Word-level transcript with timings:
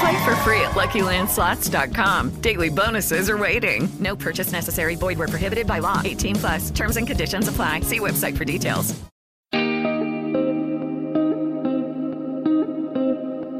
Play 0.00 0.24
for 0.24 0.34
free 0.44 0.60
at 0.60 0.72
LuckyLandSlots.com. 0.74 2.40
Daily 2.40 2.68
bonuses 2.68 3.28
are 3.30 3.38
waiting. 3.38 3.88
No 3.98 4.14
purchase 4.14 4.52
necessary. 4.52 4.94
Void 4.96 5.18
where 5.18 5.28
prohibited 5.28 5.66
by 5.66 5.80
law. 5.80 6.00
18 6.04 6.36
plus. 6.36 6.70
Terms 6.70 6.96
and 6.96 7.06
conditions 7.06 7.48
apply. 7.48 7.80
See 7.80 7.98
website 7.98 8.36
for 8.36 8.44
details. 8.44 8.94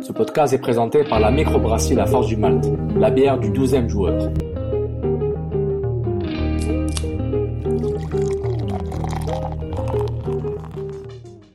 Ce 0.00 0.12
podcast 0.12 0.52
est 0.54 0.58
présenté 0.58 1.04
par 1.04 1.20
la 1.20 1.30
microbrasserie 1.30 1.94
La 1.96 2.06
Force 2.06 2.28
du 2.28 2.36
Malte, 2.36 2.66
la 2.96 3.10
bière 3.10 3.38
du 3.38 3.50
12e 3.50 3.88
joueur. 3.88 4.32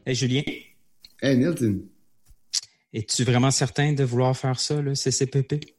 Hey 0.05 0.15
Julien, 0.15 0.43
Hey 1.21 1.37
Nilton. 1.37 1.89
Es-tu 2.93 3.23
vraiment 3.23 3.51
certain 3.51 3.93
de 3.93 4.03
vouloir 4.03 4.35
faire 4.37 4.59
ça, 4.59 4.81
le 4.81 4.95
CCPP? 4.95 5.77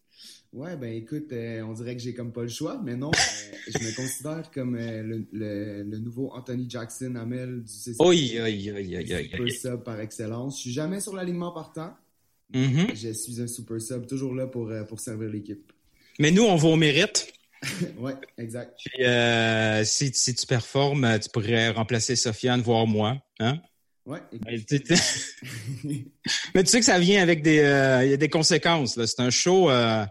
Ouais, 0.53 0.77
ben 0.77 0.93
écoute, 0.95 1.33
euh, 1.33 1.63
on 1.63 1.73
dirait 1.73 1.97
que 1.97 2.03
j'ai 2.03 2.15
comme 2.15 2.33
pas 2.33 2.43
le 2.43 2.49
choix, 2.49 2.81
mais 2.85 2.95
non, 2.95 3.11
euh, 3.11 3.57
je 3.67 3.85
me 3.85 3.97
considère 3.97 4.51
comme 4.53 4.77
euh, 4.77 5.03
le, 5.03 5.27
le- 5.33 5.83
le 5.83 5.99
nouveau 5.99 6.31
Anthony 6.33 6.71
Jackson 6.71 7.17
Hamel 7.17 7.63
du 7.65 7.73
CC. 7.73 7.97
Oui, 7.99 8.39
oui, 8.41 8.71
oui, 8.73 8.97
oui, 8.97 9.07
Super 9.07 9.41
oui. 9.41 9.51
sub 9.51 9.83
par 9.83 9.99
excellence. 9.99 10.57
Je 10.57 10.61
suis 10.63 10.73
jamais 10.73 11.01
sur 11.01 11.15
l'alignement 11.15 11.51
partant. 11.51 11.95
Mhm. 12.53 12.87
Je 12.95 13.11
suis 13.13 13.41
un 13.41 13.49
super 13.49 13.81
sub, 13.81 14.07
toujours 14.07 14.33
là 14.35 14.47
pour, 14.47 14.71
pour 14.89 15.01
servir 15.01 15.29
l'équipe. 15.29 15.73
Mais 16.21 16.31
nous, 16.31 16.45
on 16.45 16.55
va 16.55 16.69
au 16.69 16.77
mérite. 16.77 17.33
ouais, 17.99 18.15
exact. 18.39 18.79
Puis, 18.85 19.05
si, 19.85 20.13
si 20.15 20.35
tu 20.35 20.47
performes, 20.47 21.19
tu 21.21 21.29
pourrais 21.31 21.71
remplacer 21.71 22.15
Sofiane, 22.15 22.61
voire 22.61 22.87
moi. 22.87 23.17
Hein? 23.41 23.61
Ouais, 24.07 24.21
Mais 24.45 24.59
tu 24.61 24.83
mais 26.55 26.63
tu 26.63 26.71
sais 26.71 26.79
que 26.79 26.85
ça 26.85 26.99
vient 26.99 27.23
avec 27.23 27.43
des, 27.43 27.61
euh, 27.61 28.05
y 28.05 28.13
a 28.13 28.19
des 28.19 28.29
conséquences. 28.29 29.03
C'est 29.03 29.21
un 29.21 29.31
show 29.31 29.71
euh, 29.71 30.05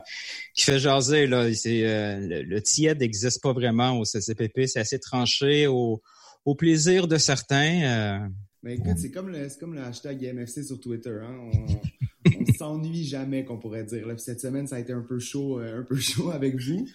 qui 0.55 0.63
fait 0.63 0.79
jaser. 0.79 1.27
Là. 1.27 1.43
Euh, 1.45 2.19
le, 2.19 2.41
le 2.41 2.61
tiède 2.61 3.01
n'existe 3.01 3.41
pas 3.43 3.53
vraiment 3.53 3.99
au 3.99 4.03
CCPP. 4.03 4.65
C'est 4.65 4.79
assez 4.79 4.99
tranché 4.99 5.67
au, 5.67 6.01
au 6.43 6.55
plaisir 6.55 7.07
de 7.07 7.17
certains. 7.17 8.29
Mais 8.63 8.75
écoute, 8.75 8.97
c'est 8.97 9.11
comme 9.11 9.29
le, 9.29 9.47
comme 9.59 9.75
le 9.75 9.83
hashtag 9.83 10.33
MFC 10.33 10.63
sur 10.63 10.79
Twitter. 10.79 11.19
Hein? 11.21 11.37
On, 11.53 12.41
on 12.41 12.53
s'ennuie 12.57 13.03
jamais, 13.03 13.45
qu'on 13.45 13.59
pourrait 13.59 13.83
dire. 13.83 14.07
Là. 14.07 14.15
Puis 14.15 14.23
cette 14.23 14.41
semaine, 14.41 14.65
ça 14.65 14.77
a 14.77 14.79
été 14.79 14.93
un 14.93 15.01
peu 15.01 15.19
chaud, 15.19 15.59
un 15.59 15.83
peu 15.83 15.95
chaud 15.99 16.31
avec 16.31 16.59
vous. 16.59 16.87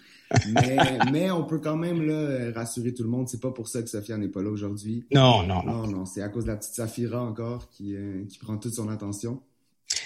Mais, 0.49 0.77
mais 1.12 1.31
on 1.31 1.44
peut 1.44 1.59
quand 1.59 1.77
même 1.77 2.03
là, 2.03 2.53
rassurer 2.55 2.93
tout 2.93 3.03
le 3.03 3.09
monde. 3.09 3.28
C'est 3.28 3.41
pas 3.41 3.50
pour 3.50 3.69
ça 3.69 3.83
que 3.83 3.89
Sophia 3.89 4.16
n'est 4.16 4.28
pas 4.28 4.43
là 4.43 4.50
aujourd'hui. 4.50 5.06
Non, 5.12 5.43
non, 5.43 5.62
Non, 5.65 5.87
non, 5.87 6.05
c'est 6.06 6.22
à 6.22 6.28
cause 6.28 6.44
de 6.44 6.50
la 6.50 6.56
petite 6.56 6.75
Safira 6.75 7.22
encore 7.22 7.71
qui, 7.71 7.94
euh, 7.97 8.25
qui 8.28 8.38
prend 8.38 8.56
toute 8.59 8.75
son 8.75 8.88
attention. 8.88 9.41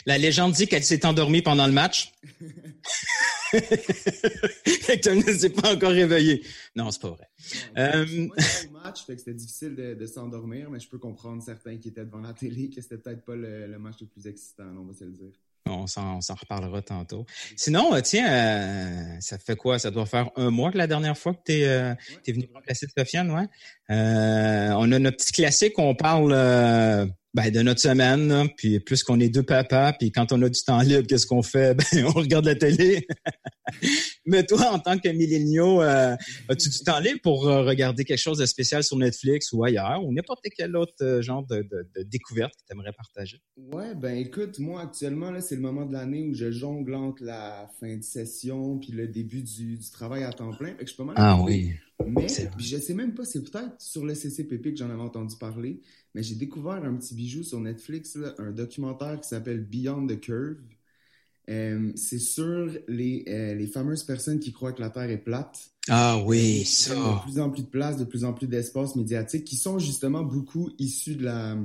La 0.06 0.19
légende 0.19 0.53
dit 0.53 0.66
qu'elle 0.69 0.84
s'est 0.84 1.05
endormie 1.06 1.43
pendant 1.43 1.66
le 1.66 1.72
match. 1.72 2.12
Et 3.53 5.00
qu'elle 5.00 5.19
ne 5.19 5.32
s'est 5.32 5.50
pas 5.50 5.75
encore 5.75 5.91
réveillée. 5.91 6.43
Non, 6.75 6.91
c'est 6.91 7.03
pas 7.03 7.11
vrai. 7.11 7.28
Euh, 7.77 8.06
Moi, 8.71 8.72
match, 8.82 9.04
fait 9.04 9.15
que 9.15 9.20
c'était 9.20 9.34
difficile 9.34 9.75
de, 9.75 9.94
de 9.94 10.06
s'endormir, 10.06 10.70
mais 10.70 10.81
je 10.81 10.88
peux 10.88 10.98
comprendre 10.98 11.43
certains 11.43 11.78
qui 11.78 11.88
étaient 11.88 12.04
devant 12.04 12.20
la 12.20 12.32
télé 12.32 12.70
que 12.70 12.81
c'était 12.81 12.98
peut-être 12.98 13.25
pas 13.25 13.37
le, 13.37 13.66
le 13.66 13.78
match 13.78 14.00
le 14.00 14.06
plus 14.06 14.26
excitant, 14.26 14.65
là, 14.65 14.78
on 14.78 14.84
va 14.84 14.94
se 14.94 15.04
le 15.04 15.12
dire. 15.12 15.32
On 15.66 15.87
s'en, 15.87 16.16
on 16.16 16.20
s'en 16.20 16.34
reparlera 16.34 16.82
tantôt. 16.82 17.25
Sinon, 17.56 17.94
euh, 17.94 18.00
tiens, 18.00 18.28
euh, 18.28 19.16
ça 19.20 19.38
fait 19.38 19.56
quoi? 19.56 19.78
Ça 19.78 19.91
doit 19.91 20.06
faire 20.06 20.31
un 20.37 20.50
mois 20.50 20.72
que 20.72 20.78
la 20.78 20.88
dernière 20.88 21.16
fois 21.16 21.34
que 21.34 21.41
tu 21.47 21.53
es, 21.53 21.69
euh, 21.69 21.94
t'es 22.25 22.32
venu 22.32 22.48
remplacer 22.53 22.87
Sofiane, 22.97 23.31
ouais? 23.31 23.47
Euh, 23.91 24.75
on 24.76 24.91
a 24.91 24.99
notre 24.99 25.19
petit 25.19 25.32
classique, 25.32 25.78
on 25.78 25.94
parle 25.94 26.32
ben, 27.34 27.50
de 27.50 27.62
notre 27.62 27.81
semaine, 27.81 28.28
là, 28.28 28.44
puis 28.56 28.81
plus 28.81 29.04
qu'on 29.04 29.20
est 29.20 29.28
deux 29.28 29.43
papas, 29.43 29.93
puis 29.94 30.10
quand 30.10 30.32
on 30.32 30.43
a 30.43 30.49
du 30.49 30.62
temps 30.62 30.81
libre, 30.81 31.06
qu'est-ce 31.06 31.26
qu'on 31.26 31.43
fait? 31.43 31.75
Ben, 31.93 32.06
on 32.06 32.12
regarde 32.12 32.47
la 32.47 32.56
télé. 32.56 33.06
Mais 34.26 34.44
toi, 34.44 34.72
en 34.72 34.78
tant 34.78 34.99
que 34.99 35.09
milléniaux, 35.09 35.81
as-tu 35.81 36.69
du 36.69 36.78
temps 36.81 36.99
libre 36.99 37.20
pour 37.22 37.43
regarder 37.44 38.04
quelque 38.04 38.19
chose 38.19 38.38
de 38.38 38.47
spécial? 38.47 38.72
Sur 38.81 38.97
Netflix 38.97 39.53
ou 39.53 39.62
ailleurs, 39.65 40.03
ou 40.05 40.12
n'importe 40.12 40.47
quel 40.56 40.75
autre 40.77 40.94
euh, 41.03 41.21
genre 41.21 41.44
de, 41.47 41.56
de, 41.56 41.87
de 41.94 42.03
découverte 42.05 42.55
que 42.55 42.65
tu 42.66 42.72
aimerais 42.72 42.93
partager? 42.93 43.43
Ouais, 43.56 43.94
ben 43.94 44.16
écoute, 44.16 44.59
moi 44.59 44.81
actuellement, 44.81 45.31
là, 45.31 45.41
c'est 45.43 45.56
le 45.56 45.60
moment 45.60 45.84
de 45.84 45.93
l'année 45.93 46.22
où 46.22 46.33
je 46.34 46.50
jongle 46.50 46.94
entre 46.94 47.22
la 47.25 47.69
fin 47.81 47.97
de 47.97 48.03
session 48.03 48.78
puis 48.78 48.93
le 48.93 49.09
début 49.09 49.43
du, 49.43 49.77
du 49.77 49.91
travail 49.91 50.25
à 50.25 50.32
temps 50.32 50.55
plein. 50.55 50.69
Fait 50.69 50.77
que 50.77 50.82
je 50.82 50.94
suis 50.94 50.97
pas 50.97 51.05
mal 51.05 51.16
Ah 51.19 51.38
oui. 51.43 51.72
Mais 52.06 52.27
je 52.59 52.77
sais 52.78 52.94
même 52.94 53.15
pas, 53.15 53.25
c'est 53.25 53.43
peut-être 53.43 53.81
sur 53.81 54.05
le 54.05 54.15
CCPP 54.15 54.72
que 54.72 54.77
j'en 54.77 54.91
avais 54.91 55.03
entendu 55.03 55.37
parler, 55.37 55.81
mais 56.15 56.22
j'ai 56.22 56.34
découvert 56.34 56.84
un 56.84 56.94
petit 56.97 57.15
bijou 57.15 57.43
sur 57.43 57.61
Netflix, 57.61 58.16
là, 58.16 58.34
un 58.38 58.50
documentaire 58.50 59.21
qui 59.21 59.28
s'appelle 59.28 59.61
Beyond 59.61 60.06
the 60.06 60.19
Curve. 60.21 60.59
Euh, 61.51 61.91
c'est 61.97 62.19
sur 62.21 62.71
les, 62.89 63.25
euh, 63.29 63.55
les 63.55 63.67
fameuses 63.67 64.05
personnes 64.05 64.39
qui 64.39 64.53
croient 64.53 64.73
que 64.73 64.81
la 64.81 64.91
Terre 64.91 65.11
est 65.11 65.19
plate. 65.19 65.71
Ah 65.89 66.23
oui, 66.25 66.63
Qui 66.65 66.85
prennent 66.91 67.03
ça. 67.03 67.15
De 67.27 67.31
plus 67.31 67.41
en 67.41 67.51
plus 67.51 67.63
de 67.63 67.69
place, 67.69 67.97
de 67.97 68.05
plus 68.05 68.25
en 68.25 68.33
plus 68.33 68.47
d'espace 68.47 68.95
médiatique, 68.95 69.45
qui 69.45 69.57
sont 69.57 69.79
justement 69.81 70.23
beaucoup 70.23 70.71
issus 70.79 71.17
de 71.17 71.25
la, 71.25 71.57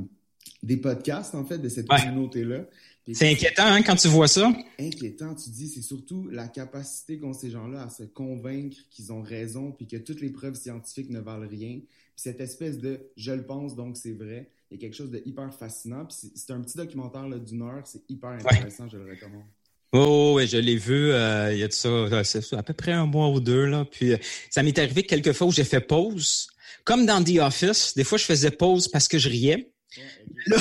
des 0.64 0.78
podcasts, 0.78 1.36
en 1.36 1.46
fait, 1.46 1.60
de 1.60 1.70
cette 1.70 1.92
Ouais. 1.92 2.02
communauté-là. 2.02 2.66
C'est 3.14 3.32
inquiétant 3.32 3.64
hein, 3.68 3.82
quand 3.84 3.96
tu 3.96 4.10
vois 4.10 4.28
ça. 4.28 4.52
inquiétant, 4.80 5.34
tu 5.34 5.50
dis, 5.50 5.70
c'est 5.70 5.82
surtout 5.82 6.28
la 6.30 6.48
capacité 6.50 7.18
qu'ont 7.18 7.32
ces 7.32 7.50
gens-là 7.52 7.84
à 7.84 7.90
se 7.90 8.04
convaincre 8.04 8.76
qu'ils 8.90 9.14
ont 9.14 9.22
raison, 9.22 9.72
puis 9.72 9.88
que 9.88 9.96
toutes 9.96 10.20
les 10.20 10.30
preuves 10.32 10.56
scientifiques 10.56 11.09
ne 11.09 11.20
valent 11.22 11.48
rien. 11.48 11.80
Puis 11.80 12.24
cette 12.24 12.42
espèce 12.42 12.80
de 12.80 13.00
je 13.16 13.32
le 13.32 13.46
pense, 13.46 13.76
donc 13.76 13.96
c'est 13.96 14.12
vrai, 14.12 14.50
il 14.70 14.76
y 14.76 14.78
a 14.78 14.82
quelque 14.82 14.96
chose 14.96 15.12
de 15.12 15.22
hyper 15.26 15.54
fascinant. 15.54 16.04
Puis 16.06 16.18
c'est- 16.36 16.52
un 16.52 16.59
petit 16.59 16.76
documentaire 16.76 17.30
d'une 17.40 17.62
heure, 17.62 17.84
c'est 17.86 18.02
hyper 18.09 18.32
intéressant, 18.32 18.90
je 18.90 18.98
le 18.98 19.06
recommande. 19.09 19.46
Oh, 19.94 20.34
oui, 20.36 20.48
je 20.48 20.58
l'ai 20.58 20.75
vu. 20.78 21.12
euh, 21.12 21.53
il 21.53 21.59
y 21.59 21.64
a 21.64 21.68
de 21.68 21.74
ça, 21.74 22.24
c'est 22.24 22.42
ça, 22.42 22.59
à 22.59 22.64
peu 22.64 22.74
près 22.74 22.92
un 22.92 23.06
mois 23.06 23.30
ou 23.30 23.40
deux 23.40 23.66
là. 23.66 23.86
Puis 23.90 24.14
euh, 24.14 24.18
ça 24.50 24.62
m'est 24.64 24.78
arrivé 24.80 25.03
quelques 25.03 25.31
fois 25.34 25.48
où 25.48 25.52
j'ai 25.52 25.64
fait 25.64 25.80
pause, 25.81 26.48
comme 26.84 27.06
dans 27.06 27.24
The 27.24 27.38
Office. 27.40 27.94
Des 27.96 28.03
fois, 28.03 28.18
je 28.18 28.26
faisais 28.26 28.52
pause 28.52 28.88
parce 28.90 29.08
que 29.08 29.18
je 29.18 29.30
riais. 29.30 29.72
Là, 30.47 30.58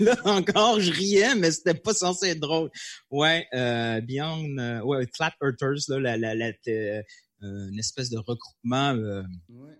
là 0.00 0.16
encore, 0.26 0.80
je 0.80 0.92
riais, 0.92 1.34
mais 1.34 1.50
c'était 1.50 1.74
pas 1.74 1.92
censé 1.94 2.28
être 2.28 2.38
drôle. 2.40 2.70
Ouais, 3.10 3.46
euh, 3.54 4.00
Beyond, 4.00 4.58
euh, 4.58 4.80
ouais, 4.82 5.06
Flat 5.16 5.32
Earthers, 5.42 5.88
là, 5.88 5.98
la, 5.98 6.16
la, 6.16 6.34
la- 6.34 6.52
euh, 6.68 7.02
une 7.42 7.78
espèce 7.78 8.10
de 8.10 8.18
regroupement. 8.18 8.94
euh, 8.94 9.22
Ouais. 9.48 9.72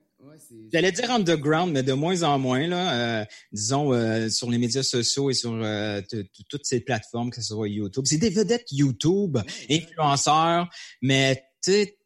J'allais 0.73 0.93
dire 0.93 1.11
underground, 1.11 1.73
mais 1.73 1.83
de 1.83 1.93
moins 1.93 2.23
en 2.23 2.39
moins, 2.39 2.67
là, 2.67 3.21
euh, 3.21 3.25
disons, 3.53 3.93
euh, 3.93 4.29
sur 4.29 4.51
les 4.51 4.59
médias 4.59 4.83
sociaux 4.83 5.31
et 5.31 5.35
sur 5.35 5.53
euh, 5.55 6.01
toutes 6.49 6.67
ces 6.67 6.81
plateformes, 6.81 7.31
que 7.31 7.37
ce 7.37 7.49
soit 7.55 7.69
YouTube. 7.69 8.05
C'est 8.07 8.19
des 8.19 8.31
vedettes 8.31 8.71
YouTube, 8.73 9.39
influenceurs, 9.71 10.69
mais 11.03 11.45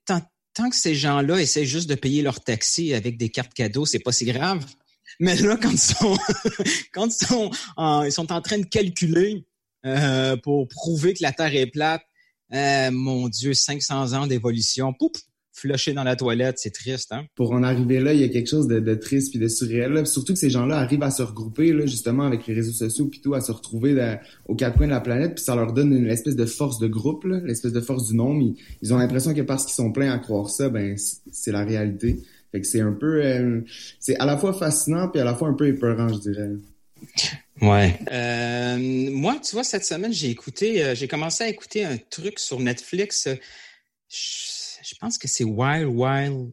tant, 0.07 0.21
tant 0.55 0.71
que 0.71 0.77
ces 0.77 0.95
gens-là 0.95 1.41
essaient 1.41 1.67
juste 1.67 1.89
de 1.89 1.95
payer 1.95 2.23
leur 2.23 2.41
taxi 2.41 2.95
avec 2.95 3.17
des 3.17 3.31
cartes 3.31 3.55
cadeaux, 3.55 3.87
c'est 3.87 3.99
pas 3.99 4.13
si 4.13 4.25
grave. 4.25 4.65
Mais 5.19 5.37
là, 5.37 5.57
quand 5.57 5.71
ils 5.71 5.79
sont, 5.79 6.17
quand 6.93 7.07
ils 7.07 7.27
sont, 7.27 7.51
en, 7.77 8.05
ils 8.05 8.13
sont 8.13 8.33
en 8.33 8.41
train 8.41 8.59
de 8.59 8.65
calculer 8.65 9.45
euh, 9.85 10.37
pour 10.37 10.69
prouver 10.69 11.15
que 11.15 11.23
la 11.23 11.33
Terre 11.33 11.55
est 11.55 11.67
plate, 11.67 12.03
euh, 12.53 12.91
mon 12.91 13.29
Dieu, 13.29 13.55
500 13.55 14.13
ans 14.15 14.27
d'évolution, 14.27 14.93
pouf, 14.93 15.13
flushé 15.61 15.93
dans 15.93 16.05
la 16.05 16.17
toilette, 16.17 16.59
c'est 16.59 16.71
triste, 16.73 17.13
hein? 17.13 17.27
Pour 17.35 17.53
en 17.53 17.63
arriver 17.63 18.01
là, 18.01 18.13
il 18.15 18.21
y 18.21 18.25
a 18.25 18.29
quelque 18.29 18.49
chose 18.49 18.67
de, 18.67 18.81
de 18.81 18.95
triste 18.95 19.31
puis 19.31 19.39
de 19.39 19.49
surréel. 19.49 19.93
Là. 19.93 20.03
Puis 20.03 20.11
Surtout 20.11 20.33
que 20.33 20.39
ces 20.39 20.51
gens-là 20.51 20.79
arrivent 20.79 21.03
à 21.03 21.11
se 21.11 21.23
regrouper, 21.23 21.73
là, 21.73 21.87
justement, 21.87 22.25
avec 22.25 22.47
les 22.47 22.55
réseaux 22.55 22.73
sociaux, 22.73 23.07
puis 23.07 23.21
tout, 23.21 23.35
à 23.35 23.41
se 23.41 23.53
retrouver 23.53 23.95
dans- 23.95 24.19
aux 24.47 24.55
quatre 24.55 24.77
coins 24.77 24.87
de 24.87 24.93
la 24.93 25.01
planète, 25.01 25.35
puis 25.37 25.45
ça 25.45 25.55
leur 25.55 25.73
donne 25.73 25.93
une 25.93 26.07
espèce 26.09 26.37
de 26.37 26.47
force 26.47 26.79
de 26.79 26.89
groupe, 26.89 27.25
l'espèce 27.45 27.73
de 27.73 27.81
force 27.81 28.09
du 28.09 28.17
nombre. 28.17 28.43
Ils, 28.43 28.57
ils 28.83 28.95
ont 28.95 28.99
l'impression 28.99 29.35
que 29.35 29.43
parce 29.43 29.65
qu'ils 29.65 29.75
sont 29.75 29.93
pleins 29.93 30.13
à 30.13 30.19
croire 30.19 30.51
ça, 30.51 30.69
ben 30.69 30.97
c'est 31.33 31.53
la 31.53 31.65
réalité. 31.65 32.19
Fait 32.53 32.61
que 32.61 32.67
c'est 32.67 32.81
un 32.81 32.93
peu, 32.93 33.25
euh, 33.25 33.61
c'est 34.01 34.17
à 34.17 34.27
la 34.27 34.37
fois 34.37 34.53
fascinant 34.53 35.09
puis 35.09 35.21
à 35.21 35.25
la 35.25 35.35
fois 35.35 35.49
un 35.49 35.55
peu 35.55 35.69
épeurant, 35.69 36.09
je 36.09 36.19
dirais. 36.19 36.51
Ouais. 37.63 37.99
Euh, 38.11 38.77
moi, 39.13 39.37
tu 39.43 39.53
vois, 39.55 39.65
cette 39.65 39.85
semaine, 39.85 40.13
j'ai 40.13 40.31
écouté, 40.31 40.83
euh, 40.83 40.95
j'ai 40.95 41.09
commencé 41.09 41.45
à 41.45 41.49
écouter 41.49 41.85
un 41.85 41.97
truc 41.97 42.39
sur 42.39 42.59
Netflix. 42.59 43.29
Je, 44.09 44.17
je 44.91 44.97
pense 44.99 45.19
que 45.19 45.29
c'est 45.29 45.45
Wild 45.45 45.87
Wild 45.87 46.51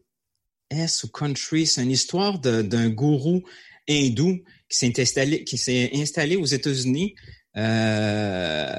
S 0.70 1.02
ou 1.02 1.08
Country. 1.08 1.66
C'est 1.66 1.82
une 1.82 1.90
histoire 1.90 2.38
d'un 2.38 2.88
gourou 2.88 3.42
hindou 3.88 4.38
qui 4.68 4.78
s'est 4.78 5.00
installé, 5.00 5.44
qui 5.44 5.58
s'est 5.58 5.90
installé 5.94 6.36
aux 6.36 6.44
États-Unis 6.44 7.14
euh, 7.56 8.76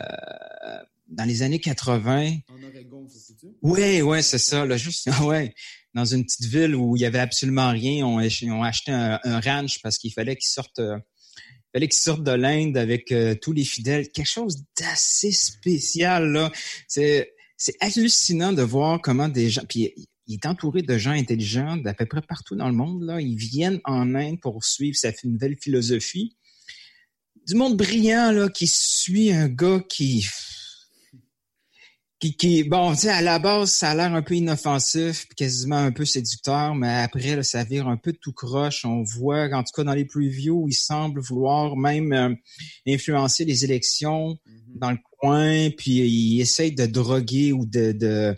dans 1.07 1.25
les 1.25 1.41
années 1.41 1.59
80. 1.59 2.38
En 2.47 2.63
Oregon, 2.63 3.06
c'est 3.09 3.35
tu 3.35 3.47
Ouais, 3.61 4.01
ouais, 4.01 4.21
c'est 4.21 4.38
ça. 4.38 4.65
Là, 4.65 4.77
juste, 4.77 5.09
ouais, 5.23 5.53
dans 5.94 6.06
une 6.06 6.23
petite 6.23 6.45
ville 6.45 6.75
où 6.75 6.95
il 6.95 7.01
y 7.01 7.06
avait 7.06 7.19
absolument 7.19 7.71
rien, 7.71 8.06
on, 8.06 8.19
ont 8.19 8.63
acheté 8.63 8.91
un, 8.91 9.19
un 9.23 9.39
ranch 9.41 9.81
parce 9.81 9.97
qu'il 9.97 10.13
fallait 10.13 10.38
qu'ils 10.38 10.51
sortent, 10.51 10.79
euh, 10.79 10.97
il 10.97 11.71
fallait 11.73 11.88
qu'ils 11.89 12.01
sortent 12.01 12.23
de 12.23 12.31
l'Inde 12.31 12.77
avec 12.77 13.11
euh, 13.11 13.35
tous 13.35 13.51
les 13.51 13.65
fidèles. 13.65 14.09
Quelque 14.09 14.29
chose 14.29 14.63
d'assez 14.79 15.31
spécial 15.31 16.31
là. 16.31 16.50
C'est, 16.88 17.33
c'est 17.59 17.75
hallucinant 17.81 18.53
de 18.53 18.63
voir 18.63 19.01
comment 19.01 19.27
des 19.27 19.50
gens. 19.50 19.63
Puis 19.67 19.94
il 20.25 20.33
est 20.35 20.45
entouré 20.45 20.81
de 20.81 20.97
gens 20.97 21.11
intelligents 21.11 21.75
d'à 21.77 21.94
peu 21.94 22.06
près 22.06 22.21
partout 22.21 22.56
dans 22.56 22.69
le 22.69 22.73
monde. 22.73 23.03
Là, 23.03 23.19
ils 23.19 23.35
viennent 23.35 23.81
en 23.83 24.15
Inde 24.15 24.39
pour 24.39 24.63
suivre 24.63 24.95
sa 24.95 25.11
nouvelle 25.25 25.57
philosophie. 25.61 26.35
Du 27.45 27.56
monde 27.56 27.77
brillant 27.77 28.31
là 28.31 28.47
qui 28.47 28.65
suit 28.67 29.31
un 29.31 29.50
gars 29.50 29.81
qui 29.89 30.25
qui, 32.19 32.36
qui 32.36 32.63
bon, 32.63 32.94
tu 32.94 33.01
sais, 33.01 33.10
à 33.10 33.21
la 33.21 33.39
base, 33.39 33.71
ça 33.71 33.92
a 33.92 33.95
l'air 33.95 34.13
un 34.13 34.21
peu 34.21 34.36
inoffensif, 34.36 35.25
puis 35.27 35.36
quasiment 35.36 35.77
un 35.77 35.92
peu 35.92 36.06
séducteur, 36.06 36.75
mais 36.75 36.89
après, 36.89 37.36
là, 37.38 37.44
ça 37.44 37.63
vire 37.63 37.88
un 37.88 37.98
peu 37.98 38.13
tout 38.13 38.33
croche. 38.33 38.83
On 38.86 39.04
voit, 39.04 39.45
en 39.54 39.63
tout 39.63 39.71
cas 39.74 39.83
dans 39.83 39.94
les 39.94 40.06
previews, 40.06 40.68
il 40.68 40.74
semble 40.74 41.21
vouloir 41.21 41.77
même 41.77 42.12
euh, 42.12 42.33
influencer 42.88 43.45
les 43.45 43.63
élections 43.63 44.38
dans 44.75 44.92
le 44.92 44.98
coin, 45.19 45.69
puis 45.71 45.92
il 45.92 46.42
essaye 46.42 46.74
de 46.74 46.86
droguer 46.86 47.54
ou 47.54 47.66
de 47.66 47.94
de 47.94 48.36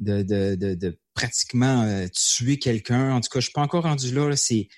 de, 0.00 0.22
de, 0.22 0.54
de, 0.54 0.74
de 0.74 0.98
pratiquement 1.14 1.82
euh, 1.82 2.06
tuer 2.08 2.58
quelqu'un. 2.58 3.12
En 3.12 3.20
tout 3.20 3.28
cas, 3.28 3.40
je 3.40 3.44
suis 3.44 3.52
pas 3.52 3.62
encore 3.62 3.84
rendu 3.84 4.12
là. 4.14 4.28
là. 4.28 4.36
C'est 4.36 4.68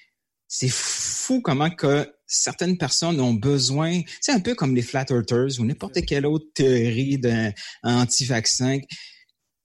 c'est 0.48 0.70
fou 0.70 1.40
comment 1.40 1.70
que 1.70 2.12
certaines 2.32 2.78
personnes 2.78 3.20
ont 3.20 3.34
besoin, 3.34 4.00
c'est 4.20 4.32
un 4.32 4.40
peu 4.40 4.54
comme 4.54 4.74
les 4.74 4.82
flat 4.82 5.06
earthers 5.10 5.58
ou 5.60 5.64
n'importe 5.64 6.04
quelle 6.06 6.26
autre 6.26 6.46
théorie 6.54 7.18
d'un 7.18 7.52
anti-vaccin. 7.82 8.80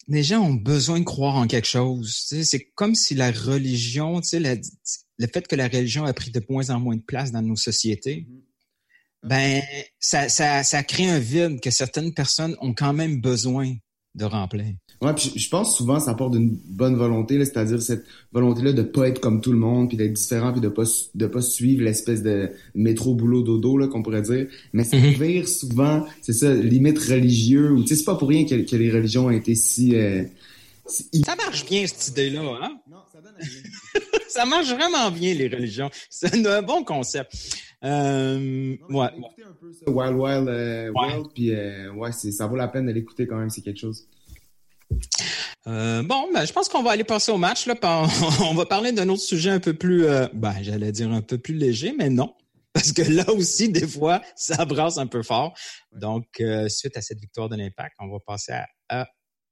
Les 0.08 0.24
gens 0.24 0.42
ont 0.42 0.54
besoin 0.54 1.00
de 1.00 1.06
croire 1.06 1.36
en 1.36 1.48
quelque 1.48 1.68
chose. 1.68 2.25
C'est 2.44 2.72
comme 2.75 2.96
si 2.96 3.14
la 3.16 3.31
religion, 3.31 4.22
la- 4.34 4.56
le 5.19 5.28
fait 5.28 5.48
que 5.48 5.56
la 5.56 5.68
religion 5.68 6.06
a 6.06 6.14
pris 6.14 6.31
de 6.31 6.42
moins 6.50 6.69
en 6.69 6.80
moins 6.80 6.96
de 6.96 7.02
place 7.02 7.31
dans 7.31 7.42
nos 7.42 7.56
sociétés, 7.56 8.28
ben 9.24 9.62
ça, 10.00 10.30
ça, 10.30 10.63
ça 10.63 10.84
crée 10.84 11.10
un 11.10 11.20
vide 11.20 11.60
que 11.60 11.72
certaines 11.72 12.13
personnes 12.13 12.56
ont 12.62 12.74
quand 12.74 12.94
même 12.94 13.20
besoin 13.20 13.75
de 14.16 14.25
remplir. 14.25 14.74
Ouais, 15.00 15.14
puis 15.14 15.32
je 15.36 15.50
pense 15.50 15.78
souvent 15.78 16.00
ça 16.00 16.16
part 16.16 16.32
d'une 16.32 16.58
bonne 16.66 16.96
volonté, 16.96 17.38
là, 17.38 17.46
c'est-à-dire 17.46 17.80
cette 17.82 18.04
volonté-là 18.32 18.74
de 18.74 18.82
pas 18.82 19.08
être 19.08 19.20
comme 19.20 19.42
tout 19.42 19.52
le 19.52 19.60
monde, 19.60 19.90
puis 19.90 19.98
d'être 19.98 20.14
différent, 20.14 20.52
puis 20.52 20.60
de 20.62 20.70
pas 20.70 20.84
de 21.14 21.28
pas 21.28 21.42
suivre 21.42 21.84
l'espèce 21.84 22.24
de 22.24 22.50
métro 22.74 23.14
boulot 23.14 23.44
dodo 23.44 23.78
là 23.78 23.88
qu'on 23.88 24.02
pourrait 24.02 24.24
dire. 24.24 24.48
Mais 24.74 24.84
ça 24.84 24.98
Mhm. 24.98 25.12
vire 25.12 25.48
souvent, 25.48 26.04
c'est 26.24 26.34
ça, 26.34 26.52
limite 26.54 26.98
religieux. 26.98 27.72
Ou 27.72 27.84
tu 27.84 27.90
sais, 27.90 27.96
c'est 27.98 28.06
pas 28.06 28.16
pour 28.16 28.30
rien 28.30 28.46
que, 28.46 28.56
que 28.68 28.76
les 28.76 28.92
religions 28.92 29.28
ont 29.28 29.30
été 29.32 29.54
si. 29.54 29.96
euh, 29.96 30.24
si- 30.88 31.06
Ça 31.26 31.36
marche 31.36 31.64
bien 31.68 31.86
cette 31.86 32.08
idée-là, 32.08 32.42
hein? 32.64 32.72
Non, 32.90 32.98
ça 33.14 33.22
donne 33.22 33.34
à 33.36 33.44
rien. 33.44 33.50
Ça 34.30 34.46
marche 34.46 34.68
vraiment 34.72 35.10
bien 35.10 35.34
les 35.34 35.48
religions. 35.48 35.90
C'est 36.10 36.46
un 36.46 36.62
bon 36.62 36.84
concept. 36.84 37.32
Euh, 37.84 38.76
Non, 38.90 39.00
ouais. 39.00 39.08
écoutez 39.18 39.44
un 39.44 39.54
peu 39.60 39.72
ça, 39.74 39.90
Wild 39.90 40.16
Wild 40.16 40.48
euh, 40.48 40.88
Ouais. 40.90 40.94
World, 40.94 41.28
puis 41.34 41.52
euh, 41.54 41.92
ouais, 41.94 42.12
c'est 42.12 42.32
ça 42.32 42.46
vaut 42.48 42.56
la 42.56 42.68
peine 42.68 42.86
de 42.88 42.92
l'écouter 42.92 43.26
quand 43.26 43.38
même, 43.38 43.50
c'est 43.50 43.62
quelque 43.62 43.80
chose. 43.80 44.06
Euh, 45.68 46.01
bon, 46.04 46.31
ben, 46.34 46.45
je 46.45 46.54
pense 46.54 46.69
qu'on 46.69 46.81
va 46.81 46.92
aller 46.92 47.04
passer 47.04 47.31
au 47.31 47.38
match. 47.38 47.66
Là, 47.66 47.75
on, 48.42 48.54
va 48.54 48.66
parler 48.66 48.92
d'un 48.92 49.10
autre 49.10 49.22
sujet 49.22 49.50
un 49.50 49.60
peu 49.60 49.74
plus, 49.74 50.06
euh, 50.06 50.28
ben, 50.34 50.56
j'allais 50.62 50.92
dire 50.92 51.12
un 51.12 51.22
peu 51.22 51.38
plus 51.38 51.56
léger, 51.56 51.94
mais 51.98 52.10
non. 52.10 52.34
Parce 52.74 52.92
que 52.92 53.01
là 53.01 53.30
aussi, 53.31 53.69
des 53.69 53.88
fois, 53.88 54.22
ça 54.36 54.63
brasse 54.66 54.98
un 54.98 55.07
peu 55.07 55.24
fort. 55.24 55.57
Donc, 55.92 56.25
euh, 56.39 56.69
suite 56.69 56.95
à 56.95 57.01
cette 57.01 57.19
victoire 57.19 57.50
de 57.50 57.56
l'Impact, 57.56 57.95
on 58.00 58.07
va 58.07 58.19
passer 58.19 58.51
à, 58.54 58.68
à 58.89 59.07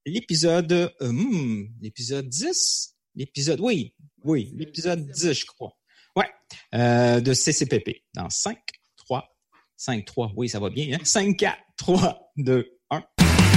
l'épisode, 0.06 0.94
hmm, 1.02 1.64
l'épisode 1.82 2.30
10? 2.30 2.96
L'épisode, 3.16 3.60
oui, 3.62 3.96
oui, 4.24 4.52
l'épisode 4.56 5.10
10, 5.10 5.34
je 5.34 5.46
crois. 5.46 5.72
Ouais, 6.16 6.30
de 7.22 7.34
CCPP. 7.34 8.04
Dans 8.14 8.30
5, 8.30 8.58
3, 8.98 9.36
5, 9.76 10.06
3, 10.06 10.34
oui, 10.36 10.48
ça 10.48 10.60
va 10.60 10.70
bien, 10.70 10.96
hein? 10.96 11.04
5, 11.04 11.36
4, 11.36 11.58
3, 11.78 12.32
2, 12.38 12.60
1. 12.60 12.75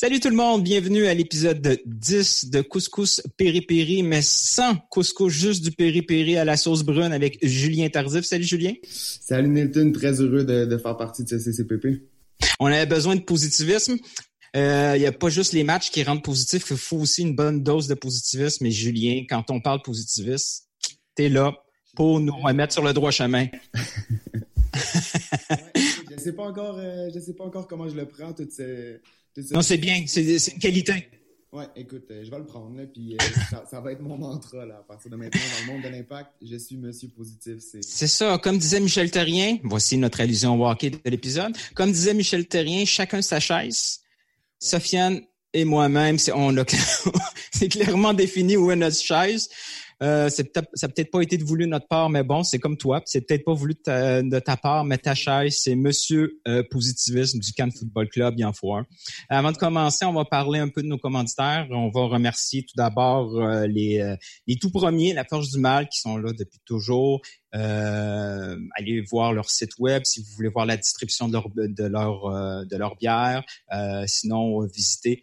Salut 0.00 0.20
tout 0.20 0.28
le 0.28 0.36
monde, 0.36 0.62
bienvenue 0.62 1.06
à 1.06 1.14
l'épisode 1.14 1.76
10 1.84 2.50
de 2.50 2.60
Couscous 2.60 3.20
Péri-Péri, 3.36 4.04
mais 4.04 4.22
sans 4.22 4.76
couscous, 4.90 5.32
juste 5.32 5.64
du 5.64 5.72
péri-péri 5.72 6.36
à 6.36 6.44
la 6.44 6.56
sauce 6.56 6.84
brune 6.84 7.12
avec 7.12 7.44
Julien 7.44 7.88
Tardif. 7.88 8.24
Salut 8.24 8.44
Julien. 8.44 8.74
Salut 8.84 9.48
Nilton, 9.48 9.90
très 9.90 10.20
heureux 10.20 10.44
de, 10.44 10.66
de 10.66 10.78
faire 10.78 10.96
partie 10.96 11.24
de 11.24 11.28
ce 11.30 11.38
CCPP. 11.40 12.04
On 12.60 12.66
avait 12.66 12.86
besoin 12.86 13.16
de 13.16 13.22
positivisme. 13.22 13.96
Euh, 14.54 14.92
Il 14.94 15.00
n'y 15.00 15.06
a 15.06 15.10
pas 15.10 15.30
juste 15.30 15.52
les 15.52 15.64
matchs 15.64 15.90
qui 15.90 16.04
rendent 16.04 16.22
positifs, 16.22 16.66
il 16.70 16.76
faut 16.76 16.98
aussi 16.98 17.22
une 17.22 17.34
bonne 17.34 17.64
dose 17.64 17.88
de 17.88 17.94
positivisme. 17.94 18.66
Et 18.66 18.70
Julien, 18.70 19.24
quand 19.28 19.50
on 19.50 19.60
parle 19.60 19.82
positivisme, 19.82 20.62
t'es 21.16 21.28
là 21.28 21.56
pour 21.96 22.20
nous 22.20 22.36
remettre 22.36 22.72
sur 22.72 22.84
le 22.84 22.92
droit 22.92 23.10
chemin. 23.10 23.48
je 24.76 26.18
sais 26.18 26.34
pas 26.34 26.44
encore, 26.44 26.78
euh, 26.78 27.08
je 27.12 27.18
sais 27.18 27.34
pas 27.34 27.42
encore 27.42 27.66
comment 27.66 27.88
je 27.88 27.96
le 27.96 28.06
prends 28.06 28.32
toutes 28.32 28.52
ces- 28.52 29.00
Non, 29.52 29.62
c'est 29.62 29.78
bien, 29.78 30.04
c'est 30.06 30.52
une 30.52 30.58
qualité. 30.58 31.08
Ouais, 31.50 31.64
écoute, 31.76 32.04
euh, 32.10 32.22
je 32.24 32.30
vais 32.30 32.38
le 32.38 32.44
prendre 32.44 32.76
là, 32.76 32.84
puis 32.84 33.14
euh, 33.14 33.16
ça, 33.50 33.64
ça 33.70 33.80
va 33.80 33.92
être 33.92 34.02
mon 34.02 34.18
mantra 34.18 34.66
là. 34.66 34.76
À 34.80 34.82
partir 34.82 35.10
de 35.10 35.16
maintenant, 35.16 35.40
dans 35.40 35.66
le 35.66 35.72
monde 35.72 35.82
de 35.82 35.88
l'impact, 35.88 36.32
je 36.42 36.56
suis 36.56 36.76
Monsieur 36.76 37.08
Positif. 37.08 37.56
C'est 37.80 38.06
ça. 38.06 38.36
Comme 38.38 38.58
disait 38.58 38.80
Michel 38.80 39.10
Terrien, 39.10 39.56
voici 39.64 39.96
notre 39.96 40.20
allusion 40.20 40.60
au 40.60 40.68
hockey 40.68 40.90
de 40.90 40.98
l'épisode. 41.06 41.56
Comme 41.74 41.90
disait 41.90 42.12
Michel 42.12 42.46
Terrien, 42.46 42.84
chacun 42.84 43.22
sa 43.22 43.40
chaise. 43.40 44.00
Sofiane 44.58 45.22
et 45.54 45.64
moi-même, 45.64 46.18
c'est 46.18 46.32
on 46.32 46.54
a 46.58 46.64
c'est 47.50 47.68
clairement 47.70 48.12
défini 48.12 48.56
où 48.56 48.70
est 48.70 48.76
notre 48.76 48.98
chaise. 48.98 49.48
Euh, 50.02 50.28
c'est 50.30 50.52
peut-être, 50.52 50.68
ça 50.74 50.88
peut-être 50.88 51.10
pas 51.10 51.20
été 51.20 51.36
de 51.38 51.44
voulu 51.44 51.64
de 51.64 51.70
notre 51.70 51.88
part, 51.88 52.08
mais 52.08 52.22
bon, 52.22 52.42
c'est 52.42 52.58
comme 52.58 52.76
toi. 52.76 53.02
C'est 53.04 53.22
peut-être 53.22 53.44
pas 53.44 53.54
voulu 53.54 53.74
de 53.74 54.38
ta, 54.38 54.56
part, 54.56 54.84
mais 54.84 54.98
ta 54.98 55.14
chaise, 55.14 55.56
c'est 55.58 55.74
Monsieur 55.74 56.40
euh, 56.46 56.62
Positivisme 56.70 57.38
du 57.38 57.52
Cannes 57.52 57.72
Football 57.72 58.08
Club, 58.08 58.34
il 58.38 58.44
en. 58.44 58.52
Avant 59.28 59.52
de 59.52 59.56
commencer, 59.56 60.04
on 60.04 60.12
va 60.12 60.24
parler 60.24 60.58
un 60.58 60.68
peu 60.68 60.82
de 60.82 60.88
nos 60.88 60.98
commanditaires. 60.98 61.66
On 61.70 61.90
va 61.90 62.06
remercier 62.06 62.62
tout 62.62 62.74
d'abord 62.76 63.36
euh, 63.36 63.66
les, 63.66 64.00
euh, 64.00 64.16
les 64.46 64.56
tout 64.56 64.70
premiers, 64.70 65.12
la 65.12 65.24
Force 65.24 65.50
du 65.50 65.58
Mal, 65.58 65.88
qui 65.88 66.00
sont 66.00 66.16
là 66.16 66.32
depuis 66.32 66.60
toujours. 66.64 67.20
Euh, 67.54 68.56
allez 68.76 69.00
voir 69.00 69.32
leur 69.32 69.48
site 69.48 69.78
web 69.78 70.02
si 70.04 70.20
vous 70.20 70.28
voulez 70.36 70.50
voir 70.50 70.66
la 70.66 70.76
distribution 70.76 71.28
de 71.28 71.32
leur 71.32 71.48
de 71.48 71.84
leur 71.84 72.26
euh, 72.26 72.64
de 72.64 72.76
leur 72.76 72.96
bière. 72.96 73.42
Euh, 73.72 74.04
sinon, 74.06 74.66
visitez 74.66 75.22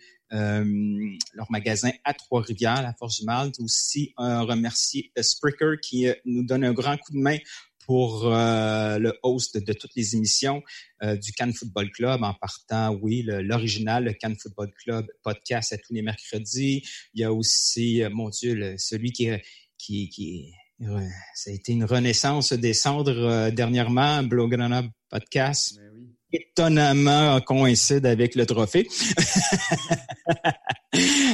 leur 1.33 1.49
magasin 1.49 1.91
à 2.03 2.13
Trois-Rivières, 2.13 2.81
la 2.81 2.93
Force 2.93 3.19
du 3.19 3.25
Mal. 3.25 3.51
Aussi, 3.59 4.13
un 4.17 4.41
remercier 4.41 5.11
euh, 5.17 5.23
Spreaker 5.23 5.79
qui 5.81 6.07
euh, 6.07 6.13
nous 6.25 6.43
donne 6.43 6.63
un 6.63 6.73
grand 6.73 6.97
coup 6.97 7.13
de 7.13 7.19
main 7.19 7.37
pour 7.85 8.25
euh, 8.25 8.97
le 8.97 9.13
host 9.23 9.57
de 9.57 9.73
toutes 9.73 9.95
les 9.95 10.15
émissions 10.15 10.63
euh, 11.03 11.15
du 11.15 11.31
Cannes 11.33 11.53
Football 11.53 11.91
Club 11.91 12.23
en 12.23 12.33
partant, 12.33 12.97
oui, 13.01 13.23
l'original, 13.23 14.05
le 14.05 14.13
Cannes 14.13 14.35
Football 14.41 14.71
Club 14.83 15.05
podcast 15.23 15.71
à 15.71 15.77
tous 15.77 15.93
les 15.93 16.01
mercredis. 16.01 16.83
Il 17.13 17.21
y 17.21 17.23
a 17.23 17.31
aussi, 17.31 18.03
euh, 18.03 18.09
mon 18.09 18.29
Dieu, 18.29 18.75
celui 18.77 19.11
qui 19.11 19.29
qui, 19.77 20.09
qui 20.09 20.51
euh, 20.81 21.07
ça 21.35 21.51
a 21.51 21.53
été 21.53 21.71
une 21.71 21.85
renaissance 21.85 22.51
des 22.51 22.73
cendres 22.73 23.11
euh, 23.11 23.51
dernièrement, 23.51 24.23
Blaugrana 24.23 24.83
Podcast, 25.09 25.79
oui. 25.93 25.94
Étonnamment 26.31 27.39
coïncide 27.41 28.05
avec 28.05 28.35
le 28.35 28.45
trophée. 28.45 28.87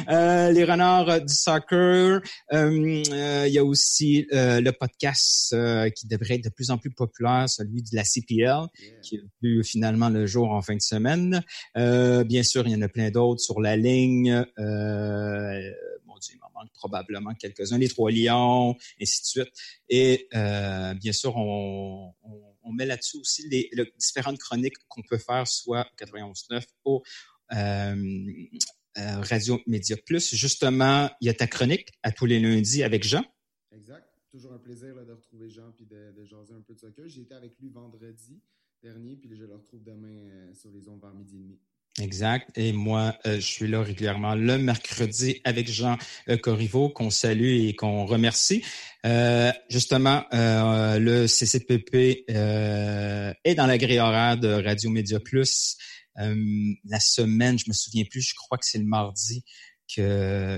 Euh, 0.10 0.52
les 0.52 0.64
renards 0.64 1.22
du 1.22 1.34
soccer. 1.34 2.22
Euh, 2.52 3.04
euh, 3.12 3.46
il 3.48 3.54
y 3.54 3.60
a 3.60 3.64
aussi 3.64 4.28
le 4.32 4.72
podcast 4.72 5.56
qui 5.96 6.08
devrait 6.08 6.36
être 6.36 6.46
de 6.46 6.50
plus 6.50 6.72
en 6.72 6.78
plus 6.78 6.92
populaire, 6.92 7.48
celui 7.48 7.82
de 7.84 7.90
la 7.94 8.04
CPL, 8.04 8.68
qui 9.04 9.18
est 9.18 9.24
vu 9.42 9.64
finalement 9.64 10.10
le 10.10 10.26
jour 10.26 10.50
en 10.52 10.62
fin 10.62 10.76
de 10.76 10.82
semaine. 10.82 11.44
bien 11.76 12.44
sûr, 12.44 12.68
il 12.68 12.72
y 12.72 12.76
en 12.76 12.82
a 12.82 12.88
plein 12.88 13.12
d'autres 13.12 13.42
sur 13.42 13.62
la 13.62 13.78
ligne. 13.78 14.46
mon 14.58 16.18
Dieu, 16.18 16.36
il 16.36 16.40
m'en 16.40 16.60
manque 16.60 16.72
probablement 16.74 17.34
quelques-uns. 17.36 17.78
Les 17.78 17.90
Trois 17.90 18.12
Lions, 18.12 18.76
ainsi 19.02 19.22
de 19.22 19.26
suite. 19.26 19.54
Et 19.90 20.28
bien 20.32 21.14
sûr, 21.14 21.36
on, 21.38 22.14
on 22.24 22.51
met 22.72 22.86
là-dessus 22.86 23.18
aussi 23.18 23.48
les, 23.50 23.70
différentes 23.98 24.40
chroniques 24.40 24.78
qu'on 24.88 25.02
peut 25.02 25.18
faire, 25.18 25.48
soit 25.48 25.88
91.9 25.98 26.64
au 26.86 27.04
euh, 27.54 28.26
Radio 28.98 29.60
Média 29.68 29.96
Plus. 30.06 30.36
Justement, 30.36 31.10
il 31.22 31.28
y 31.28 31.30
a 31.30 31.34
ta 31.34 31.48
chronique 31.48 31.90
à 32.04 32.12
tous 32.12 32.26
les 32.26 32.40
lundis 32.40 32.84
avec 32.84 33.04
Jean. 33.04 33.24
Exact. 33.72 34.08
Toujours 34.32 34.54
un 34.54 34.60
plaisir 34.60 34.96
de 34.96 35.12
retrouver 35.12 35.50
Jean 35.50 35.72
puis 35.72 35.86
de, 35.86 36.12
de 36.12 36.26
jaser 36.26 36.54
un 36.54 36.62
peu 36.62 36.74
de 36.74 36.80
soccer. 36.80 37.08
J'ai 37.08 37.22
été 37.22 37.34
avec 37.34 37.58
lui 37.60 37.70
vendredi 37.70 38.42
dernier, 38.82 39.16
puis 39.16 39.30
je 39.36 39.46
le 39.46 39.56
retrouve 39.56 39.84
demain 39.84 40.08
euh, 40.08 40.54
sur 40.54 40.72
les 40.72 40.88
ondes 40.88 41.02
vers 41.02 41.14
midi 41.14 41.36
et 41.36 41.40
demi. 41.40 41.60
Exact. 42.00 42.50
Et 42.58 42.72
moi, 42.72 43.16
euh, 43.26 43.36
je 43.36 43.46
suis 43.46 43.68
là 43.68 43.84
régulièrement 43.84 44.34
le 44.34 44.58
mercredi 44.58 45.42
avec 45.44 45.70
Jean 45.70 45.98
Corriveau, 46.42 46.90
qu'on 46.90 47.10
salue 47.10 47.68
et 47.68 47.76
qu'on 47.76 48.06
remercie. 48.06 48.64
justement, 49.70 50.24
le 50.32 51.28
CCPP 51.28 52.24
est 52.30 53.56
dans 53.56 53.68
la 53.68 53.78
grille 53.78 54.00
horaire 54.00 54.38
de 54.38 54.48
Radio 54.48 54.90
Média 54.90 55.20
Plus. 55.20 55.78
Euh, 56.20 56.36
la 56.86 57.00
semaine, 57.00 57.58
je 57.58 57.66
me 57.68 57.74
souviens 57.74 58.04
plus, 58.10 58.22
je 58.22 58.36
crois 58.36 58.58
que 58.58 58.66
c'est 58.66 58.78
le 58.78 58.86
mardi 58.86 59.44
qu'il 59.88 60.04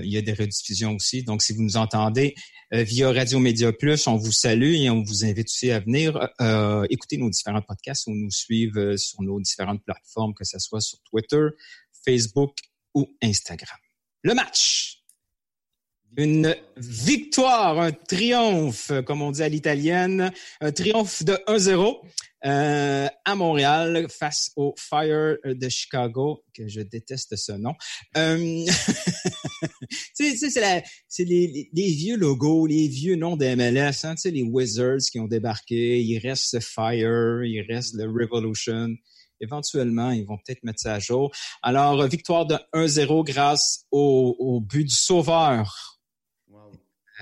y 0.04 0.16
a 0.16 0.22
des 0.22 0.32
rediffusions 0.32 0.94
aussi. 0.94 1.24
Donc, 1.24 1.42
si 1.42 1.52
vous 1.52 1.62
nous 1.62 1.76
entendez 1.76 2.34
euh, 2.36 2.63
via 2.82 3.12
Radio 3.12 3.38
Média 3.38 3.72
Plus, 3.72 4.06
on 4.06 4.16
vous 4.16 4.32
salue 4.32 4.74
et 4.74 4.90
on 4.90 5.02
vous 5.02 5.24
invite 5.24 5.46
aussi 5.46 5.70
à 5.70 5.80
venir 5.80 6.28
euh, 6.40 6.84
écouter 6.90 7.16
nos 7.16 7.30
différents 7.30 7.62
podcasts 7.62 8.06
ou 8.08 8.14
nous 8.14 8.30
suivre 8.30 8.96
sur 8.96 9.22
nos 9.22 9.40
différentes 9.40 9.84
plateformes, 9.84 10.34
que 10.34 10.44
ce 10.44 10.58
soit 10.58 10.80
sur 10.80 10.98
Twitter, 11.02 11.46
Facebook 12.04 12.56
ou 12.94 13.14
Instagram. 13.22 13.78
Le 14.22 14.34
match. 14.34 14.93
Une 16.16 16.54
victoire, 16.76 17.80
un 17.80 17.90
triomphe, 17.90 18.92
comme 19.04 19.22
on 19.22 19.32
dit 19.32 19.42
à 19.42 19.48
l'italienne, 19.48 20.32
un 20.60 20.72
triomphe 20.72 21.24
de 21.24 21.32
1-0 21.48 22.00
euh, 22.46 23.08
à 23.24 23.34
Montréal 23.34 24.06
face 24.10 24.52
au 24.54 24.74
Fire 24.76 25.36
de 25.44 25.68
Chicago, 25.68 26.44
que 26.52 26.68
je 26.68 26.82
déteste 26.82 27.36
ce 27.36 27.52
nom. 27.52 27.74
Euh, 28.18 28.64
c'est 30.14 31.24
les, 31.24 31.64
vieux 31.74 32.16
logos, 32.16 32.66
les 32.66 32.86
vieux 32.86 33.16
noms 33.16 33.36
des 33.36 33.56
MLS, 33.56 34.04
hein, 34.04 34.14
tu 34.14 34.22
sais, 34.22 34.30
les 34.30 34.42
Wizards 34.42 35.06
qui 35.10 35.18
ont 35.20 35.26
débarqué, 35.26 36.02
il 36.02 36.18
reste 36.18 36.60
Fire, 36.60 37.42
il 37.44 37.64
reste 37.68 37.94
le 37.94 38.04
Revolution. 38.04 38.88
Éventuellement, 39.40 40.10
ils 40.10 40.26
vont 40.26 40.36
peut-être 40.36 40.62
mettre 40.64 40.80
ça 40.80 40.94
à 40.94 40.98
jour. 40.98 41.32
Alors, 41.62 42.06
victoire 42.06 42.46
de 42.46 42.56
1-0 42.72 43.24
grâce 43.24 43.86
au, 43.90 44.36
au 44.38 44.60
but 44.60 44.84
du 44.84 44.94
sauveur. 44.94 45.93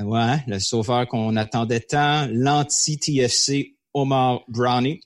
Ouais, 0.00 0.36
le 0.46 0.58
sauveur 0.58 1.06
qu'on 1.06 1.36
attendait 1.36 1.80
tant, 1.80 2.26
l'anti-TFC 2.30 3.76
Omar 3.94 4.40
Brownie. 4.48 5.00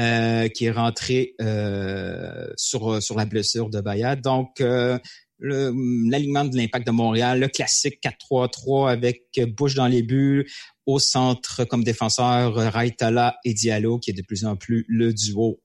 Euh, 0.00 0.46
qui 0.46 0.66
est 0.66 0.70
rentré 0.70 1.34
euh, 1.40 2.46
sur, 2.56 3.02
sur 3.02 3.16
la 3.16 3.24
blessure 3.24 3.68
de 3.68 3.80
Bayat. 3.80 4.14
Donc, 4.14 4.60
euh, 4.60 4.96
l'alignement 5.40 6.44
de 6.44 6.56
l'impact 6.56 6.86
de 6.86 6.92
Montréal, 6.92 7.40
le 7.40 7.48
classique 7.48 7.98
4-3-3 8.30 8.92
avec 8.92 9.24
Bush 9.56 9.74
dans 9.74 9.88
les 9.88 10.04
buts, 10.04 10.48
au 10.86 11.00
centre 11.00 11.64
comme 11.64 11.82
défenseur 11.82 12.54
Raitala 12.54 13.38
et 13.44 13.54
Diallo, 13.54 13.98
qui 13.98 14.10
est 14.10 14.14
de 14.14 14.22
plus 14.22 14.44
en 14.44 14.54
plus 14.54 14.84
le 14.88 15.12
duo 15.12 15.60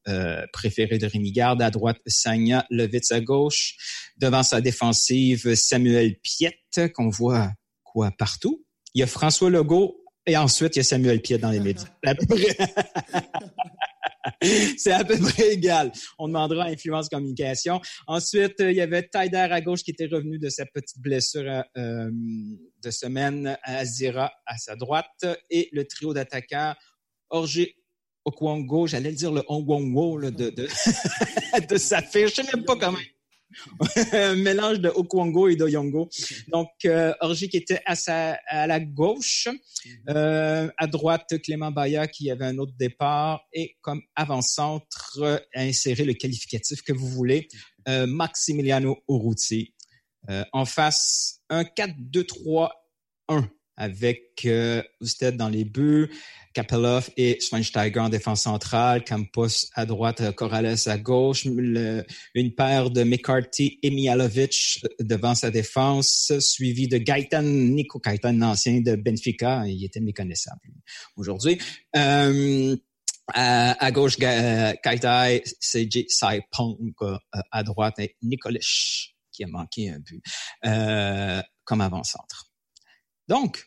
préféré 0.51 0.97
de 0.97 1.05
Rémi 1.05 1.31
Garde. 1.31 1.61
À 1.61 1.69
droite, 1.69 1.97
Sagna 2.07 2.65
Levitz 2.71 3.11
à 3.11 3.21
gauche. 3.21 3.75
Devant 4.17 4.41
sa 4.41 4.61
défensive, 4.61 5.53
Samuel 5.53 6.15
Piette, 6.23 6.91
qu'on 6.93 7.09
voit 7.09 7.51
partout. 8.17 8.65
Il 8.93 8.99
y 8.99 9.03
a 9.03 9.07
François 9.07 9.49
Legault 9.49 10.03
et 10.25 10.37
ensuite 10.37 10.75
il 10.75 10.79
y 10.79 10.81
a 10.81 10.83
Samuel 10.83 11.21
Piette 11.21 11.41
dans 11.41 11.51
les 11.51 11.59
médias. 11.59 11.87
c'est 14.77 14.91
à 14.91 15.03
peu 15.03 15.17
près 15.19 15.53
égal. 15.53 15.91
On 16.17 16.27
demandera 16.27 16.65
influence 16.65 17.09
communication. 17.09 17.81
Ensuite, 18.07 18.55
il 18.59 18.73
y 18.73 18.81
avait 18.81 19.03
Taider 19.03 19.37
à 19.37 19.61
gauche 19.61 19.83
qui 19.83 19.91
était 19.91 20.07
revenu 20.07 20.39
de 20.39 20.49
sa 20.49 20.65
petite 20.65 20.99
blessure 20.99 21.63
euh, 21.77 22.09
de 22.83 22.91
semaine, 22.91 23.57
Azira 23.63 24.31
à 24.45 24.57
sa 24.57 24.75
droite 24.75 25.25
et 25.49 25.69
le 25.71 25.85
trio 25.85 26.13
d'attaquants, 26.13 26.73
Orgé 27.29 27.75
Okwongo, 28.25 28.87
j'allais 28.87 29.09
le 29.09 29.15
dire 29.15 29.31
le 29.31 29.43
Ongwongo 29.47 30.31
de, 30.31 30.49
de, 30.49 30.67
de 31.69 31.77
sa 31.77 32.01
fiche. 32.01 32.29
Je 32.29 32.41
sais 32.41 32.55
même 32.55 32.63
pas 32.63 32.77
comment 32.77 32.97
un 34.11 34.35
mélange 34.43 34.79
de 34.79 34.89
Okwongo 34.89 35.47
et 35.47 35.55
de 35.55 35.67
Yongo. 35.67 36.09
Donc, 36.49 36.69
euh, 36.85 37.13
qui 37.35 37.57
était 37.57 37.81
à, 37.85 37.95
sa, 37.95 38.39
à 38.47 38.67
la 38.67 38.79
gauche, 38.79 39.47
euh, 40.09 40.69
à 40.77 40.87
droite, 40.87 41.33
Clément 41.43 41.71
Baya 41.71 42.07
qui 42.07 42.31
avait 42.31 42.45
un 42.45 42.57
autre 42.57 42.73
départ 42.77 43.45
et 43.53 43.75
comme 43.81 44.01
avant-centre, 44.15 45.41
à 45.53 45.61
insérer 45.61 46.05
le 46.05 46.13
qualificatif 46.13 46.81
que 46.81 46.93
vous 46.93 47.07
voulez, 47.07 47.47
euh, 47.87 48.05
Maximiliano 48.07 48.97
Urruti. 49.09 49.73
Euh, 50.29 50.43
en 50.53 50.65
face, 50.65 51.41
un 51.49 51.63
4-2-3-1 51.63 52.69
avec 53.75 54.45
euh, 54.45 54.81
dans 55.33 55.49
les 55.49 55.65
buts, 55.65 56.09
Kapelov 56.53 57.09
et 57.17 57.39
Schweinsteiger 57.41 57.99
en 57.99 58.09
défense 58.09 58.43
centrale, 58.43 59.03
Campos 59.03 59.67
à 59.73 59.85
droite, 59.85 60.21
euh, 60.21 60.31
Corrales 60.31 60.75
à 60.85 60.97
gauche, 60.97 61.45
une 61.45 62.55
paire 62.55 62.91
de 62.91 63.03
McCarthy 63.03 63.79
et 63.81 63.89
Mialovic 63.89 64.79
euh, 64.83 64.87
devant 64.99 65.35
sa 65.35 65.49
défense, 65.49 66.31
suivi 66.39 66.87
de 66.87 66.97
Gaëtan, 66.97 67.41
Nico 67.41 67.99
Gaëtan, 67.99 68.39
ancien 68.41 68.81
de 68.81 68.95
Benfica, 68.95 69.63
il 69.67 69.83
était 69.83 69.99
méconnaissable 69.99 70.61
aujourd'hui. 71.15 71.57
Euh, 71.95 72.75
à, 73.33 73.91
gauche, 73.91 74.17
Kaitai, 74.17 75.43
CJ 75.61 76.05
Saipong 76.09 76.93
à 77.51 77.63
droite, 77.63 77.95
Nikolic 78.21 79.15
qui 79.31 79.45
a 79.45 79.47
manqué 79.47 79.89
un 79.89 79.99
but 79.99 80.21
comme 81.63 81.79
avant-centre. 81.79 82.52
Donc, 83.27 83.65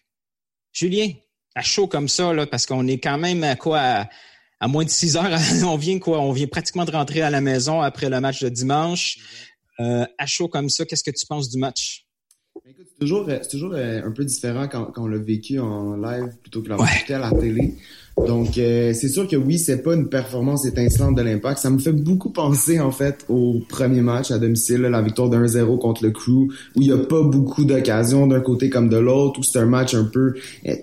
Julien, 0.72 1.10
à 1.54 1.62
chaud 1.62 1.86
comme 1.86 2.08
ça, 2.08 2.32
là, 2.32 2.46
parce 2.46 2.66
qu'on 2.66 2.86
est 2.86 2.98
quand 2.98 3.18
même 3.18 3.42
à 3.44 3.56
quoi 3.56 4.06
à, 4.60 4.68
moins 4.68 4.84
de 4.84 4.90
six 4.90 5.16
heures, 5.16 5.30
on 5.64 5.76
vient 5.76 5.98
quoi? 5.98 6.20
On 6.20 6.32
vient 6.32 6.46
pratiquement 6.46 6.84
de 6.84 6.90
rentrer 6.90 7.22
à 7.22 7.30
la 7.30 7.40
maison 7.40 7.80
après 7.80 8.10
le 8.10 8.20
match 8.20 8.42
de 8.42 8.48
dimanche. 8.48 9.18
Euh, 9.80 10.06
à 10.18 10.26
chaud 10.26 10.48
comme 10.48 10.68
ça, 10.68 10.84
qu'est-ce 10.84 11.04
que 11.04 11.10
tu 11.10 11.26
penses 11.26 11.50
du 11.50 11.58
match? 11.58 12.06
Ben, 12.64 12.72
c'est 12.78 12.98
toujours, 12.98 13.28
toujours 13.50 13.72
euh, 13.74 14.02
un 14.02 14.12
peu 14.12 14.24
différent 14.24 14.68
quand, 14.68 14.86
quand 14.86 15.04
on 15.04 15.08
l'a 15.08 15.18
vécu 15.18 15.58
en 15.58 15.96
live 15.96 16.36
plutôt 16.42 16.62
que 16.62 16.68
l'avoir 16.68 16.88
ouais. 16.88 17.14
à 17.14 17.18
la 17.18 17.30
télé. 17.30 17.74
Donc, 18.24 18.56
euh, 18.56 18.94
c'est 18.94 19.08
sûr 19.08 19.28
que 19.28 19.36
oui, 19.36 19.58
c'est 19.58 19.82
pas 19.82 19.94
une 19.94 20.08
performance 20.08 20.64
étincelante 20.64 21.16
de 21.16 21.22
l'impact. 21.22 21.58
Ça 21.58 21.68
me 21.68 21.78
fait 21.78 21.92
beaucoup 21.92 22.30
penser, 22.30 22.80
en 22.80 22.90
fait, 22.90 23.26
au 23.28 23.60
premier 23.68 24.00
match 24.00 24.30
à 24.30 24.38
domicile, 24.38 24.80
la 24.80 25.02
victoire 25.02 25.28
de 25.28 25.36
1-0 25.36 25.78
contre 25.78 26.02
le 26.02 26.12
Crew, 26.12 26.48
où 26.74 26.80
il 26.80 26.88
y 26.88 26.92
a 26.92 26.96
pas 26.96 27.22
beaucoup 27.22 27.66
d'occasions 27.66 28.26
d'un 28.26 28.40
côté 28.40 28.70
comme 28.70 28.88
de 28.88 28.96
l'autre, 28.96 29.40
où 29.40 29.42
c'est 29.42 29.58
un 29.58 29.66
match 29.66 29.94
un 29.94 30.04
peu 30.04 30.34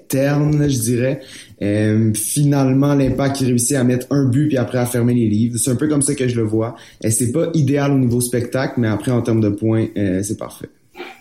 terne, 0.08 0.70
je 0.70 0.80
dirais. 0.80 1.22
Euh, 1.64 2.14
finalement, 2.14 2.94
l'impact 2.94 3.38
qui 3.38 3.46
réussit 3.46 3.78
à 3.78 3.84
mettre 3.84 4.08
un 4.12 4.26
but 4.26 4.50
puis 4.50 4.58
après 4.58 4.78
à 4.78 4.86
fermer 4.86 5.16
les 5.16 5.28
livres. 5.28 5.58
C'est 5.58 5.72
un 5.72 5.76
peu 5.76 5.88
comme 5.88 6.04
ça 6.04 6.14
que 6.14 6.28
je 6.28 6.36
le 6.36 6.44
vois. 6.44 6.76
Et 7.04 7.10
c'est 7.10 7.32
pas 7.32 7.48
idéal 7.56 7.94
au 7.94 7.98
niveau 7.98 8.22
spectacle, 8.22 8.76
mais 8.78 8.88
après, 8.88 9.12
en 9.12 9.24
termes 9.24 9.42
de 9.42 9.50
points, 9.50 9.88
euh, 9.98 10.22
c'est 10.22 10.38
parfait. 10.38 10.70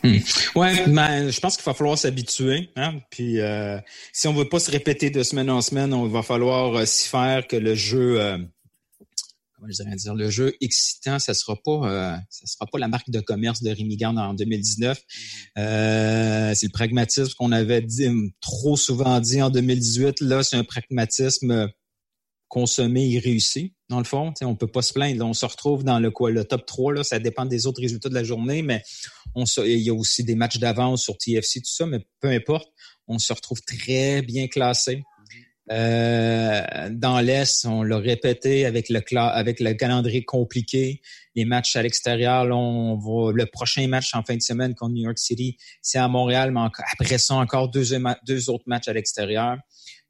Hmm. 0.02 0.18
Ouais, 0.56 0.87
mais 0.88 1.30
je 1.30 1.40
pense 1.40 1.56
qu'il 1.56 1.64
va 1.64 1.75
falloir 1.75 1.97
s'habituer. 1.97 2.71
Hein? 2.76 2.99
Puis 3.11 3.40
euh, 3.40 3.78
si 4.12 4.26
on 4.26 4.35
veut 4.35 4.49
pas 4.49 4.59
se 4.59 4.71
répéter 4.71 5.11
de 5.11 5.23
semaine 5.23 5.50
en 5.50 5.61
semaine, 5.61 5.94
on 5.94 6.06
va 6.06 6.23
falloir 6.23 6.75
euh, 6.75 6.85
s'y 6.85 7.09
faire 7.09 7.47
que 7.47 7.56
le 7.56 7.75
jeu, 7.75 8.21
euh, 8.21 8.37
comment 9.54 9.68
je 9.71 9.82
dirais 9.82 9.94
dire, 9.94 10.14
le 10.14 10.28
jeu 10.28 10.54
excitant, 10.61 11.21
ça 11.21 11.35
sera 11.35 11.54
pas, 11.54 11.88
euh, 11.88 12.16
ça 12.30 12.47
sera 12.47 12.66
pas 12.66 12.78
la 12.78 12.88
marque 12.88 13.11
de 13.11 13.21
commerce 13.21 13.62
de 13.62 13.71
Rémi 13.71 13.97
Garde 13.97 14.18
en 14.18 14.35
2019. 14.35 15.00
Euh, 15.59 16.52
c'est 16.54 16.66
le 16.66 16.73
pragmatisme 16.73 17.32
qu'on 17.38 17.52
avait 17.52 17.82
dit 17.82 18.09
trop 18.40 18.76
souvent 18.76 19.21
dit 19.21 19.40
en 19.40 19.50
2018. 19.50 20.21
Là, 20.21 20.42
c'est 20.42 20.56
un 20.56 20.64
pragmatisme 20.64 21.71
consommé 22.52 23.14
et 23.14 23.18
réussi, 23.18 23.73
dans 23.88 23.97
le 23.97 24.04
fond. 24.04 24.35
on 24.42 24.54
peut 24.54 24.66
pas 24.66 24.82
se 24.82 24.92
plaindre. 24.92 25.25
on 25.25 25.32
se 25.32 25.47
retrouve 25.47 25.85
dans 25.85 25.99
le 25.99 26.11
quoi, 26.11 26.30
le 26.30 26.44
top 26.44 26.66
3, 26.66 26.92
là, 26.92 27.02
ça 27.02 27.18
dépend 27.18 27.47
des 27.47 27.66
autres 27.66 27.80
résultats 27.80 28.11
de 28.11 28.14
la 28.14 28.25
journée, 28.25 28.61
mais 28.61 28.82
on 29.35 29.44
il 29.64 29.78
y 29.78 29.88
a 29.88 29.94
aussi 29.94 30.23
des 30.23 30.35
matchs 30.35 30.59
d'avance 30.59 31.02
sur 31.02 31.16
TFC, 31.16 31.61
tout 31.61 31.73
ça, 31.73 31.87
mais 31.87 32.06
peu 32.21 32.28
importe, 32.28 32.68
on 33.09 33.18
se 33.18 33.32
retrouve 33.32 33.62
très 33.62 34.21
bien 34.21 34.49
classé. 34.49 35.02
Euh, 35.71 36.90
dans 36.90 37.21
l'Est, 37.21 37.64
on 37.64 37.82
l'a 37.82 37.97
répété 37.97 38.66
avec 38.66 38.90
le 38.90 39.73
calendrier 39.73 40.23
compliqué, 40.26 41.00
les 41.35 41.47
matchs 41.47 41.75
à 41.76 41.82
l'extérieur. 41.82 42.44
Le 42.44 43.44
prochain 43.47 43.88
match 43.88 44.14
en 44.14 44.23
fin 44.25 44.37
de 44.37 44.42
semaine 44.42 44.75
contre 44.75 44.92
New 44.92 45.04
York 45.04 45.18
City, 45.18 45.56
c'est 45.80 45.97
à 45.97 46.09
Montréal, 46.09 46.50
mais 46.50 46.68
après 46.92 47.16
ça 47.16 47.37
encore 47.37 47.71
deux 47.71 48.50
autres 48.50 48.64
matchs 48.66 48.88
à 48.88 48.92
l'extérieur. 48.92 49.56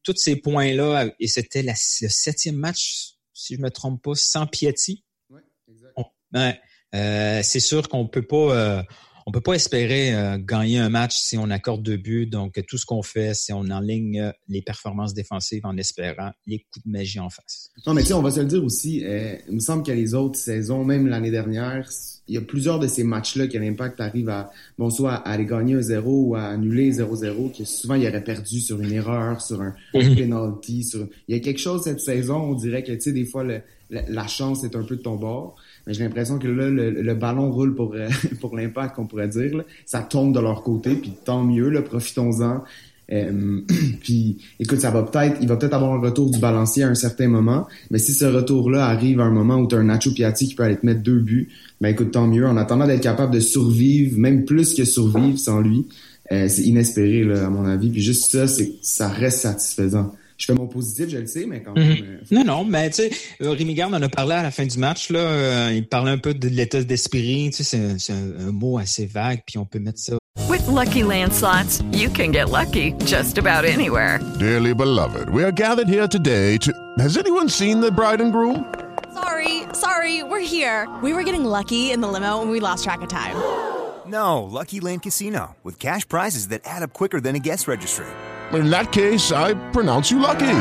Tous 0.02 0.16
ces 0.16 0.36
points-là, 0.36 1.06
et 1.20 1.28
c'était 1.28 1.62
le 1.62 1.72
septième 1.74 2.56
match, 2.56 3.14
si 3.32 3.56
je 3.56 3.60
me 3.60 3.70
trompe 3.70 4.02
pas, 4.02 4.14
sans 4.14 4.46
Piatti. 4.46 5.04
Ouais, 5.30 5.42
exact. 5.68 5.94
Ben, 6.32 6.54
euh, 6.94 7.40
c'est 7.42 7.60
sûr 7.60 7.88
qu'on 7.88 8.06
peut 8.06 8.26
pas. 8.26 8.36
Euh, 8.36 8.82
on 9.26 9.32
peut 9.32 9.40
pas 9.40 9.54
espérer 9.54 10.14
euh, 10.14 10.38
gagner 10.38 10.78
un 10.78 10.88
match 10.88 11.16
si 11.16 11.36
on 11.38 11.50
accorde 11.50 11.82
deux 11.82 11.96
buts. 11.96 12.26
Donc, 12.26 12.60
tout 12.66 12.78
ce 12.78 12.86
qu'on 12.86 13.02
fait, 13.02 13.34
c'est 13.34 13.52
on 13.52 13.68
enligne 13.70 14.20
euh, 14.20 14.32
les 14.48 14.62
performances 14.62 15.14
défensives 15.14 15.64
en 15.64 15.76
espérant 15.76 16.32
les 16.46 16.58
coups 16.58 16.84
de 16.86 16.90
magie 16.90 17.20
en 17.20 17.30
face. 17.30 17.70
Non, 17.86 17.94
mais 17.94 18.02
tu 18.02 18.08
sais, 18.08 18.14
on 18.14 18.22
va 18.22 18.30
se 18.30 18.40
le 18.40 18.46
dire 18.46 18.64
aussi. 18.64 19.04
Euh, 19.04 19.36
il 19.48 19.54
me 19.54 19.60
semble 19.60 19.84
que 19.84 19.92
les 19.92 20.14
autres 20.14 20.38
saisons, 20.38 20.84
même 20.84 21.06
l'année 21.06 21.30
dernière, 21.30 21.88
il 22.28 22.34
y 22.34 22.38
a 22.38 22.40
plusieurs 22.40 22.78
de 22.78 22.86
ces 22.86 23.04
matchs-là 23.04 23.48
que 23.48 23.58
l'impact 23.58 24.00
arrive 24.00 24.28
à, 24.28 24.50
bon, 24.78 24.90
soit 24.90 25.14
à 25.14 25.32
aller 25.32 25.46
gagner 25.46 25.74
un 25.74 25.82
0 25.82 26.10
ou 26.10 26.34
à 26.34 26.44
annuler 26.44 26.92
0-0, 26.92 27.56
que 27.56 27.64
souvent 27.64 27.94
il 27.94 28.06
aurait 28.06 28.24
perdu 28.24 28.60
sur 28.60 28.80
une 28.80 28.92
erreur, 28.92 29.40
sur 29.40 29.60
un, 29.60 29.74
mhm. 29.94 30.14
penalty, 30.14 30.84
sur, 30.84 31.08
il 31.28 31.36
y 31.36 31.38
a 31.38 31.42
quelque 31.42 31.60
chose 31.60 31.82
cette 31.82 32.00
saison, 32.00 32.36
on 32.36 32.54
dirait 32.54 32.82
que, 32.82 32.92
tu 32.92 33.00
sais, 33.00 33.12
des 33.12 33.24
fois, 33.24 33.42
le, 33.42 33.60
la 33.92 34.26
chance 34.26 34.64
est 34.64 34.74
un 34.74 34.82
peu 34.82 34.96
de 34.96 35.02
ton 35.02 35.16
bord. 35.16 35.56
Mais 35.86 35.94
j'ai 35.94 36.04
l'impression 36.04 36.38
que 36.38 36.48
là, 36.48 36.68
le, 36.68 37.14
ballon 37.14 37.50
roule 37.50 37.74
pour, 37.74 37.94
euh, 37.94 38.08
pour 38.40 38.56
l'impact, 38.56 38.96
qu'on 38.96 39.06
pourrait 39.06 39.28
dire. 39.28 39.62
Ça 39.86 40.00
tombe 40.00 40.34
de 40.34 40.40
leur 40.40 40.62
côté, 40.62 40.94
puis 40.94 41.12
tant 41.24 41.42
mieux, 41.42 41.68
là, 41.68 41.82
profitons-en. 41.82 42.62
Euh, 43.10 43.60
puis, 44.00 44.38
écoute, 44.60 44.80
ça 44.80 44.90
va 44.90 45.02
peut-être, 45.02 45.38
il 45.40 45.48
va 45.48 45.56
peut-être 45.56 45.74
avoir 45.74 45.92
un 45.92 46.00
retour 46.00 46.30
du 46.30 46.38
balancier 46.38 46.84
à 46.84 46.88
un 46.88 46.94
certain 46.94 47.28
moment, 47.28 47.66
mais 47.90 47.98
si 47.98 48.12
ce 48.12 48.24
retour-là 48.24 48.86
arrive 48.86 49.20
à 49.20 49.24
un 49.24 49.30
moment 49.30 49.56
où 49.56 49.66
tu 49.66 49.74
as 49.74 49.78
un 49.78 49.84
Nacho 49.84 50.12
Piatti 50.12 50.48
qui 50.48 50.54
peut 50.54 50.62
aller 50.62 50.76
te 50.76 50.86
mettre 50.86 51.02
deux 51.02 51.18
buts, 51.18 51.48
ben 51.80 51.88
écoute, 51.88 52.12
tant 52.12 52.26
mieux. 52.26 52.46
En 52.46 52.56
attendant 52.56 52.86
d'être 52.86 53.02
capable 53.02 53.34
de 53.34 53.40
survivre, 53.40 54.18
même 54.18 54.44
plus 54.44 54.74
que 54.74 54.84
survivre 54.84 55.38
sans 55.38 55.60
lui, 55.60 55.86
euh, 56.30 56.46
c'est 56.48 56.62
inespéré, 56.62 57.24
là, 57.24 57.46
à 57.46 57.50
mon 57.50 57.64
avis. 57.64 57.90
Puis 57.90 58.00
juste 58.00 58.30
ça, 58.30 58.46
c'est, 58.46 58.72
ça 58.82 59.08
reste 59.08 59.40
satisfaisant 59.40 60.12
je 60.42 60.46
fais 60.46 60.54
mon 60.54 60.66
positif, 60.66 61.08
je 61.08 61.18
le 61.18 61.26
sais, 61.26 61.46
mais 61.46 61.62
quand 61.62 61.72
même. 61.72 61.88
Mhm. 61.88 61.98
Euh, 62.02 62.18
non, 62.32 62.44
non, 62.44 62.64
mais 62.64 62.90
tu 62.90 62.96
sais, 62.96 63.10
euh, 63.42 63.50
Rémi 63.50 63.74
Garde 63.74 63.94
en 63.94 64.02
a 64.02 64.08
parlé 64.08 64.34
à 64.34 64.42
la 64.42 64.50
fin 64.50 64.66
du 64.66 64.76
match, 64.76 65.08
là. 65.10 65.20
Euh, 65.20 65.72
il 65.72 65.86
parlait 65.88 66.10
un 66.10 66.18
peu 66.18 66.34
de 66.34 66.48
l'état 66.48 66.82
d'esprit. 66.82 67.50
Tu 67.54 67.62
sais, 67.62 67.96
c'est 67.98 68.12
un, 68.12 68.48
un, 68.48 68.50
mot 68.50 68.76
assez 68.76 69.06
vague, 69.06 69.42
puis 69.46 69.58
on 69.58 69.64
peut 69.64 69.78
mettre 69.78 70.00
ça. 70.00 70.14
With 70.48 70.66
lucky 70.66 71.04
landslots, 71.04 71.80
you 71.92 72.10
can 72.10 72.32
get 72.32 72.50
lucky 72.50 72.92
just 73.06 73.38
about 73.38 73.64
anywhere. 73.64 74.18
Dearly 74.40 74.74
beloved, 74.74 75.28
we 75.30 75.44
are 75.44 75.52
gathered 75.52 75.88
here 75.88 76.08
today 76.08 76.58
to. 76.58 76.72
Has 76.98 77.16
anyone 77.16 77.48
seen 77.48 77.80
the 77.80 77.92
bride 77.92 78.20
and 78.20 78.32
groom? 78.32 78.64
Sorry, 79.14 79.62
sorry, 79.74 80.24
we're 80.24 80.40
here. 80.40 80.88
We 81.02 81.12
were 81.12 81.22
getting 81.22 81.44
lucky 81.44 81.92
in 81.92 82.00
the 82.00 82.08
limo 82.08 82.42
and 82.42 82.50
we 82.50 82.58
lost 82.58 82.82
track 82.82 83.02
of 83.02 83.08
time. 83.08 83.36
No, 84.08 84.42
Lucky 84.42 84.80
Land 84.80 85.02
Casino, 85.02 85.54
with 85.62 85.78
cash 85.78 86.08
prizes 86.08 86.48
that 86.48 86.62
add 86.64 86.82
up 86.82 86.92
quicker 86.92 87.20
than 87.20 87.36
a 87.36 87.38
guest 87.38 87.68
registry 87.68 88.06
in 88.54 88.70
that 88.70 88.92
case, 88.92 89.32
I 89.32 89.54
pronounce 89.72 90.10
you 90.10 90.18
lucky. 90.18 90.58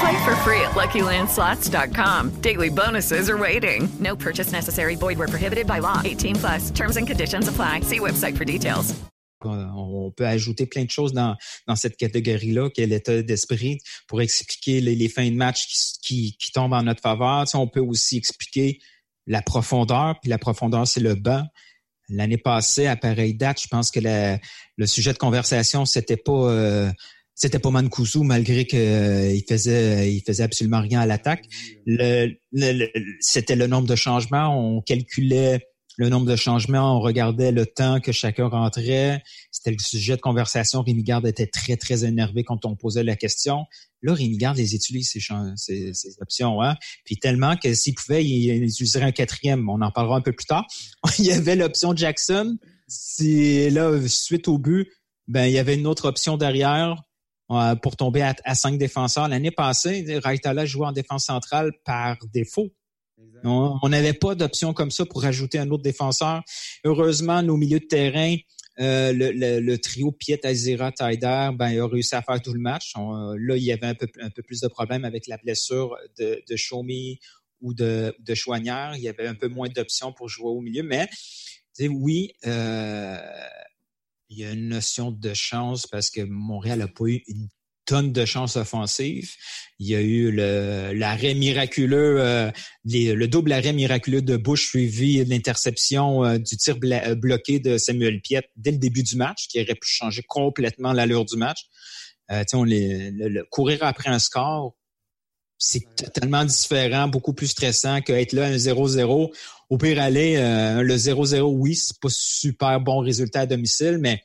Play 0.00 0.24
for 0.24 0.34
free 0.36 0.60
at 0.62 0.72
LuckyLandSlots.com. 0.72 2.30
Daily 2.40 2.70
bonuses 2.70 3.28
are 3.28 3.38
waiting. 3.38 3.88
No 4.00 4.16
purchase 4.16 4.52
necessary. 4.52 4.94
Void 4.94 5.18
were 5.18 5.28
prohibited 5.28 5.66
by 5.66 5.80
law. 5.80 6.00
18 6.04 6.36
plus. 6.36 6.70
Terms 6.70 6.96
and 6.96 7.06
conditions 7.06 7.48
apply. 7.48 7.80
See 7.80 8.00
website 8.00 8.36
for 8.36 8.44
details. 8.44 8.94
On 9.44 10.12
peut 10.16 10.26
ajouter 10.26 10.66
plein 10.66 10.84
de 10.84 10.90
choses 10.90 11.12
dans, 11.12 11.36
dans 11.66 11.76
cette 11.76 11.96
catégorie-là, 11.96 12.70
qui 12.70 12.82
est 12.82 12.86
l'état 12.86 13.22
d'esprit, 13.22 13.78
pour 14.06 14.22
expliquer 14.22 14.80
les, 14.80 14.94
les, 14.94 15.08
fins 15.08 15.28
de 15.28 15.34
match 15.34 15.66
qui, 15.66 15.78
qui, 16.00 16.36
qui 16.36 16.52
tombent 16.52 16.74
en 16.74 16.82
notre 16.82 17.00
faveur. 17.00 17.44
Tu 17.44 17.50
sais, 17.50 17.56
on 17.56 17.66
peut 17.66 17.80
aussi 17.80 18.16
expliquer 18.16 18.78
la 19.26 19.42
profondeur, 19.42 20.18
puis 20.20 20.30
la 20.30 20.38
profondeur, 20.38 20.86
c'est 20.86 21.00
le 21.00 21.14
banc. 21.14 21.44
L'année 22.08 22.38
passée, 22.38 22.86
à 22.86 22.96
pareille 22.96 23.34
date, 23.34 23.62
je 23.62 23.68
pense 23.68 23.90
que 23.90 24.00
le 24.76 24.86
sujet 24.86 25.12
de 25.12 25.18
conversation, 25.18 25.84
c'était 25.84 26.16
pas 26.16 26.50
euh, 26.50 26.90
c'était 27.34 27.58
pas 27.58 27.70
Mancuso, 27.70 28.22
malgré 28.22 28.66
qu'il 28.66 28.78
euh, 28.78 29.38
faisait 29.48 30.12
il 30.12 30.22
faisait 30.22 30.42
absolument 30.42 30.80
rien 30.80 31.00
à 31.00 31.06
l'attaque. 31.06 31.44
Le, 31.86 32.32
c'était 33.20 33.56
le 33.56 33.66
nombre 33.66 33.88
de 33.88 33.96
changements. 33.96 34.56
On 34.56 34.80
calculait 34.80 35.60
le 35.98 36.08
nombre 36.08 36.26
de 36.26 36.36
changements, 36.36 36.96
on 36.96 37.00
regardait 37.00 37.52
le 37.52 37.66
temps 37.66 38.00
que 38.00 38.12
chacun 38.12 38.48
rentrait. 38.48 39.22
C'était 39.50 39.72
le 39.72 39.78
sujet 39.78 40.16
de 40.16 40.20
conversation. 40.20 40.82
Rémi 40.82 41.02
Garde 41.02 41.26
était 41.26 41.46
très, 41.46 41.76
très 41.76 42.04
énervé 42.04 42.44
quand 42.44 42.64
on 42.64 42.76
posait 42.76 43.04
la 43.04 43.16
question. 43.16 43.66
Là, 44.02 44.14
Rémi 44.14 44.38
Garde 44.38 44.56
les 44.56 44.74
utilise, 44.74 45.10
ces, 45.10 45.20
ces, 45.92 46.16
options. 46.20 46.62
Hein? 46.62 46.76
Puis 47.04 47.18
tellement 47.18 47.56
que 47.56 47.74
s'il 47.74 47.94
pouvait, 47.94 48.24
il 48.24 48.64
utiliserait 48.64 49.04
un 49.04 49.12
quatrième. 49.12 49.68
On 49.68 49.80
en 49.82 49.90
parlera 49.90 50.16
un 50.16 50.22
peu 50.22 50.32
plus 50.32 50.46
tard. 50.46 50.66
il 51.18 51.26
y 51.26 51.32
avait 51.32 51.56
l'option 51.56 51.94
Jackson. 51.94 52.56
Si, 52.92 53.70
là, 53.70 53.98
suite 54.06 54.48
au 54.48 54.58
but, 54.58 54.88
ben, 55.26 55.46
il 55.46 55.52
y 55.52 55.58
avait 55.58 55.74
une 55.74 55.86
autre 55.86 56.06
option 56.06 56.36
derrière 56.36 57.02
euh, 57.50 57.74
pour 57.74 57.96
tomber 57.96 58.22
à, 58.22 58.54
cinq 58.54 58.78
défenseurs. 58.78 59.28
L'année 59.28 59.50
passée, 59.50 60.04
Raitala 60.22 60.66
jouait 60.66 60.86
en 60.86 60.92
défense 60.92 61.26
centrale 61.26 61.72
par 61.84 62.18
défaut. 62.32 62.70
On 63.44 63.88
n'avait 63.88 64.12
pas 64.12 64.34
d'option 64.34 64.72
comme 64.72 64.90
ça 64.90 65.04
pour 65.04 65.22
rajouter 65.22 65.58
un 65.58 65.70
autre 65.70 65.82
défenseur. 65.82 66.42
Heureusement, 66.84 67.42
nos 67.42 67.56
milieux 67.56 67.80
de 67.80 67.86
terrain, 67.86 68.36
euh, 68.78 69.12
le, 69.12 69.76
trio 69.76 70.12
Piet, 70.12 70.46
Azira, 70.46 70.92
Taider, 70.92 71.50
ben, 71.54 71.70
il 71.70 71.80
a 71.80 71.86
réussi 71.86 72.14
à 72.14 72.22
faire 72.22 72.40
tout 72.40 72.52
le 72.52 72.60
match. 72.60 72.92
là, 72.96 73.56
il 73.56 73.64
y 73.64 73.72
avait 73.72 73.86
un 73.86 73.94
peu, 73.94 74.06
un 74.20 74.30
peu 74.30 74.42
plus 74.42 74.60
de 74.60 74.68
problèmes 74.68 75.04
avec 75.04 75.26
la 75.26 75.38
blessure 75.38 75.96
de, 76.18 76.42
de 76.48 76.56
Shomi 76.56 77.18
ou 77.60 77.74
de, 77.74 78.14
de 78.18 78.34
Chouanière. 78.34 78.94
Il 78.96 79.02
y 79.02 79.08
avait 79.08 79.26
un 79.26 79.34
peu 79.34 79.48
moins 79.48 79.68
d'options 79.68 80.12
pour 80.12 80.28
jouer 80.28 80.48
au 80.48 80.60
milieu. 80.60 80.82
Mais 80.82 81.08
oui, 81.88 82.32
euh, 82.46 83.18
il 84.28 84.38
y 84.38 84.44
a 84.44 84.52
une 84.52 84.68
notion 84.68 85.10
de 85.10 85.34
chance 85.34 85.86
parce 85.86 86.10
que 86.10 86.22
Montréal 86.22 86.80
n'a 86.80 86.88
pas 86.88 87.06
eu 87.06 87.22
une 87.26 87.48
tonne 87.84 88.12
de 88.12 88.24
chances 88.24 88.56
offensives. 88.56 89.34
Il 89.78 89.88
y 89.88 89.94
a 89.94 90.00
eu 90.00 90.30
l'arrêt 90.30 91.34
miraculeux, 91.34 92.20
euh, 92.20 92.50
le 92.84 93.26
double 93.26 93.52
arrêt 93.52 93.72
miraculeux 93.72 94.22
de 94.22 94.36
Bush 94.36 94.68
suivi 94.68 95.24
de 95.24 95.30
l'interception 95.30 96.24
euh, 96.24 96.38
du 96.38 96.56
tir 96.56 96.78
bloqué 96.78 97.58
de 97.58 97.78
Samuel 97.78 98.20
Piet 98.20 98.48
dès 98.56 98.70
le 98.70 98.78
début 98.78 99.02
du 99.02 99.16
match, 99.16 99.48
qui 99.48 99.60
aurait 99.60 99.74
pu 99.74 99.88
changer 99.88 100.22
complètement 100.22 100.92
l'allure 100.92 101.24
du 101.24 101.36
match. 101.36 101.66
les, 102.28 103.12
courir 103.50 103.82
après 103.82 104.10
un 104.10 104.18
score, 104.18 104.76
c'est 105.64 105.94
totalement 105.94 106.44
différent, 106.44 107.06
beaucoup 107.06 107.34
plus 107.34 107.46
stressant 107.46 108.00
qu'être 108.00 108.32
là 108.32 108.46
à 108.46 108.48
un 108.48 108.56
0-0. 108.56 109.32
Au 109.70 109.78
pire 109.78 110.00
aller, 110.00 110.34
le 110.34 110.96
0-0, 110.96 111.40
oui, 111.42 111.76
c'est 111.76 112.00
pas 112.00 112.08
super 112.10 112.80
bon 112.80 112.98
résultat 112.98 113.42
à 113.42 113.46
domicile, 113.46 113.98
mais 113.98 114.24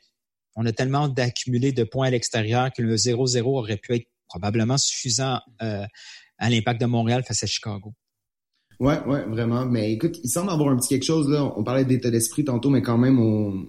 on 0.55 0.65
a 0.65 0.71
tellement 0.71 1.07
d'accumulés 1.07 1.71
de 1.71 1.83
points 1.83 2.07
à 2.07 2.09
l'extérieur 2.09 2.71
que 2.75 2.81
le 2.81 2.95
0-0 2.95 3.43
aurait 3.43 3.77
pu 3.77 3.95
être 3.95 4.07
probablement 4.27 4.79
suffisant 4.79 5.39
euh, 5.61 5.85
à 6.39 6.49
l'impact 6.49 6.81
de 6.81 6.87
Montréal 6.87 7.23
face 7.23 7.43
à 7.43 7.47
Chicago. 7.47 7.93
Ouais, 8.79 8.99
ouais, 9.07 9.23
vraiment. 9.27 9.65
Mais 9.65 9.93
écoute, 9.93 10.19
il 10.23 10.29
semble 10.29 10.51
avoir 10.51 10.69
un 10.69 10.77
petit 10.77 10.89
quelque 10.89 11.05
chose 11.05 11.27
là. 11.29 11.51
On 11.57 11.63
parlait 11.63 11.83
d'état 11.83 12.11
d'esprit 12.11 12.45
tantôt, 12.45 12.69
mais 12.69 12.83
quand 12.83 12.99
même, 12.99 13.19
on, 13.19 13.65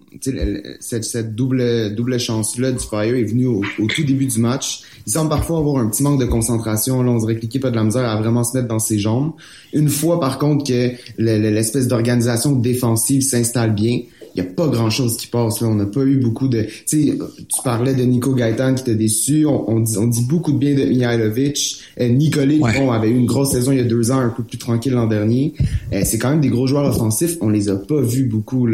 cette, 0.81 1.05
cette 1.05 1.35
double 1.35 1.95
double 1.95 2.21
chance 2.21 2.59
là 2.59 2.73
du 2.73 2.85
Fire 2.85 3.15
est 3.15 3.25
venue 3.25 3.47
au, 3.47 3.63
tout 3.89 4.05
début 4.05 4.27
du 4.27 4.39
match. 4.39 4.83
Il 5.07 5.13
semble 5.13 5.31
parfois 5.31 5.61
avoir 5.61 5.79
un 5.83 5.89
petit 5.89 6.03
manque 6.03 6.21
de 6.21 6.27
concentration. 6.27 7.03
Là, 7.03 7.11
on 7.11 7.17
dirait 7.17 7.37
que 7.37 7.41
l'équipe 7.41 7.65
a 7.65 7.71
de 7.71 7.77
la 7.77 7.85
misère 7.85 8.07
à 8.07 8.21
vraiment 8.21 8.45
se 8.45 8.55
mettre 8.55 8.69
dans 8.69 8.79
ses 8.79 8.99
jambes. 8.99 9.33
Une 9.73 9.89
fois, 9.89 10.21
par 10.21 10.39
contre, 10.39 10.67
que 10.67 10.91
l'espèce 11.17 11.89
d'organisation 11.89 12.53
défensive 12.53 13.23
s'installe 13.23 13.75
bien, 13.75 14.01
il 14.39 14.43
n'y 14.43 14.49
a 14.49 14.53
pas 14.53 14.69
grand-chose 14.69 15.17
qui 15.17 15.27
passe. 15.27 15.61
Là. 15.61 15.67
On 15.67 15.75
n'a 15.75 15.87
pas 15.87 16.03
eu 16.05 16.17
beaucoup 16.17 16.47
de... 16.47 16.67
Tu 16.87 17.19
parlais 17.65 17.95
de 17.95 18.05
Nico 18.05 18.35
Gaetan 18.35 18.75
qui 18.75 18.85
t'a 18.85 18.95
déçu. 18.95 19.45
On, 19.47 19.81
dit, 19.81 19.99
on, 19.99 20.07
dit, 20.07 20.25
beaucoup 20.27 20.53
de 20.53 20.59
bien 20.59 20.75
de 20.75 20.85
Mihailovic. 20.85 21.81
Euh, 22.01 22.09
Nicolas, 22.09 22.55
bon, 22.79 22.93
avait 22.93 23.11
eu 23.11 23.17
une 23.17 23.27
grosse 23.27 23.51
saison 23.51 23.73
il 23.73 23.79
y 23.79 23.81
a 23.81 23.85
deux 23.85 24.13
ans, 24.13 24.19
un 24.19 24.29
peu 24.29 24.45
plus 24.45 24.59
tranquille 24.59 24.93
l'an 24.93 25.09
dernier. 25.09 25.55
Euh, 25.93 26.03
c'est 26.05 26.19
quand 26.19 26.31
même 26.31 26.41
des 26.41 26.51
gros 26.51 26.69
joueurs 26.69 26.89
offensifs. 26.89 27.37
On 27.41 27.49
les 27.49 27.69
a 27.69 27.77
pas 27.77 28.01
vus 28.01 28.25
beaucoup 28.25 28.69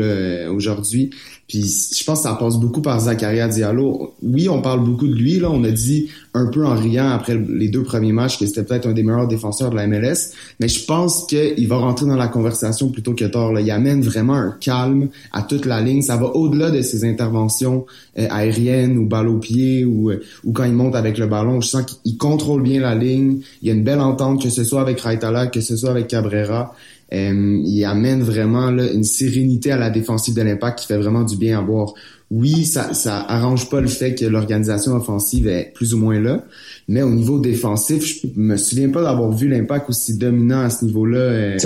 aujourd'hui. 0.51 1.11
Puis 1.49 1.63
je 1.63 2.05
pense 2.05 2.21
que 2.21 2.29
ça 2.29 2.35
passe 2.35 2.57
beaucoup 2.57 2.81
par 2.81 2.99
Zakaria 3.01 3.49
Diallo. 3.49 4.15
Oui, 4.23 4.49
on 4.49 4.63
parle 4.63 4.83
beaucoup 4.83 5.07
de 5.07 5.15
lui. 5.15 5.39
Là, 5.39 5.51
on 5.51 5.63
a 5.65 5.71
dit 5.71 6.09
un 6.33 6.47
peu 6.47 6.67
en 6.67 6.75
riant 6.75 7.11
après 7.11 7.37
les 7.37 7.69
deux 7.69 7.83
premiers 7.83 8.13
matchs 8.13 8.39
que 8.39 8.47
c'était 8.47 8.65
peut-être 8.65 8.87
un 8.87 8.93
des 8.93 9.03
meilleurs 9.03 9.29
défenseurs 9.29 9.71
de 9.71 9.77
la 9.77 9.87
MLS. 9.87 10.33
Mais 10.59 10.69
je 10.69 10.85
pense 10.85 11.27
qu'il 11.27 11.69
va 11.69 11.77
rentrer 11.77 12.07
dans 12.07 12.17
la 12.17 12.29
conversation 12.29 12.89
plutôt 12.89 13.15
que 13.15 13.27
tard. 13.27 13.53
Là. 13.53 13.61
Il 13.61 13.71
amène 13.71 14.01
vraiment 14.01 14.35
un 14.35 14.57
calme 14.59 15.09
à 15.33 15.43
toute 15.43 15.67
la 15.67 15.83
ligne. 15.83 16.01
Ça 16.01 16.17
va 16.17 16.27
au-delà 16.35 16.71
de 16.71 16.81
ses 16.81 17.05
interventions 17.05 17.85
euh, 18.19 18.27
aériennes 18.31 18.97
ou 18.97 19.07
balle 19.07 19.29
au 19.29 19.39
pied 19.39 19.85
ou, 19.85 20.11
euh, 20.11 20.23
ou 20.45 20.53
quand 20.53 20.65
il 20.65 20.73
monte 20.73 20.95
avec 20.95 21.19
le 21.19 21.27
ballon. 21.27 21.61
Je 21.61 21.69
sens 21.69 21.85
qu'il 21.85 22.17
contrôle 22.17 22.63
bien 22.63 22.81
la 22.81 22.95
ligne. 22.95 23.41
Il 23.61 23.69
y 23.69 23.71
a 23.71 23.75
une 23.75 23.85
belle 23.85 24.01
entente, 24.01 24.43
que 24.43 24.49
ce 24.49 24.65
soit 24.65 24.81
avec 24.81 25.01
Raitala, 25.01 25.49
que 25.49 25.61
ce 25.61 25.77
soit 25.77 25.91
avec 25.91 26.09
Cabrera. 26.09 26.75
Euh, 27.13 27.61
il 27.65 27.85
amène 27.85 28.23
vraiment 28.23 28.71
là, 28.71 28.91
une 28.91 29.05
sérénité 29.05 29.71
à 29.71 29.77
la 29.77 29.91
défensive 29.91 30.35
de 30.35 30.43
l'impact 30.43 30.81
qui 30.81 30.87
fait 30.87 30.97
vraiment 30.97 31.23
du 31.23 31.37
bien 31.37 31.59
à 31.59 31.63
voir. 31.63 31.93
Oui, 32.31 32.65
ça, 32.65 32.95
ça 32.95 33.25
arrange 33.29 33.69
pas 33.69 33.81
le 33.81 33.87
fait 33.87 34.15
que 34.15 34.25
l'organisation 34.25 34.93
offensive 34.93 35.47
est 35.47 35.73
plus 35.75 35.95
ou 35.95 35.99
moins 35.99 36.19
là, 36.19 36.45
mais 36.89 37.03
au 37.03 37.11
niveau 37.11 37.39
défensif, 37.39 38.05
je 38.05 38.29
me 38.35 38.57
souviens 38.57 38.89
pas 38.89 39.03
d'avoir 39.03 39.31
vu 39.31 39.49
l'impact 39.49 39.91
aussi 39.91 40.17
dominant 40.17 40.63
à 40.63 40.71
ce 40.71 40.85
niveau-là. 40.85 41.19
Euh, 41.19 41.59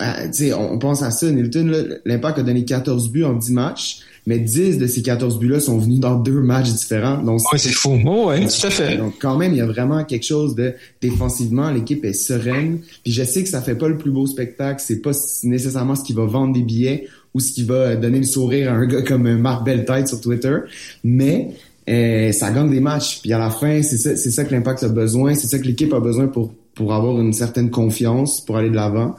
euh, 0.00 0.52
on 0.58 0.78
pense 0.78 1.02
à 1.02 1.10
ça, 1.10 1.30
Nilton, 1.30 1.70
l'impact 2.04 2.38
a 2.38 2.42
donné 2.42 2.64
14 2.64 3.10
buts 3.10 3.24
en 3.24 3.34
10 3.34 3.52
matchs 3.52 4.00
mais 4.28 4.38
10 4.38 4.76
de 4.76 4.86
ces 4.86 5.00
14 5.00 5.38
buts-là 5.38 5.58
sont 5.58 5.78
venus 5.78 6.00
dans 6.00 6.16
deux 6.16 6.42
matchs 6.42 6.74
différents. 6.74 7.16
Donc, 7.16 7.40
c'est 7.56 7.70
fou. 7.70 7.98
Oh, 8.04 8.28
ouais, 8.28 8.40
tout 8.46 8.66
à 8.66 8.68
fait. 8.68 8.98
Donc, 8.98 9.14
quand 9.18 9.38
même, 9.38 9.54
il 9.54 9.56
y 9.56 9.62
a 9.62 9.66
vraiment 9.66 10.04
quelque 10.04 10.26
chose 10.26 10.54
de 10.54 10.74
défensivement, 11.00 11.70
l'équipe 11.70 12.04
est 12.04 12.12
sereine. 12.12 12.80
Puis 13.02 13.14
je 13.14 13.24
sais 13.24 13.42
que 13.42 13.48
ça 13.48 13.62
fait 13.62 13.74
pas 13.74 13.88
le 13.88 13.96
plus 13.96 14.10
beau 14.10 14.26
spectacle, 14.26 14.82
c'est 14.86 15.00
pas 15.00 15.12
nécessairement 15.44 15.94
ce 15.94 16.04
qui 16.04 16.12
va 16.12 16.26
vendre 16.26 16.52
des 16.52 16.60
billets 16.60 17.08
ou 17.32 17.40
ce 17.40 17.52
qui 17.52 17.62
va 17.64 17.96
donner 17.96 18.18
le 18.18 18.26
sourire 18.26 18.70
à 18.70 18.76
un 18.76 18.84
gars 18.84 19.00
comme 19.00 19.34
Marc 19.38 19.64
Belletête 19.64 20.08
sur 20.08 20.20
Twitter, 20.20 20.58
mais 21.02 21.48
euh, 21.88 22.30
ça 22.32 22.50
gagne 22.50 22.68
des 22.68 22.80
matchs. 22.80 23.22
Puis 23.22 23.32
à 23.32 23.38
la 23.38 23.48
fin, 23.48 23.82
c'est 23.82 23.96
ça, 23.96 24.14
c'est 24.14 24.30
ça 24.30 24.44
que 24.44 24.52
l'impact 24.52 24.82
a 24.82 24.90
besoin, 24.90 25.36
c'est 25.36 25.46
ça 25.46 25.58
que 25.58 25.64
l'équipe 25.64 25.94
a 25.94 26.00
besoin 26.00 26.26
pour 26.26 26.52
pour 26.74 26.92
avoir 26.92 27.18
une 27.20 27.32
certaine 27.32 27.70
confiance, 27.70 28.40
pour 28.44 28.58
aller 28.58 28.70
de 28.70 28.76
l'avant. 28.76 29.16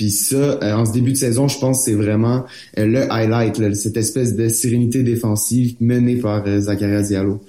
Puis 0.00 0.12
ça, 0.12 0.36
euh, 0.36 0.72
en 0.72 0.86
ce 0.86 0.92
début 0.92 1.12
de 1.12 1.18
saison, 1.18 1.46
je 1.46 1.58
pense 1.58 1.80
que 1.80 1.84
c'est 1.90 1.94
vraiment 1.94 2.46
euh, 2.78 2.86
le 2.86 3.12
highlight, 3.12 3.74
cette 3.74 3.98
espèce 3.98 4.34
de 4.34 4.48
sérénité 4.48 5.02
défensive 5.02 5.76
menée 5.78 6.16
par 6.16 6.42
euh, 6.46 6.58
Zakaria 6.58 7.02
Diallo. 7.02 7.44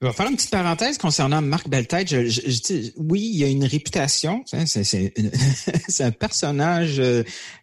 Je 0.00 0.06
vais 0.06 0.12
faire 0.12 0.28
une 0.28 0.36
petite 0.36 0.52
parenthèse 0.52 0.98
concernant 0.98 1.42
Marc 1.42 1.68
Beltête. 1.68 2.14
oui, 2.96 3.28
il 3.32 3.38
y 3.38 3.42
a 3.42 3.48
une 3.48 3.64
réputation. 3.64 4.44
C'est 4.66 6.04
un 6.04 6.12
personnage 6.12 7.02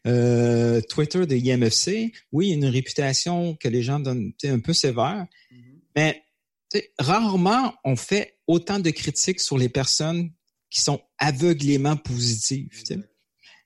Twitter 0.04 1.26
de 1.26 1.36
IMFC. 1.38 2.12
Oui, 2.34 2.48
il 2.48 2.50
y 2.50 2.52
a 2.52 2.56
une 2.56 2.66
réputation 2.66 3.56
que 3.56 3.70
les 3.70 3.82
gens 3.82 4.02
donnent 4.02 4.34
un 4.44 4.60
peu 4.60 4.74
sévère. 4.74 5.26
Mm-hmm. 5.54 5.80
Mais 5.96 6.22
rarement 7.00 7.74
on 7.86 7.96
fait 7.96 8.36
autant 8.46 8.80
de 8.80 8.90
critiques 8.90 9.40
sur 9.40 9.58
les 9.58 9.70
personnes 9.70 10.32
qui 10.70 10.82
sont 10.82 11.00
aveuglément 11.18 11.96
positives. 11.96 12.84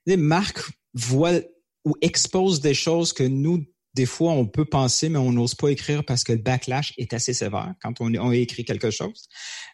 Marc 0.06 0.58
voit 0.94 1.40
ou 1.84 1.94
expose 2.00 2.60
des 2.60 2.74
choses 2.74 3.12
que 3.12 3.22
nous, 3.22 3.64
des 3.94 4.06
fois, 4.06 4.32
on 4.32 4.46
peut 4.46 4.64
penser, 4.64 5.08
mais 5.08 5.18
on 5.18 5.32
n'ose 5.32 5.54
pas 5.54 5.68
écrire 5.68 6.04
parce 6.04 6.24
que 6.24 6.32
le 6.32 6.38
backlash 6.38 6.92
est 6.98 7.12
assez 7.12 7.32
sévère 7.32 7.74
quand 7.82 8.00
on, 8.00 8.32
écrit 8.32 8.64
quelque 8.64 8.90
chose. 8.90 9.28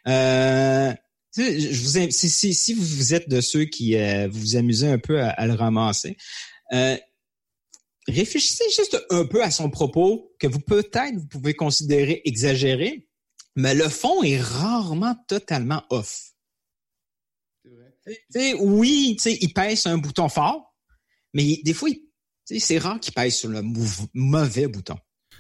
Euh, 0.07 0.93
vous, 1.37 2.11
si, 2.11 2.75
vous 2.75 3.15
êtes 3.15 3.29
de 3.29 3.41
ceux 3.41 3.65
qui 3.65 3.97
euh, 3.97 4.29
vous 4.31 4.57
amusez 4.57 4.89
un 4.89 4.99
peu 4.99 5.21
à, 5.21 5.47
le 5.47 5.53
ramasser, 5.53 6.17
euh, 6.73 6.97
réfléchissez 8.09 8.65
juste 8.75 8.99
un 9.11 9.27
peu 9.27 9.43
à 9.43 9.51
son 9.51 9.69
propos 9.69 10.33
que 10.39 10.47
vous 10.47 10.61
peut-être 10.61 11.15
vous 11.17 11.27
pouvez 11.27 11.55
considérer 11.55 12.23
exagéré, 12.25 13.09
mais 13.55 13.75
le 13.75 13.89
fond 13.89 14.23
est 14.23 14.41
rarement 14.41 15.17
totalement 15.29 15.83
off 15.91 16.36
oui, 18.61 19.17
il 19.25 19.53
pèse 19.53 19.87
un 19.87 19.99
bouton 19.99 20.29
fort, 20.29 20.75
mais 21.35 21.61
des 21.65 21.75
fois, 21.75 21.89
c'est 22.45 22.79
rare 22.79 23.01
qu'il 23.01 23.13
pèse 23.13 23.37
sur 23.37 23.49
le 23.49 23.63
mauvais 24.15 24.69
bouton. 24.69 24.97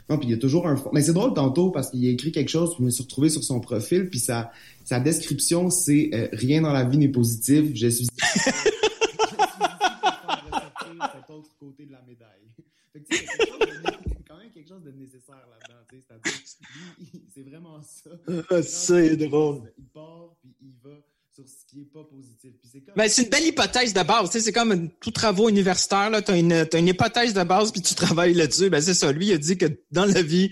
Non, 0.08 0.18
puis 0.18 0.28
il 0.28 0.30
y 0.30 0.34
a 0.34 0.38
toujours 0.38 0.68
un 0.68 0.80
Mais 0.92 1.02
c'est 1.02 1.12
drôle 1.12 1.34
tantôt 1.34 1.70
parce 1.70 1.90
qu'il 1.90 2.06
a 2.06 2.10
écrit 2.10 2.30
quelque 2.30 2.48
chose, 2.48 2.70
puis 2.70 2.78
je 2.80 2.84
me 2.84 2.90
suis 2.90 3.02
retrouvé 3.02 3.28
sur 3.28 3.42
son 3.42 3.60
profil, 3.60 4.08
puis 4.08 4.20
sa, 4.20 4.52
sa 4.84 5.00
description, 5.00 5.68
c'est 5.70 6.10
euh, 6.14 6.28
rien 6.32 6.62
dans 6.62 6.72
la 6.72 6.84
vie 6.84 6.98
n'est 6.98 7.08
positif, 7.08 7.74
je 7.74 7.88
suis 7.88 8.06
cet 11.12 11.30
autre 11.30 11.50
côté 11.58 11.86
de 11.86 11.92
la 11.92 12.02
médaille. 12.02 12.52
c'est 12.94 13.26
quand 14.28 14.38
même 14.38 14.50
quelque 14.52 14.68
chose 14.68 14.82
de 14.84 14.92
nécessaire 14.92 15.44
là-dedans, 15.50 16.02
c'est 17.34 17.42
vraiment 17.42 17.80
ça. 17.82 18.62
C'est 18.62 19.16
drôle. 19.16 19.72
Il 19.76 19.86
part, 19.86 20.36
puis 20.40 20.54
il 20.60 20.72
va 20.84 20.96
sur 21.32 21.48
ce 21.48 21.55
qui 21.66 21.80
est 21.80 21.92
pas 21.92 22.04
positif. 22.04 22.52
c'est 22.70 22.94
ben, 22.96 23.08
c'est 23.08 23.24
une 23.24 23.28
belle 23.28 23.46
hypothèse 23.46 23.92
de 23.92 24.02
base. 24.02 24.30
C'est 24.30 24.52
comme 24.52 24.90
tout 25.00 25.10
travaux 25.10 25.48
universitaire. 25.48 26.10
Tu 26.24 26.30
as 26.30 26.36
une, 26.36 26.66
une 26.72 26.88
hypothèse 26.88 27.34
de 27.34 27.42
base 27.42 27.72
puis 27.72 27.82
tu 27.82 27.94
travailles 27.94 28.34
là-dessus. 28.34 28.70
Ben, 28.70 28.80
c'est 28.80 28.94
ça. 28.94 29.10
Lui, 29.10 29.26
il 29.26 29.32
a 29.32 29.38
dit 29.38 29.58
que 29.58 29.66
dans 29.90 30.04
la 30.04 30.22
vie, 30.22 30.50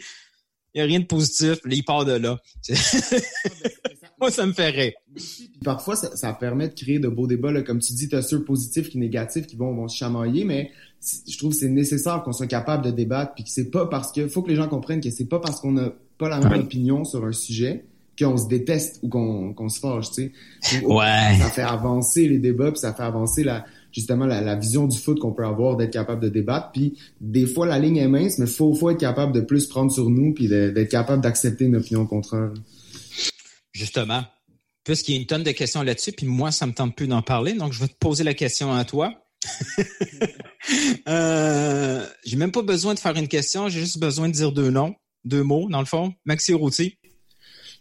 il 0.75 0.79
n'y 0.79 0.83
a 0.83 0.85
rien 0.87 1.01
de 1.01 1.07
positif. 1.07 1.61
Là, 1.65 1.75
il 1.75 1.85
part 1.85 2.05
de 2.05 2.15
là. 2.15 2.39
Moi, 4.21 4.31
ça 4.31 4.47
me 4.47 4.53
fait 4.53 4.71
rire. 4.71 4.93
parfois, 5.65 5.95
ça, 5.97 6.33
permet 6.33 6.69
de 6.69 6.75
créer 6.75 6.99
de 6.99 7.09
beaux 7.09 7.27
débats. 7.27 7.63
Comme 7.63 7.79
tu 7.79 7.93
dis, 7.93 8.09
tu 8.09 8.17
as 8.17 8.23
ceux 8.23 8.43
positifs 8.43 8.95
et 8.95 8.99
négatifs 8.99 9.47
qui 9.47 9.57
vont, 9.57 9.73
vont 9.75 9.87
se 9.87 9.97
chamailler, 9.97 10.45
mais 10.45 10.73
je 11.29 11.39
trouve 11.39 11.53
que 11.53 11.59
c'est 11.59 11.69
nécessaire 11.69 12.23
qu'on 12.25 12.33
soit 12.33 12.47
capable 12.47 12.85
de 12.85 12.91
débattre 12.91 13.35
puis 13.35 13.45
que 13.45 13.51
c'est 13.51 13.71
pas 13.71 13.87
parce 13.87 14.11
que 14.11 14.27
faut 14.27 14.43
que 14.43 14.49
les 14.49 14.57
gens 14.57 14.69
comprennent 14.69 15.01
que 15.01 15.11
c'est 15.11 15.29
pas 15.29 15.39
parce 15.39 15.61
qu'on 15.61 15.73
n'a 15.73 15.93
pas 16.19 16.29
la 16.29 16.41
même 16.41 16.63
opinion 16.63 17.05
sur 17.05 17.25
un 17.25 17.33
sujet 17.33 17.87
qu'on 18.19 18.37
se 18.37 18.49
déteste 18.49 19.01
ou 19.03 19.09
qu'on 19.09 19.69
se 19.69 19.81
fâche, 19.81 20.11
tu 20.13 20.33
sais. 20.61 20.85
Ouais. 20.85 21.39
Ça 21.39 21.51
fait 21.51 21.63
avancer 21.63 22.29
les 22.29 22.39
débats, 22.39 22.71
puis 22.71 22.81
ça 22.81 22.95
fait 22.95 23.03
avancer 23.03 23.45
la 23.45 23.65
justement 23.95 24.27
la, 24.27 24.57
vision 24.57 24.87
du 24.87 24.99
foot 24.99 25.21
qu'on 25.21 25.33
peut 25.33 25.47
avoir 25.47 25.77
d'être 25.77 25.93
capable 25.93 26.21
de 26.21 26.29
débattre. 26.29 26.73
Puis 26.73 26.99
des 27.21 27.47
fois 27.47 27.67
la 27.67 27.79
ligne 27.79 27.99
est 27.99 28.09
mince, 28.09 28.39
mais 28.39 28.47
faut 28.47 28.75
faut 28.75 28.91
être 28.91 28.99
capable 28.99 29.33
de 29.33 29.41
plus 29.41 29.67
prendre 29.67 29.93
sur 29.93 30.11
nous 30.11 30.35
puis 30.35 30.49
d'être 30.49 30.91
capable 30.91 31.23
d'accepter 31.23 31.65
une 31.65 31.77
opinion 31.77 32.05
contraire. 32.07 32.53
Justement, 33.73 34.25
puisqu'il 34.85 35.15
y 35.15 35.19
a 35.19 35.21
une 35.21 35.27
tonne 35.27 35.45
de 35.45 35.53
questions 35.53 35.83
là-dessus, 35.83 36.13
puis 36.13 36.27
moi 36.27 36.51
ça 36.51 36.67
me 36.67 36.73
tente 36.73 36.97
plus 36.97 37.07
d'en 37.07 37.23
parler, 37.23 37.55
donc 37.55 37.73
je 37.73 37.81
vais 37.81 37.89
te 37.89 37.97
poser 37.99 38.25
la 38.25 38.35
question 38.35 38.73
à 38.73 38.85
toi. 38.85 39.15
euh, 41.09 42.07
j'ai 42.25 42.37
même 42.37 42.53
pas 42.53 42.63
besoin 42.63 42.95
de 42.95 42.99
faire 42.99 43.17
une 43.17 43.29
question, 43.29 43.69
j'ai 43.69 43.81
juste 43.81 43.99
besoin 43.99 44.29
de 44.29 44.35
dire 44.35 44.53
deux 44.53 44.71
noms, 44.71 44.95
deux 45.25 45.43
mots 45.43 45.69
dans 45.71 45.81
le 45.81 45.87
fond. 45.87 46.15
Maxi 46.25 46.53
Routy. 46.53 46.99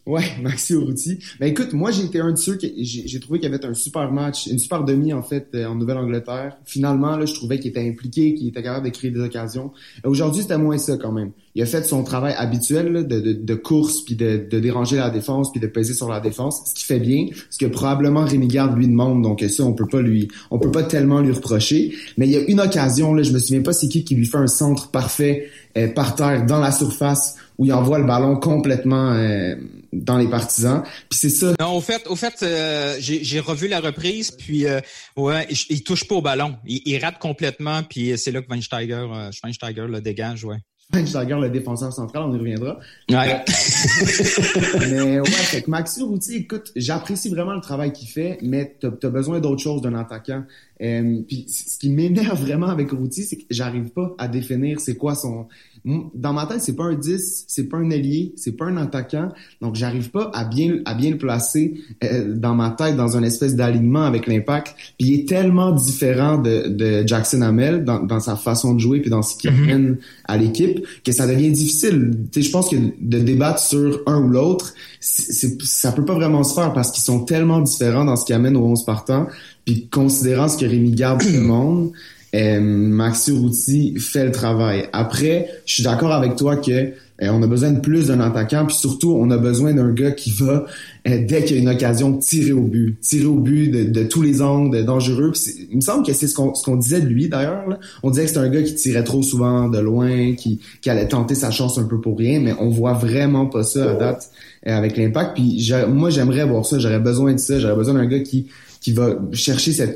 Ouais, 0.05 0.23
Maxi 0.41 0.73
Urruti. 0.73 1.19
Ben 1.39 1.47
écoute, 1.47 1.71
moi 1.71 1.91
j'ai 1.91 2.03
été 2.03 2.19
un 2.19 2.31
de 2.31 2.37
ceux 2.37 2.57
qui 2.57 2.73
j'ai 2.83 3.19
trouvé 3.21 3.39
qu'il 3.39 3.49
y 3.49 3.53
avait 3.53 3.65
un 3.65 3.73
super 3.73 4.11
match, 4.11 4.47
une 4.47 4.59
super 4.59 4.83
demi 4.83 5.13
en 5.13 5.23
fait 5.23 5.47
euh, 5.55 5.65
en 5.65 5.75
Nouvelle-Angleterre. 5.75 6.57
Finalement 6.65 7.15
là, 7.15 7.25
je 7.25 7.33
trouvais 7.33 7.57
qu'il 7.57 7.69
était 7.69 7.87
impliqué, 7.87 8.33
qu'il 8.33 8.49
était 8.49 8.61
capable 8.61 8.85
de 8.85 8.91
créer 8.91 9.11
des 9.11 9.21
occasions. 9.21 9.71
Aujourd'hui, 10.03 10.41
c'était 10.41 10.57
moins 10.57 10.77
ça 10.77 10.97
quand 10.97 11.13
même. 11.13 11.31
Il 11.55 11.61
a 11.61 11.65
fait 11.65 11.83
son 11.83 12.03
travail 12.03 12.33
habituel 12.37 13.07
de, 13.07 13.19
de, 13.19 13.33
de, 13.33 13.55
course 13.55 14.01
puis 14.01 14.15
de, 14.15 14.45
de, 14.49 14.59
déranger 14.59 14.97
la 14.97 15.09
défense 15.09 15.51
puis 15.51 15.61
de 15.61 15.67
peser 15.67 15.93
sur 15.93 16.09
la 16.09 16.19
défense, 16.19 16.63
ce 16.65 16.73
qui 16.73 16.83
fait 16.83 16.99
bien, 16.99 17.27
ce 17.49 17.57
que 17.59 17.67
probablement 17.67 18.25
Rémi 18.25 18.47
Garde 18.47 18.75
lui 18.75 18.87
demande. 18.87 19.21
Donc 19.21 19.41
ça, 19.47 19.63
on 19.63 19.73
peut 19.73 19.87
pas 19.87 20.01
lui, 20.01 20.27
on 20.51 20.59
peut 20.59 20.71
pas 20.71 20.83
tellement 20.83 21.21
lui 21.21 21.31
reprocher. 21.31 21.93
Mais 22.17 22.27
il 22.27 22.31
y 22.31 22.37
a 22.37 22.41
une 22.41 22.59
occasion 22.59 23.13
là, 23.13 23.23
je 23.23 23.31
me 23.31 23.39
souviens 23.39 23.61
pas 23.61 23.71
c'est 23.71 23.87
qui 23.87 24.03
qui 24.03 24.15
lui 24.15 24.25
fait 24.25 24.37
un 24.37 24.47
centre 24.47 24.89
parfait 24.91 25.47
euh, 25.77 25.87
par 25.87 26.15
terre 26.15 26.45
dans 26.45 26.59
la 26.59 26.71
surface 26.71 27.35
où 27.57 27.65
il 27.65 27.71
envoie 27.71 27.99
le 27.99 28.05
ballon 28.05 28.35
complètement 28.35 29.11
euh, 29.13 29.55
dans 29.93 30.17
les 30.17 30.27
partisans. 30.27 30.83
Puis 31.09 31.19
c'est 31.19 31.29
ça. 31.29 31.53
Non, 31.59 31.75
au 31.75 31.81
fait, 31.81 32.07
au 32.07 32.15
fait, 32.15 32.41
euh, 32.43 32.95
j'ai 32.99 33.39
revu 33.39 33.67
la 33.67 33.79
reprise, 33.79 34.31
puis 34.31 34.65
euh, 34.65 34.79
ouais, 35.15 35.47
il, 35.69 35.83
touche 35.83 36.07
pas 36.07 36.15
au 36.15 36.21
ballon, 36.21 36.55
il, 36.65 36.97
rate 36.99 37.19
complètement, 37.19 37.83
puis 37.83 38.17
c'est 38.17 38.31
là 38.31 38.41
que 38.41 38.49
Weinsteiger, 38.49 39.07
Schweinsteiger 39.31 39.87
le 39.87 40.01
dégage, 40.01 40.43
ouais. 40.43 40.57
Schweinsteiger, 40.91 41.39
le 41.39 41.49
défenseur 41.49 41.91
central, 41.93 42.23
on 42.23 42.35
y 42.35 42.37
reviendra. 42.37 42.77
Ouais. 43.09 43.43
mais 44.91 45.19
ouais, 45.19 45.25
fait 45.25 45.61
que 45.61 45.69
Maxi 45.69 46.03
écoute, 46.33 46.71
j'apprécie 46.75 47.29
vraiment 47.29 47.53
le 47.53 47.61
travail 47.61 47.93
qu'il 47.93 48.09
fait, 48.09 48.37
mais 48.41 48.77
t'as 48.79 48.89
as 48.89 49.09
besoin 49.09 49.39
d'autre 49.39 49.61
chose 49.61 49.81
d'un 49.81 49.95
attaquant. 49.95 50.43
puis 50.79 51.47
ce 51.47 51.79
qui 51.79 51.89
m'énerve 51.89 52.39
vraiment 52.39 52.67
avec 52.67 52.91
Routy, 52.91 53.23
c'est 53.23 53.37
que 53.37 53.45
j'arrive 53.49 53.89
pas 53.89 54.13
à 54.17 54.27
définir 54.27 54.79
c'est 54.79 54.95
quoi 54.95 55.15
son 55.15 55.47
dans 55.85 56.31
ma 56.31 56.45
tête, 56.45 56.61
c'est 56.61 56.75
pas 56.75 56.85
un 56.85 56.93
10, 56.93 57.45
c'est 57.47 57.65
pas 57.65 57.77
un 57.77 57.89
ailier, 57.89 58.33
c'est 58.37 58.53
pas 58.53 58.65
un 58.65 58.77
attaquant. 58.77 59.29
Donc, 59.61 59.75
j'arrive 59.75 60.11
pas 60.11 60.31
à 60.33 60.45
bien, 60.45 60.77
à 60.85 60.93
bien 60.93 61.11
le 61.11 61.17
placer 61.17 61.81
euh, 62.03 62.33
dans 62.35 62.55
ma 62.55 62.69
tête 62.69 62.95
dans 62.95 63.17
un 63.17 63.23
espèce 63.23 63.55
d'alignement 63.55 64.03
avec 64.03 64.27
l'impact. 64.27 64.75
Puis 64.97 65.07
il 65.09 65.13
est 65.19 65.27
tellement 65.27 65.71
différent 65.71 66.37
de, 66.37 66.69
de 66.69 67.05
Jackson 67.05 67.41
Hamel 67.41 67.83
dans, 67.83 67.99
dans 67.99 68.21
sa 68.21 68.37
façon 68.37 68.73
de 68.73 68.79
jouer 68.79 69.01
puis 69.01 69.09
dans 69.09 69.21
ce 69.21 69.35
qu'il 69.35 69.51
mm-hmm. 69.51 69.63
amène 69.63 69.97
à 70.23 70.37
l'équipe 70.37 70.85
que 71.03 71.11
ça 71.11 71.27
devient 71.27 71.51
difficile. 71.51 72.11
Tu 72.31 72.41
sais, 72.41 72.47
je 72.47 72.51
pense 72.51 72.69
que 72.69 72.77
de 72.77 73.19
débattre 73.19 73.59
sur 73.59 74.01
un 74.05 74.21
ou 74.21 74.29
l'autre, 74.29 74.73
ça 75.01 75.91
peut 75.91 76.05
pas 76.05 76.15
vraiment 76.15 76.43
se 76.43 76.53
faire 76.53 76.71
parce 76.71 76.91
qu'ils 76.91 77.03
sont 77.03 77.25
tellement 77.25 77.59
différents 77.59 78.05
dans 78.05 78.15
ce 78.15 78.25
qu'ils 78.25 78.35
amènent 78.35 78.55
au 78.55 78.65
11 78.65 78.85
partant. 78.85 79.27
Puis 79.65 79.89
considérant 79.89 80.47
ce 80.47 80.57
que 80.57 80.65
Rémi 80.65 80.91
Garde 80.91 81.23
demande, 81.23 81.91
euh, 82.35 82.59
Maxi 82.59 83.31
Routy 83.31 83.95
fait 83.99 84.25
le 84.25 84.31
travail. 84.31 84.85
Après, 84.93 85.49
je 85.65 85.75
suis 85.75 85.83
d'accord 85.83 86.11
avec 86.11 86.35
toi 86.35 86.57
que 86.57 86.93
Euh, 87.21 87.29
on 87.31 87.43
a 87.43 87.47
besoin 87.47 87.71
de 87.71 87.79
plus 87.79 88.07
d'un 88.07 88.19
attaquant, 88.19 88.65
puis 88.65 88.75
surtout, 88.75 89.11
on 89.11 89.29
a 89.29 89.37
besoin 89.37 89.73
d'un 89.73 89.91
gars 89.93 90.11
qui 90.11 90.31
va, 90.31 90.65
euh, 91.07 91.19
dès 91.27 91.43
qu'il 91.43 91.57
y 91.57 91.59
a 91.59 91.61
une 91.61 91.69
occasion, 91.69 92.17
tirer 92.17 92.53
au 92.53 92.63
but. 92.63 92.99
Tirer 93.01 93.25
au 93.25 93.35
but 93.35 93.69
de, 93.69 94.03
tous 94.03 94.23
les 94.23 94.41
angles, 94.41 94.83
dangereux. 94.83 95.31
il 95.69 95.75
me 95.75 95.81
semble 95.81 96.05
que 96.05 96.13
c'est 96.13 96.27
ce 96.27 96.33
qu'on 96.33 96.55
ce 96.55 96.63
qu'on 96.63 96.75
disait 96.75 97.01
de 97.01 97.05
lui, 97.05 97.29
d'ailleurs. 97.29 97.79
On 98.01 98.09
disait 98.09 98.23
que 98.23 98.29
c'était 98.29 98.39
un 98.39 98.49
gars 98.49 98.63
qui 98.63 98.73
tirait 98.73 99.03
trop 99.03 99.21
souvent 99.21 99.69
de 99.69 99.77
loin, 99.79 100.33
qui, 100.33 100.59
qui 100.81 100.89
allait 100.89 101.07
tenter 101.07 101.35
sa 101.35 101.51
chance 101.51 101.77
un 101.77 101.83
peu 101.83 102.01
pour 102.01 102.17
rien, 102.17 102.39
mais 102.39 102.53
on 102.59 102.69
voit 102.69 102.93
vraiment 102.93 103.45
pas 103.45 103.63
ça 103.63 103.91
à 103.91 103.93
date 103.93 104.31
avec 104.65 104.97
l'impact. 104.97 105.35
Puis 105.35 105.71
moi, 105.89 106.09
j'aimerais 106.09 106.45
voir 106.45 106.65
ça. 106.65 106.79
J'aurais 106.79 106.99
besoin 106.99 107.33
de 107.33 107.39
ça. 107.39 107.59
J'aurais 107.59 107.75
besoin 107.75 107.93
d'un 107.93 108.07
gars 108.07 108.21
qui 108.21 108.47
qui 108.83 108.91
va 108.91 109.17
chercher 109.31 109.71
cette 109.71 109.95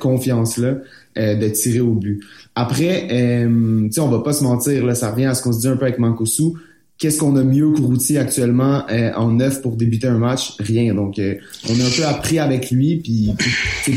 confiance-là 1.17 1.35
de 1.35 1.49
tirer 1.49 1.79
au 1.79 1.93
but. 1.93 2.23
Après, 2.55 3.07
euh, 3.11 3.89
on 3.97 4.07
va 4.07 4.19
pas 4.19 4.33
se 4.33 4.43
mentir, 4.43 4.95
ça 4.95 5.11
revient 5.11 5.25
à 5.25 5.35
ce 5.35 5.43
qu'on 5.43 5.53
se 5.53 5.59
dit 5.59 5.67
un 5.67 5.77
peu 5.77 5.85
avec 5.85 5.99
Mankosu 5.99 6.53
qu'est-ce 6.97 7.19
qu'on 7.19 7.35
a 7.35 7.43
mieux 7.43 7.71
que 7.73 7.81
Routy 7.81 8.17
actuellement 8.17 8.87
euh, 8.89 9.11
en 9.13 9.31
neuf 9.31 9.61
pour 9.61 9.75
débuter 9.75 10.07
un 10.07 10.17
match? 10.17 10.55
Rien. 10.59 10.93
Donc, 10.93 11.19
euh, 11.19 11.35
on 11.69 11.79
a 11.79 11.83
un 11.83 11.89
peu 11.89 12.05
appris 12.05 12.39
avec 12.39 12.71
lui, 12.71 12.97
puis 12.97 13.33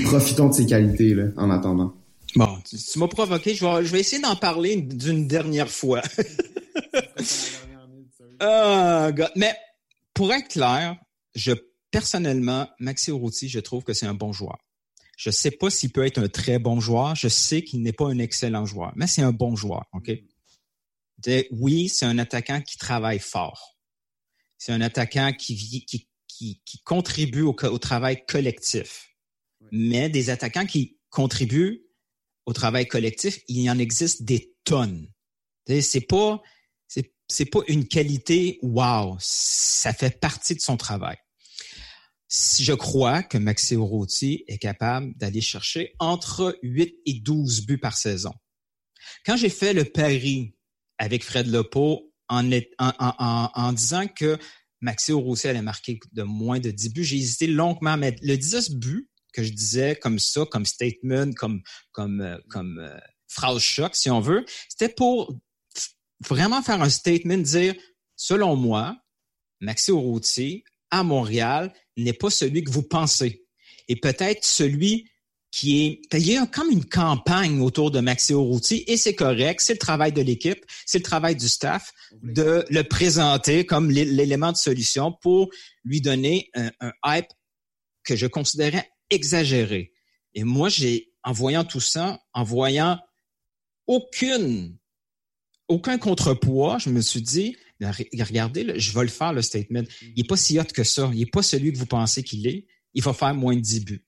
profitons 0.05 0.49
de 0.49 0.55
ses 0.55 0.67
qualités 0.67 1.15
là, 1.15 1.25
en 1.37 1.51
attendant. 1.51 1.95
Bon, 2.37 2.49
tu, 2.69 2.99
m'as 2.99 3.09
provoqué. 3.09 3.55
Je 3.55 3.65
vais, 3.65 3.85
je 3.85 3.93
vais 3.93 4.01
essayer 4.01 4.23
d'en 4.23 4.37
parler 4.37 4.77
d'une 4.77 5.27
dernière 5.27 5.71
fois. 5.71 6.03
oh, 8.41 9.09
God. 9.17 9.31
Mais 9.35 9.53
pour 10.15 10.33
être 10.33 10.49
clair, 10.49 10.97
je 11.35 11.53
personnellement, 11.91 12.69
Maxi 12.79 13.11
Routy, 13.11 13.49
je 13.49 13.59
trouve 13.59 13.83
que 13.83 13.95
c'est 13.95 14.07
un 14.07 14.15
bon 14.15 14.33
joueur. 14.33 14.59
Je 15.21 15.29
sais 15.29 15.51
pas 15.51 15.69
s'il 15.69 15.93
peut 15.93 16.07
être 16.07 16.17
un 16.17 16.29
très 16.29 16.59
bon 16.59 16.81
joueur. 16.81 17.15
Je 17.15 17.29
sais 17.29 17.63
qu'il 17.63 17.83
n'est 17.83 17.93
pas 17.93 18.07
un 18.07 18.19
excellent 18.19 18.65
joueur, 18.65 18.95
mais 18.97 19.07
c'est 19.07 19.21
un 19.21 19.33
bon 19.33 19.55
joueur. 19.55 19.85
OK? 19.93 20.11
oui, 21.51 21.91
c'est 21.91 22.07
un 22.07 22.17
attaquant 22.17 22.63
qui 22.63 22.79
travaille 22.79 23.19
fort. 23.19 23.79
C'est 24.57 24.73
un 24.73 24.81
attaquant 24.81 25.35
qui, 25.35 25.85
qui, 25.85 26.09
qui, 26.27 26.63
qui 26.65 26.83
contribue 26.85 27.43
au, 27.43 27.55
au, 27.55 27.79
travail 27.79 28.25
collectif. 28.25 29.11
Mais 29.71 30.09
des 30.09 30.31
attaquants 30.31 30.65
qui 30.65 30.99
contribuent 31.11 31.85
au 32.47 32.55
travail 32.55 32.89
collectif, 32.89 33.41
il 33.47 33.61
y 33.61 33.71
en 33.71 33.79
existe 33.79 34.23
des 34.23 34.55
tonnes. 34.65 35.07
C'est 35.67 36.01
pas, 36.01 36.41
c'est 37.29 37.45
pas 37.45 37.61
une 37.69 37.87
qualité 37.87 38.59
wow, 38.63 39.19
ça 39.21 39.93
fait 39.93 40.19
partie 40.19 40.55
de 40.55 40.63
son 40.63 40.79
travail. 40.79 41.19
Je 42.31 42.73
crois 42.75 43.23
que 43.23 43.39
Maxi 43.39 43.75
Orotti 43.75 44.45
est 44.47 44.59
capable 44.59 45.13
d'aller 45.17 45.41
chercher 45.41 45.95
entre 45.99 46.59
8 46.63 46.95
et 47.07 47.15
12 47.21 47.67
buts 47.67 47.79
par 47.79 47.97
saison. 47.97 48.33
Quand 49.27 49.37
j'ai 49.37 49.49
fait 49.49 49.73
le 49.73 49.85
pari 49.85 50.55
avec 50.99 51.25
Fred 51.25 51.49
Lepo 51.49 52.13
en, 52.29 52.49
en, 52.79 53.73
disant 53.73 54.07
que 54.07 54.39
Maxi 54.81 55.13
Rossi 55.13 55.49
allait 55.49 55.63
marquer 55.63 55.99
de 56.13 56.23
moins 56.23 56.61
de 56.61 56.71
10 56.71 56.93
buts. 56.93 57.05
J'ai 57.05 57.17
hésité 57.17 57.47
longuement, 57.47 57.97
mais 57.97 58.15
le 58.23 58.37
10 58.37 58.77
buts 58.77 59.09
que 59.33 59.43
je 59.43 59.53
disais 59.53 59.97
comme 59.97 60.19
ça, 60.19 60.45
comme 60.51 60.67
statement, 60.67 61.33
comme, 61.33 61.63
comme, 61.93 62.21
euh, 62.21 62.39
comme 62.49 62.79
euh, 62.79 62.99
phrase 63.29 63.61
choc, 63.61 63.95
si 63.95 64.11
on 64.11 64.21
veut, 64.21 64.45
c'était 64.69 64.93
pour 64.93 65.37
vraiment 66.27 66.63
faire 66.63 66.83
un 66.83 66.89
statement, 66.89 67.39
dire, 67.39 67.75
selon 68.17 68.57
moi, 68.57 68.97
Maxi 69.61 69.91
Routy 69.91 70.65
à 70.91 71.03
Montréal 71.03 71.73
n'est 72.05 72.13
pas 72.13 72.31
celui 72.31 72.65
que 72.65 72.71
vous 72.71 72.83
pensez. 72.83 73.45
Et 73.89 73.97
peut-être 73.97 74.45
celui 74.45 75.11
qui 75.51 75.87
est, 75.87 76.17
il 76.17 76.33
y 76.33 76.37
a 76.37 76.47
comme 76.47 76.71
une 76.71 76.85
campagne 76.85 77.61
autour 77.61 77.91
de 77.91 78.01
Maxi 78.01 78.35
Routy 78.35 78.85
et 78.87 78.97
c'est 78.97 79.15
correct, 79.15 79.61
c'est 79.61 79.73
le 79.75 79.79
travail 79.79 80.13
de 80.13 80.23
l'équipe, 80.23 80.65
c'est 80.87 80.99
le 80.99 81.05
travail 81.05 81.35
du 81.35 81.49
staff 81.49 81.93
de 82.23 82.65
le 82.71 82.83
présenter 82.85 83.67
comme 83.67 83.91
l'élément 83.91 84.53
de 84.53 84.57
solution 84.57 85.13
pour 85.13 85.51
lui 85.85 86.01
donner 86.01 86.51
un, 86.55 86.71
hype 87.05 87.27
que 88.05 88.15
je 88.15 88.27
considérais 88.27 88.89
exagéré. 89.11 89.93
Et 90.35 90.45
moi, 90.45 90.69
j'ai, 90.69 91.13
en 91.25 91.33
voyant 91.33 91.65
tout 91.65 91.81
ça, 91.81 92.21
en 92.33 92.45
voyant 92.45 92.99
aucune, 93.89 94.79
aucun 95.67 95.99
contrepoids, 95.99 96.79
je 96.79 96.91
me 96.91 97.01
suis 97.01 97.23
dit, 97.23 97.57
regardez, 97.81 98.79
je 98.79 98.93
vais 98.93 99.03
le 99.03 99.09
faire, 99.09 99.33
le 99.33 99.43
statement. 99.43 99.83
Il 100.03 100.23
n'est 100.23 100.27
pas 100.27 100.37
si 100.37 100.59
hot 100.59 100.65
que 100.65 100.85
ça. 100.85 101.11
Il 101.13 101.21
n'est 101.21 101.27
pas 101.27 101.43
celui 101.43 101.73
que 101.73 101.79
vous 101.79 101.87
pensez 101.87 102.23
qu'il 102.23 102.47
est. 102.47 102.67
Il 102.95 103.03
va 103.03 103.13
faire 103.13 103.35
moins 103.35 103.55
de 103.55 103.61
10 103.61 103.85
buts. 103.85 104.05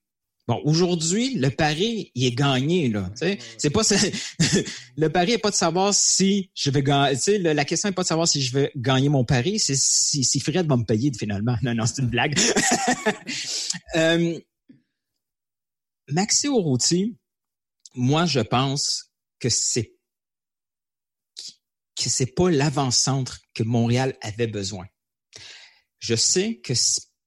Bon, 0.49 0.61
aujourd'hui, 0.65 1.35
le 1.35 1.51
pari, 1.51 2.11
il 2.17 2.25
est 2.25 2.35
gagné, 2.35 2.89
là. 2.89 3.09
C'est 3.15 3.71
pas 3.71 3.83
le 4.97 5.09
pari 5.09 5.33
est 5.33 5.39
pas 5.39 5.51
de 5.51 5.55
savoir 5.55 5.95
si 5.95 6.51
je 6.55 6.71
vais 6.71 6.83
gagner. 6.83 7.39
La 7.39 7.65
question 7.65 7.89
est 7.89 7.93
pas 7.93 8.03
de 8.03 8.09
savoir 8.09 8.27
si 8.27 8.43
je 8.43 8.53
vais 8.53 8.73
gagner 8.75 9.09
mon 9.09 9.25
pari, 9.25 9.61
c'est 9.61 9.77
si, 9.77 10.25
si 10.25 10.41
Fred 10.41 10.67
va 10.67 10.77
me 10.77 10.85
payer 10.85 11.13
finalement. 11.17 11.57
Non, 11.63 11.75
non, 11.75 11.87
c'est 11.87 12.03
une 12.03 12.09
blague. 12.09 12.37
euh, 13.95 14.39
Maxi 16.09 16.49
moi, 17.95 18.27
je 18.27 18.41
pense 18.41 19.13
que 19.39 19.49
c'est 19.49 19.95
que 22.03 22.11
c'est 22.11 22.35
pas 22.35 22.51
l'avant-centre 22.51 23.41
que 23.55 23.63
Montréal 23.63 24.17
avait 24.23 24.47
besoin. 24.47 24.87
Je 25.99 26.15
sais 26.15 26.61
que 26.65 26.73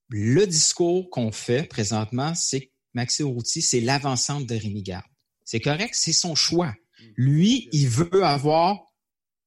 le 0.10 0.46
discours 0.46 1.10
qu'on 1.10 1.32
fait 1.32 1.64
présentement, 1.64 2.36
c'est 2.36 2.72
Maxi 2.94 3.24
Routy, 3.24 3.62
c'est 3.62 3.80
l'avancante 3.80 4.46
de 4.46 4.56
Rémi 4.56 4.84
Garde. 4.84 5.06
C'est 5.44 5.60
correct, 5.60 5.94
c'est 5.94 6.14
son 6.14 6.36
choix. 6.36 6.74
Lui, 7.16 7.70
il 7.72 7.88
veut 7.88 8.24
avoir, 8.24 8.80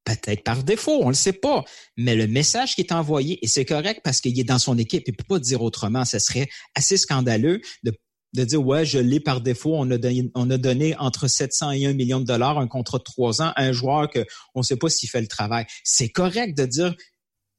peut-être 0.04 0.44
par 0.44 0.64
défaut, 0.64 1.00
on 1.02 1.08
le 1.08 1.14
sait 1.14 1.32
pas, 1.32 1.64
mais 1.96 2.14
le 2.14 2.26
message 2.26 2.74
qui 2.74 2.82
est 2.82 2.92
envoyé, 2.92 3.38
et 3.44 3.48
c'est 3.48 3.64
correct 3.64 4.00
parce 4.04 4.20
qu'il 4.20 4.38
est 4.38 4.44
dans 4.44 4.58
son 4.58 4.78
équipe, 4.78 5.04
il 5.06 5.16
peut 5.16 5.24
pas 5.24 5.38
dire 5.38 5.62
autrement, 5.62 6.04
ce 6.04 6.18
serait 6.18 6.48
assez 6.74 6.96
scandaleux 6.96 7.60
de 7.82 7.92
de 8.34 8.44
dire 8.44 8.64
ouais 8.64 8.84
je 8.84 8.98
l'ai 8.98 9.20
par 9.20 9.40
défaut 9.40 9.74
on 9.76 9.90
a 9.90 9.98
donné 9.98 10.30
on 10.34 10.50
a 10.50 10.58
donné 10.58 10.96
entre 10.96 11.28
700 11.28 11.72
et 11.72 11.86
1 11.86 11.94
million 11.94 12.20
de 12.20 12.26
dollars 12.26 12.58
un 12.58 12.68
contrat 12.68 12.98
de 12.98 13.04
trois 13.04 13.40
ans 13.40 13.52
à 13.56 13.62
un 13.62 13.72
joueur 13.72 14.10
que 14.10 14.24
on 14.54 14.62
sait 14.62 14.76
pas 14.76 14.88
s'il 14.90 15.08
fait 15.08 15.20
le 15.20 15.28
travail 15.28 15.66
c'est 15.82 16.10
correct 16.10 16.56
de 16.56 16.66
dire 16.66 16.94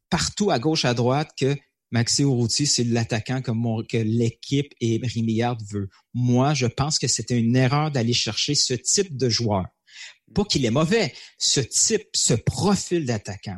partout 0.09 0.51
à 0.51 0.59
gauche 0.59 0.85
à 0.85 0.93
droite 0.93 1.31
que 1.39 1.55
Maxi 1.91 2.21
Urruti, 2.21 2.67
c'est 2.67 2.83
l'attaquant 2.83 3.41
que, 3.41 3.51
que 3.87 3.97
l'équipe 3.97 4.73
et 4.79 5.01
Rémillard 5.03 5.57
veut. 5.71 5.89
Moi, 6.13 6.53
je 6.53 6.67
pense 6.67 6.99
que 6.99 7.07
c'était 7.07 7.39
une 7.39 7.55
erreur 7.55 7.89
d'aller 7.89 8.13
chercher 8.13 8.53
ce 8.53 8.75
type 8.75 9.17
de 9.17 9.27
joueur. 9.27 9.65
Pas 10.35 10.45
qu'il 10.45 10.65
est 10.65 10.71
mauvais, 10.71 11.13
ce 11.39 11.59
type, 11.59 12.07
ce 12.13 12.35
profil 12.35 13.05
d'attaquant. 13.05 13.57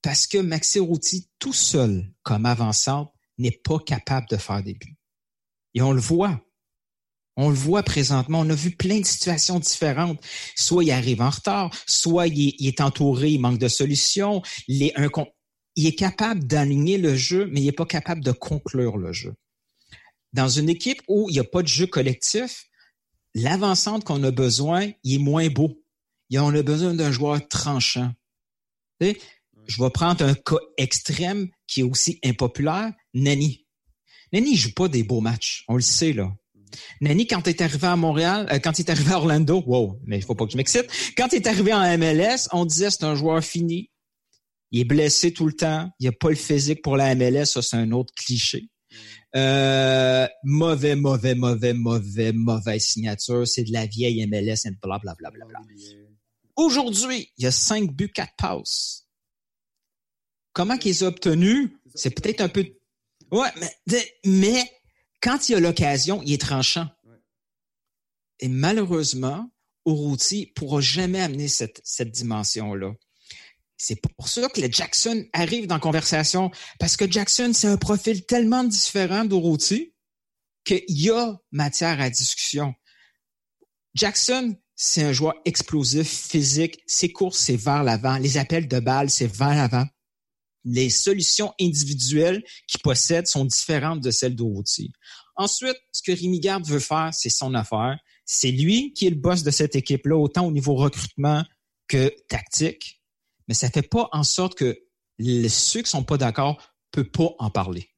Parce 0.00 0.26
que 0.26 0.38
Maxi 0.38 0.78
Urruti, 0.78 1.28
tout 1.38 1.52
seul, 1.52 2.10
comme 2.22 2.46
avançant, 2.46 3.12
n'est 3.36 3.60
pas 3.62 3.78
capable 3.78 4.28
de 4.30 4.36
faire 4.36 4.62
des 4.62 4.74
buts. 4.74 4.97
Et 5.78 5.80
on 5.80 5.92
le 5.92 6.00
voit. 6.00 6.40
On 7.36 7.50
le 7.50 7.54
voit 7.54 7.84
présentement. 7.84 8.40
On 8.40 8.50
a 8.50 8.54
vu 8.54 8.72
plein 8.72 8.98
de 8.98 9.06
situations 9.06 9.60
différentes. 9.60 10.20
Soit 10.56 10.82
il 10.82 10.90
arrive 10.90 11.22
en 11.22 11.30
retard, 11.30 11.72
soit 11.86 12.26
il 12.26 12.66
est, 12.66 12.80
entouré, 12.80 13.30
il 13.30 13.40
manque 13.40 13.58
de 13.58 13.68
solutions. 13.68 14.42
Un, 14.68 15.08
il 15.76 15.86
est 15.86 15.94
capable 15.94 16.44
d'aligner 16.44 16.98
le 16.98 17.14
jeu, 17.14 17.46
mais 17.52 17.60
il 17.60 17.66
n'est 17.66 17.70
pas 17.70 17.86
capable 17.86 18.24
de 18.24 18.32
conclure 18.32 18.96
le 18.96 19.12
jeu. 19.12 19.34
Dans 20.32 20.48
une 20.48 20.68
équipe 20.68 21.00
où 21.06 21.30
il 21.30 21.34
n'y 21.34 21.38
a 21.38 21.44
pas 21.44 21.62
de 21.62 21.68
jeu 21.68 21.86
collectif, 21.86 22.64
l'avancante 23.36 24.02
qu'on 24.02 24.24
a 24.24 24.32
besoin, 24.32 24.90
il 25.04 25.14
est 25.14 25.18
moins 25.18 25.48
beau. 25.48 25.80
on 26.34 26.54
a 26.56 26.62
besoin 26.62 26.92
d'un 26.92 27.12
joueur 27.12 27.46
tranchant. 27.46 28.12
je 29.00 29.14
vais 29.80 29.90
prendre 29.90 30.24
un 30.24 30.34
cas 30.34 30.56
extrême 30.76 31.46
qui 31.68 31.82
est 31.82 31.84
aussi 31.84 32.18
impopulaire, 32.24 32.92
Nani. 33.14 33.67
Nani 34.32 34.56
joue 34.56 34.72
pas 34.72 34.88
des 34.88 35.02
beaux 35.02 35.20
matchs, 35.20 35.64
on 35.68 35.74
le 35.74 35.80
sait 35.82 36.12
là. 36.12 36.32
Nani, 37.00 37.26
quand 37.26 37.46
il 37.46 37.50
est 37.50 37.62
arrivé 37.62 37.86
à 37.86 37.96
Montréal, 37.96 38.46
euh, 38.52 38.58
quand 38.58 38.78
il 38.78 38.82
est 38.82 38.90
arrivé 38.90 39.12
à 39.12 39.16
Orlando, 39.16 39.62
wow, 39.66 39.98
mais 40.04 40.18
il 40.18 40.22
faut 40.22 40.34
pas 40.34 40.44
que 40.44 40.52
je 40.52 40.56
m'excite. 40.56 40.86
Quand 41.16 41.28
il 41.32 41.36
est 41.36 41.46
arrivé 41.46 41.72
en 41.72 41.98
MLS, 41.98 42.48
on 42.52 42.66
disait 42.66 42.90
c'est 42.90 43.04
un 43.04 43.14
joueur 43.14 43.42
fini, 43.42 43.90
il 44.70 44.80
est 44.80 44.84
blessé 44.84 45.32
tout 45.32 45.46
le 45.46 45.52
temps. 45.52 45.90
Il 45.98 46.08
a 46.08 46.12
pas 46.12 46.28
le 46.28 46.36
physique 46.36 46.82
pour 46.82 46.96
la 46.96 47.14
MLS. 47.14 47.46
Ça, 47.46 47.62
c'est 47.62 47.76
un 47.76 47.90
autre 47.92 48.12
cliché. 48.14 48.68
Euh, 49.36 50.26
mauvais, 50.42 50.94
mauvais, 50.94 51.34
mauvais, 51.34 51.72
mauvais, 51.72 52.32
mauvaise 52.32 52.84
signature. 52.84 53.46
C'est 53.46 53.64
de 53.64 53.72
la 53.72 53.86
vieille 53.86 54.26
MLS 54.26 54.66
et 54.66 54.70
blablabla. 54.82 55.30
Bla, 55.30 55.30
bla, 55.30 55.46
bla. 55.46 55.60
Aujourd'hui, 56.56 57.30
il 57.38 57.44
y 57.44 57.46
a 57.46 57.50
cinq 57.50 57.92
buts, 57.92 58.10
quatre 58.12 58.34
passes. 58.36 59.06
Comment 60.52 60.76
qu'ils 60.76 61.04
ont 61.04 61.08
obtenu? 61.08 61.76
C'est 61.94 62.10
peut-être 62.10 62.40
un 62.40 62.48
peu... 62.48 62.66
Ouais, 63.30 63.48
mais, 63.86 64.12
mais 64.24 64.72
quand 65.20 65.48
il 65.48 65.52
y 65.52 65.54
a 65.54 65.60
l'occasion, 65.60 66.22
il 66.22 66.32
est 66.32 66.40
tranchant. 66.40 66.88
Et 68.40 68.48
malheureusement, 68.48 69.50
Urruti 69.86 70.46
pourra 70.54 70.80
jamais 70.80 71.20
amener 71.20 71.48
cette, 71.48 71.80
cette 71.84 72.10
dimension-là. 72.10 72.92
C'est 73.76 74.00
pour 74.00 74.28
ça 74.28 74.48
que 74.48 74.60
le 74.60 74.70
Jackson 74.70 75.24
arrive 75.32 75.66
dans 75.66 75.76
la 75.76 75.80
conversation, 75.80 76.50
parce 76.78 76.96
que 76.96 77.10
Jackson, 77.10 77.52
c'est 77.54 77.68
un 77.68 77.76
profil 77.76 78.26
tellement 78.26 78.64
différent 78.64 79.24
d'Uruti 79.24 79.94
qu'il 80.64 80.82
y 80.88 81.10
a 81.10 81.38
matière 81.52 82.00
à 82.00 82.10
discussion. 82.10 82.74
Jackson, 83.94 84.56
c'est 84.74 85.02
un 85.02 85.12
joueur 85.12 85.34
explosif, 85.44 86.08
physique. 86.08 86.80
Ses 86.86 87.12
courses, 87.12 87.38
c'est 87.38 87.56
vers 87.56 87.82
l'avant. 87.82 88.18
Les 88.18 88.36
appels 88.36 88.68
de 88.68 88.80
balles, 88.80 89.10
c'est 89.10 89.26
vers 89.26 89.54
l'avant. 89.54 89.86
Les 90.68 90.90
solutions 90.90 91.52
individuelles 91.60 92.44
qu'il 92.66 92.80
possède 92.80 93.26
sont 93.26 93.44
différentes 93.44 94.00
de 94.00 94.10
celles 94.10 94.36
d'Orouti. 94.36 94.92
Ensuite, 95.36 95.76
ce 95.92 96.02
que 96.02 96.12
Rémi 96.12 96.40
Garde 96.40 96.66
veut 96.66 96.80
faire, 96.80 97.10
c'est 97.12 97.30
son 97.30 97.54
affaire. 97.54 97.98
C'est 98.24 98.50
lui 98.50 98.92
qui 98.92 99.06
est 99.06 99.10
le 99.10 99.16
boss 99.16 99.42
de 99.42 99.50
cette 99.50 99.76
équipe-là, 99.76 100.16
autant 100.16 100.46
au 100.46 100.52
niveau 100.52 100.74
recrutement 100.74 101.44
que 101.86 102.12
tactique. 102.28 103.00
Mais 103.46 103.54
ça 103.54 103.70
fait 103.70 103.82
pas 103.82 104.08
en 104.12 104.24
sorte 104.24 104.54
que 104.54 104.78
ceux 105.18 105.82
qui 105.82 105.90
sont 105.90 106.04
pas 106.04 106.18
d'accord 106.18 106.60
peuvent 106.90 107.10
pas 107.10 107.30
en 107.38 107.50
parler. 107.50 107.88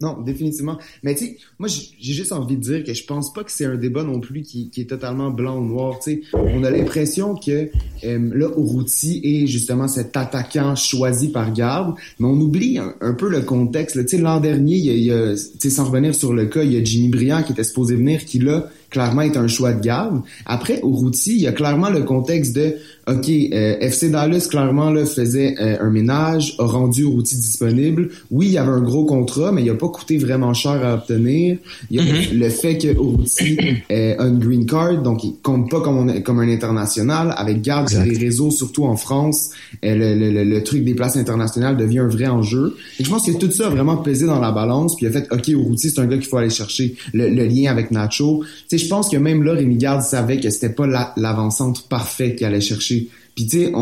Non, 0.00 0.20
définitivement. 0.20 0.78
Mais 1.02 1.16
tu 1.16 1.24
sais, 1.24 1.38
moi, 1.58 1.68
j'ai 1.68 2.12
juste 2.12 2.30
envie 2.30 2.56
de 2.56 2.60
dire 2.60 2.84
que 2.84 2.94
je 2.94 3.04
pense 3.04 3.32
pas 3.32 3.42
que 3.42 3.50
c'est 3.50 3.64
un 3.64 3.74
débat 3.74 4.04
non 4.04 4.20
plus 4.20 4.42
qui, 4.42 4.70
est 4.76 4.88
totalement 4.88 5.30
blanc 5.30 5.58
ou 5.58 5.64
noir. 5.64 5.98
Tu 5.98 6.12
sais, 6.12 6.20
on 6.34 6.62
a 6.62 6.70
l'impression 6.70 7.34
que 7.34 7.68
euh, 8.04 8.30
là, 8.32 8.46
Uruti 8.56 9.20
est 9.24 9.48
justement 9.48 9.88
cet 9.88 10.16
attaquant 10.16 10.76
choisi 10.76 11.30
par 11.30 11.52
garde, 11.52 11.96
mais 12.20 12.28
on 12.28 12.40
oublie 12.40 12.78
un, 12.78 13.14
peu 13.14 13.28
le 13.28 13.40
contexte. 13.40 14.00
Tu 14.06 14.16
sais, 14.16 14.22
l'an 14.22 14.38
dernier, 14.38 14.76
il 14.76 14.84
y 14.84 14.90
a, 14.90 14.94
il 14.94 15.02
y 15.02 15.10
a 15.10 15.34
tu 15.34 15.68
sais, 15.68 15.70
sans 15.70 15.86
revenir 15.86 16.14
sur 16.14 16.32
le 16.32 16.46
cas, 16.46 16.62
il 16.62 16.74
y 16.74 16.76
a 16.76 16.84
Jimmy 16.84 17.08
Briand 17.08 17.42
qui 17.42 17.50
était 17.50 17.64
supposé 17.64 17.96
venir, 17.96 18.24
qui 18.24 18.38
là, 18.38 18.70
clairement 18.90 19.22
est 19.22 19.36
un 19.36 19.48
choix 19.48 19.72
de 19.72 19.80
garde. 19.80 20.22
Après, 20.46 20.80
Uruti, 20.84 21.34
il 21.34 21.40
y 21.40 21.48
a 21.48 21.52
clairement 21.52 21.90
le 21.90 22.04
contexte 22.04 22.54
de 22.54 22.76
OK, 23.08 23.28
euh, 23.30 23.76
FC 23.80 24.10
Dallas, 24.10 24.48
clairement, 24.50 24.90
là, 24.90 25.06
faisait 25.06 25.54
euh, 25.60 25.78
un 25.80 25.90
ménage, 25.90 26.54
a 26.58 26.66
rendu 26.66 27.06
Routy 27.06 27.36
disponible. 27.36 28.10
Oui, 28.30 28.46
il 28.46 28.52
y 28.52 28.58
avait 28.58 28.70
un 28.70 28.82
gros 28.82 29.06
contrat, 29.06 29.50
mais 29.50 29.62
il 29.62 29.70
a 29.70 29.74
pas 29.74 29.88
coûté 29.88 30.18
vraiment 30.18 30.52
cher 30.52 30.84
à 30.84 30.94
obtenir. 30.94 31.56
Il 31.90 31.96
y 31.96 32.00
a 32.00 32.02
mm-hmm. 32.02 32.38
le 32.38 32.48
fait 32.50 32.76
que 32.76 32.96
Routy 32.98 33.56
a 33.88 34.26
une 34.26 34.38
green 34.38 34.66
card, 34.66 35.02
donc 35.02 35.24
il 35.24 35.36
compte 35.42 35.70
pas 35.70 35.80
comme, 35.80 36.22
comme 36.22 36.40
un 36.40 36.48
international. 36.48 37.34
Avec 37.36 37.62
garde 37.62 37.88
sur 37.88 38.02
les 38.02 38.18
réseaux, 38.18 38.50
surtout 38.50 38.84
en 38.84 38.96
France, 38.96 39.50
euh, 39.84 39.94
le, 39.94 40.44
le, 40.44 40.64
truc 40.64 40.84
des 40.84 40.94
places 40.94 41.16
internationales 41.16 41.76
devient 41.76 42.00
un 42.00 42.08
vrai 42.08 42.26
enjeu. 42.26 42.76
Et 43.00 43.04
je 43.04 43.08
pense 43.08 43.26
que 43.26 43.32
tout 43.32 43.50
ça 43.50 43.68
a 43.68 43.70
vraiment 43.70 43.96
pesé 43.96 44.26
dans 44.26 44.40
la 44.40 44.52
balance, 44.52 44.96
puis 44.96 45.06
il 45.06 45.08
a 45.08 45.12
fait, 45.12 45.28
OK, 45.30 45.50
Routy, 45.54 45.90
c'est 45.90 46.00
un 46.00 46.06
gars 46.06 46.16
qu'il 46.16 46.26
faut 46.26 46.36
aller 46.36 46.50
chercher. 46.50 46.94
Le, 47.14 47.28
lien 47.48 47.70
avec 47.70 47.90
Nacho. 47.90 48.44
Tu 48.68 48.76
sais, 48.76 48.84
je 48.84 48.88
pense 48.90 49.08
que 49.08 49.16
même 49.16 49.42
là, 49.42 49.54
Rémi 49.54 49.76
Garde 49.76 50.02
savait 50.02 50.40
que 50.40 50.50
c'était 50.50 50.68
pas 50.68 50.86
l'avancante 51.16 51.88
parfaite 51.88 52.36
qu'il 52.36 52.46
allait 52.46 52.60
chercher 52.60 52.97
puis 53.38 53.46
tu 53.46 53.66
sais, 53.66 53.72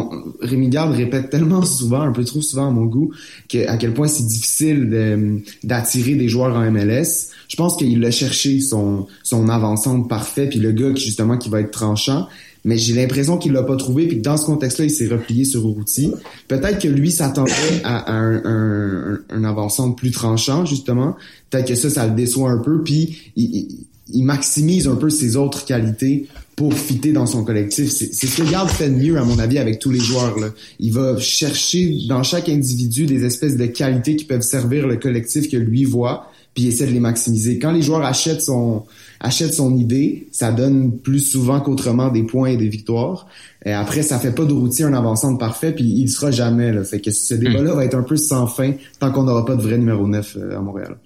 Rémi 0.42 0.68
Garde 0.68 0.94
répète 0.94 1.30
tellement 1.30 1.64
souvent, 1.64 2.02
un 2.02 2.12
peu 2.12 2.24
trop 2.24 2.42
souvent 2.42 2.68
à 2.68 2.70
mon 2.70 2.84
goût, 2.84 3.12
que, 3.48 3.66
à 3.66 3.78
quel 3.78 3.94
point 3.94 4.06
c'est 4.06 4.26
difficile 4.26 5.42
d'attirer 5.64 6.14
des 6.14 6.28
joueurs 6.28 6.54
en 6.54 6.70
MLS. 6.70 7.30
Je 7.48 7.56
pense 7.56 7.74
qu'il 7.78 8.04
a 8.04 8.10
cherché 8.10 8.60
son, 8.60 9.06
son 9.22 9.48
avançante 9.48 10.10
parfait, 10.10 10.46
puis 10.46 10.58
le 10.58 10.72
gars 10.72 10.92
qui 10.92 11.02
justement 11.02 11.38
qui 11.38 11.48
va 11.48 11.62
être 11.62 11.70
tranchant. 11.70 12.28
Mais 12.66 12.76
j'ai 12.76 12.92
l'impression 12.92 13.38
qu'il 13.38 13.52
l'a 13.52 13.62
pas 13.62 13.76
trouvé, 13.76 14.06
puis 14.06 14.18
que 14.18 14.22
dans 14.22 14.36
ce 14.36 14.44
contexte-là, 14.44 14.84
il 14.84 14.90
s'est 14.90 15.08
replié 15.08 15.46
sur 15.46 15.62
Routy. 15.62 16.12
Peut-être 16.48 16.78
que 16.78 16.88
lui 16.88 17.10
s'attendait 17.10 17.80
à, 17.82 18.12
un, 18.12 18.42
un, 18.44 19.20
un, 19.30 19.44
avançant 19.44 19.92
plus 19.92 20.10
tranchant, 20.10 20.66
justement. 20.66 21.16
Peut-être 21.48 21.68
que 21.68 21.76
ça, 21.76 21.88
ça 21.88 22.06
le 22.06 22.14
déçoit 22.14 22.50
un 22.50 22.58
peu, 22.58 22.82
puis 22.82 23.32
il, 23.36 23.54
il 23.54 23.86
maximise 24.14 24.88
un 24.88 24.96
peu 24.96 25.10
ses 25.10 25.36
autres 25.36 25.64
qualités 25.64 26.26
pour 26.54 26.72
fitter 26.72 27.12
dans 27.12 27.26
son 27.26 27.44
collectif. 27.44 27.90
C'est 27.90 28.26
ce 28.26 28.42
que 28.42 28.50
Garde 28.50 28.70
fait 28.70 28.88
de 28.88 28.94
mieux, 28.94 29.18
à 29.18 29.24
mon 29.24 29.38
avis, 29.38 29.58
avec 29.58 29.78
tous 29.78 29.90
les 29.90 30.00
joueurs. 30.00 30.38
Là. 30.38 30.48
Il 30.80 30.92
va 30.92 31.18
chercher 31.18 31.98
dans 32.08 32.22
chaque 32.22 32.48
individu 32.48 33.04
des 33.04 33.24
espèces 33.24 33.56
de 33.56 33.66
qualités 33.66 34.16
qui 34.16 34.24
peuvent 34.24 34.40
servir 34.40 34.86
le 34.86 34.96
collectif 34.96 35.50
que 35.50 35.56
lui 35.58 35.84
voit, 35.84 36.30
puis 36.54 36.64
il 36.64 36.68
essaie 36.68 36.86
de 36.86 36.92
les 36.92 37.00
maximiser. 37.00 37.58
Quand 37.58 37.72
les 37.72 37.82
joueurs 37.82 38.02
achètent 38.02 38.40
son 38.40 38.84
achètent 39.20 39.54
son 39.54 39.76
idée, 39.76 40.28
ça 40.30 40.52
donne 40.52 40.92
plus 40.98 41.20
souvent 41.20 41.60
qu'autrement 41.60 42.08
des 42.08 42.22
points 42.22 42.48
et 42.48 42.56
des 42.56 42.68
victoires. 42.68 43.26
Et 43.64 43.72
après, 43.72 44.02
ça 44.02 44.18
fait 44.18 44.32
pas 44.32 44.44
de 44.44 44.52
routier 44.52 44.84
un 44.84 44.94
avançant 44.94 45.32
de 45.32 45.38
parfait, 45.38 45.72
puis 45.72 45.84
il 45.84 46.08
sera 46.08 46.30
jamais. 46.30 46.72
Là. 46.72 46.84
Fait 46.84 47.00
que 47.00 47.10
ce 47.10 47.34
débat-là 47.34 47.74
va 47.74 47.84
être 47.84 47.96
un 47.96 48.02
peu 48.02 48.16
sans 48.16 48.46
fin 48.46 48.72
tant 48.98 49.12
qu'on 49.12 49.24
n'aura 49.24 49.44
pas 49.44 49.56
de 49.56 49.62
vrai 49.62 49.76
numéro 49.78 50.06
9 50.06 50.36
euh, 50.38 50.56
à 50.56 50.60
Montréal. 50.60 50.96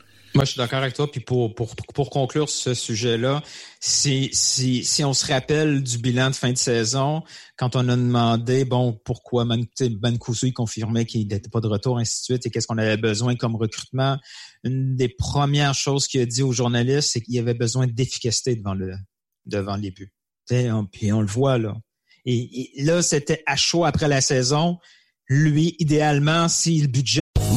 Moi, 0.41 0.47
je 0.47 0.53
suis 0.53 0.59
d'accord 0.59 0.79
avec 0.79 0.95
toi. 0.95 1.11
Puis 1.11 1.21
pour, 1.21 1.55
pour, 1.55 1.77
pour 1.77 2.09
conclure 2.09 2.49
ce 2.49 2.73
sujet-là, 2.73 3.43
si, 3.79 4.31
si, 4.33 4.87
si 4.87 5.05
on 5.05 5.13
se 5.13 5.31
rappelle 5.31 5.83
du 5.83 5.99
bilan 5.99 6.31
de 6.31 6.35
fin 6.35 6.51
de 6.51 6.57
saison, 6.57 7.23
quand 7.59 7.77
on 7.77 7.87
a 7.91 7.95
demandé, 7.95 8.65
bon, 8.65 8.99
pourquoi 9.05 9.45
Mancuso 9.45 10.47
il 10.47 10.55
confirmait 10.55 11.05
qu'il 11.05 11.29
n'était 11.29 11.51
pas 11.51 11.61
de 11.61 11.67
retour, 11.67 11.99
ainsi 11.99 12.23
de 12.23 12.25
suite, 12.25 12.47
et 12.47 12.51
qu'est-ce 12.51 12.67
qu'on 12.67 12.79
avait 12.79 12.97
besoin 12.97 13.37
comme 13.37 13.55
recrutement, 13.55 14.17
une 14.65 14.97
des 14.97 15.11
premières 15.11 15.75
choses 15.75 16.09
qu'il 16.09 16.23
a 16.23 16.27
dit 16.27 16.43
aux 16.43 16.53
journalistes, 16.53 17.11
c'est 17.13 17.21
qu'il 17.21 17.35
y 17.35 17.39
avait 17.39 17.53
besoin 17.53 17.87
d'efficacité 17.87 18.57
devant 18.57 18.73
le 18.73 18.95
devant 19.45 19.77
les 19.77 19.91
buts. 19.91 20.15
On, 20.51 20.87
puis 20.87 21.13
on 21.13 21.21
le 21.21 21.27
voit 21.27 21.59
là. 21.59 21.77
Et, 22.25 22.81
et 22.81 22.85
là, 22.85 23.03
c'était 23.03 23.43
à 23.45 23.57
chaud 23.57 23.85
après 23.85 24.09
la 24.09 24.23
saison. 24.23 24.79
Lui, 25.29 25.77
idéalement, 25.81 26.49
si 26.49 26.81
le 26.81 26.89
budget 26.89 27.21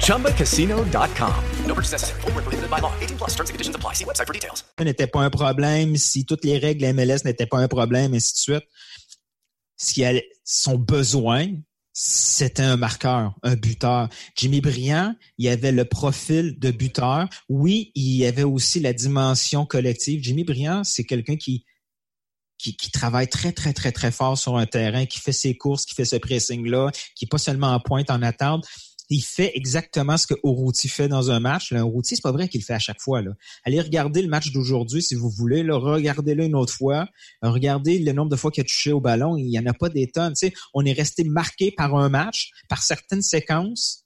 ChumbaCasino.com. 0.00 1.34
No 1.66 1.74
purchase 1.74 1.92
necessary. 1.92 2.20
Full 2.22 2.32
prohibited 2.32 2.70
by 2.70 2.80
law. 2.80 2.92
18 3.00 3.16
plus 3.16 3.34
terms 3.34 3.50
and 3.50 3.54
conditions 3.54 3.76
apply. 3.76 3.94
See 3.94 4.04
website 4.04 4.26
for 4.26 4.32
details. 4.32 4.64
n'était 4.80 5.06
pas 5.06 5.20
un 5.20 5.30
problème, 5.30 5.96
si 5.96 6.24
toutes 6.24 6.44
les 6.44 6.58
règles 6.58 6.92
MLS 6.92 7.24
n'étaient 7.24 7.46
pas 7.46 7.58
un 7.58 7.68
problème, 7.68 8.14
ainsi 8.14 8.32
de 8.34 8.38
suite. 8.38 8.64
Si 9.76 10.02
elle, 10.02 10.22
son 10.44 10.76
besoin, 10.78 11.48
c'était 11.92 12.62
un 12.62 12.76
marqueur, 12.76 13.34
un 13.42 13.56
buteur. 13.56 14.08
Jimmy 14.36 14.60
Briand, 14.60 15.14
il 15.38 15.48
avait 15.48 15.72
le 15.72 15.84
profil 15.84 16.58
de 16.58 16.70
buteur. 16.70 17.28
Oui, 17.48 17.92
il 17.94 18.16
y 18.16 18.26
avait 18.26 18.42
aussi 18.42 18.80
la 18.80 18.92
dimension 18.92 19.66
collective. 19.66 20.22
Jimmy 20.22 20.44
Briand, 20.44 20.84
c'est 20.84 21.04
quelqu'un 21.04 21.36
qui, 21.36 21.64
qui, 22.58 22.76
qui, 22.76 22.90
travaille 22.90 23.28
très, 23.28 23.52
très, 23.52 23.72
très, 23.72 23.92
très 23.92 24.10
fort 24.10 24.36
sur 24.38 24.56
un 24.56 24.66
terrain, 24.66 25.06
qui 25.06 25.20
fait 25.20 25.32
ses 25.32 25.56
courses, 25.56 25.84
qui 25.84 25.94
fait 25.94 26.04
ce 26.04 26.16
pressing-là, 26.16 26.90
qui 27.14 27.24
est 27.24 27.28
pas 27.28 27.38
seulement 27.38 27.72
en 27.72 27.80
pointe, 27.80 28.10
en 28.10 28.22
attente 28.22 28.66
il 29.08 29.22
fait 29.22 29.52
exactement 29.54 30.16
ce 30.16 30.26
que 30.26 30.34
Orouti 30.42 30.88
fait 30.88 31.08
dans 31.08 31.30
un 31.30 31.40
match. 31.40 31.72
Là, 31.72 31.84
c'est 32.02 32.22
pas 32.22 32.32
vrai 32.32 32.48
qu'il 32.48 32.60
le 32.60 32.64
fait 32.64 32.74
à 32.74 32.78
chaque 32.78 33.00
fois. 33.00 33.22
Allez 33.64 33.80
regarder 33.80 34.22
le 34.22 34.28
match 34.28 34.52
d'aujourd'hui 34.52 35.02
si 35.02 35.14
vous 35.14 35.30
voulez. 35.30 35.62
Regardez-le 35.68 36.44
une 36.44 36.56
autre 36.56 36.72
fois. 36.72 37.08
Regardez 37.42 37.98
le 37.98 38.12
nombre 38.12 38.30
de 38.30 38.36
fois 38.36 38.50
qu'il 38.50 38.62
a 38.62 38.64
touché 38.64 38.92
au 38.92 39.00
ballon. 39.00 39.36
Il 39.36 39.48
y 39.48 39.58
en 39.58 39.66
a 39.66 39.74
pas 39.74 39.88
des 39.88 40.08
tonnes. 40.08 40.34
on 40.74 40.84
est 40.84 40.92
resté 40.92 41.24
marqué 41.24 41.70
par 41.70 41.94
un 41.94 42.08
match, 42.08 42.50
par 42.68 42.82
certaines 42.82 43.22
séquences, 43.22 44.04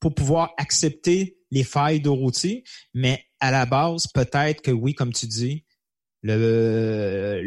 pour 0.00 0.14
pouvoir 0.14 0.52
accepter 0.58 1.38
les 1.50 1.64
failles 1.64 2.00
d'Orouti. 2.00 2.64
Mais 2.94 3.24
à 3.38 3.50
la 3.50 3.66
base, 3.66 4.06
peut-être 4.08 4.62
que 4.62 4.70
oui, 4.70 4.94
comme 4.94 5.12
tu 5.12 5.26
dis, 5.26 5.64
le, 6.22 7.40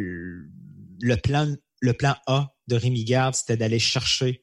le 1.01 1.15
plan 1.17 1.53
le 1.83 1.91
plan 1.91 2.15
A 2.27 2.47
de 2.67 2.75
Rémi 2.77 3.03
Garde, 3.03 3.35
c'était 3.35 3.57
d'aller 3.57 3.77
chercher 3.77 4.42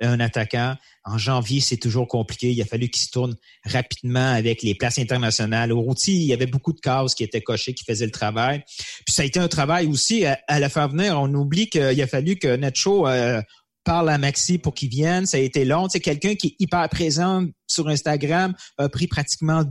un 0.00 0.20
attaquant. 0.20 0.76
En 1.04 1.18
janvier, 1.18 1.60
c'est 1.60 1.76
toujours 1.76 2.08
compliqué. 2.08 2.50
Il 2.50 2.60
a 2.60 2.64
fallu 2.64 2.88
qu'il 2.88 3.02
se 3.02 3.10
tourne 3.10 3.36
rapidement 3.64 4.32
avec 4.32 4.62
les 4.62 4.74
places 4.74 4.98
internationales. 4.98 5.72
Au 5.72 5.80
routier, 5.80 6.14
il 6.14 6.24
y 6.24 6.32
avait 6.32 6.46
beaucoup 6.46 6.72
de 6.72 6.80
cases 6.80 7.14
qui 7.14 7.24
étaient 7.24 7.42
cochées, 7.42 7.74
qui 7.74 7.84
faisaient 7.84 8.06
le 8.06 8.10
travail. 8.10 8.64
Puis 9.04 9.14
ça 9.14 9.22
a 9.22 9.24
été 9.24 9.38
un 9.38 9.48
travail 9.48 9.86
aussi 9.86 10.24
à, 10.24 10.38
la 10.48 10.68
faire 10.68 10.88
venir. 10.88 11.20
On 11.20 11.32
oublie 11.34 11.68
qu'il 11.68 12.00
a 12.00 12.06
fallu 12.06 12.36
que 12.36 12.56
Nacho 12.56 13.06
euh, 13.06 13.40
parle 13.84 14.08
à 14.08 14.18
Maxi 14.18 14.58
pour 14.58 14.74
qu'il 14.74 14.88
vienne. 14.88 15.26
Ça 15.26 15.36
a 15.36 15.40
été 15.40 15.64
long. 15.64 15.88
C'est 15.88 16.00
quelqu'un 16.00 16.34
qui 16.34 16.48
est 16.48 16.56
hyper 16.58 16.88
présent 16.88 17.46
sur 17.66 17.88
Instagram, 17.88 18.54
a 18.78 18.88
pris 18.88 19.06
pratiquement 19.06 19.64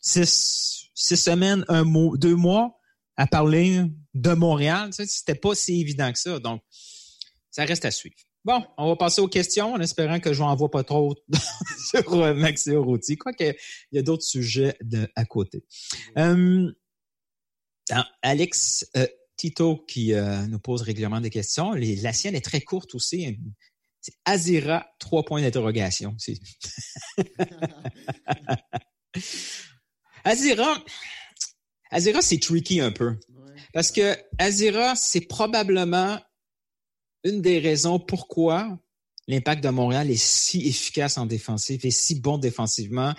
six, 0.00 0.90
six 0.94 1.16
semaines, 1.16 1.64
un 1.68 1.84
mois, 1.84 2.16
deux 2.16 2.36
mois 2.36 2.78
à 3.16 3.26
parler 3.26 3.82
de 4.14 4.32
Montréal. 4.32 4.90
C'était 4.92 5.34
pas 5.34 5.54
si 5.54 5.80
évident 5.80 6.12
que 6.12 6.18
ça. 6.18 6.38
Donc, 6.38 6.62
ça 7.50 7.64
reste 7.64 7.84
à 7.84 7.90
suivre. 7.90 8.16
Bon, 8.46 8.64
on 8.78 8.86
va 8.90 8.94
passer 8.94 9.20
aux 9.20 9.26
questions 9.26 9.74
en 9.74 9.80
espérant 9.80 10.20
que 10.20 10.32
je 10.32 10.40
n'en 10.40 10.54
vois 10.54 10.70
pas 10.70 10.84
trop 10.84 11.16
sur 11.90 12.14
euh, 12.14 12.32
Maxi 12.32 12.76
Routi. 12.76 13.16
Quoique, 13.16 13.42
il 13.42 13.96
y 13.96 13.98
a 13.98 14.02
d'autres 14.02 14.22
sujets 14.22 14.76
de, 14.84 15.08
à 15.16 15.24
côté. 15.24 15.64
Euh, 16.16 16.72
Alex 18.22 18.88
euh, 18.96 19.08
Tito 19.36 19.84
qui 19.88 20.14
euh, 20.14 20.46
nous 20.46 20.60
pose 20.60 20.82
régulièrement 20.82 21.20
des 21.20 21.30
questions. 21.30 21.72
Les, 21.72 21.96
la 21.96 22.12
sienne 22.12 22.36
est 22.36 22.40
très 22.40 22.60
courte 22.60 22.94
aussi. 22.94 23.36
C'est 24.00 24.14
Azira, 24.24 24.86
trois 25.00 25.24
points 25.24 25.42
d'interrogation. 25.42 26.16
Azira, 30.22 30.84
Azira, 31.90 32.22
c'est 32.22 32.38
tricky 32.38 32.78
un 32.78 32.92
peu. 32.92 33.16
Parce 33.72 33.90
que 33.90 34.16
Azira, 34.38 34.94
c'est 34.94 35.22
probablement 35.22 36.20
une 37.26 37.42
des 37.42 37.58
raisons 37.58 37.98
pourquoi 37.98 38.78
l'impact 39.28 39.62
de 39.62 39.68
Montréal 39.68 40.10
est 40.10 40.22
si 40.22 40.66
efficace 40.68 41.18
en 41.18 41.26
défensive 41.26 41.84
et 41.84 41.90
si 41.90 42.20
bon 42.20 42.38
défensivement 42.38 43.14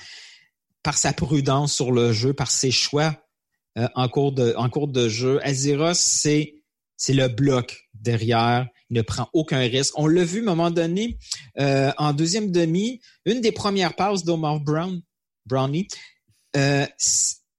par 0.82 0.98
sa 0.98 1.12
prudence 1.12 1.74
sur 1.74 1.92
le 1.92 2.14
jeu, 2.14 2.34
par 2.34 2.50
ses 2.50 2.72
choix 2.72 3.22
euh, 3.78 3.88
en, 3.96 4.08
cours 4.08 4.32
de, 4.32 4.54
en 4.56 4.70
cours 4.70 4.88
de 4.88 5.10
jeu. 5.10 5.40
Azira, 5.44 5.94
c'est 5.94 6.54
c'est 6.96 7.14
le 7.14 7.28
bloc 7.28 7.90
derrière. 7.94 8.68
Il 8.90 8.98
ne 8.98 9.02
prend 9.04 9.30
aucun 9.34 9.60
risque. 9.60 9.94
On 10.00 10.08
l'a 10.08 10.24
vu 10.24 10.40
à 10.40 10.42
un 10.44 10.46
moment 10.46 10.72
donné, 10.72 11.20
euh, 11.60 11.92
en 11.98 12.14
deuxième 12.14 12.52
demi, 12.52 13.02
une 13.26 13.42
des 13.42 13.52
premières 13.52 13.96
passes 13.96 14.24
d'Omar 14.24 14.62
Brown, 14.62 15.02
Brownie, 15.46 15.88
euh, 16.56 16.88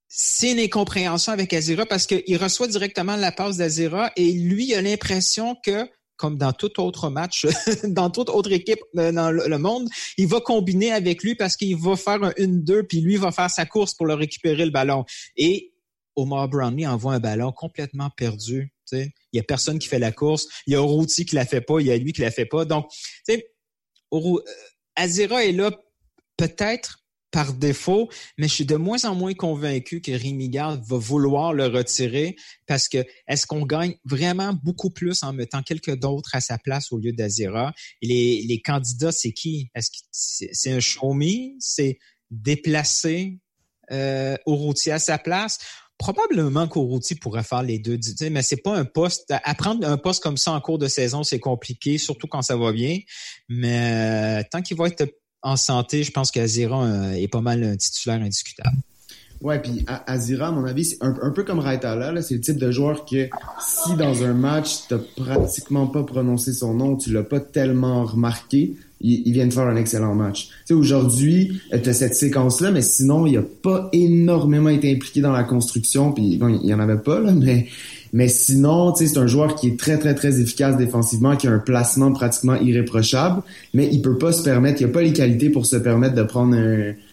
c'est 0.09 0.51
une 0.53 0.59
incompréhension 0.59 1.33
avec 1.33 1.53
Azira 1.53 1.87
parce 1.87 2.07
qu'il 2.07 2.37
reçoit 2.37 2.67
directement 2.67 3.15
la 3.15 3.31
passe 3.31 3.59
d'Azira 3.59 4.11
et 4.17 4.33
lui 4.33 4.75
a 4.75 4.83
l'impression 4.83 5.55
que 5.55 5.89
comme 6.19 6.37
dans 6.37 6.53
tout 6.53 6.81
autre 6.81 7.09
match, 7.09 7.47
dans 7.85 8.11
toute 8.11 8.29
autre 8.29 8.53
équipe 8.53 8.81
euh, 8.99 9.13
dans 9.13 9.31
le 9.31 9.59
monde, 9.59 9.89
il 10.19 10.27
va 10.27 10.41
combiner 10.41 10.93
avec 10.93 11.23
lui 11.23 11.35
parce 11.35 11.57
qu'il 11.57 11.77
va 11.77 11.97
faire 11.97 12.23
un 12.23 12.33
1-2, 12.33 12.83
puis 12.83 13.01
lui 13.01 13.17
va 13.17 13.33
faire 13.33 13.51
sa 13.51 13.65
course 13.65 13.95
pour 13.95 14.05
le 14.05 14.15
récupérer 14.15 14.67
le 14.67 14.71
ballon. 14.71 15.07
Et 15.37 15.73
Omar 16.17 16.49
Brownlee 16.49 16.87
envoie 16.87 17.15
un 17.15 17.21
ballon 17.21 17.53
complètement 17.53 18.11
perdu. 18.11 18.73
Il 18.93 19.11
y 19.33 19.39
a 19.39 19.43
personne 19.43 19.79
qui 19.79 19.89
fait 19.89 19.99
la 19.99 20.13
course. 20.13 20.49
Il 20.67 20.73
y 20.73 20.77
a 20.77 20.81
Routi 20.81 21.25
qui 21.25 21.35
la 21.35 21.47
fait 21.47 21.61
pas. 21.61 21.81
Il 21.81 21.87
y 21.87 21.93
a 21.93 21.97
lui 21.97 22.13
qui 22.13 22.23
la 22.23 22.31
fait 22.31 22.47
pas. 22.47 22.65
Donc, 22.65 22.89
tu 22.91 22.99
sais, 23.25 23.51
euh, 24.13 24.41
Azira 24.97 25.45
est 25.45 25.53
là 25.53 25.71
peut-être 26.37 27.05
par 27.31 27.53
défaut, 27.53 28.09
mais 28.39 28.49
je 28.49 28.55
suis 28.55 28.65
de 28.65 28.77
moins 28.77 29.05
en 29.05 29.15
moins 29.15 29.35
convaincu 29.35 30.01
que 30.01 30.13
Rémi 30.13 30.49
Garde 30.49 30.83
va 30.87 30.97
vouloir 30.97 31.53
le 31.53 31.67
retirer 31.67 32.37
parce 32.67 32.89
que 32.89 33.05
est-ce 33.27 33.47
qu'on 33.47 33.67
gagne 33.67 33.95
vraiment 34.05 34.55
beaucoup 34.63 34.91
plus 34.91 35.23
en 35.23 35.33
mettant 35.33 35.63
quelques 35.63 35.97
d'autres 35.97 36.35
à 36.35 36.41
sa 36.41 36.59
place 36.59 36.91
au 36.91 36.99
lieu 36.99 37.13
d'Azira? 37.13 37.75
Les, 38.01 38.43
les 38.49 38.61
candidats, 38.63 39.13
c'est 39.13 39.33
qui? 39.33 39.71
Est-ce 39.75 39.91
que 39.91 39.97
c'est 40.11 40.73
un 40.73 40.81
show 40.81 41.15
C'est 41.59 41.99
déplacer 42.31 43.39
euh, 43.91 44.37
à 44.87 44.99
sa 44.99 45.19
place? 45.19 45.59
Probablement 45.99 46.69
qu'Orouti 46.69 47.17
pourrait 47.17 47.43
faire 47.43 47.65
les 47.65 47.81
deux, 47.81 47.99
mais 48.31 48.43
c'est 48.43 48.63
pas 48.63 48.77
un 48.77 48.85
poste. 48.85 49.35
Apprendre 49.43 49.87
un 49.87 49.99
poste 49.99 50.23
comme 50.23 50.37
ça 50.37 50.53
en 50.53 50.61
cours 50.61 50.79
de 50.79 50.87
saison, 50.87 51.25
c'est 51.25 51.41
compliqué, 51.41 51.99
surtout 51.99 52.29
quand 52.29 52.43
ça 52.43 52.57
va 52.57 52.73
bien. 52.73 53.01
Mais 53.49 54.41
euh, 54.41 54.49
tant 54.49 54.63
qu'il 54.63 54.77
va 54.77 54.87
être 54.87 55.13
en 55.43 55.57
santé, 55.57 56.03
je 56.03 56.11
pense 56.11 56.31
qu'Azira 56.31 56.85
euh, 56.85 57.13
est 57.13 57.29
pas 57.29 57.41
mal 57.41 57.63
un 57.63 57.77
titulaire 57.77 58.21
indiscutable. 58.21 58.77
Ouais, 59.41 59.61
puis 59.61 59.85
Azira, 60.07 60.49
à 60.49 60.51
mon 60.51 60.65
avis, 60.65 60.85
c'est 60.85 60.99
un, 61.01 61.31
peu 61.31 61.45
comme 61.45 61.61
Raitala, 61.61 62.21
c'est 62.23 62.35
le 62.35 62.41
type 62.41 62.59
de 62.59 62.73
joueur 62.73 63.05
que 63.05 63.29
si 63.61 63.95
dans 63.95 64.25
un 64.25 64.35
match, 64.35 64.89
t'as 64.89 64.99
pratiquement 64.99 65.87
pas 65.87 66.03
prononcé 66.03 66.53
son 66.53 66.75
nom, 66.75 66.97
tu 66.97 67.13
l'as 67.13 67.23
pas 67.23 67.39
tellement 67.39 68.05
remarqué, 68.05 68.75
il, 69.01 69.33
vient 69.33 69.47
de 69.47 69.53
faire 69.53 69.69
un 69.69 69.77
excellent 69.77 70.17
match. 70.17 70.49
Tu 70.49 70.55
sais, 70.65 70.75
aujourd'hui, 70.75 71.61
tu 71.71 71.89
as 71.89 71.95
cette 71.95 72.17
séquence-là, 72.17 72.73
mais 72.73 72.83
sinon, 72.83 73.29
il 73.29 73.37
a 73.37 73.43
pas 73.43 73.89
énormément 73.93 74.71
été 74.71 74.93
impliqué 74.93 75.21
dans 75.21 75.31
la 75.31 75.45
construction, 75.45 76.11
puis 76.11 76.37
bon, 76.37 76.49
il 76.49 76.67
y 76.67 76.75
en 76.75 76.81
avait 76.81 76.99
pas, 76.99 77.21
là, 77.21 77.31
mais 77.31 77.69
mais 78.13 78.29
sinon, 78.29 78.93
tu 78.93 79.07
sais, 79.07 79.15
c'est 79.15 79.19
un 79.19 79.27
joueur 79.27 79.55
qui 79.55 79.69
est 79.69 79.79
très, 79.79 79.99
très, 79.99 80.15
très 80.15 80.41
efficace 80.41 80.77
défensivement, 80.77 81.37
qui 81.37 81.47
a 81.47 81.53
un 81.53 81.59
placement 81.59 82.13
pratiquement 82.13 82.57
irréprochable, 82.57 83.43
mais 83.75 83.89
il 83.93 84.03
peut 84.03 84.19
pas 84.19 84.33
se 84.33 84.43
permettre, 84.43 84.81
il 84.81 84.87
a 84.87 84.89
pas 84.89 85.03
les 85.03 85.13
qualités 85.13 85.51
pour 85.51 85.67
se 85.67 85.77
permettre 85.77 86.15
de 86.15 86.23
prendre 86.23 86.55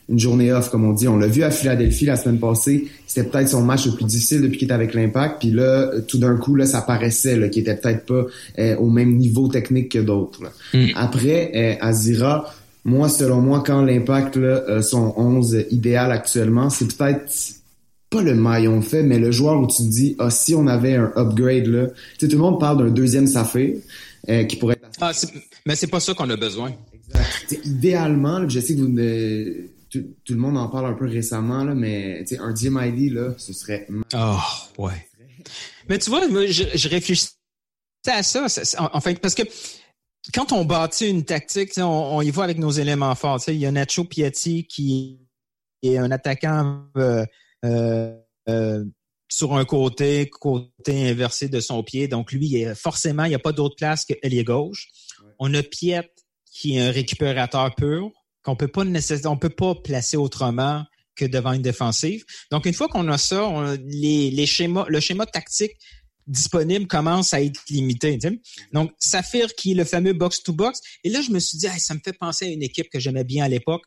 une 0.07 0.19
journée 0.19 0.51
off, 0.53 0.69
comme 0.69 0.85
on 0.85 0.93
dit. 0.93 1.07
On 1.07 1.17
l'a 1.17 1.27
vu 1.27 1.43
à 1.43 1.51
Philadelphie 1.51 2.05
la 2.05 2.15
semaine 2.15 2.39
passée. 2.39 2.87
C'était 3.07 3.27
peut-être 3.27 3.49
son 3.49 3.61
match 3.61 3.85
le 3.87 3.93
plus 3.93 4.05
difficile 4.05 4.41
depuis 4.41 4.57
qu'il 4.57 4.65
était 4.65 4.73
avec 4.73 4.93
l'Impact. 4.93 5.39
Puis 5.39 5.51
là, 5.51 5.89
tout 6.07 6.17
d'un 6.17 6.35
coup, 6.37 6.55
là, 6.55 6.65
ça 6.65 6.81
paraissait 6.81 7.49
qu'il 7.49 7.63
était 7.63 7.75
peut-être 7.75 8.05
pas 8.05 8.25
euh, 8.59 8.75
au 8.77 8.89
même 8.89 9.15
niveau 9.15 9.47
technique 9.47 9.89
que 9.89 9.99
d'autres. 9.99 10.43
Mm. 10.73 10.87
Après, 10.95 11.51
euh, 11.55 11.85
Azira, 11.85 12.53
moi, 12.83 13.09
selon 13.09 13.41
moi, 13.41 13.63
quand 13.65 13.81
l'Impact, 13.81 14.37
euh, 14.37 14.81
son 14.81 15.13
11 15.17 15.65
idéal 15.71 16.11
actuellement, 16.11 16.69
c'est 16.69 16.95
peut-être 16.95 17.54
pas 18.15 18.21
le 18.21 18.33
maillon 18.33 18.81
fait, 18.81 19.03
mais 19.03 19.19
le 19.19 19.31
joueur 19.31 19.59
où 19.59 19.67
tu 19.67 19.83
te 19.83 19.89
dis, 19.89 20.15
ah, 20.19 20.29
si 20.29 20.55
on 20.55 20.67
avait 20.67 20.95
un 20.95 21.11
upgrade, 21.17 21.67
là, 21.67 21.87
tu 21.87 21.95
sais, 22.19 22.27
tout 22.27 22.37
le 22.37 22.43
monde 22.43 22.59
parle 22.59 22.77
d'un 22.77 22.91
deuxième 22.91 23.27
Saphir, 23.27 23.75
euh, 24.29 24.45
qui 24.45 24.55
pourrait 24.55 24.75
être... 24.75 24.89
Ah, 25.01 25.11
mais 25.65 25.75
c'est 25.75 25.87
pas 25.87 25.99
ça 25.99 26.13
qu'on 26.13 26.29
a 26.29 26.37
besoin. 26.37 26.71
Exact. 26.93 27.65
idéalement, 27.65 28.47
je 28.47 28.59
sais 28.61 28.75
que 28.75 28.79
vous, 28.79 29.69
tout, 29.89 30.33
le 30.33 30.39
monde 30.39 30.57
en 30.57 30.69
parle 30.69 30.85
un 30.85 30.93
peu 30.93 31.05
récemment, 31.05 31.65
là, 31.65 31.75
mais 31.75 32.23
un 32.39 32.53
DMID, 32.53 33.13
là, 33.13 33.33
ce 33.37 33.51
serait... 33.51 33.85
Oh, 34.15 34.37
ouais. 34.77 35.07
Mais 35.89 35.99
tu 35.99 36.09
vois, 36.09 36.21
je, 36.47 36.63
je 36.73 36.89
réfléchissais 36.89 37.33
à 38.07 38.23
ça, 38.23 38.47
en, 38.93 39.01
fait, 39.01 39.19
parce 39.19 39.35
que 39.35 39.43
quand 40.33 40.53
on 40.53 40.63
bâtit 40.63 41.09
une 41.09 41.25
tactique, 41.25 41.71
on, 41.77 42.21
y 42.21 42.31
va 42.31 42.45
avec 42.45 42.59
nos 42.59 42.71
éléments 42.71 43.13
forts. 43.13 43.41
Il 43.49 43.55
y 43.55 43.65
a 43.65 43.71
Nacho 43.71 44.05
Piatti 44.05 44.65
qui 44.67 45.19
est 45.83 45.97
un 45.97 46.11
attaquant 46.11 46.85
euh, 46.97 47.25
sur 49.27 49.55
un 49.55 49.65
côté, 49.65 50.29
côté 50.29 51.09
inversé 51.09 51.49
de 51.49 51.59
son 51.59 51.83
pied. 51.83 52.07
Donc, 52.07 52.31
lui, 52.31 52.65
forcément, 52.75 53.25
il 53.25 53.29
n'y 53.29 53.35
a 53.35 53.39
pas 53.39 53.51
d'autre 53.51 53.75
place 53.75 54.05
que 54.05 54.13
est 54.21 54.43
gauche. 54.43 54.87
On 55.39 55.53
a 55.53 55.63
Piet, 55.63 56.09
qui 56.51 56.77
est 56.77 56.81
un 56.81 56.91
récupérateur 56.91 57.73
pur, 57.75 58.11
qu'on 58.43 58.55
peut 58.55 58.67
pas 58.67 58.83
on 59.25 59.37
peut 59.37 59.49
pas 59.49 59.75
placer 59.75 60.17
autrement 60.17 60.83
que 61.15 61.25
devant 61.25 61.53
une 61.53 61.61
défensive. 61.61 62.23
Donc, 62.51 62.65
une 62.65 62.73
fois 62.73 62.87
qu'on 62.87 63.07
a 63.09 63.17
ça, 63.17 63.75
les, 63.85 64.29
les 64.31 64.45
schémas, 64.45 64.85
le 64.87 64.99
schéma 64.99 65.25
tactique 65.25 65.77
disponible 66.27 66.87
commence 66.87 67.33
à 67.33 67.41
être 67.41 67.61
limité. 67.69 68.17
Donc, 68.73 68.91
Saphir, 68.99 69.53
qui 69.55 69.71
est 69.71 69.75
le 69.75 69.85
fameux 69.85 70.13
box-to-box. 70.13 70.81
Et 71.03 71.09
là, 71.09 71.21
je 71.21 71.31
me 71.31 71.39
suis 71.39 71.57
dit, 71.57 71.67
ça 71.77 71.93
me 71.93 71.99
fait 72.03 72.13
penser 72.13 72.45
à 72.45 72.49
une 72.49 72.63
équipe 72.63 72.89
que 72.89 72.99
j'aimais 72.99 73.23
bien 73.23 73.45
à 73.45 73.49
l'époque. 73.49 73.83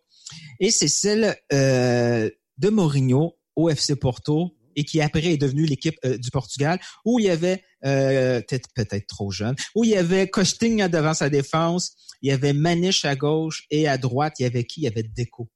Et 0.60 0.70
c'est 0.70 0.88
celle 0.88 1.36
euh, 1.52 2.30
de 2.58 2.68
Mourinho 2.68 3.37
au 3.58 3.68
FC 3.68 3.96
Porto 3.96 4.54
et 4.76 4.84
qui 4.84 5.00
après 5.00 5.24
est 5.24 5.36
devenu 5.36 5.66
l'équipe 5.66 5.98
euh, 6.04 6.16
du 6.16 6.30
Portugal, 6.30 6.78
où 7.04 7.18
il 7.18 7.24
y 7.24 7.30
avait 7.30 7.64
euh, 7.84 8.40
peut-être 8.42 8.68
peut-être 8.74 9.08
trop 9.08 9.32
jeune, 9.32 9.56
où 9.74 9.82
il 9.82 9.90
y 9.90 9.96
avait 9.96 10.28
Costinha 10.28 10.88
devant 10.88 11.14
sa 11.14 11.28
défense, 11.28 11.96
il 12.22 12.30
y 12.30 12.32
avait 12.32 12.52
Maniche 12.52 13.04
à 13.04 13.16
gauche 13.16 13.64
et 13.70 13.88
à 13.88 13.98
droite, 13.98 14.34
il 14.38 14.44
y 14.44 14.46
avait 14.46 14.64
qui? 14.64 14.82
Il 14.82 14.84
y 14.84 14.86
avait 14.86 15.02
Deco. 15.02 15.50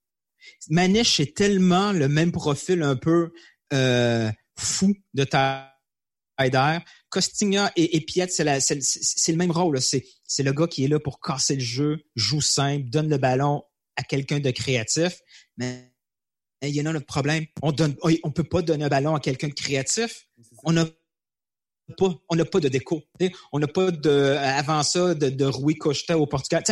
Maniche 0.69 1.21
est 1.21 1.37
tellement 1.37 1.93
le 1.93 2.09
même 2.09 2.33
profil 2.33 2.83
un 2.83 2.97
peu 2.97 3.31
euh, 3.73 4.29
fou 4.59 4.93
de 5.15 5.23
Taider. 5.23 6.79
Costinha 7.09 7.71
et, 7.77 7.97
et 7.97 8.01
Piet, 8.01 8.27
c'est 8.29 8.43
le 8.43 9.37
même 9.37 9.53
rôle. 9.53 9.81
C'est 9.81 10.43
le 10.43 10.53
gars 10.53 10.67
qui 10.67 10.85
est 10.85 10.89
là 10.89 10.99
pour 10.99 11.21
casser 11.21 11.55
le 11.55 11.61
jeu, 11.61 11.99
joue 12.17 12.41
simple, 12.41 12.91
donne 12.91 13.09
le 13.09 13.19
ballon 13.19 13.63
à 13.95 14.03
quelqu'un 14.03 14.41
de 14.41 14.51
créatif. 14.51 15.21
Mais 15.57 15.91
il 16.69 16.75
y 16.75 16.81
en 16.81 16.87
a 16.87 16.93
notre 16.93 17.07
problème. 17.07 17.47
On 17.63 17.73
donne, 17.73 17.97
on 18.23 18.31
peut 18.31 18.45
pas 18.45 18.63
donner 18.63 18.85
un 18.85 18.89
ballon 18.89 19.15
à 19.15 19.21
quelqu'un 19.21 19.49
de 19.49 19.55
créatif. 19.55 20.27
On 20.65 20.73
n'a 20.73 20.87
pas, 21.97 22.15
on 22.29 22.37
n'a 22.37 22.45
pas 22.45 22.61
de 22.61 22.69
déco. 22.69 23.03
On 23.53 23.59
n'a 23.59 23.67
pas 23.67 23.91
de, 23.91 24.37
avant 24.39 24.83
ça, 24.83 25.15
de, 25.15 25.29
de 25.29 25.45
Rui 25.45 25.75
Costa 25.75 26.19
au 26.19 26.27
Portugal. 26.27 26.63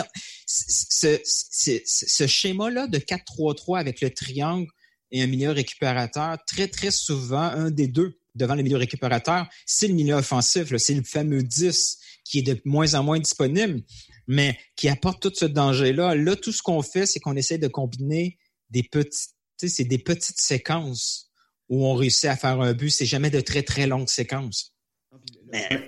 Ce, 0.47 1.18
ce, 1.24 2.26
schéma-là 2.26 2.86
de 2.86 2.99
4-3-3 2.99 3.78
avec 3.78 4.01
le 4.01 4.11
triangle 4.11 4.68
et 5.11 5.22
un 5.22 5.26
milieu 5.26 5.51
récupérateur, 5.51 6.38
très, 6.47 6.68
très 6.68 6.93
souvent, 6.93 7.43
un 7.43 7.70
des 7.70 7.88
deux 7.88 8.20
devant 8.36 8.55
le 8.55 8.62
milieu 8.62 8.76
récupérateur, 8.76 9.49
c'est 9.66 9.88
le 9.88 9.95
milieu 9.95 10.14
offensif. 10.14 10.74
C'est 10.76 10.95
le 10.95 11.03
fameux 11.03 11.43
10 11.43 11.99
qui 12.24 12.38
est 12.38 12.43
de 12.43 12.61
moins 12.64 12.95
en 12.95 13.03
moins 13.03 13.18
disponible, 13.18 13.82
mais 14.28 14.57
qui 14.76 14.88
apporte 14.88 15.20
tout 15.20 15.32
ce 15.34 15.47
danger-là. 15.47 16.14
Là, 16.14 16.36
tout 16.36 16.53
ce 16.53 16.62
qu'on 16.62 16.82
fait, 16.82 17.07
c'est 17.07 17.18
qu'on 17.18 17.34
essaie 17.34 17.59
de 17.59 17.66
combiner 17.66 18.38
des 18.70 18.84
petites 18.84 19.34
c'est 19.68 19.84
des 19.84 19.98
petites 19.98 20.38
séquences 20.38 21.30
où 21.68 21.86
on 21.86 21.94
réussit 21.94 22.26
à 22.26 22.36
faire 22.36 22.61
un 22.61 22.72
but. 22.72 22.90
C'est 22.90 23.06
jamais 23.06 23.30
de 23.30 23.40
très, 23.40 23.62
très 23.62 23.86
longues 23.86 24.08
séquences. 24.08 24.72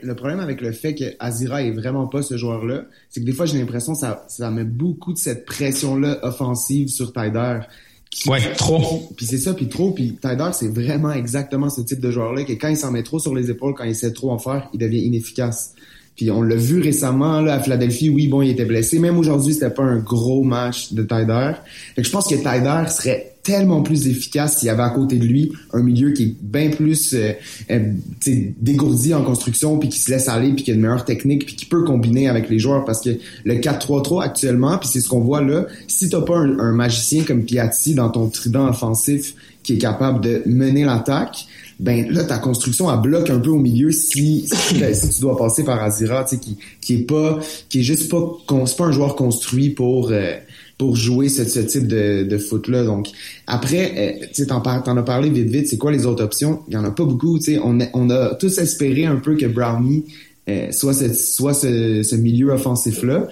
Le 0.02 0.14
problème 0.14 0.40
avec 0.40 0.60
le 0.60 0.72
fait 0.72 0.94
que 0.94 1.04
Azira 1.20 1.62
est 1.62 1.70
vraiment 1.70 2.08
pas 2.08 2.22
ce 2.22 2.36
joueur-là, 2.36 2.86
c'est 3.08 3.20
que 3.20 3.26
des 3.26 3.32
fois 3.32 3.46
j'ai 3.46 3.58
l'impression 3.58 3.92
que 3.92 4.00
ça, 4.00 4.24
ça 4.28 4.50
met 4.50 4.64
beaucoup 4.64 5.12
de 5.12 5.18
cette 5.18 5.44
pression-là 5.44 6.18
offensive 6.22 6.88
sur 6.88 7.12
Tyder. 7.12 7.60
ouais, 8.26 8.52
trop. 8.54 9.12
Puis 9.16 9.26
c'est 9.26 9.38
ça, 9.38 9.54
puis 9.54 9.68
trop. 9.68 9.92
Puis 9.92 10.18
Tyder, 10.20 10.50
c'est 10.52 10.68
vraiment 10.68 11.12
exactement 11.12 11.70
ce 11.70 11.80
type 11.82 12.00
de 12.00 12.10
joueur-là 12.10 12.42
que 12.44 12.52
quand 12.54 12.68
il 12.68 12.76
s'en 12.76 12.90
met 12.90 13.04
trop 13.04 13.20
sur 13.20 13.34
les 13.34 13.50
épaules, 13.50 13.74
quand 13.74 13.84
il 13.84 13.90
essaie 13.90 14.12
trop 14.12 14.32
en 14.32 14.38
faire, 14.38 14.68
il 14.72 14.80
devient 14.80 15.04
inefficace. 15.04 15.74
Puis 16.16 16.30
on 16.30 16.42
l'a 16.42 16.56
vu 16.56 16.80
récemment 16.80 17.40
là, 17.40 17.54
à 17.54 17.60
Philadelphie, 17.60 18.08
oui, 18.08 18.26
bon, 18.26 18.42
il 18.42 18.50
était 18.50 18.64
blessé. 18.64 18.98
Même 18.98 19.16
aujourd'hui, 19.16 19.54
c'était 19.54 19.70
pas 19.70 19.84
un 19.84 19.98
gros 19.98 20.42
match 20.42 20.92
de 20.92 21.02
Tyder. 21.02 21.52
Fait 21.94 22.02
que 22.02 22.08
je 22.08 22.12
pense 22.12 22.26
que 22.28 22.34
Tyder 22.34 22.90
serait 22.90 23.31
tellement 23.42 23.82
plus 23.82 24.06
efficace 24.06 24.58
s'il 24.58 24.66
y 24.66 24.70
avait 24.70 24.82
à 24.82 24.90
côté 24.90 25.18
de 25.18 25.24
lui 25.24 25.52
un 25.72 25.82
milieu 25.82 26.12
qui 26.12 26.22
est 26.22 26.36
bien 26.40 26.70
plus 26.70 27.14
euh, 27.14 27.32
euh, 27.70 27.92
dégourdi 28.60 29.14
en 29.14 29.22
construction 29.22 29.78
puis 29.78 29.88
qui 29.88 29.98
se 29.98 30.10
laisse 30.10 30.28
aller 30.28 30.52
puis 30.52 30.64
qui 30.64 30.70
a 30.70 30.74
une 30.74 30.80
meilleure 30.80 31.04
technique 31.04 31.46
puis 31.46 31.56
qui 31.56 31.66
peut 31.66 31.82
combiner 31.82 32.28
avec 32.28 32.48
les 32.48 32.58
joueurs 32.58 32.84
parce 32.84 33.00
que 33.00 33.10
le 33.44 33.54
4-3-3 33.54 34.22
actuellement 34.22 34.78
puis 34.78 34.88
c'est 34.88 35.00
ce 35.00 35.08
qu'on 35.08 35.20
voit 35.20 35.42
là 35.42 35.66
si 35.88 36.08
t'as 36.08 36.20
pas 36.20 36.36
un, 36.36 36.58
un, 36.60 36.72
magicien 36.72 37.24
comme 37.24 37.44
Piatti 37.44 37.94
dans 37.94 38.10
ton 38.10 38.28
trident 38.28 38.68
offensif 38.68 39.34
qui 39.64 39.74
est 39.74 39.78
capable 39.78 40.20
de 40.20 40.42
mener 40.46 40.84
l'attaque 40.84 41.46
ben 41.80 42.12
là 42.12 42.22
ta 42.22 42.38
construction 42.38 42.92
elle 42.92 43.00
bloque 43.00 43.30
un 43.30 43.40
peu 43.40 43.50
au 43.50 43.58
milieu 43.58 43.90
si 43.90 44.46
si, 44.46 44.78
ben, 44.78 44.94
si 44.94 45.08
tu 45.14 45.20
dois 45.20 45.36
passer 45.36 45.64
par 45.64 45.82
Azira 45.82 46.22
tu 46.24 46.36
sais 46.36 46.40
qui 46.40 46.58
qui 46.80 46.94
est 46.94 47.06
pas 47.06 47.40
qui 47.68 47.80
est 47.80 47.82
juste 47.82 48.08
pas 48.08 48.38
c'est 48.66 48.76
pas 48.76 48.84
un 48.84 48.92
joueur 48.92 49.16
construit 49.16 49.70
pour 49.70 50.10
euh, 50.10 50.34
pour 50.82 50.96
jouer 50.96 51.28
ce, 51.28 51.60
type 51.60 51.86
de, 51.86 52.24
de 52.24 52.38
foot 52.38 52.66
là 52.66 52.82
donc 52.82 53.06
après 53.46 54.18
euh, 54.20 54.26
tu 54.34 54.44
t'en, 54.48 54.60
t'en 54.60 54.96
as 54.96 55.02
parlé 55.04 55.30
vite 55.30 55.48
vite 55.48 55.68
c'est 55.68 55.78
quoi 55.78 55.92
les 55.92 56.06
autres 56.06 56.24
options? 56.24 56.62
Il 56.66 56.74
y 56.74 56.76
en 56.76 56.82
a 56.82 56.90
pas 56.90 57.04
beaucoup 57.04 57.38
tu 57.38 57.54
sais. 57.54 57.60
On 57.62 58.10
a 58.10 58.34
tous 58.34 58.58
espéré 58.58 59.06
un 59.06 59.14
peu 59.14 59.36
que 59.36 59.46
Brownie 59.46 60.06
euh, 60.48 60.72
soit 60.72 60.92
ce, 60.92 61.14
soit 61.14 61.54
ce, 61.54 62.02
ce 62.02 62.16
milieu 62.16 62.50
offensif 62.50 63.04
là 63.04 63.28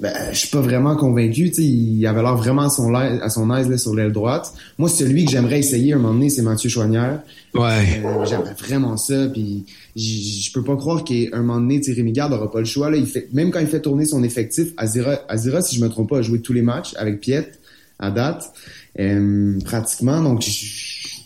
ben, 0.00 0.12
je 0.32 0.36
suis 0.36 0.48
pas 0.48 0.60
vraiment 0.60 0.96
convaincu 0.96 1.48
tu 1.48 1.54
sais 1.54 1.62
il 1.62 2.06
avait 2.06 2.20
l'air 2.20 2.36
vraiment 2.36 2.64
à 2.64 2.68
son 2.68 2.94
à 2.94 3.30
son 3.30 3.54
aise 3.54 3.70
là, 3.70 3.78
sur 3.78 3.94
l'aile 3.94 4.12
droite. 4.12 4.52
Moi 4.76 4.90
celui 4.90 5.24
que 5.24 5.30
j'aimerais 5.30 5.60
essayer 5.60 5.94
un 5.94 5.96
moment 5.96 6.12
donné 6.12 6.28
c'est 6.28 6.42
Mathieu 6.42 6.68
Chouanière. 6.68 7.22
Ouais. 7.54 8.02
Euh, 8.04 8.26
j'aimerais 8.26 8.52
vraiment 8.52 8.98
ça 8.98 9.28
puis 9.28 9.64
je 9.96 10.52
peux 10.52 10.62
pas 10.62 10.76
croire 10.76 11.04
qu'à 11.04 11.14
un 11.32 11.38
moment 11.38 11.58
donné 11.58 11.80
Rémi 11.86 12.12
Garde 12.12 12.34
aura 12.34 12.50
pas 12.50 12.58
le 12.58 12.66
choix 12.66 12.90
là. 12.90 12.98
Il 12.98 13.06
fait 13.06 13.28
même 13.32 13.50
quand 13.50 13.60
il 13.60 13.66
fait 13.66 13.80
tourner 13.80 14.04
son 14.04 14.22
effectif 14.22 14.74
Azira 14.76 15.20
Azira 15.30 15.62
si 15.62 15.76
je 15.76 15.82
me 15.82 15.88
trompe 15.88 16.10
pas 16.10 16.18
a 16.18 16.22
joué 16.22 16.42
tous 16.42 16.52
les 16.52 16.62
matchs 16.62 16.92
avec 16.98 17.20
Piet 17.20 17.50
à 17.98 18.10
date. 18.10 18.52
Euh, 19.00 19.58
pratiquement 19.64 20.20
donc 20.20 20.42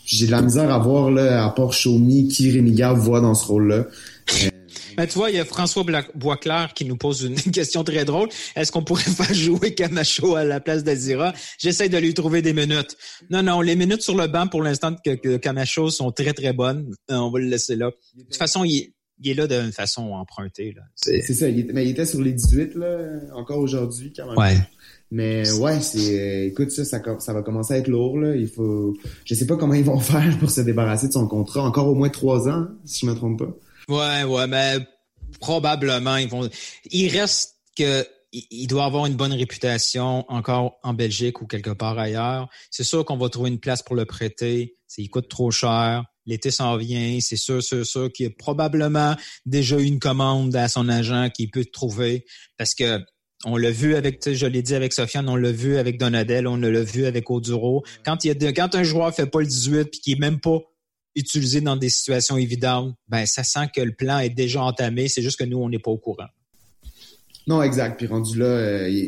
j'ai 0.05 0.25
de 0.25 0.31
la 0.31 0.41
misère 0.41 0.71
à 0.71 0.79
voir 0.79 1.11
là 1.11 1.45
à 1.45 1.49
part 1.49 1.73
Chaumy 1.73 2.29
qui 2.29 2.49
Rémi 2.49 2.71
Garde 2.71 2.97
voit 2.97 3.19
dans 3.19 3.33
ce 3.33 3.45
rôle 3.45 3.87
euh, 4.97 5.03
ben, 5.03 5.07
tu 5.07 5.17
vois, 5.17 5.29
il 5.29 5.35
y 5.35 5.39
a 5.39 5.45
François 5.45 5.83
Boisclair 6.15 6.73
qui 6.73 6.85
nous 6.85 6.97
pose 6.97 7.23
une 7.23 7.35
question 7.51 7.83
très 7.83 8.05
drôle. 8.05 8.29
Est-ce 8.55 8.71
qu'on 8.71 8.83
pourrait 8.83 9.03
faire 9.03 9.33
jouer 9.33 9.73
Camacho 9.73 10.35
à 10.35 10.43
la 10.43 10.59
place 10.59 10.83
d'Azira? 10.83 11.33
J'essaie 11.59 11.89
de 11.89 11.97
lui 11.97 12.13
trouver 12.13 12.41
des 12.41 12.53
minutes. 12.53 12.97
Non, 13.29 13.43
non, 13.43 13.61
les 13.61 13.75
minutes 13.75 14.01
sur 14.01 14.15
le 14.15 14.27
banc 14.27 14.47
pour 14.47 14.63
l'instant 14.63 14.95
que, 15.03 15.15
que 15.15 15.37
Camacho 15.37 15.89
sont 15.89 16.11
très, 16.11 16.33
très 16.33 16.53
bonnes. 16.53 16.93
Euh, 17.11 17.15
on 17.15 17.31
va 17.31 17.39
le 17.39 17.47
laisser 17.47 17.75
là. 17.75 17.91
De 18.15 18.23
toute 18.23 18.37
façon, 18.37 18.63
il, 18.63 18.93
il 19.19 19.31
est 19.31 19.33
là 19.33 19.47
d'une 19.47 19.71
façon 19.71 20.11
empruntée. 20.13 20.75
C'est 20.95 21.21
ça, 21.21 21.49
il 21.49 21.59
était, 21.59 21.73
mais 21.73 21.85
il 21.85 21.91
était 21.91 22.05
sur 22.05 22.21
les 22.21 22.33
18 22.33 22.75
là, 22.75 23.19
encore 23.33 23.59
aujourd'hui 23.59 24.13
quand 24.15 24.27
même. 24.27 24.37
Ouais. 24.37 24.57
Mais 25.09 25.49
ouais, 25.53 25.79
c'est 25.79 26.47
écoute 26.47 26.69
ça, 26.71 26.83
ça, 26.83 27.01
ça 27.19 27.33
va 27.33 27.41
commencer 27.41 27.73
à 27.73 27.77
être 27.77 27.87
lourd 27.87 28.19
là. 28.19 28.35
Il 28.35 28.49
faut, 28.49 28.93
je 29.23 29.33
sais 29.33 29.47
pas 29.47 29.55
comment 29.55 29.73
ils 29.73 29.83
vont 29.83 29.99
faire 29.99 30.37
pour 30.39 30.51
se 30.51 30.61
débarrasser 30.61 31.07
de 31.07 31.13
son 31.13 31.27
contrat. 31.27 31.63
Encore 31.63 31.87
au 31.87 31.95
moins 31.95 32.09
trois 32.09 32.49
ans, 32.49 32.67
si 32.85 33.05
je 33.05 33.11
me 33.11 33.15
trompe 33.15 33.39
pas. 33.39 33.55
Ouais, 33.87 34.23
ouais, 34.23 34.47
mais 34.47 34.77
probablement 35.39 36.17
ils 36.17 36.27
vont. 36.27 36.49
Il 36.91 37.09
reste 37.09 37.55
que 37.77 38.05
il 38.33 38.67
doit 38.67 38.85
avoir 38.85 39.05
une 39.05 39.15
bonne 39.15 39.33
réputation 39.33 40.25
encore 40.29 40.79
en 40.83 40.93
Belgique 40.93 41.41
ou 41.41 41.47
quelque 41.47 41.69
part 41.69 41.97
ailleurs. 41.97 42.49
C'est 42.69 42.83
sûr 42.83 43.05
qu'on 43.05 43.17
va 43.17 43.29
trouver 43.29 43.49
une 43.49 43.59
place 43.59 43.81
pour 43.81 43.95
le 43.95 44.05
prêter. 44.05 44.75
Il 44.97 45.09
coûte 45.09 45.29
trop 45.29 45.49
cher. 45.49 46.03
L'été 46.25 46.51
s'en 46.51 46.75
vient. 46.75 47.19
C'est 47.21 47.37
sûr, 47.37 47.63
sûr, 47.63 47.85
sûr 47.85 48.11
qu'il 48.11 48.27
a 48.27 48.29
probablement 48.37 49.15
déjà 49.45 49.77
eu 49.77 49.85
une 49.85 49.99
commande 49.99 50.55
à 50.55 50.67
son 50.67 50.89
agent 50.89 51.29
qu'il 51.29 51.49
peut 51.49 51.65
trouver 51.65 52.25
parce 52.57 52.75
que 52.75 52.99
on 53.45 53.55
l'a 53.55 53.71
vu 53.71 53.95
avec, 53.95 54.33
je 54.33 54.47
l'ai 54.47 54.63
dit 54.63 54.73
avec 54.73 54.93
Sofiane, 54.93 55.29
on 55.29 55.35
l'a 55.35 55.51
vu 55.51 55.77
avec 55.77 55.99
Donadel, 55.99 56.47
on 56.47 56.57
l'a 56.57 56.81
vu 56.81 57.05
avec 57.05 57.29
Oduro. 57.29 57.83
Quand 58.03 58.25
il 58.25 58.41
y 58.41 58.45
a, 58.45 58.51
quand 58.51 58.75
un 58.75 58.83
joueur 58.83 59.13
fait 59.13 59.27
pas 59.27 59.39
le 59.39 59.45
18 59.45 59.85
puis 59.85 59.99
qui 60.01 60.11
est 60.13 60.19
même 60.19 60.39
pas 60.39 60.59
utilisé 61.17 61.61
dans 61.61 61.75
des 61.75 61.89
situations 61.89 62.37
évidentes, 62.37 62.95
ben 63.07 63.25
ça 63.25 63.43
sent 63.43 63.67
que 63.75 63.81
le 63.81 63.93
plan 63.93 64.19
est 64.19 64.29
déjà 64.29 64.61
entamé. 64.61 65.07
C'est 65.07 65.21
juste 65.21 65.39
que 65.39 65.43
nous, 65.45 65.57
on 65.57 65.69
n'est 65.69 65.79
pas 65.79 65.91
au 65.91 65.97
courant. 65.97 66.27
Non, 67.47 67.63
exact. 67.63 67.97
Puis 67.97 68.07
rendu 68.07 68.37
là, 68.37 68.45
euh, 68.45 69.05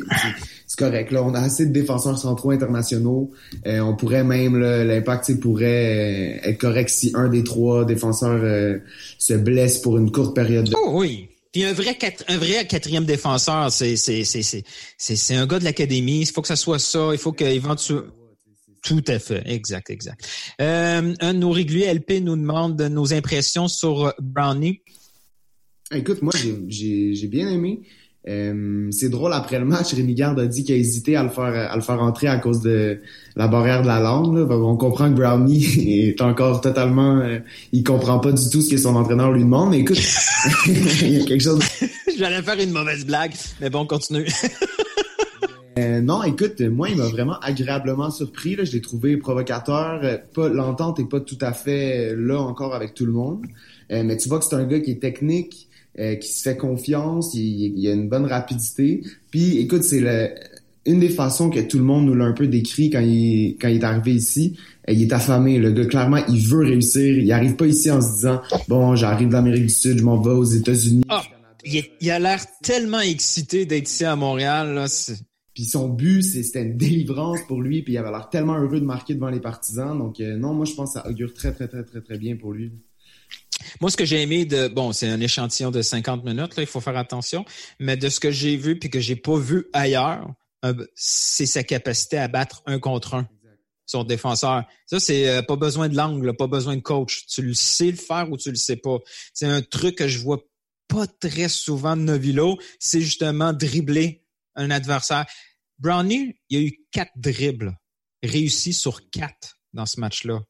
c'est 0.66 0.78
correct. 0.78 1.12
Là, 1.12 1.22
on 1.22 1.34
a 1.34 1.40
assez 1.40 1.66
de 1.66 1.72
défenseurs 1.72 2.18
centraux 2.18 2.50
internationaux. 2.52 3.30
Euh, 3.66 3.80
on 3.80 3.94
pourrait 3.94 4.24
même, 4.24 4.58
l'impact 4.58 5.38
pourrait 5.40 6.38
euh, 6.44 6.48
être 6.48 6.58
correct 6.58 6.88
si 6.88 7.12
un 7.14 7.28
des 7.28 7.44
trois 7.44 7.84
défenseurs 7.84 8.40
euh, 8.42 8.78
se 9.18 9.34
blesse 9.34 9.78
pour 9.78 9.98
une 9.98 10.10
courte 10.10 10.34
période. 10.34 10.70
De... 10.70 10.74
Oh 10.82 10.92
oui. 10.94 11.28
Puis 11.52 11.64
un 11.64 11.72
vrai 11.72 11.98
un 12.28 12.38
vrai 12.38 12.66
quatrième 12.66 13.04
défenseur, 13.04 13.72
c'est 13.72 13.96
c'est 13.96 14.22
c'est 14.22 14.42
c'est 14.42 14.64
c'est 14.96 15.34
un 15.34 15.46
gars 15.46 15.58
de 15.58 15.64
l'académie. 15.64 16.20
Il 16.20 16.26
faut 16.26 16.42
que 16.42 16.48
ça 16.48 16.56
soit 16.56 16.78
ça. 16.78 17.08
Il 17.12 17.18
faut 17.18 17.32
qu'éventuellement 17.32 18.04
tout 18.82 19.04
à 19.06 19.18
fait, 19.18 19.42
exact, 19.46 19.90
exact. 19.90 20.26
Euh, 20.60 21.14
un 21.20 21.34
de 21.34 21.38
nos 21.38 21.50
réguliers 21.50 21.92
LP 21.92 22.22
nous 22.22 22.36
demande 22.36 22.80
nos 22.80 23.12
impressions 23.12 23.68
sur 23.68 24.12
Brownie. 24.20 24.80
Écoute, 25.92 26.22
moi 26.22 26.32
j'ai 26.68 27.28
bien 27.28 27.48
aimé. 27.48 27.82
Euh, 28.28 28.88
c'est 28.90 29.08
drôle 29.08 29.32
après 29.32 29.58
le 29.58 29.64
match, 29.64 29.94
Rémi 29.94 30.14
Garde 30.14 30.38
a 30.38 30.46
dit 30.46 30.62
qu'il 30.62 30.74
a 30.74 30.78
hésité 30.78 31.16
à 31.16 31.22
le 31.22 31.30
faire 31.30 31.44
à 31.44 31.74
le 31.74 31.80
faire 31.80 32.02
entrer 32.02 32.26
à 32.26 32.36
cause 32.36 32.60
de 32.60 33.00
la 33.34 33.48
barrière 33.48 33.80
de 33.80 33.86
la 33.86 33.98
langue. 33.98 34.36
Là. 34.36 34.56
On 34.56 34.76
comprend 34.76 35.10
que 35.10 35.16
Brownie 35.16 35.64
est 35.88 36.20
encore 36.20 36.60
totalement, 36.60 37.18
euh, 37.20 37.38
il 37.72 37.82
comprend 37.82 38.18
pas 38.18 38.32
du 38.32 38.50
tout 38.50 38.60
ce 38.60 38.70
que 38.70 38.76
son 38.76 38.94
entraîneur 38.94 39.32
lui 39.32 39.42
demande. 39.42 39.70
Mais 39.70 39.80
écoute, 39.80 40.00
il 40.66 41.18
y 41.18 41.22
a 41.22 41.24
quelque 41.24 41.42
chose. 41.42 41.60
J'allais 42.18 42.42
faire 42.42 42.60
une 42.60 42.72
mauvaise 42.72 43.06
blague, 43.06 43.32
mais 43.60 43.70
bon, 43.70 43.86
continue. 43.86 44.26
Euh, 45.78 46.00
non, 46.00 46.22
écoute, 46.22 46.60
moi, 46.60 46.88
il 46.88 46.96
m'a 46.96 47.06
vraiment 47.06 47.38
agréablement 47.40 48.10
surpris. 48.10 48.56
Là. 48.56 48.64
Je 48.64 48.72
l'ai 48.72 48.80
trouvé 48.80 49.16
provocateur. 49.16 50.00
Euh, 50.02 50.18
pas 50.34 50.48
L'entente 50.48 50.98
est 51.00 51.08
pas 51.08 51.20
tout 51.20 51.38
à 51.40 51.52
fait 51.52 52.14
là 52.16 52.40
encore 52.40 52.74
avec 52.74 52.94
tout 52.94 53.06
le 53.06 53.12
monde. 53.12 53.46
Euh, 53.92 54.02
mais 54.04 54.16
tu 54.16 54.28
vois 54.28 54.38
que 54.38 54.44
c'est 54.44 54.56
un 54.56 54.64
gars 54.64 54.80
qui 54.80 54.92
est 54.92 55.00
technique, 55.00 55.68
euh, 55.98 56.16
qui 56.16 56.28
se 56.28 56.42
fait 56.42 56.56
confiance, 56.56 57.34
il, 57.34 57.78
il, 57.78 57.88
a 57.88 57.92
une 57.92 58.08
bonne 58.08 58.26
rapidité. 58.26 59.02
Puis, 59.30 59.58
écoute, 59.58 59.82
c'est 59.82 60.00
le, 60.00 60.30
une 60.86 61.00
des 61.00 61.08
façons 61.08 61.50
que 61.50 61.60
tout 61.60 61.78
le 61.78 61.84
monde 61.84 62.06
nous 62.06 62.14
l'a 62.14 62.24
un 62.24 62.32
peu 62.32 62.46
décrit 62.46 62.90
quand 62.90 63.00
il, 63.00 63.56
quand 63.60 63.68
il 63.68 63.76
est 63.76 63.84
arrivé 63.84 64.12
ici. 64.12 64.56
Il 64.88 65.02
est 65.02 65.12
affamé. 65.12 65.58
Le 65.58 65.70
gars, 65.70 65.86
clairement, 65.86 66.20
il 66.28 66.40
veut 66.46 66.64
réussir. 66.64 67.16
Il 67.18 67.30
arrive 67.32 67.54
pas 67.54 67.66
ici 67.66 67.90
en 67.90 68.00
se 68.00 68.12
disant, 68.14 68.40
bon, 68.68 68.96
j'arrive 68.96 69.28
d'Amérique 69.28 69.66
du 69.66 69.68
Sud, 69.68 69.98
je 69.98 70.04
m'en 70.04 70.20
vais 70.20 70.30
aux 70.30 70.44
États-Unis. 70.44 71.02
Ah, 71.08 71.22
il, 71.64 71.84
il, 72.00 72.10
a 72.10 72.18
l'air 72.18 72.44
tellement 72.62 73.00
excité 73.00 73.66
d'être 73.66 73.88
ici 73.88 74.04
à 74.04 74.16
Montréal. 74.16 74.74
Là. 74.74 74.86
Puis 75.60 75.68
son 75.68 75.90
but, 75.90 76.22
c'était 76.22 76.62
une 76.62 76.78
délivrance 76.78 77.40
pour 77.46 77.60
lui, 77.60 77.82
puis 77.82 77.92
il 77.92 77.98
avait 77.98 78.10
l'air 78.10 78.30
tellement 78.30 78.58
heureux 78.58 78.80
de 78.80 78.86
marquer 78.86 79.12
devant 79.12 79.28
les 79.28 79.40
partisans. 79.40 79.98
Donc 79.98 80.18
euh, 80.18 80.38
non, 80.38 80.54
moi 80.54 80.64
je 80.64 80.72
pense 80.72 80.94
que 80.94 81.00
ça 81.00 81.06
augure 81.06 81.34
très, 81.34 81.52
très, 81.52 81.68
très, 81.68 81.84
très, 81.84 82.00
très 82.00 82.16
bien 82.16 82.34
pour 82.38 82.54
lui. 82.54 82.72
Moi, 83.82 83.90
ce 83.90 83.98
que 83.98 84.06
j'ai 84.06 84.22
aimé 84.22 84.46
de 84.46 84.68
bon, 84.68 84.92
c'est 84.92 85.06
un 85.06 85.20
échantillon 85.20 85.70
de 85.70 85.82
50 85.82 86.24
minutes, 86.24 86.56
là, 86.56 86.62
il 86.62 86.66
faut 86.66 86.80
faire 86.80 86.96
attention, 86.96 87.44
mais 87.78 87.98
de 87.98 88.08
ce 88.08 88.20
que 88.20 88.30
j'ai 88.30 88.56
vu 88.56 88.78
puis 88.78 88.88
que 88.88 89.00
j'ai 89.00 89.16
pas 89.16 89.36
vu 89.36 89.66
ailleurs, 89.74 90.32
euh, 90.64 90.72
c'est 90.94 91.44
sa 91.44 91.62
capacité 91.62 92.16
à 92.16 92.28
battre 92.28 92.62
un 92.64 92.78
contre 92.78 93.12
un 93.12 93.28
son 93.84 94.02
défenseur. 94.04 94.64
Ça, 94.86 94.98
c'est 94.98 95.28
euh, 95.28 95.42
pas 95.42 95.56
besoin 95.56 95.90
de 95.90 95.96
l'angle, 95.96 96.34
pas 96.36 96.46
besoin 96.46 96.74
de 96.74 96.80
coach. 96.80 97.26
Tu 97.26 97.42
le 97.42 97.52
sais 97.52 97.90
le 97.90 97.98
faire 97.98 98.32
ou 98.32 98.38
tu 98.38 98.48
le 98.48 98.56
sais 98.56 98.76
pas. 98.76 98.96
C'est 99.34 99.46
un 99.46 99.60
truc 99.60 99.96
que 99.96 100.08
je 100.08 100.20
vois 100.20 100.38
pas 100.88 101.06
très 101.06 101.50
souvent 101.50 101.98
de 101.98 102.02
Novilo, 102.02 102.56
c'est 102.78 103.02
justement 103.02 103.52
dribbler 103.52 104.24
un 104.56 104.70
adversaire. 104.70 105.26
Brownie, 105.80 106.36
il 106.50 106.58
y 106.58 106.62
a 106.62 106.66
eu 106.66 106.86
quatre 106.92 107.12
dribbles 107.16 107.74
réussis 108.22 108.74
sur 108.74 109.08
quatre 109.10 109.56
dans 109.72 109.86
ce 109.86 109.98
match-là. 109.98 110.40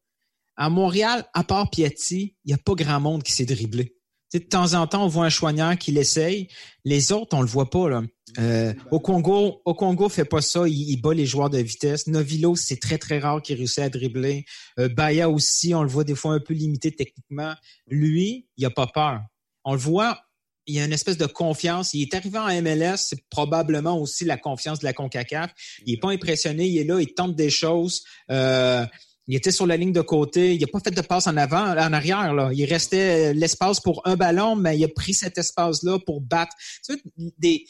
À 0.57 0.69
Montréal, 0.69 1.25
à 1.35 1.45
part 1.45 1.71
Piatti, 1.71 2.37
il 2.45 2.49
n'y 2.49 2.53
a 2.53 2.59
pas 2.59 2.75
grand 2.75 3.01
monde 3.01 3.23
qui 3.23 3.33
s'est 3.33 3.47
dribblé. 3.47 3.95
de 4.35 4.39
temps 4.41 4.75
en 4.75 4.87
temps, 4.89 5.05
on 5.05 5.09
voit 5.09 5.25
un 5.25 5.31
choignard 5.31 5.79
qui 5.79 5.93
l'essaye. 5.93 6.49
Les 6.85 7.13
autres, 7.13 7.37
on 7.37 7.43
le 7.43 7.47
voit 7.47 7.71
pas. 7.71 7.89
Là. 7.89 8.03
Euh, 8.39 8.75
au 8.91 8.99
Congo, 8.99 9.63
au 9.65 9.75
Congo, 9.75 10.09
fait 10.09 10.25
pas 10.25 10.43
ça. 10.43 10.69
Il, 10.69 11.01
bat 11.01 11.15
les 11.15 11.27
joueurs 11.27 11.49
de 11.49 11.59
vitesse. 11.59 12.09
Novilo, 12.09 12.57
c'est 12.57 12.79
très 12.79 12.99
très 12.99 13.21
rare 13.21 13.41
qu'il 13.41 13.57
réussisse 13.57 13.79
à 13.79 13.89
dribbler. 13.89 14.45
Euh, 14.79 14.89
Baya 14.89 15.31
aussi, 15.31 15.75
on 15.75 15.83
le 15.83 15.89
voit 15.89 16.05
des 16.05 16.15
fois 16.15 16.35
un 16.35 16.41
peu 16.41 16.55
limité 16.55 16.91
techniquement. 16.91 17.55
Lui, 17.87 18.49
il 18.57 18.67
a 18.67 18.71
pas 18.71 18.89
peur. 18.89 19.23
On 19.65 19.73
le 19.73 19.81
voit 19.81 20.21
il 20.67 20.75
y 20.75 20.81
a 20.81 20.85
une 20.85 20.93
espèce 20.93 21.17
de 21.17 21.27
confiance. 21.27 21.95
Il 21.95 22.03
est 22.03 22.15
arrivé 22.15 22.39
en 22.39 22.49
MLS, 22.63 22.97
c'est 22.97 23.29
probablement 23.29 23.99
aussi 23.99 24.25
la 24.25 24.37
confiance 24.37 24.81
de 24.81 24.85
la 24.85 24.93
CONCACAF. 24.93 25.53
Il 25.87 25.95
est 25.95 26.01
pas 26.01 26.11
impressionné, 26.11 26.67
il 26.67 26.79
est 26.79 26.85
là, 26.85 27.01
il 27.01 27.13
tente 27.15 27.35
des 27.35 27.51
choses. 27.51 28.03
Euh, 28.31 28.87
il 29.27 29.37
était 29.37 29.53
sur 29.53 29.67
la 29.67 29.77
ligne 29.77 29.93
de 29.93 30.01
côté, 30.01 30.55
il 30.55 30.61
n'a 30.61 30.67
pas 30.67 30.81
fait 30.81 30.91
de 30.91 31.01
passe 31.01 31.27
en 31.27 31.37
avant, 31.37 31.71
en 31.71 31.93
arrière. 31.93 32.35
Là. 32.35 32.51
Il 32.53 32.65
restait 32.65 33.33
l'espace 33.33 33.81
pour 33.81 34.03
un 34.05 34.17
ballon, 34.17 34.57
mais 34.57 34.77
il 34.77 34.85
a 34.85 34.89
pris 34.89 35.15
cet 35.15 35.39
espace-là 35.39 35.99
pour 36.05 36.21
battre. 36.21 36.57
Tu 36.85 36.95
vois, 36.95 37.31
des, 37.39 37.65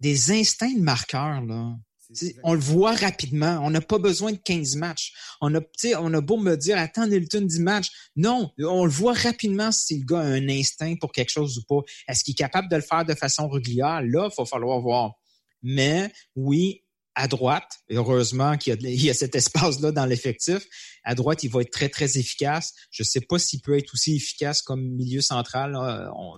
des 0.00 0.32
instincts 0.32 0.74
de 0.74 0.82
marqueur, 0.82 1.40
là. 1.42 1.76
On 2.42 2.54
le 2.54 2.60
voit 2.60 2.94
rapidement. 2.94 3.60
On 3.62 3.70
n'a 3.70 3.80
pas 3.80 3.98
besoin 3.98 4.32
de 4.32 4.38
15 4.38 4.76
matchs. 4.76 5.12
On 5.40 5.54
a, 5.54 5.60
on 5.98 6.14
a 6.14 6.20
beau 6.20 6.36
me 6.36 6.56
dire, 6.56 6.78
attends, 6.78 7.06
Nilton 7.06 7.42
10 7.42 7.60
matchs. 7.60 7.90
Non, 8.16 8.50
on 8.58 8.84
le 8.84 8.90
voit 8.90 9.14
rapidement 9.14 9.72
si 9.72 9.98
le 9.98 10.04
gars 10.04 10.20
a 10.20 10.24
un 10.24 10.48
instinct 10.48 10.96
pour 11.00 11.12
quelque 11.12 11.30
chose 11.30 11.58
ou 11.58 11.62
pas. 11.68 11.86
Est-ce 12.08 12.24
qu'il 12.24 12.32
est 12.32 12.36
capable 12.36 12.68
de 12.68 12.76
le 12.76 12.82
faire 12.82 13.04
de 13.04 13.14
façon 13.14 13.48
régulière? 13.48 14.02
Là, 14.02 14.28
il 14.30 14.34
va 14.36 14.44
falloir 14.44 14.80
voir. 14.80 15.12
Mais 15.62 16.12
oui, 16.34 16.81
à 17.14 17.28
droite, 17.28 17.80
heureusement 17.90 18.56
qu'il 18.56 18.80
y, 18.80 19.10
a, 19.10 19.14
cet 19.14 19.36
espace-là 19.36 19.92
dans 19.92 20.06
l'effectif. 20.06 20.66
À 21.04 21.14
droite, 21.14 21.42
il 21.42 21.50
va 21.50 21.60
être 21.60 21.70
très, 21.70 21.88
très 21.88 22.16
efficace. 22.16 22.72
Je 22.90 23.02
ne 23.02 23.06
sais 23.06 23.20
pas 23.20 23.38
s'il 23.38 23.60
peut 23.60 23.76
être 23.76 23.92
aussi 23.92 24.16
efficace 24.16 24.62
comme 24.62 24.82
milieu 24.82 25.20
central. 25.20 25.76
On, 25.76 26.34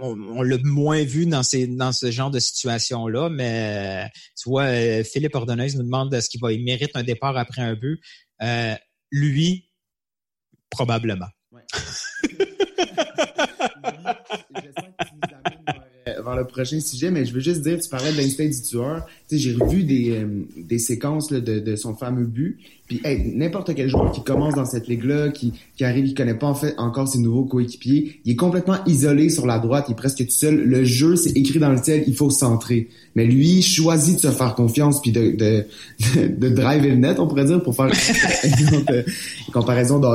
on, 0.00 0.42
l'a 0.42 0.58
moins 0.64 1.04
vu 1.04 1.26
dans, 1.26 1.42
ces, 1.42 1.66
dans 1.66 1.92
ce 1.92 2.10
genre 2.10 2.30
de 2.30 2.40
situation-là, 2.40 3.28
mais 3.28 4.10
tu 4.40 4.48
vois, 4.48 4.64
euh, 4.64 5.04
Philippe 5.04 5.34
Ordonnaise 5.34 5.76
nous 5.76 5.84
demande 5.84 6.12
est-ce 6.12 6.28
qu'il 6.28 6.40
va, 6.40 6.52
il 6.52 6.64
mérite 6.64 6.90
un 6.94 7.04
départ 7.04 7.36
après 7.36 7.62
un 7.62 7.74
but. 7.74 8.00
Euh, 8.42 8.74
lui, 9.10 9.70
probablement. 10.70 11.28
vers 16.30 16.38
le 16.38 16.46
prochain 16.46 16.80
sujet, 16.80 17.10
mais 17.10 17.24
je 17.24 17.32
veux 17.32 17.40
juste 17.40 17.62
dire, 17.62 17.78
tu 17.80 17.88
parlais 17.88 18.12
de 18.12 18.16
l'instinct 18.16 18.46
du 18.46 18.62
tueur. 18.62 19.06
Tu 19.28 19.36
sais, 19.36 19.42
j'ai 19.42 19.54
revu 19.54 19.82
des, 19.84 20.10
euh, 20.10 20.26
des 20.56 20.78
séquences 20.78 21.30
là, 21.30 21.40
de, 21.40 21.58
de, 21.58 21.76
son 21.76 21.94
fameux 21.94 22.24
but. 22.24 22.58
Puis 22.86 23.00
n'importe 23.36 23.74
quel 23.76 23.88
joueur 23.88 24.10
qui 24.10 24.22
commence 24.24 24.54
dans 24.54 24.64
cette 24.64 24.88
ligue-là, 24.88 25.28
qui, 25.28 25.52
qui 25.76 25.84
arrive, 25.84 26.06
il 26.06 26.14
connaît 26.14 26.34
pas 26.34 26.48
en 26.48 26.56
fait 26.56 26.74
encore 26.76 27.06
ses 27.06 27.20
nouveaux 27.20 27.44
coéquipiers, 27.44 28.20
il 28.24 28.32
est 28.32 28.36
complètement 28.36 28.78
isolé 28.84 29.30
sur 29.30 29.46
la 29.46 29.60
droite, 29.60 29.84
il 29.88 29.92
est 29.92 29.96
presque 29.96 30.24
tout 30.26 30.32
seul. 30.32 30.56
Le 30.56 30.82
jeu, 30.82 31.14
c'est 31.14 31.30
écrit 31.36 31.60
dans 31.60 31.70
le 31.70 31.80
ciel, 31.80 32.02
il 32.08 32.16
faut 32.16 32.30
centrer. 32.30 32.88
Mais 33.14 33.26
lui, 33.26 33.62
choisit 33.62 34.16
de 34.16 34.20
se 34.22 34.30
faire 34.32 34.56
confiance 34.56 35.00
puis 35.00 35.12
de, 35.12 35.30
de, 35.30 35.66
de, 36.36 36.48
driver 36.48 36.88
le 36.88 36.96
net, 36.96 37.20
on 37.20 37.28
pourrait 37.28 37.44
dire, 37.44 37.62
pour 37.62 37.76
faire 37.76 37.86
une 38.44 39.52
comparaison 39.52 40.00
de. 40.00 40.10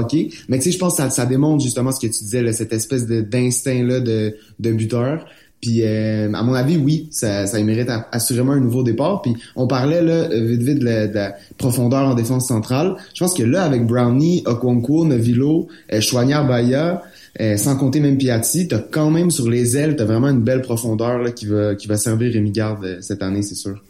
Mais 0.49 0.57
tu 0.57 0.65
sais, 0.65 0.71
je 0.71 0.77
pense 0.77 0.97
que 0.97 1.03
ça, 1.03 1.09
ça 1.09 1.25
démontre 1.25 1.63
justement 1.63 1.93
ce 1.93 2.05
que 2.05 2.11
tu 2.11 2.23
disais, 2.23 2.43
là, 2.43 2.51
cette 2.51 2.73
espèce 2.73 3.05
d'instinct-là 3.07 4.01
de, 4.01 4.35
de 4.59 4.71
buteur. 4.73 5.25
Puis 5.65 5.81
euh, 5.81 6.31
à 6.31 6.43
mon 6.43 6.53
avis, 6.53 6.77
oui, 6.77 7.07
ça, 7.09 7.47
ça 7.47 7.59
mérite 7.63 7.89
assurément 8.11 8.51
un 8.51 8.59
nouveau 8.59 8.83
départ. 8.83 9.23
Puis 9.23 9.33
on 9.55 9.65
parlait 9.65 10.03
là 10.03 10.29
euh, 10.29 10.45
vite 10.45 10.61
vite 10.61 10.79
de 10.79 10.85
la, 10.85 11.35
profondeur 11.57 12.07
en 12.07 12.13
défense 12.13 12.47
centrale. 12.49 12.95
Je 13.15 13.23
pense 13.23 13.33
que 13.33 13.41
là, 13.41 13.63
avec 13.63 13.87
Brownie, 13.87 14.43
Okonkwo, 14.45 15.05
Novilo, 15.05 15.67
euh, 15.91 16.01
Chouanière 16.01 16.45
Baya, 16.45 17.01
euh, 17.41 17.57
sans 17.57 17.75
compter 17.77 17.99
même 17.99 18.19
Piatti, 18.19 18.67
t'as 18.67 18.77
quand 18.77 19.09
même 19.09 19.31
sur 19.31 19.49
les 19.49 19.75
ailes, 19.75 19.95
t'as 19.95 20.05
vraiment 20.05 20.29
une 20.29 20.43
belle 20.43 20.61
profondeur 20.61 21.17
là, 21.17 21.31
qui 21.31 21.47
va 21.47 21.73
qui 21.73 21.87
va 21.87 21.97
servir 21.97 22.31
Rémi 22.31 22.51
Garde 22.51 22.99
cette 23.01 23.23
année, 23.23 23.41
c'est 23.41 23.55
sûr. 23.55 23.81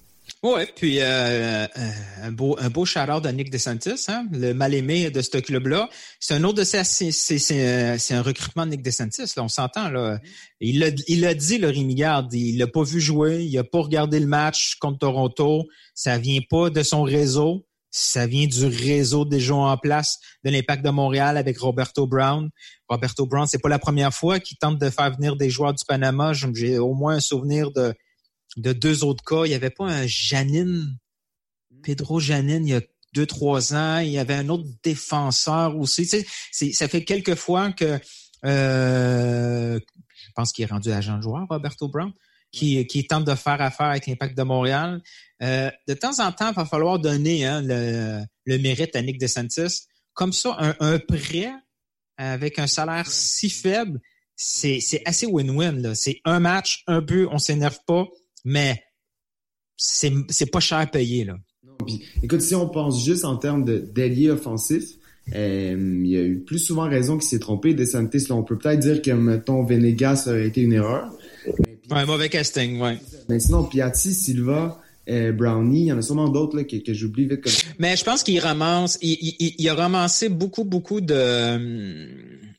Oui, 0.44 0.62
puis 0.76 1.00
euh, 1.00 1.66
euh, 1.66 1.68
un 2.22 2.32
beau 2.32 2.56
un 2.60 2.70
beau 2.70 2.86
de 2.86 3.30
Nick 3.30 3.50
DeSantis, 3.50 4.06
hein, 4.10 4.28
le 4.32 4.54
mal-aimé 4.54 5.10
de 5.10 5.22
ce 5.22 5.38
club-là. 5.38 5.90
C'est 6.20 6.36
un 6.36 6.44
autre 6.44 6.60
de 6.60 6.64
ces 6.64 6.84
c'est 6.84 8.14
un 8.14 8.22
recrutement 8.22 8.66
de 8.66 8.72
Nick 8.72 8.84
DeSantis, 8.84 9.34
là, 9.36 9.44
on 9.44 9.48
s'entend 9.48 9.90
là. 9.90 10.20
Il 10.60 10.80
l'a 10.80 10.90
il 11.08 11.26
a 11.26 11.34
dit 11.34 11.58
le 11.58 11.70
Rémi 11.70 11.96
Garde, 11.96 12.32
il 12.34 12.58
l'a 12.58 12.68
pas 12.68 12.84
vu 12.84 13.02
jouer, 13.02 13.44
il 13.44 13.58
a 13.58 13.64
pas 13.64 13.82
regardé 13.82 14.20
le 14.20 14.28
match 14.28 14.76
contre 14.76 15.00
Toronto, 15.00 15.64
ça 15.96 16.18
vient 16.18 16.42
pas 16.48 16.70
de 16.70 16.84
son 16.84 17.02
réseau, 17.04 17.66
ça 17.90 18.28
vient 18.28 18.46
du 18.46 18.66
réseau 18.66 19.26
déjà 19.26 19.56
en 19.56 19.78
place 19.78 20.20
de 20.44 20.52
l'Impact 20.52 20.84
de 20.84 20.90
Montréal 20.90 21.38
avec 21.38 21.58
Roberto 21.58 22.06
Brown. 22.06 22.50
Roberto 22.90 23.26
Brown, 23.26 23.48
c'est 23.48 23.62
pas 23.62 23.70
la 23.70 23.80
première 23.80 24.14
fois 24.14 24.40
qu'il 24.40 24.58
tente 24.58 24.80
de 24.80 24.90
faire 24.90 25.16
venir 25.16 25.38
des 25.38 25.50
joueurs 25.50 25.74
du 25.74 25.84
Panama, 25.88 26.34
j'ai 26.34 26.78
au 26.78 26.94
moins 26.94 27.16
un 27.16 27.20
souvenir 27.20 27.72
de 27.72 27.96
de 28.56 28.74
deux 28.74 29.04
autres 29.04 29.24
cas. 29.24 29.46
Il 29.46 29.50
n'y 29.50 29.56
avait 29.56 29.70
pas 29.70 29.86
un 29.86 30.08
Janine, 30.08 30.98
Pedro 31.84 32.20
Janine, 32.20 32.66
il 32.66 32.72
y 32.72 32.76
a 32.76 32.82
deux, 33.14 33.26
trois 33.26 33.74
ans. 33.74 34.00
Il 34.00 34.10
y 34.10 34.20
avait 34.20 34.36
un 34.36 34.50
autre 34.50 34.68
défenseur 34.84 35.78
aussi. 35.78 36.08
Tu 36.08 36.26
sais, 36.52 36.72
ça 36.74 36.88
fait 36.88 37.04
quelques 37.04 37.36
fois 37.36 37.72
que 37.72 38.00
euh, 38.46 39.80
je 40.16 40.32
pense 40.36 40.52
qu'il 40.52 40.64
est 40.64 40.72
rendu 40.72 40.92
agent 40.92 41.22
joueur, 41.22 41.46
Roberto 41.50 41.88
Brown, 41.88 42.12
qui, 42.52 42.86
qui 42.88 43.08
tente 43.08 43.26
de 43.26 43.36
faire 43.36 43.62
affaire 43.62 43.88
avec 43.88 44.08
l'Impact 44.08 44.38
de 44.38 44.44
Montréal. 44.44 45.02
Euh, 45.42 45.72
de 45.88 45.94
temps 45.94 46.20
en 46.20 46.32
temps, 46.32 46.50
il 46.50 46.56
va 46.56 46.66
falloir 46.66 47.00
donner 47.00 47.46
hein, 47.46 47.62
le, 47.62 48.22
le, 48.46 48.58
mérite 48.58 48.96
à 48.96 49.02
Nick 49.02 49.20
DeSantis. 49.20 49.88
Comme 50.14 50.34
ça, 50.34 50.56
un, 50.60 50.76
un 50.80 51.00
prêt 51.00 51.52
avec 52.18 52.60
un 52.60 52.68
salaire 52.68 53.08
si 53.08 53.50
faible, 53.50 54.00
c'est 54.36 55.02
assez 55.06 55.26
win-win. 55.26 55.94
C'est 55.96 56.20
un 56.26 56.40
match, 56.40 56.84
un 56.88 57.02
but, 57.02 57.28
on 57.32 57.38
s'énerve 57.38 57.80
pas 57.86 58.08
mais 58.46 58.82
c'est, 59.76 60.14
c'est 60.30 60.50
pas 60.50 60.62
cher 60.62 60.78
à 60.78 60.86
payer, 60.86 61.26
là. 61.26 61.36
écoute, 62.24 62.42
si 62.42 62.56
on 62.56 62.70
pense 62.70 63.04
juste 63.04 63.26
en 63.26 63.36
termes 63.36 63.66
de 63.66 63.80
d'alliés 63.80 64.30
offensifs, 64.30 64.98
euh, 65.34 66.02
il 66.04 66.08
y 66.08 66.18
a 66.18 66.22
eu 66.22 66.40
plus 66.40 66.60
souvent 66.60 66.88
raison 66.88 67.18
qu'il 67.18 67.28
s'est 67.28 67.40
trompé. 67.40 67.74
DeSantis, 67.74 68.28
là, 68.30 68.36
on 68.36 68.44
peut 68.44 68.58
peut-être 68.58 68.80
dire 68.80 69.02
que, 69.02 69.12
mettons, 69.12 69.64
Venegas 69.64 70.26
aurait 70.28 70.48
été 70.48 70.62
une 70.62 70.74
erreur. 70.74 71.12
un 71.90 72.06
mauvais 72.06 72.30
casting, 72.30 72.80
ouais. 72.80 72.98
Mais 73.28 73.40
sinon, 73.40 73.64
Piatti, 73.64 74.14
Silva, 74.14 74.80
euh, 75.10 75.32
Brownie, 75.32 75.82
il 75.82 75.86
y 75.88 75.92
en 75.92 75.98
a 75.98 76.02
sûrement 76.04 76.30
d'autres 76.30 76.56
là, 76.56 76.64
que, 76.64 76.78
que 76.78 76.94
j'oublie 76.94 77.28
vite 77.28 77.42
comme 77.42 77.54
Mais 77.80 77.96
je 77.96 78.04
pense 78.04 78.24
qu'il 78.24 78.40
ramasse, 78.40 79.00
il, 79.02 79.18
il, 79.40 79.56
il, 79.58 79.70
a 79.70 79.74
ramassé 79.74 80.30
beaucoup, 80.30 80.64
beaucoup 80.64 81.02
de, 81.02 82.08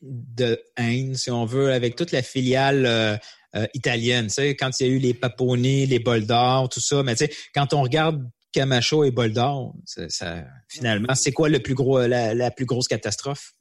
de 0.01 0.59
haine, 0.75 1.15
si 1.15 1.31
on 1.31 1.45
veut, 1.45 1.71
avec 1.71 1.95
toute 1.95 2.11
la 2.11 2.21
filiale 2.21 2.85
euh, 2.85 3.15
euh, 3.55 3.65
italienne. 3.73 4.27
Tu 4.27 4.33
sais, 4.33 4.55
quand 4.55 4.79
il 4.79 4.87
y 4.87 4.89
a 4.89 4.93
eu 4.93 4.99
les 4.99 5.13
Paponi, 5.13 5.85
les 5.85 5.99
bols 5.99 6.25
d'or, 6.25 6.69
tout 6.69 6.79
ça. 6.79 7.01
Mais 7.03 7.15
tu 7.15 7.25
sais, 7.25 7.33
quand 7.53 7.73
on 7.73 7.81
regarde 7.81 8.29
Camacho 8.51 9.03
et 9.03 9.11
bol 9.11 9.31
d'or, 9.31 9.75
ça, 9.85 10.43
finalement, 10.67 11.15
c'est 11.15 11.31
quoi 11.31 11.47
le 11.47 11.59
plus 11.59 11.73
gros, 11.73 12.05
la, 12.05 12.51
plus 12.51 12.65
grosse 12.65 12.87
catastrophe? 12.87 13.53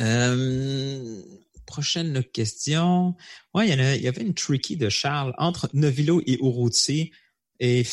Euh, 0.00 1.22
prochaine 1.66 2.22
question. 2.24 3.14
Ouais, 3.54 3.68
il 3.68 4.02
y, 4.02 4.08
avait 4.08 4.22
une 4.22 4.34
tricky 4.34 4.76
de 4.76 4.88
Charles 4.88 5.32
entre 5.38 5.70
Novilo 5.72 6.20
et 6.26 6.38
Urruti 6.42 7.12
et 7.60 7.84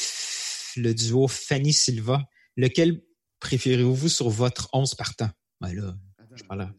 le 0.75 0.93
duo 0.93 1.27
Fanny 1.27 1.71
Silva. 1.71 2.23
Lequel 2.57 3.01
préférez-vous 3.39 4.09
sur 4.09 4.29
votre 4.29 4.69
11 4.73 4.95
partant? 4.95 5.29
Ben 5.61 5.73
là, 5.73 5.95
je 6.35 6.43
parle 6.43 6.59
là. 6.59 6.73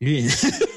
Lui. 0.00 0.26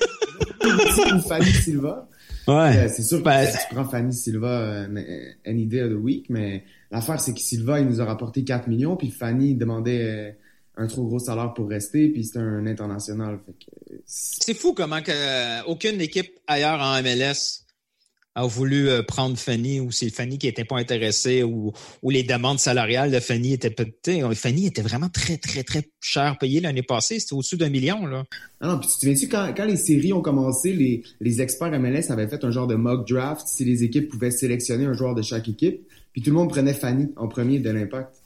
ou 1.15 1.19
Fanny 1.19 1.45
Silva. 1.45 2.07
Ouais. 2.47 2.78
Euh, 2.78 2.89
c'est 2.93 3.03
sûr 3.03 3.19
que 3.19 3.23
ben, 3.23 3.45
si 3.45 3.57
tu 3.57 3.75
prends 3.75 3.86
Fanny 3.86 4.13
Silva 4.13 4.47
euh, 4.47 5.34
any 5.45 5.65
day 5.65 5.82
of 5.82 5.91
the 5.91 5.95
week, 5.95 6.28
mais 6.30 6.63
l'affaire, 6.91 7.19
c'est 7.19 7.34
que 7.34 7.41
Silva, 7.41 7.80
il 7.80 7.88
nous 7.88 7.99
a 7.99 8.05
rapporté 8.05 8.43
4 8.43 8.67
millions, 8.67 8.95
puis 8.95 9.11
Fanny 9.11 9.55
demandait 9.55 10.01
euh, 10.01 10.32
un 10.78 10.88
trop 10.88 11.03
gros 11.03 11.19
salaire 11.19 11.53
pour 11.53 11.67
rester, 11.67 12.07
puis 12.09 12.23
c'était 12.23 12.39
un 12.39 12.65
international. 12.65 13.39
C'est 14.05 14.53
fou 14.53 14.73
comment 14.73 15.01
que, 15.01 15.65
aucune 15.65 15.99
équipe 15.99 16.32
ailleurs 16.47 16.80
en 16.80 17.01
MLS 17.01 17.66
a 18.38 18.46
voulu 18.46 18.88
euh, 18.88 19.02
prendre 19.02 19.36
Fanny 19.36 19.80
ou 19.80 19.92
c'est 19.92 20.12
Fanny 20.12 20.38
qui 20.38 20.46
n'était 20.46 20.64
pas 20.64 20.78
intéressée 20.78 21.42
ou, 21.42 21.74
les 22.04 22.22
demandes 22.22 22.60
salariales 22.60 23.12
de 23.12 23.20
Fanny 23.20 23.54
étaient 23.54 23.72
peut-être. 23.72 24.32
Fanny 24.36 24.68
était 24.68 24.84
vraiment 24.84 25.10
très, 25.10 25.38
très, 25.38 25.64
très 25.64 25.90
cher 26.00 26.38
payé 26.40 26.62
l'année 26.62 26.84
passée. 26.84 27.20
C'était 27.20 27.34
au-dessus 27.34 27.58
d'un 27.58 27.70
million. 27.70 28.06
Là. 28.06 28.26
Non, 28.62 28.78
puis 28.78 28.88
tu 28.88 28.94
te 28.94 29.00
souviens-tu, 29.00 29.28
quand, 29.28 29.54
quand 29.58 29.66
les 29.66 29.76
séries 29.76 30.14
ont 30.14 30.22
commencé, 30.22 30.72
les, 30.72 31.04
les 31.20 31.42
experts 31.42 31.72
MLS 31.80 32.12
avaient 32.12 32.28
fait 32.28 32.44
un 32.44 32.52
genre 32.52 32.68
de 32.68 32.76
mock 32.76 33.08
draft 33.08 33.48
si 33.48 33.66
les 33.66 33.84
équipes 33.84 34.08
pouvaient 34.08 34.32
sélectionner 34.32 34.86
un 34.86 34.94
joueur 34.94 35.16
de 35.16 35.24
chaque 35.24 35.50
équipe. 35.50 35.88
Puis 36.14 36.22
tout 36.22 36.30
le 36.30 36.36
monde 36.36 36.50
prenait 36.50 36.76
Fanny 36.76 37.08
en 37.16 37.28
premier 37.28 37.58
de 37.58 37.72
l'impact. 37.72 38.22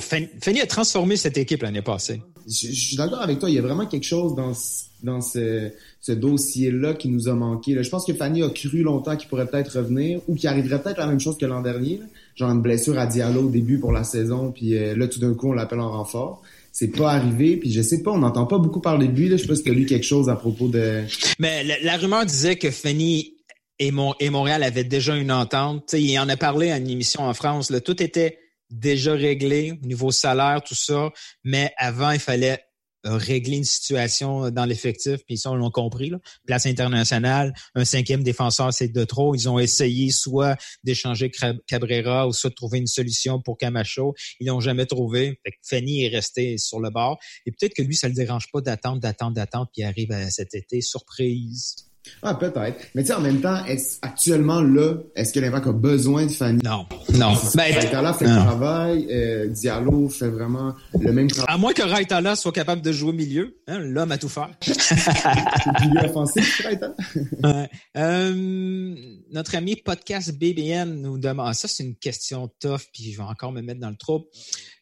Fanny 0.00 0.60
a 0.60 0.66
transformé 0.66 1.16
cette 1.16 1.38
équipe 1.38 1.62
l'année 1.62 1.82
passée. 1.82 2.22
Je, 2.46 2.68
je 2.68 2.72
suis 2.72 2.96
d'accord 2.96 3.20
avec 3.20 3.38
toi. 3.38 3.50
Il 3.50 3.54
y 3.54 3.58
a 3.58 3.62
vraiment 3.62 3.86
quelque 3.86 4.06
chose 4.06 4.34
dans 4.34 4.54
dans 5.02 5.20
ce, 5.20 5.70
ce 6.00 6.12
dossier-là 6.12 6.94
qui 6.94 7.08
nous 7.08 7.28
a 7.28 7.34
manqué. 7.34 7.74
Là. 7.74 7.82
Je 7.82 7.90
pense 7.90 8.04
que 8.04 8.14
Fanny 8.14 8.42
a 8.42 8.50
cru 8.50 8.82
longtemps 8.82 9.16
qu'il 9.16 9.28
pourrait 9.28 9.46
peut-être 9.46 9.78
revenir 9.78 10.20
ou 10.28 10.34
qu'il 10.34 10.48
arriverait 10.48 10.82
peut-être 10.82 10.98
la 10.98 11.06
même 11.06 11.20
chose 11.20 11.38
que 11.38 11.46
l'an 11.46 11.60
dernier. 11.60 12.00
Genre 12.34 12.50
une 12.50 12.62
blessure 12.62 12.98
à 12.98 13.06
Diallo 13.06 13.44
au 13.44 13.50
début 13.50 13.78
pour 13.78 13.92
la 13.92 14.04
saison, 14.04 14.52
puis 14.52 14.76
euh, 14.76 14.96
là, 14.96 15.08
tout 15.08 15.20
d'un 15.20 15.34
coup, 15.34 15.50
on 15.50 15.52
l'appelle 15.52 15.80
en 15.80 15.90
renfort. 15.90 16.42
C'est 16.72 16.88
pas 16.88 17.12
arrivé, 17.12 17.56
puis 17.56 17.72
je 17.72 17.82
sais 17.82 18.02
pas, 18.02 18.12
on 18.12 18.18
n'entend 18.18 18.46
pas 18.46 18.58
beaucoup 18.58 18.80
parler 18.80 19.08
de 19.08 19.16
lui. 19.16 19.28
Là. 19.28 19.36
Je 19.36 19.42
sais 19.42 19.48
pas 19.48 19.56
si 19.56 19.62
tu 19.62 19.70
as 19.70 19.74
lu 19.74 19.86
quelque 19.86 20.06
chose 20.06 20.28
à 20.28 20.36
propos 20.36 20.68
de... 20.68 21.02
Mais 21.38 21.64
la, 21.82 21.96
rumeur 21.96 22.24
disait 22.24 22.56
que 22.56 22.70
Fanny 22.70 23.34
et, 23.80 23.92
et 24.20 24.30
Montréal 24.30 24.62
avaient 24.62 24.84
déjà 24.84 25.16
une 25.16 25.32
entente. 25.32 25.94
il 25.94 26.16
en 26.18 26.28
a 26.28 26.36
parlé 26.36 26.70
à 26.70 26.78
une 26.78 26.88
émission 26.88 27.22
en 27.22 27.34
France. 27.34 27.70
Là. 27.70 27.80
Tout 27.80 28.00
était 28.00 28.38
déjà 28.70 29.12
réglé 29.12 29.72
au 29.82 29.86
niveau 29.86 30.10
salaire, 30.10 30.62
tout 30.64 30.74
ça. 30.74 31.10
Mais 31.44 31.72
avant, 31.78 32.10
il 32.10 32.20
fallait 32.20 32.62
régler 33.04 33.58
une 33.58 33.64
situation 33.64 34.50
dans 34.50 34.64
l'effectif, 34.64 35.20
puis 35.24 35.38
ça, 35.38 35.50
on 35.50 35.54
l'a 35.54 35.70
compris. 35.70 36.10
Là. 36.10 36.18
Place 36.46 36.66
internationale, 36.66 37.54
un 37.74 37.84
cinquième 37.84 38.22
défenseur, 38.22 38.72
c'est 38.72 38.88
de 38.88 39.04
trop. 39.04 39.34
Ils 39.34 39.48
ont 39.48 39.58
essayé 39.58 40.10
soit 40.10 40.56
d'échanger 40.84 41.30
Cabrera 41.66 42.26
ou 42.26 42.32
soit 42.32 42.50
de 42.50 42.54
trouver 42.54 42.78
une 42.78 42.86
solution 42.86 43.40
pour 43.40 43.56
Camacho. 43.56 44.14
Ils 44.40 44.48
l'ont 44.48 44.60
jamais 44.60 44.86
trouvé. 44.86 45.40
Fait 45.44 45.52
que 45.52 45.56
Fanny 45.62 46.04
est 46.04 46.08
resté 46.08 46.58
sur 46.58 46.80
le 46.80 46.90
bord. 46.90 47.18
Et 47.46 47.52
peut-être 47.52 47.74
que 47.74 47.82
lui, 47.82 47.94
ça 47.94 48.08
le 48.08 48.14
dérange 48.14 48.50
pas 48.52 48.60
d'attendre, 48.60 49.00
d'attendre, 49.00 49.34
d'attendre, 49.34 49.70
puis 49.72 49.84
arrive 49.84 50.12
à 50.12 50.30
cet 50.30 50.54
été, 50.54 50.80
surprise. 50.80 51.87
Ah, 52.22 52.34
peut-être. 52.34 52.78
Mais 52.94 53.02
tu 53.02 53.08
sais, 53.08 53.14
en 53.14 53.20
même 53.20 53.40
temps, 53.40 53.64
est 53.66 53.98
actuellement, 54.02 54.60
là, 54.60 54.94
est-ce 55.14 55.32
que 55.32 55.40
l'Impact 55.40 55.66
a 55.68 55.72
besoin 55.72 56.26
de 56.26 56.30
Fanny? 56.30 56.60
Non. 56.64 56.86
Non. 57.14 57.34
Ben, 57.54 57.74
Raitala 57.74 58.12
fait 58.14 58.26
le 58.26 58.34
travail, 58.34 59.06
euh, 59.10 59.46
Diallo 59.48 60.08
fait 60.08 60.28
vraiment 60.28 60.74
le 60.98 61.12
même 61.12 61.28
travail. 61.28 61.54
À 61.54 61.58
moins 61.58 61.72
que 61.72 61.82
Raitala 61.82 62.36
soit 62.36 62.52
capable 62.52 62.82
de 62.82 62.92
jouer 62.92 63.10
au 63.10 63.14
milieu, 63.14 63.56
hein, 63.66 63.78
l'homme 63.78 64.12
a 64.12 64.18
tout 64.18 64.28
faire. 64.28 64.50
milieu 65.80 66.08
offensif, 66.08 66.62
Raitala. 66.64 66.94
ouais. 67.44 67.70
euh, 67.96 68.94
notre 69.32 69.56
ami 69.56 69.76
podcast 69.76 70.32
BBN 70.32 71.00
nous 71.00 71.18
demande, 71.18 71.48
ah, 71.50 71.54
ça 71.54 71.68
c'est 71.68 71.84
une 71.84 71.96
question 71.96 72.50
tough, 72.60 72.82
puis 72.92 73.12
je 73.12 73.16
vais 73.16 73.24
encore 73.24 73.52
me 73.52 73.62
mettre 73.62 73.80
dans 73.80 73.90
le 73.90 73.96
trouble. 73.96 74.26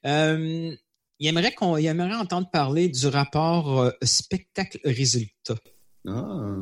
Euh, 0.07 0.75
il 1.19 1.29
aimerait 1.29 1.53
qu'on, 1.53 1.77
il 1.77 1.87
aimerait 1.87 2.15
entendre 2.15 2.51
parler 2.51 2.89
du 2.89 3.07
rapport 3.07 3.91
spectacle-résultat. 4.03 5.57
Ah 6.07 6.57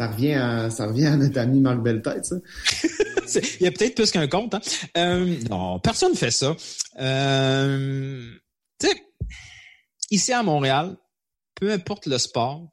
ça 0.00 0.06
revient 0.06 0.32
à, 0.32 0.70
ça 0.70 0.86
revient 0.86 1.08
à 1.08 1.16
notre 1.16 1.38
ami 1.38 1.60
Marc 1.60 1.82
Belletête, 1.82 2.24
ça. 2.24 2.36
Il 3.60 3.64
y 3.64 3.66
a 3.66 3.70
peut-être 3.70 3.94
plus 3.94 4.10
qu'un 4.10 4.26
compte. 4.28 4.54
Hein? 4.54 4.60
Euh, 4.96 5.38
non, 5.50 5.78
personne 5.78 6.12
ne 6.12 6.16
fait 6.16 6.30
ça. 6.30 6.56
Euh, 6.98 8.30
tu 8.80 8.86
sais, 8.88 9.04
ici 10.10 10.32
à 10.32 10.42
Montréal, 10.42 10.96
peu 11.54 11.70
importe 11.70 12.06
le 12.06 12.16
sport, 12.16 12.66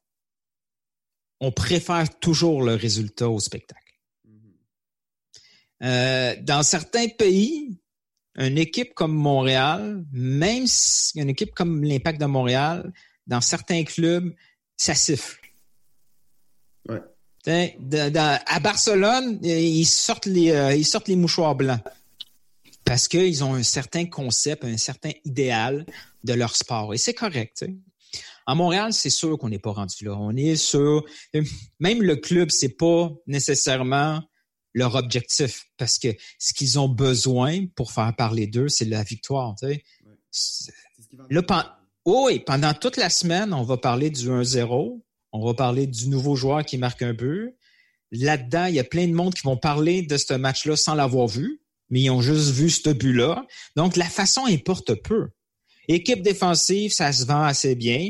on 1.41 1.51
préfère 1.51 2.17
toujours 2.19 2.63
le 2.63 2.75
résultat 2.75 3.28
au 3.28 3.41
spectacle. 3.41 3.82
Euh, 5.84 6.34
dans 6.43 6.63
certains 6.63 7.09
pays, 7.09 7.78
une 8.36 8.57
équipe 8.57 8.93
comme 8.93 9.13
Montréal, 9.13 10.05
même 10.13 10.65
si 10.65 11.19
une 11.19 11.30
équipe 11.30 11.53
comme 11.53 11.84
l'Impact 11.84 12.21
de 12.21 12.25
Montréal, 12.25 12.93
dans 13.28 13.41
certains 13.41 13.84
clubs, 13.84 14.34
ça 14.78 14.95
siffle. 14.95 15.47
Ouais. 17.48 17.78
à 18.45 18.60
Barcelone, 18.60 19.39
ils 19.41 19.86
sortent 19.86 20.26
les, 20.26 20.52
euh, 20.52 20.76
ils 20.76 20.86
sortent 20.86 21.08
les 21.08 21.16
mouchoirs 21.16 21.56
blancs 21.56 21.80
parce 22.84 23.08
qu'ils 23.08 23.43
ont 23.43 23.54
un 23.54 23.64
certain 23.64 24.06
concept, 24.06 24.66
un 24.66 24.78
certain 24.78 25.12
idéal 25.26 25.86
de 26.24 26.34
leur 26.34 26.56
sport. 26.56 26.93
Et 26.93 26.98
c'est 26.98 27.14
correct. 27.14 27.56
T'sais. 27.56 27.74
À 28.45 28.56
Montréal, 28.56 28.93
c'est 28.93 29.10
sûr 29.10 29.38
qu'on 29.38 29.50
n'est 29.50 29.60
pas 29.60 29.72
rendu 29.72 30.06
là. 30.06 30.16
On 30.18 30.36
est 30.36 30.56
sur 30.56 31.06
même 31.80 32.02
le 32.02 32.16
club, 32.16 32.50
c'est 32.50 32.78
pas 32.78 33.12
nécessairement 33.28 34.22
leur 34.74 34.95
objectif 34.95 35.66
parce 35.78 36.00
que 36.00 36.10
ce 36.39 36.54
qu'ils 36.54 36.80
ont 36.80 36.88
besoin 36.88 37.66
pour 37.76 37.91
faire 37.91 38.16
parler 38.16 38.48
d'eux, 38.48 38.70
c'est 38.70 38.86
la 38.86 39.04
victoire. 39.04 39.56
Ouais. 39.62 39.84
Là, 41.30 41.41
pendant, 41.43 41.70
oh 42.06 42.24
oui, 42.28 42.39
pendant 42.39 42.74
toute 42.74 42.98
la 42.98 43.10
semaine, 43.10 43.54
on 43.54 43.64
va 43.64 43.78
parler 43.78 44.10
du 44.10 44.30
1-0 44.30 45.02
on 45.38 45.45
va 45.45 45.53
parler 45.53 45.88
du 45.88 46.09
nouveau 46.09 46.35
joueur 46.35 46.65
qui 46.65 46.77
marque 46.77 47.01
un 47.01 47.13
but. 47.13 47.55
Là-dedans, 48.11 48.65
il 48.65 48.75
y 48.75 48.79
a 48.79 48.83
plein 48.83 49.07
de 49.07 49.13
monde 49.13 49.33
qui 49.33 49.43
vont 49.43 49.57
parler 49.57 50.01
de 50.01 50.17
ce 50.17 50.33
match-là 50.33 50.75
sans 50.75 50.95
l'avoir 50.95 51.27
vu, 51.27 51.61
mais 51.89 52.01
ils 52.01 52.09
ont 52.09 52.21
juste 52.21 52.49
vu 52.49 52.69
ce 52.69 52.89
but-là. 52.89 53.45
Donc, 53.75 53.95
la 53.95 54.09
façon 54.09 54.45
importe 54.45 54.95
peu. 54.95 55.29
Équipe 55.88 56.21
défensive, 56.21 56.91
ça 56.91 57.11
se 57.13 57.25
vend 57.25 57.43
assez 57.43 57.75
bien. 57.75 58.09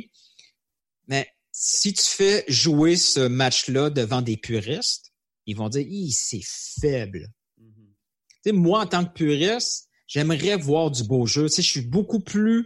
Mais 1.07 1.27
si 1.51 1.93
tu 1.93 2.03
fais 2.03 2.45
jouer 2.47 2.95
ce 2.95 3.19
match-là 3.19 3.89
devant 3.89 4.21
des 4.21 4.37
puristes, 4.37 5.11
ils 5.45 5.55
vont 5.55 5.69
dire, 5.69 5.85
c'est 6.11 6.41
faible. 6.81 7.27
Mm-hmm. 7.61 8.53
Moi, 8.53 8.81
en 8.81 8.87
tant 8.87 9.05
que 9.05 9.13
puriste, 9.13 9.89
j'aimerais 10.07 10.55
voir 10.55 10.91
du 10.91 11.03
beau 11.03 11.25
jeu. 11.25 11.47
je 11.47 11.61
suis 11.61 11.81
beaucoup 11.81 12.19
plus 12.19 12.65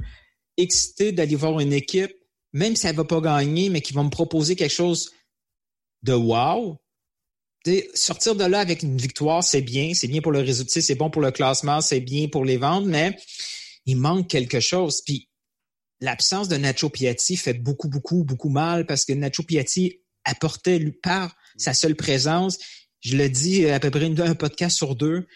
excité 0.57 1.11
d'aller 1.11 1.35
voir 1.35 1.59
une 1.59 1.73
équipe 1.73 2.13
même 2.53 2.75
si 2.75 2.87
elle 2.87 2.95
va 2.95 3.05
pas 3.05 3.21
gagner, 3.21 3.69
mais 3.69 3.81
qui 3.81 3.93
va 3.93 4.03
me 4.03 4.09
proposer 4.09 4.55
quelque 4.55 4.73
chose 4.73 5.11
de 6.03 6.13
wow. 6.13 6.77
sortir 7.93 8.35
de 8.35 8.43
là 8.43 8.59
avec 8.59 8.83
une 8.83 8.97
victoire, 8.97 9.43
c'est 9.43 9.61
bien, 9.61 9.93
c'est 9.93 10.07
bien 10.07 10.21
pour 10.21 10.31
le 10.31 10.39
résultat, 10.39 10.81
c'est 10.81 10.95
bon 10.95 11.09
pour 11.09 11.21
le 11.21 11.31
classement, 11.31 11.81
c'est 11.81 12.01
bien 12.01 12.27
pour 12.27 12.43
les 12.43 12.57
ventes, 12.57 12.85
mais 12.85 13.15
il 13.85 13.97
manque 13.97 14.27
quelque 14.27 14.59
chose. 14.59 15.01
Puis 15.05 15.29
l'absence 15.99 16.47
de 16.47 16.57
Nacho 16.57 16.89
Piatti 16.89 17.37
fait 17.37 17.53
beaucoup, 17.53 17.87
beaucoup, 17.87 18.23
beaucoup 18.23 18.49
mal 18.49 18.85
parce 18.85 19.05
que 19.05 19.13
Nacho 19.13 19.43
Piatti 19.43 20.01
apportait 20.23 20.91
par 21.03 21.35
sa 21.57 21.73
seule 21.73 21.95
présence. 21.95 22.57
Je 22.99 23.17
le 23.17 23.29
dis 23.29 23.67
à 23.67 23.79
peu 23.79 23.89
près 23.89 24.05
un 24.05 24.35
podcast 24.35 24.75
sur 24.75 24.95
deux. 24.95 25.27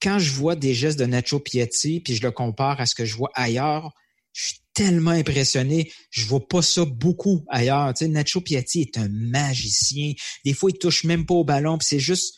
Quand 0.00 0.18
je 0.18 0.30
vois 0.32 0.54
des 0.54 0.74
gestes 0.74 0.98
de 0.98 1.06
Nacho 1.06 1.40
Piatti, 1.40 2.00
puis 2.00 2.14
je 2.14 2.22
le 2.22 2.30
compare 2.30 2.80
à 2.80 2.86
ce 2.86 2.94
que 2.94 3.04
je 3.04 3.16
vois 3.16 3.30
ailleurs, 3.34 3.92
je 4.32 4.48
suis 4.48 4.60
tellement 4.78 5.10
impressionné. 5.10 5.90
Je 6.10 6.24
vois 6.26 6.46
pas 6.46 6.62
ça 6.62 6.84
beaucoup 6.84 7.44
ailleurs. 7.48 7.92
Tu 7.94 8.04
sais, 8.04 8.08
Nacho 8.08 8.40
Piatti 8.40 8.82
est 8.82 8.96
un 8.96 9.08
magicien. 9.08 10.12
Des 10.44 10.54
fois, 10.54 10.70
il 10.70 10.78
touche 10.78 11.02
même 11.02 11.26
pas 11.26 11.34
au 11.34 11.42
ballon, 11.42 11.78
c'est 11.80 11.98
juste 11.98 12.36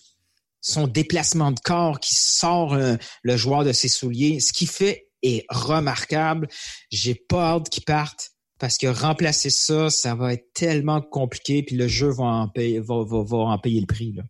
son 0.62 0.86
déplacement 0.86 1.52
de 1.52 1.60
corps 1.60 2.00
qui 2.00 2.14
sort 2.14 2.72
euh, 2.72 2.96
le 3.22 3.36
joueur 3.36 3.64
de 3.64 3.72
ses 3.72 3.88
souliers. 3.88 4.40
Ce 4.40 4.54
qu'il 4.54 4.68
fait 4.68 5.08
est 5.22 5.44
remarquable. 5.50 6.48
J'ai 6.90 7.14
pas 7.14 7.56
hâte 7.56 7.68
qu'il 7.68 7.84
parte 7.84 8.30
parce 8.58 8.78
que 8.78 8.86
remplacer 8.86 9.50
ça, 9.50 9.90
ça 9.90 10.14
va 10.14 10.32
être 10.32 10.50
tellement 10.54 11.02
compliqué, 11.02 11.62
puis 11.62 11.76
le 11.76 11.88
jeu 11.88 12.08
va 12.08 12.24
en 12.24 12.48
payer, 12.48 12.78
va, 12.78 13.04
va, 13.04 13.22
va 13.22 13.36
en 13.36 13.58
payer 13.58 13.80
le 13.80 13.86
prix. 13.86 14.12
Là. 14.12 14.22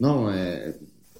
Non, 0.00 0.28
euh, 0.28 0.72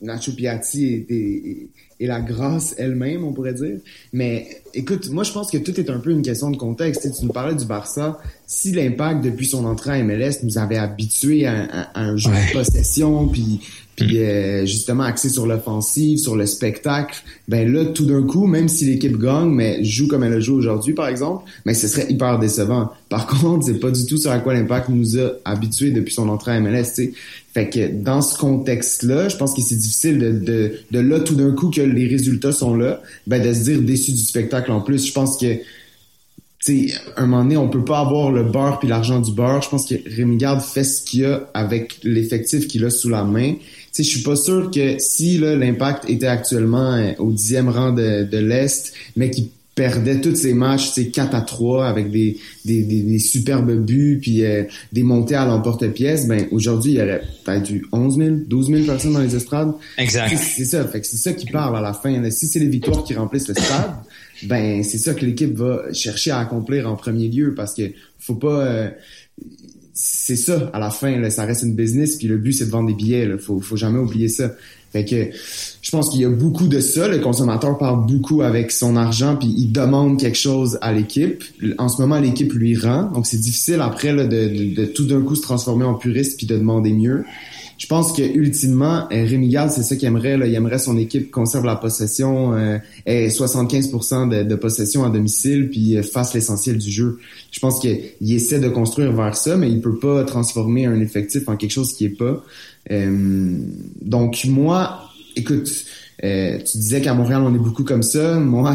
Nacho 0.03 0.33
Piatti 0.33 1.07
est, 1.09 1.69
et 2.01 2.07
la 2.07 2.21
grâce 2.23 2.75
elle-même, 2.79 3.25
on 3.25 3.33
pourrait 3.33 3.53
dire. 3.53 3.77
Mais 4.15 4.63
écoute, 4.73 5.11
moi 5.11 5.23
je 5.23 5.33
pense 5.33 5.51
que 5.51 5.59
tout 5.59 5.79
est 5.79 5.91
un 5.91 6.01
peu 6.01 6.11
une 6.11 6.23
question 6.23 6.51
de 6.51 6.57
contexte. 6.57 7.07
Tu, 7.15 7.27
nous 7.27 7.33
parlais 7.33 7.55
du 7.55 7.67
Barça. 7.67 8.19
Si 8.47 8.73
l'impact 8.73 9.23
depuis 9.23 9.47
son 9.47 9.67
entrée 9.67 10.01
à 10.01 10.03
MLS 10.03 10.43
nous 10.43 10.57
avait 10.57 10.79
habitués 10.79 11.47
à, 11.47 11.91
un 11.95 12.17
jeu 12.17 12.31
de 12.31 12.53
possession, 12.55 13.29
puis 13.29 13.61
puis 14.01 14.19
mm. 14.19 14.23
euh, 14.23 14.67
justement 14.67 15.05
axé 15.05 15.29
sur 15.29 15.47
l'offensive, 15.47 16.19
sur 16.19 16.35
le 16.35 16.47
spectacle, 16.47 17.23
ben 17.49 17.71
là 17.71 17.85
tout 17.85 18.07
d'un 18.07 18.23
coup, 18.23 18.47
même 18.47 18.69
si 18.69 18.87
l'équipe 18.87 19.19
gagne, 19.19 19.51
mais 19.51 19.85
joue 19.85 20.09
comme 20.09 20.25
elle 20.25 20.33
a 20.33 20.41
joué 20.41 20.57
aujourd'hui 20.57 20.95
par 20.95 21.09
exemple, 21.09 21.45
mais 21.67 21.75
ce 21.75 21.87
serait 21.87 22.11
hyper 22.11 22.39
décevant. 22.39 22.91
Par 23.09 23.27
contre, 23.41 23.67
c'est 23.67 23.79
pas 23.79 23.91
du 23.91 24.07
tout 24.07 24.17
sur 24.17 24.31
à 24.31 24.39
quoi 24.39 24.55
l'impact 24.55 24.89
nous 24.89 25.19
a 25.19 25.33
habitués 25.45 25.91
depuis 25.91 26.15
son 26.15 26.29
entrée 26.29 26.53
à 26.53 26.61
MLS. 26.61 26.85
sais. 26.85 27.13
Fait 27.53 27.69
que 27.69 27.89
dans 27.93 28.23
ce 28.23 28.39
contexte-là, 28.39 29.29
je 29.29 29.37
pense 29.37 29.55
que 29.55 29.61
c'est 29.61 29.77
difficile 29.77 30.19
de, 30.19 30.31
de, 30.31 30.73
de 30.93 30.99
là 31.01 31.19
tout 31.21 31.35
d'un 31.35 31.51
coup 31.53 31.69
que 31.71 31.81
les 31.81 32.07
résultats 32.07 32.53
sont 32.53 32.77
là, 32.77 33.03
ben 33.27 33.43
de 33.43 33.53
se 33.53 33.65
dire 33.65 33.83
déçu 33.83 34.13
du 34.13 34.23
spectacle 34.23 34.71
en 34.71 34.81
plus. 34.81 35.07
Je 35.07 35.13
pense 35.13 35.37
que 35.37 35.57
tu 36.65 36.93
un 37.17 37.27
moment 37.27 37.43
donné, 37.43 37.57
on 37.57 37.69
peut 37.69 37.85
pas 37.85 38.01
avoir 38.01 38.31
le 38.31 38.43
beurre 38.43 38.79
puis 38.79 38.89
l'argent 38.89 39.19
du 39.19 39.33
beurre. 39.33 39.63
Je 39.63 39.71
pense 39.71 39.87
que 39.87 39.95
Rémi 40.07 40.37
Garde 40.37 40.61
fait 40.61 40.85
ce 40.85 41.03
qu'il 41.03 41.25
a 41.25 41.49
avec 41.55 41.99
l'effectif 42.03 42.69
qu'il 42.69 42.85
a 42.85 42.91
sous 42.91 43.09
la 43.09 43.25
main. 43.25 43.55
Tu 43.93 43.97
sais, 43.97 44.03
je 44.03 44.17
suis 44.17 44.23
pas 44.23 44.37
sûr 44.37 44.71
que 44.71 44.99
si 44.99 45.39
l'impact 45.39 46.09
était 46.09 46.27
actuellement 46.27 46.95
euh, 46.95 47.13
au 47.19 47.33
dixième 47.33 47.69
rang 47.69 47.93
de, 47.93 48.25
de 48.25 48.39
l'Est, 48.39 48.93
mais 49.17 49.31
qui 49.31 49.51
perdait 49.81 50.21
tous 50.21 50.35
ses 50.35 50.53
matchs, 50.53 50.91
c'est 50.91 51.09
4 51.09 51.35
à 51.35 51.41
3 51.41 51.87
avec 51.87 52.11
des, 52.11 52.37
des, 52.65 52.83
des, 52.83 53.19
superbes 53.19 53.73
buts 53.73 54.19
puis 54.21 54.45
euh, 54.45 54.65
des 54.93 55.03
montées 55.03 55.37
à 55.37 55.47
l'emporte-pièce, 55.47 56.27
ben 56.27 56.47
aujourd'hui, 56.51 56.93
il 56.93 56.99
y 56.99 57.03
aurait 57.03 57.23
peut-être 57.45 57.71
eu 57.71 57.87
11 57.91 58.17
000, 58.17 58.37
12 58.47 58.67
000 58.67 58.85
personnes 58.85 59.13
dans 59.15 59.21
les 59.21 59.35
estrades. 59.35 59.73
Exact. 59.97 60.37
C'est 60.37 60.67
ça, 60.67 60.87
fait 60.87 61.01
que 61.01 61.07
c'est 61.07 61.17
ça 61.17 61.33
qui 61.33 61.47
parle 61.47 61.77
à 61.79 61.81
la 61.81 61.95
fin. 61.95 62.31
Si 62.31 62.47
c'est 62.47 62.59
les 62.59 62.69
victoires 62.69 63.05
qui 63.05 63.15
remplissent 63.15 63.49
le 63.49 63.55
stade, 63.55 63.95
ben 64.43 64.83
c'est 64.83 64.99
ça 64.99 65.15
que 65.15 65.25
l'équipe 65.25 65.55
va 65.55 65.93
chercher 65.93 66.33
à 66.33 66.41
accomplir 66.41 66.87
en 66.87 66.97
premier 66.97 67.29
lieu 67.29 67.55
parce 67.55 67.75
que 67.75 67.83
faut 68.19 68.35
pas... 68.35 68.67
Euh, 68.67 68.91
c'est 69.93 70.37
ça 70.37 70.71
à 70.73 70.79
la 70.79 70.91
fin 70.91 71.19
là, 71.19 71.31
ça 71.31 71.45
reste 71.45 71.63
une 71.63 71.75
business 71.75 72.17
puis 72.17 72.29
le 72.29 72.39
but 72.39 72.53
c'est 72.53 72.67
de 72.67 72.71
vendre 72.71 72.89
des 72.89 72.95
billets 72.95 73.27
là. 73.27 73.39
faut 73.39 73.61
faut 73.61 73.77
jamais 73.77 73.99
oublier 73.99 74.29
ça 74.29 74.53
fait 74.93 75.05
que 75.05 75.31
je 75.83 75.91
pense 75.91 76.11
qu'il 76.11 76.21
y 76.21 76.25
a 76.25 76.31
beaucoup 76.31 76.67
de 76.67 76.81
ça. 76.81 77.07
Le 77.07 77.19
consommateur 77.21 77.79
parle 77.79 78.07
beaucoup 78.07 78.43
avec 78.43 78.73
son 78.73 78.97
argent, 78.97 79.37
puis 79.37 79.53
il 79.57 79.71
demande 79.71 80.19
quelque 80.19 80.39
chose 80.39 80.79
à 80.83 80.93
l'équipe. 80.93 81.45
En 81.79 81.89
ce 81.89 82.03
moment, 82.03 82.19
l'équipe 82.19 82.53
lui 82.53 82.77
rend. 82.77 83.05
Donc, 83.13 83.27
c'est 83.27 83.39
difficile 83.39 83.81
après 83.81 84.13
là, 84.13 84.25
de, 84.25 84.75
de, 84.75 84.85
tout 84.87 85.07
d'un 85.07 85.23
coup 85.23 85.37
se 85.37 85.43
transformer 85.43 85.85
en 85.85 85.95
puriste 85.95 86.39
puis 86.39 86.47
de 86.47 86.57
demander 86.57 86.93
mieux. 86.93 87.25
Je 87.81 87.87
pense 87.87 88.13
que 88.13 88.21
ultimement, 88.23 89.09
euh, 89.11 89.25
Rémi 89.25 89.49
Gall, 89.49 89.71
c'est 89.71 89.83
ça 89.83 89.97
qu'il 89.97 90.07
aimerait. 90.07 90.37
Là. 90.37 90.47
Il 90.47 90.55
aimerait 90.55 90.79
son 90.79 90.99
équipe 90.99 91.31
conserve 91.31 91.65
la 91.65 91.77
possession, 91.77 92.53
euh, 92.53 92.77
ait 93.07 93.29
75% 93.29 94.45
de, 94.45 94.55
possession 94.55 95.03
à 95.03 95.09
domicile, 95.09 95.71
puis 95.71 95.97
euh, 95.97 96.03
fasse 96.03 96.35
l'essentiel 96.35 96.77
du 96.77 96.91
jeu. 96.91 97.19
Je 97.51 97.59
pense 97.59 97.81
qu'il 97.81 98.13
essaie 98.21 98.61
de 98.61 98.69
construire 98.69 99.13
vers 99.13 99.35
ça, 99.35 99.57
mais 99.57 99.71
il 99.71 99.81
peut 99.81 99.99
pas 99.99 100.25
transformer 100.25 100.85
un 100.85 101.01
effectif 101.01 101.49
en 101.49 101.57
quelque 101.57 101.71
chose 101.71 101.95
qui 101.95 102.05
est 102.05 102.11
pas. 102.11 102.45
Euh, 102.91 103.57
donc 104.03 104.45
moi, 104.45 105.11
écoute, 105.35 105.71
euh, 106.23 106.59
tu 106.59 106.77
disais 106.77 107.01
qu'à 107.01 107.15
Montréal 107.15 107.41
on 107.47 107.55
est 107.55 107.59
beaucoup 107.59 107.85
comme 107.85 108.03
ça. 108.03 108.39
Moi, 108.39 108.75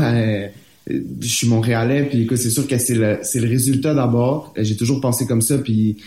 je 0.88 1.28
suis 1.28 1.48
montréalais, 1.48 2.04
puis 2.04 2.28
c'est 2.36 2.50
sûr 2.50 2.68
que 2.68 2.78
c'est 2.78 2.96
le, 2.96 3.20
c'est 3.24 3.40
le 3.40 3.48
résultat 3.48 3.94
d'abord. 3.94 4.54
J'ai 4.58 4.76
toujours 4.76 5.02
pensé 5.02 5.26
comme 5.26 5.42
ça, 5.42 5.58
puis 5.58 5.98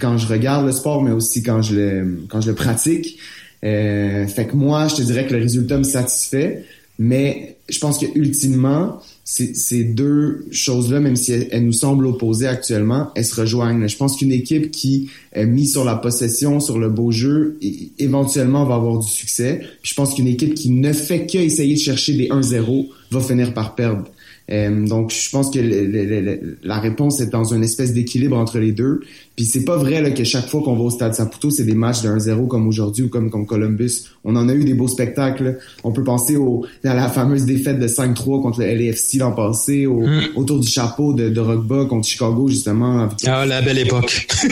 quand 0.00 0.16
je 0.18 0.26
regarde 0.26 0.66
le 0.66 0.72
sport, 0.72 1.02
mais 1.02 1.10
aussi 1.10 1.42
quand 1.42 1.62
je 1.62 1.74
le, 1.74 2.18
quand 2.28 2.40
je 2.40 2.48
le 2.48 2.54
pratique. 2.54 3.18
fait 3.60 4.48
que 4.50 4.56
moi, 4.56 4.88
je 4.88 4.96
te 4.96 5.02
dirais 5.02 5.26
que 5.26 5.34
le 5.34 5.40
résultat 5.40 5.78
me 5.78 5.84
satisfait, 5.84 6.64
mais 6.98 7.56
je 7.68 7.78
pense 7.78 7.98
que 7.98 8.06
ultimement, 8.14 9.00
ces, 9.28 9.82
deux 9.82 10.46
choses-là, 10.52 11.00
même 11.00 11.16
si 11.16 11.32
elles, 11.32 11.64
nous 11.64 11.72
semblent 11.72 12.06
opposées 12.06 12.46
actuellement, 12.46 13.10
elles 13.16 13.24
se 13.24 13.40
rejoignent. 13.40 13.88
Je 13.88 13.96
pense 13.96 14.16
qu'une 14.16 14.30
équipe 14.30 14.70
qui 14.70 15.10
est 15.32 15.46
mise 15.46 15.72
sur 15.72 15.84
la 15.84 15.96
possession, 15.96 16.60
sur 16.60 16.78
le 16.78 16.88
beau 16.88 17.10
jeu, 17.10 17.58
éventuellement 17.98 18.64
va 18.64 18.76
avoir 18.76 19.00
du 19.00 19.08
succès. 19.08 19.62
Je 19.82 19.94
pense 19.94 20.14
qu'une 20.14 20.28
équipe 20.28 20.54
qui 20.54 20.70
ne 20.70 20.92
fait 20.92 21.26
qu'essayer 21.26 21.74
de 21.74 21.80
chercher 21.80 22.12
des 22.14 22.28
1-0 22.28 22.86
va 23.10 23.20
finir 23.20 23.52
par 23.52 23.74
perdre. 23.74 24.04
Euh, 24.50 24.86
donc, 24.86 25.10
je 25.10 25.30
pense 25.30 25.50
que 25.50 25.58
le, 25.58 25.86
le, 25.86 26.20
le, 26.20 26.58
la 26.62 26.78
réponse 26.78 27.20
est 27.20 27.30
dans 27.30 27.52
une 27.52 27.64
espèce 27.64 27.92
d'équilibre 27.92 28.36
entre 28.36 28.58
les 28.58 28.72
deux. 28.72 29.00
Puis 29.34 29.44
c'est 29.44 29.64
pas 29.64 29.76
vrai 29.76 30.00
là, 30.00 30.10
que 30.12 30.24
chaque 30.24 30.48
fois 30.48 30.62
qu'on 30.62 30.76
va 30.76 30.84
au 30.84 30.90
Stade 30.90 31.14
Saputo, 31.14 31.50
c'est 31.50 31.64
des 31.64 31.74
matchs 31.74 32.00
de 32.00 32.08
1-0 32.08 32.46
comme 32.48 32.66
aujourd'hui 32.66 33.04
ou 33.04 33.08
comme, 33.08 33.30
comme 33.30 33.44
Columbus. 33.44 34.04
On 34.24 34.34
en 34.34 34.48
a 34.48 34.54
eu 34.54 34.64
des 34.64 34.72
beaux 34.72 34.88
spectacles. 34.88 35.58
On 35.84 35.92
peut 35.92 36.04
penser 36.04 36.36
au, 36.36 36.64
à 36.84 36.94
la 36.94 37.08
fameuse 37.08 37.44
défaite 37.44 37.78
de 37.78 37.86
5-3 37.86 38.40
contre 38.40 38.60
le 38.60 38.66
LAFC 38.66 39.18
l'an 39.18 39.32
passé, 39.32 39.84
au, 39.84 40.00
mm. 40.00 40.20
autour 40.36 40.60
du 40.60 40.66
chapeau 40.66 41.12
de, 41.12 41.28
de 41.28 41.40
Rockba 41.40 41.84
contre 41.84 42.08
Chicago, 42.08 42.48
justement. 42.48 43.08
Ah, 43.26 43.44
la 43.44 43.60
belle 43.60 43.78
époque. 43.78 44.26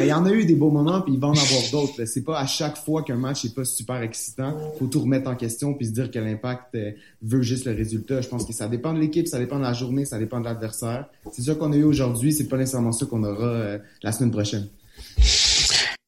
il 0.00 0.06
y 0.06 0.12
en 0.12 0.24
a 0.24 0.32
eu 0.32 0.46
des 0.46 0.54
beaux 0.54 0.70
moments, 0.70 1.02
puis 1.02 1.14
il 1.14 1.20
va 1.20 1.28
en 1.28 1.32
avoir 1.32 1.62
d'autres. 1.70 2.04
C'est 2.06 2.24
pas 2.24 2.38
à 2.38 2.46
chaque 2.46 2.78
fois 2.78 3.02
qu'un 3.02 3.16
match 3.16 3.44
est 3.44 3.54
pas 3.54 3.64
super 3.64 4.00
excitant. 4.00 4.56
Faut 4.78 4.86
tout 4.86 5.00
remettre 5.00 5.28
en 5.28 5.34
question 5.34 5.74
puis 5.74 5.86
se 5.86 5.92
dire 5.92 6.10
que 6.10 6.18
l'impact 6.18 6.74
euh, 6.76 6.92
veut 7.22 7.42
juste 7.42 7.66
le 7.66 7.72
résultat. 7.72 8.22
Je 8.22 8.28
pense 8.28 8.46
que 8.46 8.52
ça 8.54 8.68
dépend 8.68 8.94
de 8.94 9.00
l'équipe, 9.00 9.28
ça 9.28 9.38
dépend 9.40 9.58
de 9.58 9.64
la 9.64 9.72
journée, 9.72 10.04
ça 10.04 10.18
dépend 10.18 10.40
de 10.40 10.44
l'adversaire. 10.44 11.06
C'est 11.32 11.42
ça 11.42 11.54
qu'on 11.54 11.72
a 11.72 11.76
eu 11.76 11.84
aujourd'hui, 11.84 12.32
c'est 12.32 12.48
pas 12.48 12.56
nécessairement 12.56 12.92
ça 12.92 13.06
qu'on 13.06 13.24
aura 13.24 13.46
euh, 13.46 13.78
la 14.02 14.12
semaine 14.12 14.30
prochaine. 14.30 14.68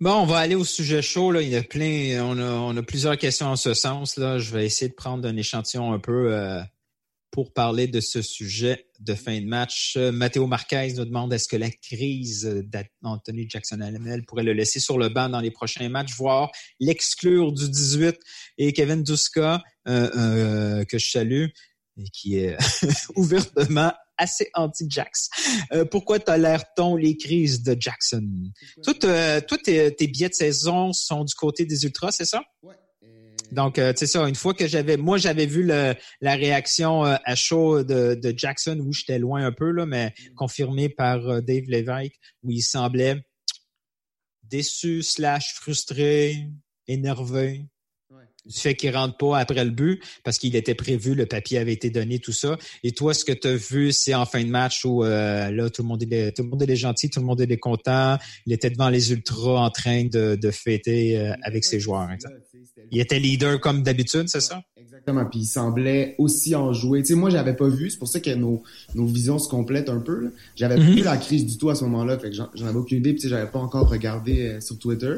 Bon, 0.01 0.15
on 0.15 0.27
va 0.27 0.39
aller 0.39 0.55
au 0.57 0.65
sujet 0.65 1.01
chaud. 1.01 1.31
Là. 1.31 1.43
Il 1.43 1.49
y 1.49 1.57
a 1.57 1.63
plein, 1.63 2.21
on 2.25 2.77
a, 2.77 2.83
plusieurs 2.83 3.17
questions 3.17 3.47
en 3.47 3.57
ce 3.57 3.73
sens. 3.73 4.17
Là. 4.17 4.39
Je 4.39 4.53
vais 4.53 4.67
essayer 4.67 4.89
de 4.89 4.95
prendre 4.95 5.27
un 5.29 5.37
échantillon 5.37 5.93
un 5.93 6.01
peu 6.01 6.33
euh, 6.33 6.61
pour 7.31 7.53
parler 7.53 7.87
de 7.87 8.01
ce 8.01 8.21
sujet 8.21 8.87
de 9.01 9.15
fin 9.15 9.41
de 9.41 9.47
match. 9.47 9.97
Matteo 9.97 10.47
Marquez 10.47 10.93
nous 10.97 11.05
demande 11.05 11.33
est-ce 11.33 11.49
que 11.49 11.57
la 11.57 11.71
crise 11.71 12.65
d'Anthony 13.01 13.47
Jackson 13.49 13.81
Allen 13.81 14.25
pourrait 14.27 14.43
le 14.43 14.53
laisser 14.53 14.81
sur 14.81 14.99
le 14.99 15.09
banc 15.09 15.29
dans 15.29 15.41
les 15.41 15.51
prochains 15.51 15.89
matchs, 15.89 16.15
voire 16.17 16.51
l'exclure 16.81 17.53
du 17.53 17.69
18. 17.69 18.19
Et 18.59 18.73
Kevin 18.73 19.03
Duska, 19.03 19.63
euh, 19.89 20.85
que 20.85 20.99
je 20.99 21.11
salue, 21.11 21.47
qui 22.13 22.39
est 22.39 22.57
ouvertement 23.17 23.93
assez 24.17 24.51
anti-Jax. 24.55 25.29
Euh, 25.73 25.85
pourquoi 25.85 26.19
tolère-t-on 26.19 26.97
les 26.97 27.17
crises 27.17 27.63
de 27.63 27.77
Jackson? 27.79 28.29
Toi, 28.83 28.95
euh, 29.05 29.41
toi 29.41 29.59
tes, 29.59 29.95
tes, 29.95 30.07
billets 30.07 30.29
de 30.29 30.35
saison 30.35 30.93
sont 30.93 31.25
du 31.25 31.35
côté 31.35 31.65
des 31.65 31.85
Ultras, 31.85 32.13
c'est 32.13 32.25
ça? 32.25 32.43
Ouais. 32.63 32.75
Donc, 33.53 33.79
euh, 33.79 33.93
c'est 33.95 34.07
ça, 34.07 34.27
une 34.27 34.35
fois 34.35 34.55
que 34.55 34.67
j'avais, 34.67 34.97
moi, 34.97 35.19
j'avais 35.19 35.45
vu 35.45 35.63
le, 35.63 35.95
la 36.23 36.35
réaction 36.37 37.05
euh, 37.05 37.17
à 37.25 37.35
chaud 37.35 37.85
de, 37.85 38.15
de, 38.15 38.35
Jackson, 38.35 38.81
où 38.81 38.93
j'étais 38.95 39.19
loin 39.19 39.45
un 39.45 39.53
peu, 39.53 39.71
là, 39.71 39.85
mais 39.85 40.09
mm. 40.09 40.35
confirmé 40.35 40.89
par 40.89 41.29
euh, 41.29 41.41
Dave 41.43 41.65
Lévesque, 41.69 42.15
où 42.43 42.51
il 42.51 42.63
semblait 42.63 43.23
déçu, 44.45 45.03
slash 45.03 45.53
frustré, 45.55 46.49
énervé 46.89 47.67
du 48.45 48.59
fait 48.59 48.75
qu'il 48.75 48.95
rentre 48.95 49.17
pas 49.17 49.39
après 49.39 49.65
le 49.65 49.71
but 49.71 50.03
parce 50.25 50.39
qu'il 50.39 50.57
était 50.57 50.75
prévu, 50.75 51.15
le 51.15 51.27
papier 51.27 51.59
avait 51.59 51.73
été 51.73 51.91
donné, 51.91 52.19
tout 52.19 52.33
ça. 52.33 52.59
Et 52.83 52.93
toi, 52.93 53.15
ce 53.15 53.25
que 53.25 53.33
tu 53.33 53.49
as 53.49 53.55
vu, 53.55 53.93
c'est 53.93 54.15
en 54.15 54.27
fin 54.27 54.43
de 54.43 54.51
match 54.51 54.85
où 54.85 55.05
euh, 55.05 55.51
là, 55.51 55.71
tout 55.71 55.83
le 55.83 55.89
monde 55.89 56.03
est 56.03 56.37
tout 56.37 56.43
le 56.43 56.49
monde 56.49 56.63
est 56.63 56.77
gentil, 56.77 57.09
tout 57.11 57.21
le 57.21 57.27
monde 57.27 57.41
est 57.41 57.57
content. 57.59 58.19
Il 58.47 58.53
était 58.53 58.71
devant 58.71 58.89
les 58.89 59.13
ultras 59.13 59.65
en 59.67 59.71
train 59.71 60.05
de, 60.05 60.37
de 60.37 60.51
fêter 60.51 61.19
euh, 61.19 61.33
avec 61.43 61.65
ses 61.65 61.81
joueurs. 61.81 62.09
Il 62.91 63.01
était 63.01 63.19
leader 63.19 63.61
comme 63.61 63.83
d'habitude, 63.83 64.29
c'est 64.29 64.41
ça? 64.41 64.63
Exactement. 64.77 65.25
Puis 65.25 65.41
il 65.41 65.47
semblait 65.47 66.15
aussi 66.19 66.55
en 66.55 66.73
jouer. 66.73 67.01
Tu 67.01 67.09
sais, 67.09 67.15
moi, 67.15 67.31
j'avais 67.31 67.55
pas 67.57 67.69
vu. 67.69 67.89
C'est 67.91 67.99
pour 67.99 68.09
ça 68.09 68.21
que 68.21 68.35
nos, 68.35 68.63
nos 68.95 69.07
visions 69.07 69.39
se 69.39 69.49
complètent 69.49 69.89
un 69.89 70.01
peu. 70.01 70.33
J'avais 70.55 70.77
mm 70.77 70.81
-hmm. 70.81 70.87
pas 70.87 70.95
vu 70.95 71.03
la 71.03 71.17
crise 71.17 71.47
du 71.47 71.57
tout 71.57 71.71
à 71.71 71.75
ce 71.75 71.85
moment-là. 71.85 72.19
Fait 72.19 72.31
que 72.31 72.37
j'en 72.37 72.67
avais 72.67 72.77
aucune 72.79 72.99
idée. 72.99 73.15
Puis 73.15 73.29
j'avais 73.29 73.51
pas 73.51 73.59
encore 73.59 73.89
regardé 73.89 74.35
euh, 74.43 74.61
sur 74.61 74.79
Twitter. 74.79 75.15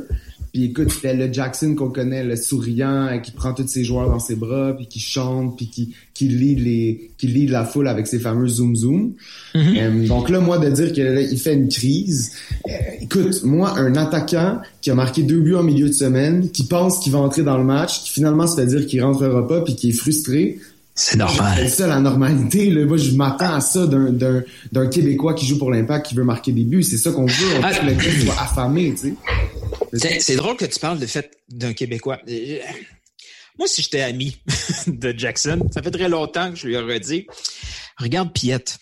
Puis 0.55 0.67
écoute, 0.67 0.93
c'était 0.93 1.15
le 1.15 1.33
Jackson 1.33 1.75
qu'on 1.75 1.91
connaît, 1.91 2.23
le 2.23 2.37
souriant, 2.37 3.09
euh, 3.09 3.19
qui 3.19 3.33
prend 3.33 3.53
tous 3.53 3.67
ses 3.67 3.83
joueurs 3.83 4.09
dans 4.09 4.21
ses 4.21 4.37
bras, 4.37 4.73
puis 4.77 4.87
qui 4.87 5.01
chante, 5.01 5.57
puis 5.57 5.67
qui 5.67 5.95
qui 6.15 6.29
lead 6.29 6.61
les, 6.61 7.11
qui 7.19 7.27
lead 7.27 7.51
la 7.51 7.65
foule 7.65 7.89
avec 7.89 8.07
ses 8.07 8.21
fameux 8.21 8.47
zoom 8.47 8.77
zoom. 8.77 9.15
Mm 9.57 9.61
-hmm. 9.61 9.79
euh, 9.79 10.07
donc 10.07 10.31
là, 10.31 10.39
moi 10.39 10.59
de 10.59 10.71
dire 10.71 10.93
qu'il 10.93 11.39
fait 11.41 11.55
une 11.55 11.69
crise, 11.69 12.31
euh, 12.69 12.73
écoute, 13.01 13.43
moi 13.43 13.77
un 13.77 13.97
attaquant 13.97 14.61
qui 14.81 14.93
a 14.93 14.95
marqué 14.95 15.25
deux 15.25 15.41
buts 15.41 15.57
en 15.57 15.65
milieu 15.65 15.89
de 15.89 15.93
semaine, 16.05 16.49
qui 16.53 16.63
pense 16.63 17.01
qu'il 17.01 17.11
va 17.11 17.19
entrer 17.19 17.43
dans 17.43 17.59
le 17.59 17.65
match, 17.65 18.05
qui 18.05 18.11
finalement 18.11 18.47
se 18.47 18.55
fait 18.55 18.67
dire 18.67 18.87
qu'il 18.87 19.03
rentrera 19.03 19.49
pas, 19.49 19.61
puis 19.63 19.75
qui 19.75 19.89
est 19.89 19.99
frustré. 20.05 20.61
C'est 20.97 21.17
normal. 21.17 21.59
C'est 21.59 21.69
ça 21.69 21.87
la 21.89 21.99
normalité. 21.99 22.71
Là. 22.71 22.85
Moi, 22.87 22.97
je 22.97 23.11
m'attends 23.13 23.55
à 23.55 23.61
ça 23.61 23.87
d'un, 23.87 24.87
Québécois 24.87 25.35
qui 25.35 25.45
joue 25.45 25.59
pour 25.59 25.73
l'Impact, 25.73 26.07
qui 26.07 26.15
veut 26.15 26.25
marquer 26.25 26.53
des 26.53 26.65
buts. 26.65 26.85
C'est 26.85 26.99
ça 26.99 27.11
qu'on 27.11 27.27
veut. 27.27 27.57
On 27.57 27.61
veut 27.61 27.81
que 27.81 27.87
le 27.87 27.95
gars 27.95 28.25
soit 28.25 28.43
affamé, 28.43 28.95
tu 28.95 29.17
sais. 29.93 30.21
C'est, 30.21 30.37
drôle 30.37 30.57
que 30.57 30.65
tu 30.65 30.79
parles 30.79 30.99
de 30.99 31.07
fait 31.07 31.37
d'un 31.49 31.73
Québécois. 31.73 32.21
Moi, 33.59 33.67
si 33.67 33.83
j'étais 33.83 34.03
ami 34.03 34.37
de 34.87 35.15
Jackson, 35.17 35.69
ça 35.73 35.83
fait 35.83 35.91
très 35.91 36.09
longtemps 36.09 36.51
que 36.51 36.57
je 36.57 36.67
lui 36.67 36.77
aurais 36.77 37.01
dit, 37.01 37.27
regarde 37.99 38.33
Piette. 38.33 38.79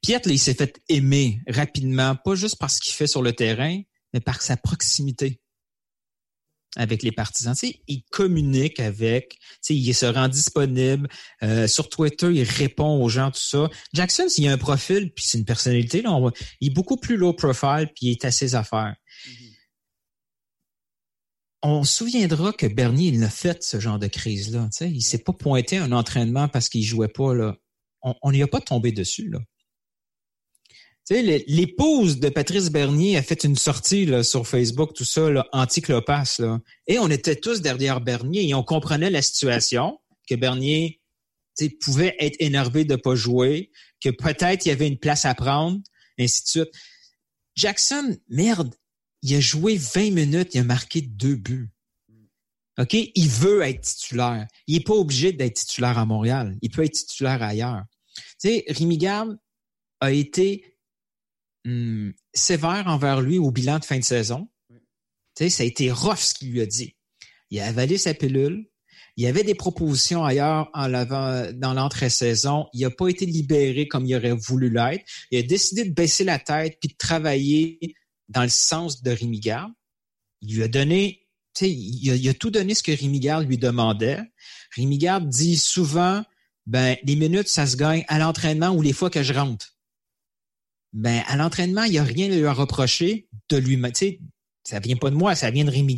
Piette, 0.00 0.26
là, 0.26 0.32
il 0.32 0.38
s'est 0.38 0.54
fait 0.54 0.80
aimer 0.88 1.40
rapidement, 1.48 2.16
pas 2.16 2.34
juste 2.34 2.58
par 2.58 2.70
ce 2.70 2.80
qu'il 2.80 2.92
fait 2.92 3.06
sur 3.06 3.22
le 3.22 3.32
terrain, 3.32 3.80
mais 4.12 4.20
par 4.20 4.42
sa 4.42 4.56
proximité 4.56 5.41
avec 6.76 7.02
les 7.02 7.12
partisans. 7.12 7.54
Tu 7.54 7.68
sais, 7.68 7.80
il 7.86 8.02
communique 8.10 8.80
avec, 8.80 9.30
tu 9.30 9.38
sais, 9.60 9.74
il 9.74 9.94
se 9.94 10.06
rend 10.06 10.28
disponible. 10.28 11.08
Euh, 11.42 11.66
sur 11.66 11.88
Twitter, 11.88 12.30
il 12.32 12.44
répond 12.44 13.02
aux 13.02 13.08
gens, 13.08 13.30
tout 13.30 13.40
ça. 13.40 13.68
Jackson, 13.92 14.28
s'il 14.28 14.48
a 14.48 14.52
un 14.52 14.58
profil, 14.58 15.12
puis 15.12 15.24
c'est 15.26 15.38
une 15.38 15.44
personnalité, 15.44 16.02
là, 16.02 16.12
on 16.12 16.30
il 16.60 16.70
est 16.70 16.74
beaucoup 16.74 16.96
plus 16.96 17.16
low 17.16 17.32
profile, 17.32 17.88
puis 17.94 18.06
il 18.06 18.10
est 18.12 18.24
à 18.24 18.30
ses 18.30 18.54
affaires. 18.54 18.94
Mm-hmm. 19.26 19.48
On 21.64 21.84
se 21.84 21.96
souviendra 21.96 22.52
que 22.52 22.66
Bernier, 22.66 23.08
il 23.08 23.22
a 23.22 23.30
fait 23.30 23.62
ce 23.62 23.78
genre 23.78 23.98
de 23.98 24.08
crise-là. 24.08 24.68
Tu 24.72 24.78
sais, 24.78 24.90
il 24.90 25.02
s'est 25.02 25.22
pas 25.22 25.32
pointé 25.32 25.78
à 25.78 25.84
un 25.84 25.92
entraînement 25.92 26.48
parce 26.48 26.68
qu'il 26.68 26.82
jouait 26.82 27.08
pas. 27.08 27.34
Là. 27.34 27.56
On 28.02 28.32
n'y 28.32 28.42
a 28.42 28.48
pas 28.48 28.60
tombé 28.60 28.90
dessus. 28.90 29.28
Là. 29.28 29.38
Tu 31.08 31.16
sais, 31.16 31.44
l'épouse 31.48 32.20
de 32.20 32.28
Patrice 32.28 32.70
Bernier 32.70 33.16
a 33.16 33.22
fait 33.22 33.42
une 33.42 33.56
sortie 33.56 34.06
là, 34.06 34.22
sur 34.22 34.46
Facebook, 34.46 34.92
tout 34.94 35.04
ça, 35.04 35.28
anti-Clopas. 35.52 36.36
Là. 36.38 36.60
Et 36.86 36.98
on 37.00 37.10
était 37.10 37.36
tous 37.36 37.60
derrière 37.60 38.00
Bernier 38.00 38.48
et 38.48 38.54
on 38.54 38.62
comprenait 38.62 39.10
la 39.10 39.22
situation, 39.22 39.98
que 40.28 40.36
Bernier 40.36 41.00
pouvait 41.80 42.14
être 42.20 42.36
énervé 42.38 42.84
de 42.84 42.92
ne 42.92 42.96
pas 42.96 43.16
jouer, 43.16 43.70
que 44.00 44.10
peut-être 44.10 44.64
il 44.64 44.68
y 44.68 44.72
avait 44.72 44.86
une 44.86 44.98
place 44.98 45.24
à 45.24 45.34
prendre, 45.34 45.80
ainsi 46.18 46.42
de 46.44 46.48
suite. 46.48 46.70
Jackson, 47.56 48.16
merde, 48.28 48.74
il 49.22 49.34
a 49.34 49.40
joué 49.40 49.76
20 49.76 50.10
minutes, 50.12 50.54
il 50.54 50.60
a 50.60 50.64
marqué 50.64 51.00
deux 51.02 51.36
buts. 51.36 51.70
OK? 52.78 52.94
Il 52.94 53.28
veut 53.28 53.62
être 53.62 53.82
titulaire. 53.82 54.46
Il 54.66 54.76
n'est 54.76 54.84
pas 54.84 54.94
obligé 54.94 55.32
d'être 55.32 55.54
titulaire 55.54 55.98
à 55.98 56.06
Montréal. 56.06 56.56
Il 56.62 56.70
peut 56.70 56.84
être 56.84 56.92
titulaire 56.92 57.42
ailleurs. 57.42 57.84
Tu 58.40 58.48
sais, 58.48 58.64
Rémi 58.68 58.98
Garde 58.98 59.38
a 60.00 60.10
été 60.12 60.71
hum, 61.66 62.12
sévère 62.34 62.84
envers 62.86 63.20
lui 63.20 63.38
au 63.38 63.50
bilan 63.50 63.78
de 63.78 63.84
fin 63.84 63.98
de 63.98 64.04
saison. 64.04 64.48
Tu 65.36 65.44
sais, 65.44 65.50
ça 65.50 65.62
a 65.62 65.66
été 65.66 65.90
rough 65.90 66.18
ce 66.18 66.34
qu'il 66.34 66.52
lui 66.52 66.60
a 66.60 66.66
dit. 66.66 66.96
Il 67.50 67.60
a 67.60 67.66
avalé 67.66 67.98
sa 67.98 68.14
pilule. 68.14 68.66
Il 69.16 69.24
y 69.24 69.26
avait 69.26 69.44
des 69.44 69.54
propositions 69.54 70.24
ailleurs 70.24 70.70
en 70.72 70.88
dans 70.88 71.74
l'entrée-saison. 71.74 72.66
Il 72.72 72.80
n'a 72.80 72.90
pas 72.90 73.08
été 73.08 73.26
libéré 73.26 73.86
comme 73.86 74.06
il 74.06 74.16
aurait 74.16 74.32
voulu 74.32 74.70
l'être. 74.70 75.04
Il 75.30 75.38
a 75.38 75.42
décidé 75.42 75.84
de 75.84 75.92
baisser 75.92 76.24
la 76.24 76.38
tête 76.38 76.78
puis 76.80 76.88
de 76.88 76.96
travailler 76.96 77.94
dans 78.28 78.42
le 78.42 78.48
sens 78.48 79.02
de 79.02 79.10
Rémi 79.10 79.40
Garde. 79.40 79.72
Il 80.40 80.56
lui 80.56 80.62
a 80.62 80.68
donné, 80.68 81.28
tu 81.54 81.66
sais, 81.66 81.70
il, 81.70 82.16
il, 82.16 82.28
a 82.28 82.34
tout 82.34 82.50
donné 82.50 82.74
ce 82.74 82.82
que 82.82 82.92
Rémi 82.92 83.20
Garde 83.20 83.46
lui 83.46 83.58
demandait. 83.58 84.20
Rémi 84.74 84.96
Garde 84.96 85.28
dit 85.28 85.58
souvent, 85.58 86.24
ben, 86.66 86.96
les 87.02 87.16
minutes, 87.16 87.48
ça 87.48 87.66
se 87.66 87.76
gagne 87.76 88.04
à 88.08 88.18
l'entraînement 88.18 88.70
ou 88.70 88.80
les 88.80 88.92
fois 88.92 89.10
que 89.10 89.22
je 89.22 89.34
rentre. 89.34 89.71
Ben, 90.92 91.22
à 91.26 91.36
l'entraînement, 91.36 91.84
il 91.84 91.92
n'y 91.92 91.98
a 91.98 92.04
rien 92.04 92.30
à 92.30 92.36
lui 92.36 92.46
reprocher 92.48 93.28
de 93.48 93.56
lui, 93.56 93.80
tu 93.92 94.20
ça 94.64 94.78
vient 94.78 94.96
pas 94.96 95.10
de 95.10 95.16
moi, 95.16 95.34
ça 95.34 95.50
vient 95.50 95.64
de 95.64 95.70
Rémi. 95.70 95.96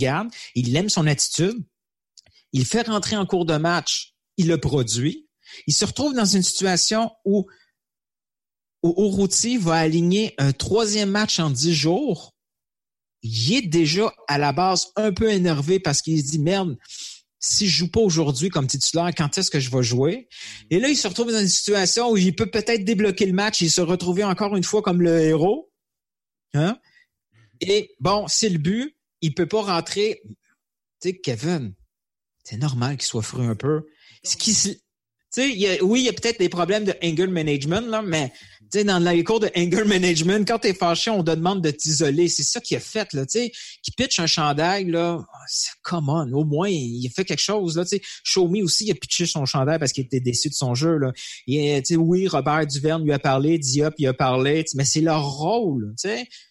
Il 0.55 0.75
aime 0.77 0.89
son 0.89 1.07
attitude. 1.07 1.63
Il 2.53 2.65
fait 2.65 2.87
rentrer 2.87 3.17
en 3.17 3.27
cours 3.27 3.45
de 3.45 3.57
match. 3.57 4.15
Il 4.37 4.49
le 4.49 4.59
produit. 4.59 5.29
Il 5.67 5.75
se 5.75 5.85
retrouve 5.85 6.15
dans 6.15 6.25
une 6.25 6.43
situation 6.43 7.11
où 7.25 7.47
Routy 8.83 9.59
va 9.59 9.77
aligner 9.77 10.35
un 10.39 10.53
troisième 10.53 11.11
match 11.11 11.39
en 11.41 11.51
dix 11.51 11.75
jours, 11.75 12.35
il 13.23 13.55
est 13.55 13.63
déjà 13.63 14.13
à 14.29 14.37
la 14.37 14.53
base 14.53 14.89
un 14.97 15.13
peu 15.13 15.31
énervé 15.31 15.81
parce 15.81 16.03
qu'il 16.03 16.23
se 16.23 16.31
dit 16.31 16.39
merde, 16.39 16.77
si 17.47 17.69
je 17.69 17.79
joue 17.79 17.91
pas 17.91 18.01
aujourd'hui 18.01 18.49
comme 18.49 18.67
titulaire, 18.67 19.11
quand 19.15 19.37
est-ce 19.37 19.51
que 19.51 19.61
je 19.61 19.71
vais 19.71 19.83
jouer? 19.83 20.29
Et 20.71 20.81
là, 20.81 20.89
il 20.89 20.97
se 20.97 21.07
retrouve 21.07 21.31
dans 21.31 21.41
une 21.41 21.49
situation 21.49 22.11
où 22.11 22.17
il 22.17 22.35
peut 22.35 22.51
peut-être 22.51 22.85
débloquer 22.85 23.27
le 23.27 23.35
match 23.35 23.61
et 23.61 23.69
se 23.69 23.83
retrouver 23.83 24.25
encore 24.25 24.57
une 24.57 24.65
fois 24.65 24.81
comme 24.81 25.03
le 25.03 25.21
héros. 25.21 25.71
Hein? 26.55 26.79
Et 27.61 27.91
bon, 28.01 28.27
c'est 28.29 28.49
le 28.49 28.59
but, 28.59 28.97
il 29.21 29.35
peut 29.35 29.47
pas 29.47 29.63
rentrer. 29.63 30.23
Tu 31.01 31.11
sais, 31.11 31.19
Kevin, 31.19 31.75
c'est 32.45 32.57
normal 32.57 32.97
qu'il 32.97 33.07
soit 33.07 33.23
fru 33.23 33.43
un 33.43 33.55
peu. 33.55 33.87
Ce 34.23 34.37
qui, 34.37 34.55
sais, 34.55 35.51
y 35.51 35.67
a- 35.67 35.85
oui, 35.85 36.01
il 36.01 36.07
y 36.07 36.09
a 36.09 36.13
peut-être 36.13 36.39
des 36.39 36.49
problèmes 36.49 36.85
de 36.85 36.95
anger 37.03 37.27
management, 37.27 37.87
là, 37.89 38.01
mais 38.01 38.33
tu 38.73 38.85
dans 38.85 38.99
les 38.99 39.25
cours 39.25 39.41
de 39.41 39.49
anger 39.57 39.85
management, 39.85 40.47
quand 40.47 40.59
t'es 40.59 40.75
fâché, 40.75 41.11
on 41.11 41.23
te 41.23 41.31
demande 41.31 41.63
de 41.63 41.71
t'isoler. 41.71 42.29
C'est 42.29 42.43
ça 42.43 42.61
qu'il 42.61 42.77
a 42.77 42.81
fait, 42.81 43.13
là, 43.13 43.27
tu. 43.27 43.51
Qui 43.83 43.91
pitch 43.97 44.19
un 44.21 44.27
chandail, 44.27 44.91
là, 44.91 45.19
oh, 45.21 45.25
c'est- 45.47 45.71
come 45.83 46.09
on, 46.09 46.33
au 46.33 46.45
moins, 46.45 46.69
il 46.69 47.07
a 47.07 47.11
fait 47.11 47.25
quelque 47.25 47.41
chose, 47.41 47.77
là, 47.77 47.85
tu 47.85 47.99
sais. 47.99 48.03
Me 48.37 48.63
aussi, 48.63 48.87
il 48.87 48.91
a 48.91 48.95
pitché 48.95 49.27
son 49.27 49.47
chandail 49.47 49.79
parce 49.79 49.93
qu'il 49.93 50.05
était 50.05 50.21
déçu 50.21 50.49
de 50.49 50.55
son 50.55 50.75
jeu, 50.75 50.99
là. 50.99 51.13
Sais, 51.85 51.97
oui, 51.97 52.29
Robert 52.29 52.67
Duverne 52.67 53.05
lui 53.05 53.13
a 53.13 53.19
parlé, 53.19 53.59
Diop, 53.59 53.95
il 53.99 54.07
a 54.07 54.15
parlé, 54.15 54.65
mais 54.75 54.85
c'est 54.85 55.01
leur 55.01 55.25
rôle, 55.29 55.95
tu. 56.01 56.09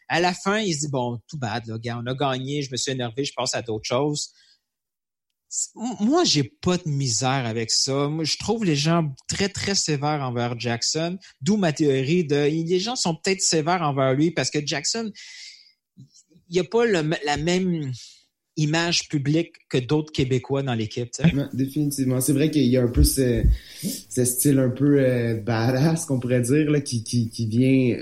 À 0.08 0.20
la 0.20 0.34
fin, 0.34 0.60
il 0.60 0.74
se 0.74 0.82
dit, 0.82 0.88
bon, 0.90 1.20
tout 1.28 1.38
bad, 1.38 1.66
là, 1.68 1.78
gars, 1.80 2.00
on 2.04 2.08
a 2.08 2.14
gagné, 2.14 2.62
je 2.62 2.72
me 2.72 2.78
suis 2.78 2.92
énervé, 2.92 3.26
je 3.26 3.34
passe 3.36 3.56
à 3.56 3.62
d'autres 3.62 3.88
choses. 3.88 4.30
Moi, 5.76 6.24
j'ai 6.24 6.44
pas 6.44 6.78
de 6.78 6.90
misère 6.90 7.46
avec 7.46 7.70
ça. 7.70 8.08
Moi, 8.08 8.24
je 8.24 8.38
trouve 8.38 8.66
les 8.66 8.76
gens 8.76 9.14
très, 9.28 9.50
très 9.50 9.76
sévères 9.76 10.22
envers 10.22 10.60
Jackson. 10.60 11.18
D'où 11.42 11.58
ma 11.58 11.72
théorie 11.74 12.24
de, 12.24 12.36
les 12.36 12.80
gens 12.80 12.96
sont 12.96 13.16
peut-être 13.16 13.42
sévères 13.42 13.82
envers 13.82 14.14
lui 14.14 14.32
parce 14.32 14.50
que 14.50 14.60
Jackson, 14.66 15.12
il 15.98 16.54
n'y 16.54 16.60
a 16.60 16.64
pas 16.64 16.86
la 16.86 17.38
même 17.38 17.92
image 18.56 19.08
publique 19.10 19.54
que 19.70 19.78
d'autres 19.78 20.12
Québécois 20.12 20.64
dans 20.64 20.74
l'équipe. 20.74 21.10
définitivement. 21.54 22.22
C'est 22.22 22.34
vrai 22.34 22.52
qu'il 22.52 22.66
y 22.66 22.78
a 22.78 22.84
un 22.84 22.88
peu 22.88 23.04
ce, 23.04 23.44
style 23.80 24.60
un 24.60 24.70
peu 24.70 25.00
euh, 25.00 25.36
badass, 25.36 26.06
qu'on 26.06 26.20
pourrait 26.20 26.42
dire, 26.42 26.70
là, 26.70 26.82
qui, 26.82 27.04
qui, 27.04 27.30
qui 27.30 27.48
vient... 27.48 27.98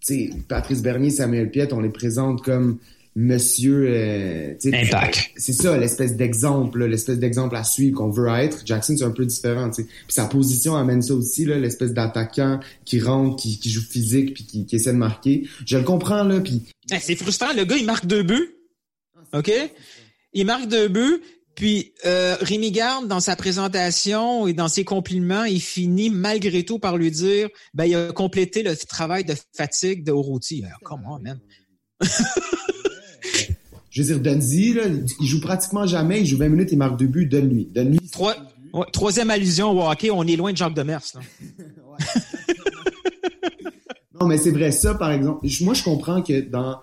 Tu 0.00 0.30
sais, 0.30 0.30
Patrice 0.48 0.82
Bernier, 0.82 1.08
Samuel 1.08 1.50
Piette, 1.50 1.72
on 1.72 1.80
les 1.80 1.88
présente 1.88 2.42
comme 2.42 2.78
monsieur... 3.16 3.86
euh, 3.88 4.54
Impact. 4.64 5.30
C'est 5.36 5.52
ça, 5.52 5.76
l'espèce 5.76 6.16
d'exemple, 6.16 6.84
l'espèce 6.84 7.18
d'exemple 7.18 7.56
à 7.56 7.64
suivre 7.64 7.96
qu'on 7.96 8.10
veut 8.10 8.28
être. 8.28 8.62
Jackson, 8.64 8.96
c'est 8.96 9.04
un 9.04 9.10
peu 9.10 9.26
différent. 9.26 9.70
Puis 9.70 9.86
sa 10.08 10.26
position 10.26 10.76
amène 10.76 11.02
ça 11.02 11.14
aussi, 11.14 11.44
là, 11.44 11.58
l'espèce 11.58 11.92
d'attaquant 11.92 12.60
qui 12.84 13.00
rentre, 13.00 13.36
qui, 13.36 13.58
qui 13.58 13.70
joue 13.70 13.82
physique, 13.82 14.34
puis 14.34 14.44
qui, 14.44 14.66
qui 14.66 14.76
essaie 14.76 14.92
de 14.92 14.98
marquer. 14.98 15.46
Je 15.66 15.76
le 15.76 15.84
comprends, 15.84 16.24
là, 16.24 16.40
puis... 16.40 16.62
Hey, 16.90 17.00
c'est 17.00 17.16
frustrant. 17.16 17.52
Le 17.54 17.64
gars, 17.64 17.76
il 17.76 17.86
marque 17.86 18.06
deux 18.06 18.22
buts. 18.22 18.50
OK? 19.32 19.52
Il 20.32 20.46
marque 20.46 20.68
deux 20.68 20.88
buts. 20.88 21.20
Puis 21.54 21.94
euh, 22.04 22.36
Rémi 22.40 22.72
Garde, 22.72 23.06
dans 23.06 23.20
sa 23.20 23.36
présentation 23.36 24.46
et 24.46 24.52
dans 24.52 24.68
ses 24.68 24.84
compliments, 24.84 25.44
il 25.44 25.60
finit 25.60 26.10
malgré 26.10 26.64
tout 26.64 26.78
par 26.80 26.96
lui 26.96 27.10
dire 27.10 27.48
ben, 27.74 27.84
il 27.84 27.94
a 27.94 28.12
complété 28.12 28.62
le 28.62 28.76
travail 28.76 29.24
de 29.24 29.34
fatigue 29.56 30.04
de 30.04 30.10
Routi. 30.10 30.64
Come 30.82 31.02
on, 31.08 31.20
man. 31.20 31.38
Je 33.94 34.02
veux 34.02 34.08
dire, 34.18 34.20
Dunzy, 34.20 34.72
là, 34.74 34.82
il 35.20 35.26
joue 35.26 35.40
pratiquement 35.40 35.86
jamais, 35.86 36.18
il 36.20 36.26
joue 36.26 36.36
20 36.36 36.48
minutes, 36.48 36.70
il 36.72 36.78
marque 36.78 36.98
deux 36.98 37.06
buts, 37.06 37.26
donne-lui. 37.26 37.66
Donne-lui. 37.72 38.00
Trois- 38.10 38.34
ouais, 38.72 38.86
troisième 38.92 39.30
allusion 39.30 39.70
au 39.70 39.88
hockey, 39.88 40.10
on 40.10 40.24
est 40.24 40.34
loin 40.34 40.50
de 40.50 40.56
Jacques 40.56 40.74
Demers. 40.74 41.00
Là. 41.14 41.20
Non, 44.20 44.28
mais 44.28 44.38
c'est 44.38 44.52
vrai, 44.52 44.70
ça, 44.70 44.94
par 44.94 45.10
exemple. 45.12 45.46
Moi, 45.62 45.74
je 45.74 45.82
comprends 45.82 46.22
que 46.22 46.40
dans. 46.40 46.78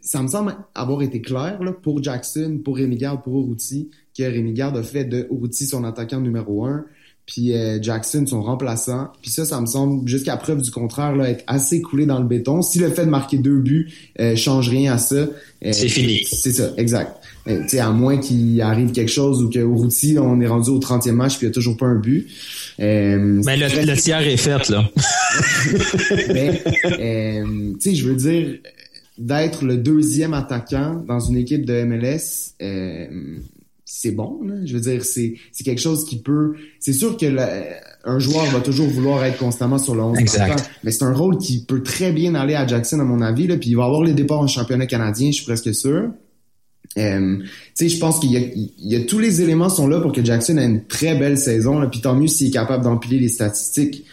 Ça 0.00 0.22
me 0.22 0.28
semble 0.28 0.54
avoir 0.74 1.00
été 1.00 1.22
clair 1.22 1.62
là, 1.62 1.72
pour 1.72 2.02
Jackson, 2.02 2.60
pour 2.62 2.76
Rémi 2.76 2.96
Garde, 2.96 3.22
pour 3.22 3.40
Urruti, 3.40 3.88
que 4.16 4.22
Rémi 4.22 4.52
Garde 4.52 4.76
a 4.76 4.82
fait 4.82 5.04
de 5.06 5.26
Urruti 5.30 5.66
son 5.66 5.82
attaquant 5.82 6.20
numéro 6.20 6.66
un, 6.66 6.84
puis 7.26 7.54
euh, 7.54 7.78
Jackson 7.80 8.24
son 8.26 8.42
remplaçant. 8.42 9.08
Puis 9.22 9.30
ça, 9.30 9.44
ça 9.44 9.60
me 9.60 9.66
semble, 9.66 10.06
jusqu'à 10.06 10.36
preuve 10.36 10.60
du 10.60 10.70
contraire, 10.70 11.16
là, 11.16 11.30
être 11.30 11.44
assez 11.46 11.80
coulé 11.80 12.04
dans 12.06 12.18
le 12.18 12.26
béton. 12.26 12.60
Si 12.62 12.78
le 12.78 12.90
fait 12.90 13.06
de 13.06 13.10
marquer 13.10 13.38
deux 13.38 13.58
buts 13.58 13.92
euh, 14.20 14.36
change 14.36 14.68
rien 14.68 14.92
à 14.92 14.98
ça, 14.98 15.14
euh, 15.16 15.28
C'est 15.72 15.88
fini. 15.88 16.24
C'est 16.30 16.52
ça, 16.52 16.70
exact. 16.76 17.16
Euh, 17.46 17.62
sais, 17.66 17.78
à 17.78 17.90
moins 17.90 18.18
qu'il 18.18 18.60
arrive 18.62 18.92
quelque 18.92 19.10
chose 19.10 19.42
ou 19.42 19.50
que 19.50 19.58
Urruti, 19.58 20.16
on 20.18 20.40
est 20.40 20.46
rendu 20.46 20.70
au 20.70 20.78
30e 20.78 21.12
match 21.12 21.36
puis 21.36 21.46
il 21.46 21.48
n'y 21.48 21.52
a 21.52 21.54
toujours 21.54 21.76
pas 21.76 21.86
un 21.86 21.96
but. 21.98 22.26
Euh, 22.80 23.42
Ben, 23.44 23.58
le, 23.58 23.86
le 23.86 23.96
tiers 23.96 24.26
est 24.26 24.36
fait, 24.36 24.68
là. 24.68 24.90
mais, 26.32 26.62
euh, 27.00 27.72
tu 27.74 27.80
sais, 27.80 27.94
je 27.94 28.08
veux 28.08 28.16
dire, 28.16 28.58
d'être 29.18 29.64
le 29.64 29.76
deuxième 29.76 30.34
attaquant 30.34 31.02
dans 31.06 31.20
une 31.20 31.36
équipe 31.36 31.64
de 31.64 31.84
MLS, 31.84 32.54
euh, 32.62 33.06
c'est 33.96 34.10
bon. 34.10 34.40
Là. 34.44 34.54
Je 34.64 34.74
veux 34.74 34.80
dire, 34.80 35.04
c'est 35.04 35.34
c'est 35.52 35.62
quelque 35.64 35.80
chose 35.80 36.04
qui 36.04 36.18
peut. 36.18 36.54
C'est 36.80 36.92
sûr 36.92 37.16
que 37.16 37.26
la- 37.26 37.62
un 38.04 38.18
joueur 38.18 38.44
va 38.46 38.60
toujours 38.60 38.88
vouloir 38.88 39.24
être 39.24 39.38
constamment 39.38 39.78
sur 39.78 39.94
le 39.94 40.02
11 40.02 40.18
Exact. 40.18 40.68
mais 40.82 40.90
c'est 40.90 41.04
un 41.04 41.14
rôle 41.14 41.38
qui 41.38 41.64
peut 41.64 41.82
très 41.82 42.12
bien 42.12 42.34
aller 42.34 42.54
à 42.54 42.66
Jackson, 42.66 42.98
à 43.00 43.04
mon 43.04 43.20
avis. 43.22 43.46
Là, 43.46 43.56
puis 43.56 43.70
il 43.70 43.76
va 43.76 43.84
avoir 43.84 44.02
les 44.02 44.12
départs 44.12 44.40
en 44.40 44.46
championnat 44.46 44.86
canadien, 44.86 45.28
je 45.30 45.36
suis 45.36 45.44
presque 45.44 45.74
sûr. 45.74 46.10
Euh, 46.98 47.38
tu 47.38 47.44
sais, 47.74 47.88
je 47.88 47.98
pense 47.98 48.20
qu'il 48.20 48.30
y 48.32 48.36
a, 48.36 48.40
il 48.40 48.72
y 48.78 48.94
a 48.96 49.00
tous 49.04 49.18
les 49.18 49.40
éléments 49.40 49.68
sont 49.68 49.86
là 49.88 50.00
pour 50.00 50.12
que 50.12 50.24
Jackson 50.24 50.58
ait 50.58 50.64
une 50.66 50.84
très 50.84 51.16
belle 51.16 51.38
saison. 51.38 51.78
Là, 51.78 51.86
puis 51.86 52.00
tant 52.00 52.14
mieux 52.14 52.26
s'il 52.28 52.48
est 52.48 52.52
capable 52.52 52.84
d'empiler 52.84 53.18
les 53.18 53.28
statistiques. 53.28 54.04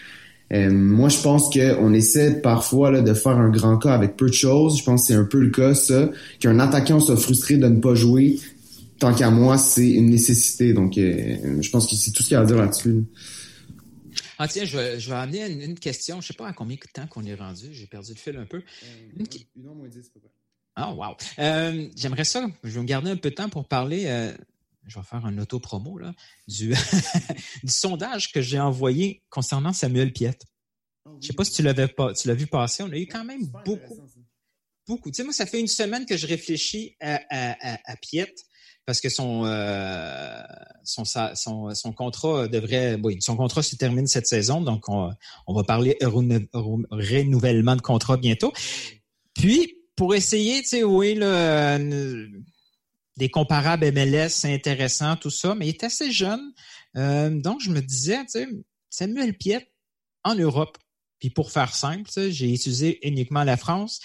Euh, 0.53 0.69
moi, 0.71 1.07
je 1.09 1.17
pense 1.21 1.49
qu'on 1.49 1.93
essaie 1.93 2.41
parfois 2.41 2.91
là, 2.91 3.01
de 3.01 3.13
faire 3.13 3.37
un 3.37 3.49
grand 3.49 3.77
cas 3.77 3.93
avec 3.93 4.15
peu 4.17 4.27
de 4.27 4.33
choses. 4.33 4.77
Je 4.79 4.83
pense 4.83 5.01
que 5.01 5.07
c'est 5.07 5.19
un 5.19 5.23
peu 5.25 5.39
le 5.39 5.49
cas, 5.49 5.73
ça, 5.75 6.09
qu'un 6.39 6.59
attaquant 6.59 6.99
soit 6.99 7.17
frustré 7.17 7.57
de 7.57 7.67
ne 7.67 7.79
pas 7.79 7.93
jouer. 7.95 8.37
Tant 9.01 9.15
qu'à 9.15 9.31
moi, 9.31 9.57
c'est 9.57 9.89
une 9.89 10.11
nécessité. 10.11 10.73
Donc, 10.73 10.95
euh, 10.99 11.59
je 11.59 11.69
pense 11.71 11.89
que 11.89 11.95
c'est 11.95 12.11
tout 12.11 12.21
ce 12.21 12.27
qu'il 12.27 12.35
y 12.35 12.37
a 12.37 12.41
à 12.41 12.45
dire 12.45 12.57
là-dessus. 12.57 13.03
Ah 14.37 14.47
tiens, 14.47 14.63
je 14.63 14.77
vais, 14.77 14.99
je 14.99 15.09
vais 15.09 15.15
amener 15.15 15.51
une, 15.51 15.61
une 15.61 15.79
question. 15.79 16.21
Je 16.21 16.27
sais 16.27 16.33
pas 16.35 16.47
à 16.47 16.53
combien 16.53 16.75
de 16.75 16.81
temps 16.93 17.07
qu'on 17.07 17.25
est 17.25 17.33
rendu. 17.33 17.69
J'ai 17.73 17.87
perdu 17.87 18.11
le 18.13 18.17
fil 18.19 18.37
un 18.37 18.45
peu. 18.45 18.61
Une 19.17 19.27
qui- 19.27 19.47
Une 19.55 19.65
heure 19.65 19.73
moins 19.73 19.87
dix, 19.87 19.99
à 20.05 20.09
peu 20.13 20.19
près. 20.19 20.29
Ah, 20.75 20.93
wow. 20.93 21.15
Euh, 21.39 21.89
J'aimerais 21.95 22.25
ça, 22.25 22.47
je 22.63 22.69
vais 22.69 22.79
me 22.79 22.85
garder 22.85 23.09
un 23.09 23.17
peu 23.17 23.31
de 23.31 23.35
temps 23.35 23.49
pour 23.49 23.67
parler, 23.67 24.05
euh, 24.05 24.31
je 24.87 24.99
vais 24.99 25.05
faire 25.05 25.25
un 25.25 25.35
auto-promo, 25.39 25.97
là, 25.97 26.13
du, 26.47 26.69
du 27.63 27.71
sondage 27.71 28.31
que 28.31 28.41
j'ai 28.41 28.59
envoyé 28.59 29.23
concernant 29.31 29.73
Samuel 29.73 30.13
Piette. 30.13 30.43
Je 31.21 31.25
sais 31.27 31.33
pas 31.33 31.43
si 31.43 31.53
tu 31.53 31.63
l'avais 31.63 31.87
pas, 31.87 32.13
tu 32.13 32.27
l'as 32.27 32.35
vu 32.35 32.45
passer. 32.45 32.83
On 32.83 32.91
a 32.91 32.97
eu 32.97 33.07
quand 33.07 33.25
même 33.25 33.47
beaucoup, 33.65 33.99
beaucoup. 34.87 35.09
Tu 35.11 35.17
sais, 35.17 35.23
moi, 35.23 35.33
ça 35.33 35.47
fait 35.47 35.59
une 35.59 35.67
semaine 35.67 36.05
que 36.05 36.15
je 36.17 36.27
réfléchis 36.27 36.95
à, 37.01 37.15
à, 37.29 37.73
à, 37.73 37.79
à 37.91 37.95
Piette 37.97 38.37
parce 38.85 38.99
que 39.01 39.09
son, 39.09 39.45
euh, 39.45 40.41
son, 40.83 41.03
son, 41.05 41.73
son 41.73 41.93
contrat 41.93 42.47
devrait, 42.47 42.99
oui, 43.03 43.17
son 43.21 43.35
contrat 43.35 43.63
se 43.63 43.75
termine 43.75 44.07
cette 44.07 44.27
saison, 44.27 44.61
donc 44.61 44.89
on, 44.89 45.11
on 45.47 45.53
va 45.53 45.63
parler 45.63 45.97
renou- 46.01 46.47
re- 46.53 46.85
renouvellement 46.89 47.75
de 47.75 47.81
contrat 47.81 48.17
bientôt. 48.17 48.51
Puis, 49.33 49.77
pour 49.95 50.15
essayer, 50.15 50.61
tu 50.61 50.69
sais, 50.69 50.83
oui, 50.83 51.15
là, 51.15 51.77
euh, 51.77 52.27
des 53.17 53.29
comparables 53.29 53.91
MLS, 53.91 54.29
c'est 54.29 54.53
intéressant, 54.53 55.15
tout 55.15 55.29
ça, 55.29 55.53
mais 55.53 55.67
il 55.67 55.69
est 55.69 55.83
assez 55.83 56.11
jeune. 56.11 56.41
Euh, 56.97 57.29
donc, 57.29 57.61
je 57.61 57.69
me 57.69 57.81
disais, 57.81 58.19
tu 58.25 58.31
sais, 58.31 58.47
Samuel 58.89 59.37
Piette, 59.37 59.67
en 60.23 60.35
Europe, 60.35 60.77
puis 61.19 61.29
pour 61.29 61.51
faire 61.51 61.73
simple, 61.75 62.09
j'ai 62.29 62.51
utilisé 62.51 63.07
uniquement 63.07 63.43
la 63.43 63.57
France, 63.57 64.01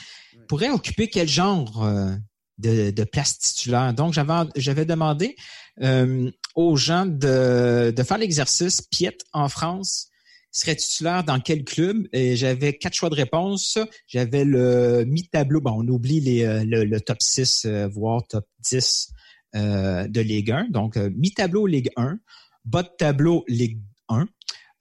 pourrait 0.49 0.71
occuper 0.71 1.09
quel 1.09 1.29
genre 1.29 1.85
euh, 1.85 2.15
de, 2.59 2.91
de 2.91 3.05
place 3.05 3.39
titulaire? 3.39 3.95
Donc, 3.95 4.15
j'avais 4.57 4.85
demandé 4.85 5.37
euh, 5.83 6.31
aux 6.55 6.77
gens 6.77 7.07
de, 7.07 7.93
de 7.95 8.03
faire 8.03 8.19
l'exercice 8.19 8.83
Piette 8.83 9.25
en 9.33 9.49
France 9.49 10.11
serait 10.57 10.77
titulaire 10.77 11.23
dans 11.23 11.39
quel 11.39 11.65
club? 11.65 12.09
Et 12.13 12.35
j'avais 12.37 12.79
quatre 12.79 12.95
choix 12.95 13.11
de 13.11 13.15
réponse. 13.15 13.79
J'avais 14.07 14.45
le 14.45 15.05
mi-tableau. 15.05 15.61
Bon, 15.61 15.83
on 15.83 15.89
oublie 15.89 16.21
les, 16.21 16.45
euh, 16.45 16.65
le, 16.65 16.85
le 16.85 17.01
top 17.01 17.21
6, 17.21 17.67
euh, 17.67 17.89
voire 17.89 18.27
top 18.27 18.47
10 18.61 19.13
euh, 19.55 20.09
de 20.09 20.21
Ligue 20.21 20.51
1. 20.51 20.69
Donc, 20.71 20.97
euh, 20.97 21.11
mi-tableau 21.15 21.67
Ligue 21.67 21.91
1, 21.97 22.19
bas 22.65 22.83
de 22.83 22.91
tableau 22.99 23.45
Ligue 23.49 23.81
1, 24.09 24.27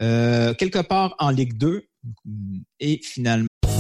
euh, 0.02 0.54
quelque 0.54 0.80
part 0.80 1.16
en 1.20 1.30
Ligue 1.30 1.58
2 1.58 1.88
et 2.80 3.00
finalement. 3.04 3.48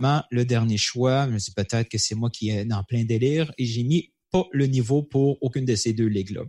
Le 0.00 0.44
dernier 0.44 0.78
choix, 0.78 1.26
je 1.26 1.32
me 1.32 1.38
dis 1.38 1.50
peut-être 1.52 1.88
que 1.88 1.98
c'est 1.98 2.14
moi 2.14 2.30
qui 2.30 2.50
est 2.50 2.64
dans 2.64 2.82
plein 2.84 3.04
délire 3.04 3.52
et 3.58 3.64
j'ai 3.64 3.82
mis 3.82 4.12
pas 4.30 4.44
le 4.52 4.66
niveau 4.66 5.02
pour 5.02 5.42
aucune 5.42 5.64
de 5.64 5.74
ces 5.74 5.92
deux 5.92 6.06
ligues-là. 6.06 6.42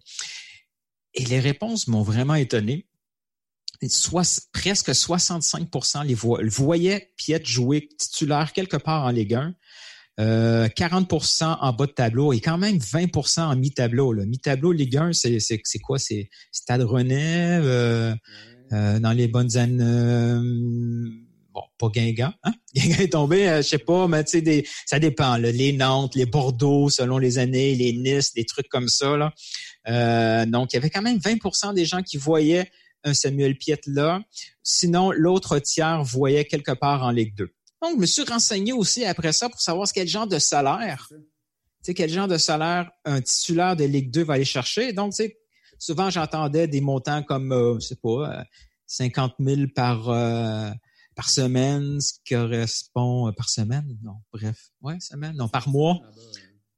Et 1.14 1.26
les 1.26 1.39
réponses 1.39 1.88
m'ont 1.88 2.04
vraiment 2.04 2.36
étonné. 2.36 2.88
Soit, 3.88 4.47
presque 4.52 4.89
65% 4.89 6.06
les 6.06 6.14
vo 6.14 6.38
voyaient 6.50 7.14
Piet 7.16 7.41
jouer 7.45 7.88
titulaire 7.97 8.52
quelque 8.52 8.78
part 8.78 9.06
en 9.06 9.10
Ligue 9.10 9.36
1. 9.36 9.56
Euh, 10.20 10.68
40% 10.68 11.58
en 11.62 11.74
bas 11.74 11.86
de 11.86 11.91
tableau 11.91 12.34
et 12.34 12.41
quand 12.41 12.58
même 12.58 12.78
20% 12.78 13.39
en 13.39 13.56
mi-tableau. 13.56 14.14
Mi-tableau, 14.14 14.74
Ligue 14.74 14.97
1, 14.97 15.14
c'est 15.14 15.80
quoi? 15.82 15.97
C'est 15.97 16.30
Stade 16.52 16.82
Rennais, 16.82 17.58
euh, 17.62 18.14
euh, 18.74 19.00
dans 19.00 19.14
les 19.14 19.30
bonnes 19.30 19.56
années. 19.56 21.28
Euh, 21.60 21.66
bon, 21.80 21.89
pas 21.89 21.91
Guingamp, 21.93 22.34
hein? 22.43 22.53
Guingamp 22.76 22.99
est 22.99 23.12
tombé, 23.14 23.49
euh, 23.49 23.57
je 23.57 23.68
sais 23.68 23.78
pas, 23.78 24.07
mais 24.07 24.24
tu 24.24 24.43
sais, 24.43 24.66
ça 24.86 24.99
dépend. 24.99 25.38
là. 25.38 25.51
les 25.51 25.74
Nantes, 25.74 26.16
les 26.16 26.26
Bordeaux, 26.26 26.89
selon 26.89 27.18
les 27.18 27.38
années, 27.38 27.76
les 27.76 27.93
Nice, 27.93 28.34
des 28.34 28.45
trucs 28.45 28.70
comme 28.70 28.88
ça. 28.88 29.18
Là. 29.18 29.34
Euh, 29.88 30.45
donc, 30.45 30.74
il 30.74 30.76
y 30.76 30.80
avait 30.80 30.89
quand 30.89 31.01
même 31.01 31.18
20% 31.18 31.74
des 31.74 31.86
gens 31.86 32.01
qui 32.01 32.18
voyaient 32.18 32.70
un 33.03 33.14
Samuel 33.14 33.57
Piette 33.57 33.86
là. 33.88 34.22
Sinon, 34.64 35.12
l'autre 35.12 35.60
tiers 35.60 36.03
voyait 36.03 36.45
quelque 36.45 36.72
part 36.72 37.03
en 37.03 37.12
Ligue 37.12 37.36
2. 37.36 37.49
Donc, 37.82 37.95
je 37.95 38.01
me 38.01 38.05
suis 38.05 38.24
renseigné 38.24 38.74
aussi 38.74 39.05
après 39.05 39.32
ça 39.32 39.49
pour 39.49 39.62
savoir 39.62 39.88
quel 39.93 40.07
genre 40.07 40.28
de 40.28 40.38
salaire, 40.38 41.10
tu 41.84 41.93
quel 41.93 42.10
genre 42.10 42.28
de 42.28 42.38
salaire 42.38 42.91
un 43.05 43.22
titulaire 43.22 43.76
de 43.76 43.86
Ligue 43.86 44.12
2 44.12 44.24
va 44.24 44.34
aller 44.34 44.45
chercher. 44.45 44.91
Donc, 44.91 45.14
tu 45.14 45.34
souvent, 45.80 46.10
j'entendais 46.10 46.68
des 46.68 46.82
montants 46.82 47.24
comme, 47.24 47.53
euh, 47.53 47.76
je 47.80 47.88
sais 47.88 47.95
pas, 47.95 48.39
euh, 48.39 48.43
50 48.86 49.36
000 49.39 49.62
par, 49.74 50.10
euh, 50.10 50.70
par 51.20 51.30
semaine, 51.30 51.99
ce 51.99 52.13
qui 52.13 52.34
correspond 52.34 53.28
euh, 53.28 53.34
par 53.34 53.49
semaine? 53.49 53.97
Non, 54.01 54.13
bref. 54.32 54.70
Ouais, 54.82 54.97
semaine. 55.01 55.36
Non, 55.36 55.49
par 55.49 55.67
mois. 55.67 55.99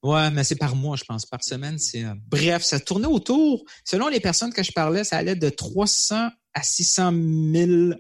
Ouais, 0.02 0.32
mais 0.32 0.44
c'est 0.44 0.56
par 0.56 0.76
mois, 0.76 0.96
je 0.98 1.04
pense. 1.04 1.28
Par 1.28 1.44
semaine, 1.44 1.78
c'est. 1.78 2.04
euh, 2.04 2.16
Bref, 2.28 2.64
ça 2.64 2.80
tournait 2.80 3.06
autour. 3.06 3.64
Selon 3.86 4.08
les 4.08 4.20
personnes 4.20 4.52
que 4.52 4.64
je 4.64 4.72
parlais, 4.72 5.04
ça 5.04 5.18
allait 5.18 5.36
de 5.36 5.48
300 5.50 6.30
à 6.56 6.64
600 6.64 7.12
000 7.54 7.92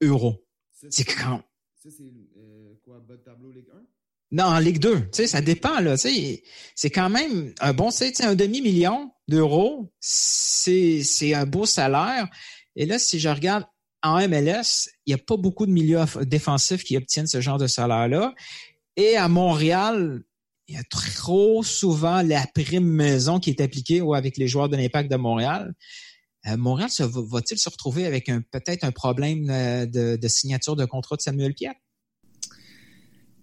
euros. 0.00 0.42
C'est 0.88 1.04
quand. 1.04 1.42
Ça, 1.82 1.90
c'est 1.94 2.02
euh, 2.38 2.72
quoi, 2.82 3.00
bas 3.06 3.16
de 3.18 3.22
tableau 3.22 3.52
Ligue 3.52 3.68
1? 3.70 3.76
Non, 4.30 4.44
en 4.44 4.58
Ligue 4.60 4.78
2, 4.78 5.00
tu 5.00 5.06
sais, 5.12 5.26
ça 5.26 5.42
dépend, 5.42 5.80
là. 5.80 5.98
Tu 5.98 6.08
sais, 6.08 6.42
c'est 6.74 6.88
quand 6.90 7.10
même 7.10 7.52
un 7.60 7.74
bon, 7.74 7.90
tu 7.90 7.98
sais, 7.98 8.10
tu 8.10 8.22
sais, 8.22 8.24
un 8.24 8.34
demi-million 8.34 9.12
d'euros, 9.28 9.92
c'est, 10.00 11.02
c'est 11.02 11.34
un 11.34 11.44
beau 11.44 11.66
salaire. 11.66 12.26
Et 12.74 12.86
là, 12.86 12.98
si 12.98 13.20
je 13.20 13.28
regarde 13.28 13.64
en 14.04 14.28
MLS, 14.28 14.90
il 15.06 15.14
n'y 15.14 15.20
a 15.20 15.24
pas 15.24 15.36
beaucoup 15.36 15.66
de 15.66 15.72
milieux 15.72 16.00
défensifs 16.22 16.84
qui 16.84 16.96
obtiennent 16.96 17.26
ce 17.26 17.40
genre 17.40 17.58
de 17.58 17.66
salaire-là. 17.66 18.34
Et 18.96 19.16
à 19.16 19.28
Montréal, 19.28 20.22
il 20.68 20.76
y 20.76 20.78
a 20.78 20.84
trop 20.84 21.62
souvent 21.62 22.22
la 22.22 22.46
prime 22.54 22.86
maison 22.86 23.40
qui 23.40 23.50
est 23.50 23.60
appliquée 23.60 24.02
avec 24.14 24.36
les 24.36 24.46
joueurs 24.46 24.68
de 24.68 24.76
l'Impact 24.76 25.10
de 25.10 25.16
Montréal. 25.16 25.74
Euh, 26.46 26.56
Montréal 26.56 26.90
va-t-il 27.00 27.58
se 27.58 27.70
retrouver 27.70 28.06
avec 28.06 28.30
peut-être 28.50 28.84
un 28.84 28.92
problème 28.92 29.48
euh, 29.50 29.86
de, 29.86 30.16
de 30.16 30.28
signature 30.28 30.76
de 30.76 30.84
contrat 30.84 31.16
de 31.16 31.22
Samuel 31.22 31.54
Piet? 31.54 31.72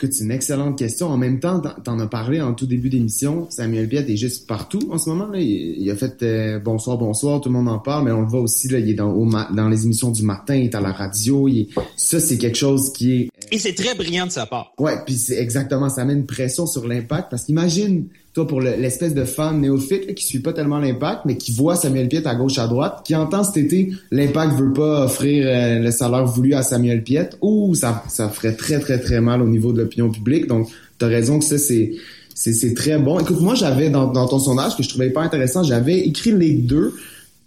C'est 0.10 0.24
une 0.24 0.32
excellente 0.32 0.78
question. 0.78 1.08
En 1.08 1.18
même 1.18 1.40
temps, 1.40 1.62
t'en- 1.84 2.00
as 2.00 2.08
parlé 2.08 2.42
en 2.42 2.54
tout 2.54 2.66
début 2.66 2.90
d'émission. 2.90 3.48
Samuel 3.50 3.88
Piette 3.88 4.10
est 4.10 4.18
juste 4.18 4.48
partout 4.48 4.80
en 4.92 4.98
ce 4.98 5.10
moment. 5.10 5.34
Il, 5.34 5.90
a 5.90 5.96
fait 5.96 6.24
euh, 6.24 6.60
bonsoir, 6.60 6.98
bonsoir, 6.98 7.42
tout 7.42 7.50
le 7.50 7.54
monde 7.54 7.70
en 7.70 7.80
parle, 7.80 8.06
mais 8.06 8.12
on 8.12 8.22
le 8.22 8.28
voit 8.28 8.42
aussi. 8.42 8.68
Là, 8.70 8.80
il 8.80 8.90
est 8.90 8.94
dans, 8.94 9.70
les 9.70 9.86
émissions 9.86 10.12
du 10.12 10.24
matin, 10.24 10.56
il 10.56 10.66
est 10.66 10.76
à 10.76 10.82
la 10.82 10.92
radio. 10.92 11.48
Ça, 11.96 12.20
c'est 12.20 12.38
quelque 12.38 12.58
chose 12.58 12.92
qui 12.94 13.14
est 13.14 13.31
Et 13.52 13.60
c'est 13.60 13.74
très 13.74 13.96
brillant 13.96 14.28
de 14.28 14.32
sa 14.32 14.46
part. 14.46 14.74
Ouais, 14.80 14.94
puis 15.06 15.16
c'est 15.16 15.38
exactement, 15.38 15.90
ça 15.90 16.06
met 16.06 16.14
une 16.14 16.26
pression 16.26 16.66
sur 16.66 16.88
l'impact 16.88 17.30
parce 17.30 17.44
qu'imagine, 17.44 18.06
toi, 18.34 18.48
pour 18.48 18.62
le- 18.62 18.76
l'espèce 18.78 19.14
de 19.14 19.26
fan 19.26 19.60
néophyte 19.60 20.08
là, 20.08 20.14
qui 20.14 20.26
suit 20.26 20.40
pas 20.40 20.54
tellement 20.54 20.80
l'impact, 20.80 21.24
mais 21.26 21.36
qui 21.36 21.52
voit 21.52 21.76
Samuel 21.76 22.08
Piette 22.08 22.28
à 22.28 22.36
gauche, 22.36 22.58
à 22.60 22.68
droite, 22.68 23.02
qui 23.06 23.14
entend 23.14 23.44
cet 23.44 23.58
été, 23.58 23.92
l'impact 24.10 24.54
veut 24.58 24.72
pas 24.72 25.04
offrir 25.04 25.46
euh, 25.48 25.80
le 25.80 25.92
salaire 25.92 26.26
voulu 26.26 26.54
à 26.54 26.64
Samuel 26.64 27.04
Piette, 27.04 27.38
ou 27.42 27.76
ça, 27.76 28.04
ça 28.08 28.30
ferait 28.30 28.56
très, 28.56 28.80
très, 28.80 29.00
très 29.00 29.20
mal 29.20 29.42
au 29.42 29.48
niveau 29.50 29.74
de 29.74 29.82
l'opinion 29.82 30.10
publique. 30.10 30.48
Donc, 30.48 30.70
t'as 30.98 31.08
raison 31.08 31.40
que 31.40 31.44
ça, 31.46 31.58
c'est, 31.58 31.92
c'est, 32.34 32.54
c'est 32.54 32.74
très 32.74 32.98
bon. 33.00 33.20
Écoute, 33.20 33.42
moi, 33.42 33.56
j'avais, 33.56 33.90
dans, 33.90 34.08
dans 34.10 34.28
ton 34.30 34.40
sondage, 34.40 34.78
que 34.78 34.84
je 34.84 34.88
trouvais 34.88 35.10
pas 35.10 35.24
intéressant, 35.24 35.64
j'avais 35.64 36.00
écrit 36.00 36.32
Ligue 36.32 36.66
2, 36.68 36.94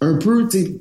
un 0.01 0.13
peu, 0.17 0.47
tu 0.47 0.77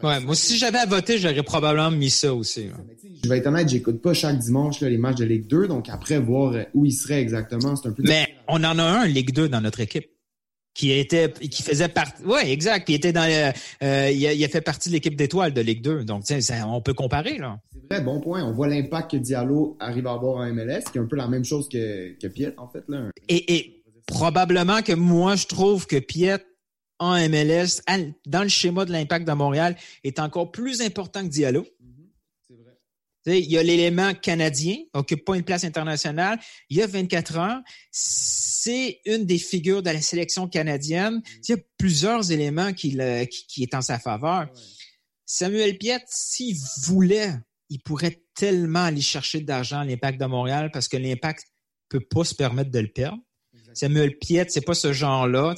Ouais, 0.00 0.20
moi, 0.20 0.36
si 0.36 0.56
j'avais 0.56 0.78
à 0.78 0.86
voter, 0.86 1.18
j'aurais 1.18 1.42
probablement 1.42 1.90
mis 1.90 2.10
ça 2.10 2.32
aussi. 2.32 2.66
là. 2.66 2.74
Je 3.22 3.28
vais 3.28 3.38
être 3.38 3.46
honnête, 3.46 3.68
j'écoute 3.68 4.00
pas 4.02 4.14
chaque 4.14 4.38
dimanche 4.38 4.80
là, 4.80 4.88
les 4.88 4.98
matchs 4.98 5.16
de 5.16 5.24
Ligue 5.24 5.46
2, 5.46 5.68
donc 5.68 5.88
après, 5.88 6.18
voir 6.18 6.52
euh, 6.54 6.62
où 6.74 6.84
il 6.84 6.92
serait 6.92 7.20
exactement, 7.20 7.74
c'est 7.76 7.88
un 7.88 7.92
peu... 7.92 8.02
Mais 8.06 8.26
on 8.48 8.62
en 8.64 8.78
a 8.78 8.82
un 8.82 9.06
Ligue 9.06 9.32
2 9.32 9.48
dans 9.48 9.60
notre 9.60 9.80
équipe 9.80 10.06
qui 10.74 10.92
était 10.92 11.32
qui 11.32 11.62
faisait 11.64 11.88
partie 11.88 12.22
ouais 12.24 12.52
exact 12.52 12.84
puis 12.84 12.92
il 12.92 12.96
était 12.98 13.12
dans 13.12 13.26
le- 13.26 13.52
euh, 13.82 14.10
il, 14.12 14.24
a, 14.28 14.32
il 14.32 14.44
a 14.44 14.48
fait 14.48 14.60
partie 14.60 14.90
de 14.90 14.94
l'équipe 14.94 15.16
d'étoiles 15.16 15.52
de 15.52 15.60
Ligue 15.60 15.82
2 15.82 16.04
donc 16.04 16.22
tiens, 16.22 16.40
ça- 16.40 16.68
on 16.68 16.80
peut 16.80 16.94
comparer 16.94 17.36
là 17.38 17.58
Très 17.90 18.00
bon 18.02 18.20
point. 18.20 18.44
On 18.44 18.52
voit 18.52 18.68
l'impact 18.68 19.12
que 19.12 19.16
Diallo 19.16 19.76
arrive 19.80 20.06
à 20.06 20.12
avoir 20.12 20.36
en 20.36 20.52
MLS, 20.52 20.82
qui 20.92 20.98
est 20.98 21.00
un 21.00 21.06
peu 21.06 21.16
la 21.16 21.26
même 21.26 21.44
chose 21.44 21.68
que, 21.70 22.12
que 22.20 22.26
Piet, 22.28 22.52
en 22.58 22.68
fait. 22.68 22.84
Là. 22.86 23.06
et, 23.28 23.56
et 23.56 23.82
probablement 24.06 24.82
que 24.82 24.92
moi 24.92 25.36
je 25.36 25.46
trouve 25.46 25.86
que 25.86 25.96
Piet 25.98 26.38
en 27.00 27.14
MLS 27.28 27.80
dans 28.26 28.42
le 28.42 28.48
schéma 28.48 28.84
de 28.84 28.92
l'impact 28.92 29.26
de 29.26 29.32
Montréal 29.32 29.76
est 30.04 30.18
encore 30.18 30.50
plus 30.50 30.80
important 30.82 31.22
que 31.22 31.28
Diallo 31.28 31.64
il 33.32 33.50
y 33.50 33.58
a 33.58 33.62
l'élément 33.62 34.14
canadien, 34.14 34.76
occupe 34.94 35.24
pas 35.24 35.36
une 35.36 35.42
place 35.42 35.64
internationale. 35.64 36.38
Il 36.70 36.76
y 36.76 36.82
a 36.82 36.86
24 36.86 37.38
ans, 37.38 37.62
c'est 37.90 39.00
une 39.06 39.24
des 39.26 39.38
figures 39.38 39.82
de 39.82 39.90
la 39.90 40.00
sélection 40.00 40.48
canadienne. 40.48 41.20
Il 41.48 41.52
y 41.52 41.54
a 41.54 41.58
plusieurs 41.78 42.30
éléments 42.32 42.72
qui, 42.72 42.92
le- 42.92 43.24
qui, 43.24 43.46
qui 43.46 43.62
est 43.62 43.74
en 43.74 43.82
sa 43.82 43.98
faveur. 43.98 44.48
Samuel 45.26 45.76
Piet, 45.78 46.00
s'il 46.08 46.56
voulait, 46.84 47.32
il 47.70 47.80
pourrait 47.82 48.22
tellement 48.34 48.84
aller 48.84 49.00
chercher 49.00 49.40
d'argent 49.40 49.80
à 49.80 49.84
l'Impact 49.84 50.20
de 50.20 50.26
Montréal 50.26 50.70
parce 50.72 50.88
que 50.88 50.96
l'Impact 50.96 51.44
peut 51.88 52.00
pas 52.00 52.24
se 52.24 52.34
permettre 52.34 52.70
de 52.70 52.78
le 52.78 52.88
perdre. 52.88 53.18
Samuel 53.74 54.16
Piet, 54.18 54.46
c'est 54.48 54.64
pas 54.64 54.74
ce 54.74 54.92
genre-là. 54.92 55.54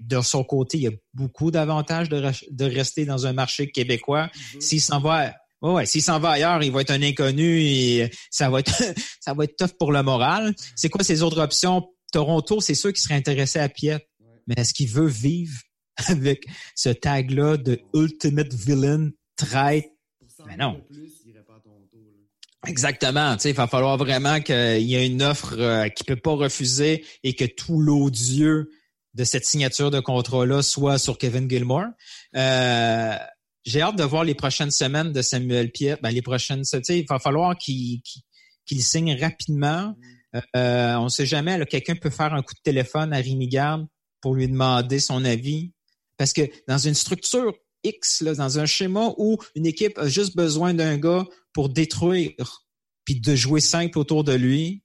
De 0.00 0.20
son 0.20 0.44
côté, 0.44 0.76
il 0.78 0.82
y 0.84 0.86
a 0.88 0.92
beaucoup 1.14 1.50
d'avantages 1.50 2.08
de, 2.08 2.22
de 2.50 2.64
rester 2.64 3.04
dans 3.06 3.26
un 3.26 3.32
marché 3.32 3.70
québécois. 3.70 4.30
S'il 4.60 4.80
s'en 4.80 5.00
va, 5.00 5.34
ouais, 5.62 5.72
ouais, 5.72 5.86
s'il 5.86 6.02
s'en 6.02 6.18
va 6.20 6.30
ailleurs, 6.30 6.62
il 6.62 6.72
va 6.72 6.80
être 6.80 6.90
un 6.90 7.02
inconnu 7.02 7.60
et 7.60 8.10
ça 8.30 8.50
va 8.50 8.60
être, 8.60 8.72
ça 9.20 9.34
va 9.34 9.44
être 9.44 9.56
tough 9.56 9.76
pour 9.78 9.92
le 9.92 10.02
moral. 10.02 10.54
C'est 10.76 10.88
quoi 10.88 11.04
ses 11.04 11.22
autres 11.22 11.40
options? 11.40 11.88
Toronto, 12.12 12.60
c'est 12.60 12.74
sûr 12.74 12.92
qu'il 12.92 13.02
serait 13.02 13.14
intéressé 13.14 13.58
à 13.58 13.68
Piet. 13.68 14.06
Mais 14.46 14.54
est-ce 14.56 14.72
qu'il 14.72 14.88
veut 14.88 15.06
vivre 15.06 15.58
avec 16.06 16.46
ce 16.74 16.88
tag-là 16.88 17.56
de 17.56 17.80
Ultimate 17.94 18.52
Villain, 18.52 19.10
traite? 19.36 19.92
Mais 20.46 20.56
non. 20.56 20.80
Exactement. 22.66 23.36
Tu 23.36 23.42
sais, 23.42 23.50
il 23.50 23.56
va 23.56 23.66
falloir 23.66 23.96
vraiment 23.96 24.40
qu'il 24.40 24.82
y 24.82 24.94
ait 24.96 25.06
une 25.06 25.22
offre 25.22 25.54
euh, 25.58 25.88
qu'il 25.88 26.06
peut 26.06 26.16
pas 26.16 26.32
refuser 26.32 27.04
et 27.22 27.34
que 27.34 27.44
tout 27.44 27.80
l'odieux 27.80 28.70
de 29.14 29.24
cette 29.24 29.44
signature 29.44 29.90
de 29.90 30.00
contrat-là 30.00 30.62
soit 30.62 30.98
sur 30.98 31.18
Kevin 31.18 31.48
Gilmore. 31.48 31.86
Euh, 32.36 33.16
j'ai 33.68 33.82
hâte 33.82 33.96
de 33.96 34.04
voir 34.04 34.24
les 34.24 34.34
prochaines 34.34 34.70
semaines 34.70 35.12
de 35.12 35.20
Samuel 35.20 35.70
Piet. 35.70 35.98
Ben, 36.02 36.10
les 36.10 36.22
prochaines, 36.22 36.62
tu 36.62 36.80
sais, 36.82 37.00
il 37.00 37.06
va 37.06 37.18
falloir 37.18 37.56
qu'il 37.58 38.02
signe 38.66 39.14
rapidement. 39.20 39.94
Euh, 40.56 40.94
on 40.94 41.04
ne 41.04 41.08
sait 41.08 41.26
jamais, 41.26 41.64
quelqu'un 41.66 41.94
peut 41.94 42.10
faire 42.10 42.32
un 42.32 42.42
coup 42.42 42.54
de 42.54 42.60
téléphone 42.62 43.12
à 43.12 43.16
Rémi 43.16 43.48
Garde 43.48 43.86
pour 44.22 44.34
lui 44.34 44.48
demander 44.48 45.00
son 45.00 45.22
avis. 45.24 45.72
Parce 46.16 46.32
que 46.32 46.42
dans 46.66 46.78
une 46.78 46.94
structure 46.94 47.52
X, 47.84 48.22
là, 48.22 48.34
dans 48.34 48.58
un 48.58 48.64
schéma 48.64 49.12
où 49.18 49.36
une 49.54 49.66
équipe 49.66 49.98
a 49.98 50.08
juste 50.08 50.34
besoin 50.34 50.72
d'un 50.72 50.96
gars 50.96 51.26
pour 51.52 51.68
détruire 51.68 52.64
puis 53.04 53.20
de 53.20 53.34
jouer 53.34 53.60
simple 53.60 53.98
autour 53.98 54.24
de 54.24 54.32
lui, 54.32 54.82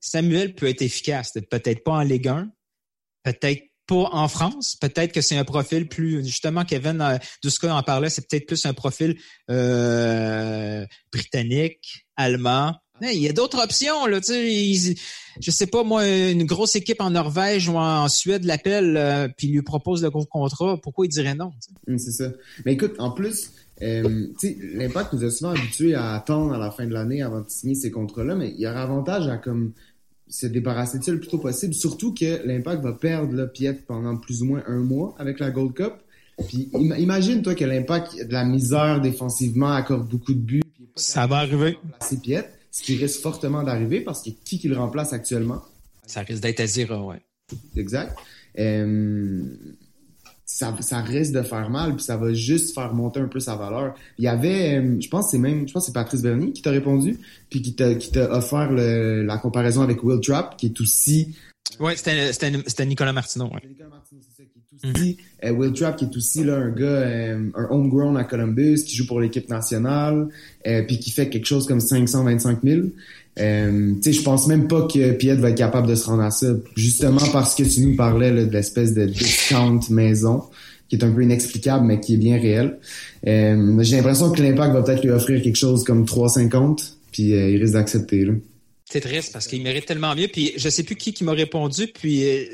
Samuel 0.00 0.54
peut 0.54 0.68
être 0.68 0.82
efficace. 0.82 1.32
Peut-être 1.50 1.82
pas 1.82 1.92
en 1.92 2.02
Ligue 2.02 2.28
1, 2.28 2.50
peut-être 3.24 3.62
en 4.00 4.28
France, 4.28 4.76
peut-être 4.80 5.12
que 5.12 5.20
c'est 5.20 5.36
un 5.36 5.44
profil 5.44 5.88
plus, 5.88 6.24
justement, 6.24 6.64
Kevin 6.64 7.00
euh, 7.00 7.18
Duska 7.42 7.74
en 7.74 7.82
parlait, 7.82 8.10
c'est 8.10 8.26
peut-être 8.28 8.46
plus 8.46 8.64
un 8.66 8.74
profil 8.74 9.18
euh, 9.50 10.84
britannique, 11.12 12.06
allemand. 12.16 12.74
Il 13.00 13.18
y 13.18 13.28
a 13.28 13.32
d'autres 13.32 13.60
options, 13.60 14.06
là, 14.06 14.20
tu 14.20 14.32
sais, 14.32 14.94
je 15.40 15.50
sais 15.50 15.66
pas, 15.66 15.82
moi, 15.82 16.06
une 16.06 16.44
grosse 16.44 16.76
équipe 16.76 17.00
en 17.00 17.10
Norvège 17.10 17.68
ou 17.68 17.76
en 17.76 18.08
Suède 18.08 18.44
l'appelle 18.44 18.96
euh, 18.96 19.28
puis 19.36 19.48
lui 19.48 19.62
propose 19.62 20.02
le 20.02 20.10
gros 20.10 20.24
contrat, 20.24 20.78
pourquoi 20.80 21.06
il 21.06 21.08
dirait 21.08 21.34
non? 21.34 21.52
Hum, 21.88 21.98
c'est 21.98 22.12
ça. 22.12 22.30
Mais 22.64 22.74
écoute, 22.74 22.94
en 22.98 23.10
plus, 23.10 23.50
euh, 23.82 24.28
l'impact 24.74 25.14
nous 25.14 25.24
a 25.24 25.30
souvent 25.30 25.50
habitués 25.50 25.94
à 25.94 26.12
attendre 26.12 26.52
à 26.52 26.58
la 26.58 26.70
fin 26.70 26.86
de 26.86 26.92
l'année 26.92 27.22
avant 27.22 27.40
de 27.40 27.48
signer 27.48 27.74
ces 27.74 27.90
contrats-là, 27.90 28.36
mais 28.36 28.50
il 28.50 28.60
y 28.60 28.66
aura 28.68 28.82
avantage 28.82 29.26
à 29.26 29.38
comme 29.38 29.72
se 30.32 30.46
débarrasser 30.46 30.98
de 30.98 31.04
ça 31.04 31.12
le 31.12 31.20
plus 31.20 31.28
tôt 31.28 31.38
possible, 31.38 31.74
surtout 31.74 32.14
que 32.14 32.44
l'impact 32.46 32.82
va 32.82 32.92
perdre 32.92 33.32
le 33.34 33.46
Piet 33.48 33.74
pendant 33.86 34.16
plus 34.16 34.42
ou 34.42 34.46
moins 34.46 34.62
un 34.66 34.78
mois 34.78 35.14
avec 35.18 35.38
la 35.38 35.50
Gold 35.50 35.74
Cup. 35.74 35.92
Puis 36.48 36.70
im- 36.74 36.96
imagine 36.96 37.42
toi 37.42 37.54
que 37.54 37.64
l'impact 37.64 38.16
de 38.26 38.32
la 38.32 38.44
misère 38.44 39.00
défensivement, 39.00 39.72
accorde 39.72 40.08
beaucoup 40.08 40.32
de 40.32 40.38
buts. 40.40 40.62
Ça 40.96 41.26
va 41.26 41.36
arriver. 41.38 41.78
C'est 42.00 42.20
Piet, 42.22 42.44
ce 42.70 42.82
qui 42.82 42.96
risque 42.96 43.20
fortement 43.20 43.62
d'arriver 43.62 44.00
parce 44.00 44.22
que 44.22 44.30
qui 44.44 44.58
qui 44.58 44.68
le 44.68 44.76
remplace 44.78 45.12
actuellement? 45.12 45.62
Ça 46.06 46.22
risque 46.22 46.42
d'être 46.42 46.60
Azira, 46.60 47.04
ouais. 47.04 47.20
Exact. 47.76 48.16
Euh, 48.58 49.42
ça, 50.54 50.76
ça 50.80 51.00
risque 51.00 51.32
de 51.32 51.42
faire 51.42 51.70
mal, 51.70 51.94
puis 51.96 52.04
ça 52.04 52.16
va 52.16 52.32
juste 52.34 52.74
faire 52.74 52.92
monter 52.92 53.20
un 53.20 53.28
peu 53.28 53.40
sa 53.40 53.56
valeur. 53.56 53.94
Il 54.18 54.24
y 54.24 54.28
avait, 54.28 54.78
euh, 54.78 55.00
je 55.00 55.08
pense 55.08 55.30
c'est 55.30 55.38
même, 55.38 55.66
je 55.66 55.72
pense 55.72 55.86
c'est 55.86 55.92
Patrice 55.94 56.20
Bernier 56.22 56.52
qui 56.52 56.60
t'a 56.62 56.70
répondu, 56.70 57.18
puis 57.48 57.62
qui 57.62 57.74
t'a 57.74 57.94
qui 57.94 58.10
t'a 58.10 58.30
offert 58.30 58.70
le- 58.70 59.22
la 59.24 59.38
comparaison 59.38 59.80
avec 59.82 60.04
Will 60.04 60.20
Trapp, 60.20 60.56
qui 60.58 60.66
est 60.66 60.80
aussi 60.80 61.34
Ouais, 61.80 61.96
c'était 61.96 62.32
c'était- 62.32 62.52
c'était 62.66 62.84
Nicolas 62.86 63.12
Martineau. 63.12 63.46
Ouais. 63.46 63.62
Aussi, 64.74 65.16
euh, 65.44 65.52
Will 65.52 65.72
Trapp 65.72 65.96
qui 65.96 66.04
est 66.06 66.16
aussi 66.16 66.44
là 66.44 66.56
un 66.56 66.70
gars, 66.70 66.84
euh, 66.84 67.50
un 67.54 67.66
homegrown 67.70 68.16
à 68.16 68.24
Columbus, 68.24 68.84
qui 68.84 68.96
joue 68.96 69.06
pour 69.06 69.20
l'équipe 69.20 69.48
nationale, 69.48 70.28
euh, 70.66 70.82
puis 70.86 70.98
qui 70.98 71.10
fait 71.10 71.28
quelque 71.28 71.46
chose 71.46 71.66
comme 71.66 71.80
525 71.80 72.58
000. 72.62 72.80
Euh, 73.38 73.94
je 74.04 74.22
pense 74.22 74.46
même 74.46 74.68
pas 74.68 74.86
que 74.86 75.12
Piet 75.12 75.34
va 75.36 75.50
être 75.50 75.56
capable 75.56 75.86
de 75.86 75.94
se 75.94 76.06
rendre 76.06 76.22
à 76.22 76.30
ça, 76.30 76.48
justement 76.76 77.20
parce 77.32 77.54
que 77.54 77.62
tu 77.62 77.80
nous 77.80 77.96
parlais 77.96 78.32
là, 78.32 78.44
de 78.44 78.50
l'espèce 78.50 78.92
de 78.94 79.06
discount 79.06 79.80
maison 79.90 80.42
qui 80.88 80.96
est 80.96 81.04
un 81.04 81.10
peu 81.10 81.22
inexplicable, 81.22 81.86
mais 81.86 82.00
qui 82.00 82.14
est 82.14 82.18
bien 82.18 82.38
réel. 82.38 82.78
Euh, 83.26 83.82
J'ai 83.82 83.96
l'impression 83.96 84.30
que 84.30 84.42
l'Impact 84.42 84.74
va 84.74 84.82
peut-être 84.82 85.02
lui 85.02 85.10
offrir 85.10 85.40
quelque 85.40 85.56
chose 85.56 85.84
comme 85.84 86.04
3,50, 86.04 86.96
puis 87.10 87.30
il 87.30 87.56
risque 87.56 87.72
d'accepter. 87.72 88.28
C'est 88.90 89.00
triste 89.00 89.32
parce 89.32 89.46
qu'il 89.46 89.62
mérite 89.62 89.86
tellement 89.86 90.14
mieux. 90.14 90.28
Puis 90.28 90.52
je 90.56 90.68
sais 90.68 90.82
plus 90.82 90.96
qui 90.96 91.12
qui 91.12 91.24
m'a 91.24 91.32
répondu. 91.32 91.86
Puis 91.88 92.24
euh, 92.24 92.44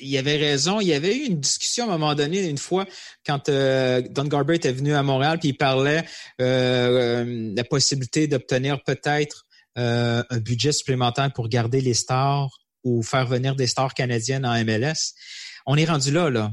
il 0.00 0.16
avait 0.18 0.36
raison. 0.36 0.80
Il 0.80 0.88
y 0.88 0.92
avait 0.92 1.16
eu 1.16 1.26
une 1.26 1.40
discussion 1.40 1.90
à 1.90 1.94
un 1.94 1.98
moment 1.98 2.14
donné, 2.14 2.46
une 2.46 2.58
fois, 2.58 2.86
quand 3.24 3.48
euh, 3.48 4.02
Don 4.10 4.24
Garber 4.24 4.54
était 4.54 4.72
venu 4.72 4.94
à 4.94 5.02
Montréal, 5.02 5.38
puis 5.38 5.50
il 5.50 5.56
parlait 5.56 6.04
euh, 6.40 7.24
euh, 7.24 7.52
la 7.54 7.64
possibilité 7.64 8.26
d'obtenir 8.26 8.82
peut-être 8.84 9.46
euh, 9.78 10.22
un 10.28 10.38
budget 10.38 10.72
supplémentaire 10.72 11.32
pour 11.32 11.48
garder 11.48 11.80
les 11.80 11.94
stars 11.94 12.50
ou 12.84 13.02
faire 13.02 13.26
venir 13.26 13.56
des 13.56 13.66
stars 13.66 13.94
canadiennes 13.94 14.46
en 14.46 14.52
MLS. 14.64 15.14
On 15.66 15.76
est 15.76 15.84
rendu 15.84 16.12
là, 16.12 16.30
là. 16.30 16.52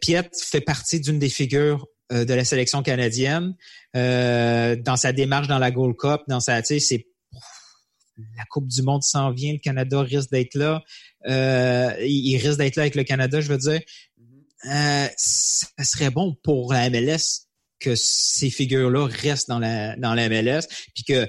Piet 0.00 0.30
fait 0.40 0.60
partie 0.60 1.00
d'une 1.00 1.18
des 1.18 1.28
figures 1.28 1.86
de 2.10 2.32
la 2.32 2.44
sélection 2.44 2.82
canadienne 2.82 3.54
dans 3.94 4.96
sa 4.96 5.12
démarche 5.12 5.48
dans 5.48 5.58
la 5.58 5.70
Gold 5.70 5.96
Cup, 5.96 6.22
dans 6.28 6.40
sa, 6.40 6.62
c'est 6.62 7.06
la 8.36 8.44
Coupe 8.50 8.68
du 8.68 8.82
Monde 8.82 9.02
s'en 9.02 9.30
vient, 9.30 9.52
le 9.52 9.58
Canada 9.58 10.00
risque 10.02 10.30
d'être 10.30 10.54
là. 10.54 10.82
Euh, 11.28 11.94
il 12.00 12.36
risque 12.36 12.58
d'être 12.58 12.76
là 12.76 12.82
avec 12.82 12.94
le 12.94 13.04
Canada, 13.04 13.40
je 13.40 13.48
veux 13.48 13.58
dire. 13.58 13.80
Euh, 14.70 15.06
ça 15.16 15.66
serait 15.82 16.10
bon 16.10 16.36
pour 16.44 16.72
la 16.72 16.88
MLS 16.88 17.46
que 17.80 17.94
ces 17.96 18.48
figures-là 18.50 19.06
restent 19.06 19.48
dans 19.48 19.58
la 19.58 19.96
dans 19.96 20.14
la 20.14 20.28
MLS, 20.28 20.68
puis 20.94 21.04
que 21.04 21.28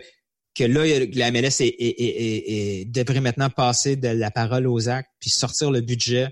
que 0.55 0.64
là 0.64 0.85
la 1.14 1.31
MLS 1.31 1.61
est, 1.61 1.68
est- 1.68 1.99
est- 1.99 2.03
est- 2.03 2.51
est- 2.81 2.85
devrait 2.85 3.22
maintenant 3.22 3.49
passer 3.49 3.95
de 3.95 4.10
la 4.10 4.30
parole 4.30 4.68
aux 4.68 4.88
actes, 4.88 5.10
puis 5.19 5.31
sortir 5.31 5.72
le 5.72 5.81
budget 5.81 6.27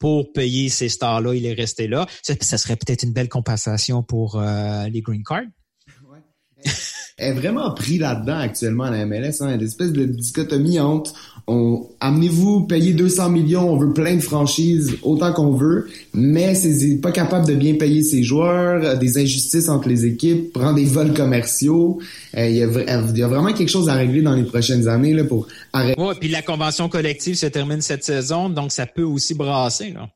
pour 0.00 0.32
payer 0.32 0.68
ces 0.70 0.88
stars-là, 0.88 1.34
il 1.34 1.46
est 1.46 1.52
resté 1.54 1.86
là. 1.86 2.06
Ça, 2.22 2.34
ça 2.40 2.58
serait 2.58 2.76
peut-être 2.76 3.04
une 3.04 3.12
belle 3.12 3.28
compensation 3.28 4.02
pour 4.02 4.40
euh, 4.40 4.88
les 4.88 5.00
green 5.02 5.22
cards. 5.22 5.42
Elle 6.64 6.72
est 7.16 7.32
vraiment 7.32 7.70
pris 7.72 7.98
là-dedans 7.98 8.38
actuellement 8.38 8.90
la 8.90 9.06
MLS, 9.06 9.34
hein, 9.40 9.54
une 9.54 9.62
espèce 9.64 9.92
de 9.92 10.04
dichotomie 10.04 10.80
entre 10.80 11.12
on, 11.46 11.86
amenez-vous 12.00 12.62
payer 12.62 12.92
200 12.94 13.28
millions, 13.28 13.70
on 13.70 13.76
veut 13.76 13.92
plein 13.92 14.14
de 14.16 14.20
franchises 14.20 14.96
autant 15.02 15.32
qu'on 15.32 15.52
veut, 15.52 15.86
mais 16.14 16.54
c'est 16.54 16.96
pas 17.02 17.12
capable 17.12 17.46
de 17.46 17.54
bien 17.54 17.74
payer 17.74 18.02
ses 18.02 18.22
joueurs, 18.22 18.82
euh, 18.82 18.96
des 18.96 19.18
injustices 19.18 19.68
entre 19.68 19.88
les 19.88 20.06
équipes, 20.06 20.52
prend 20.54 20.72
des 20.72 20.86
vols 20.86 21.12
commerciaux. 21.14 22.00
Euh, 22.36 22.48
Il 22.48 22.56
y, 22.56 22.62
a, 22.62 22.66
vra- 22.66 23.10
il 23.12 23.18
y 23.18 23.22
a 23.22 23.28
vraiment 23.28 23.52
quelque 23.52 23.68
chose 23.68 23.88
à 23.90 23.94
régler 23.94 24.22
dans 24.22 24.34
les 24.34 24.44
prochaines 24.44 24.88
années 24.88 25.12
là 25.12 25.24
pour 25.24 25.46
arrêter. 25.72 26.00
Ouais, 26.00 26.14
puis 26.18 26.30
la 26.30 26.42
convention 26.42 26.88
collective 26.88 27.34
se 27.36 27.46
termine 27.46 27.82
cette 27.82 28.04
saison, 28.04 28.48
donc 28.48 28.72
ça 28.72 28.86
peut 28.86 29.02
aussi 29.04 29.34
brasser. 29.34 29.90
Là. 29.92 30.08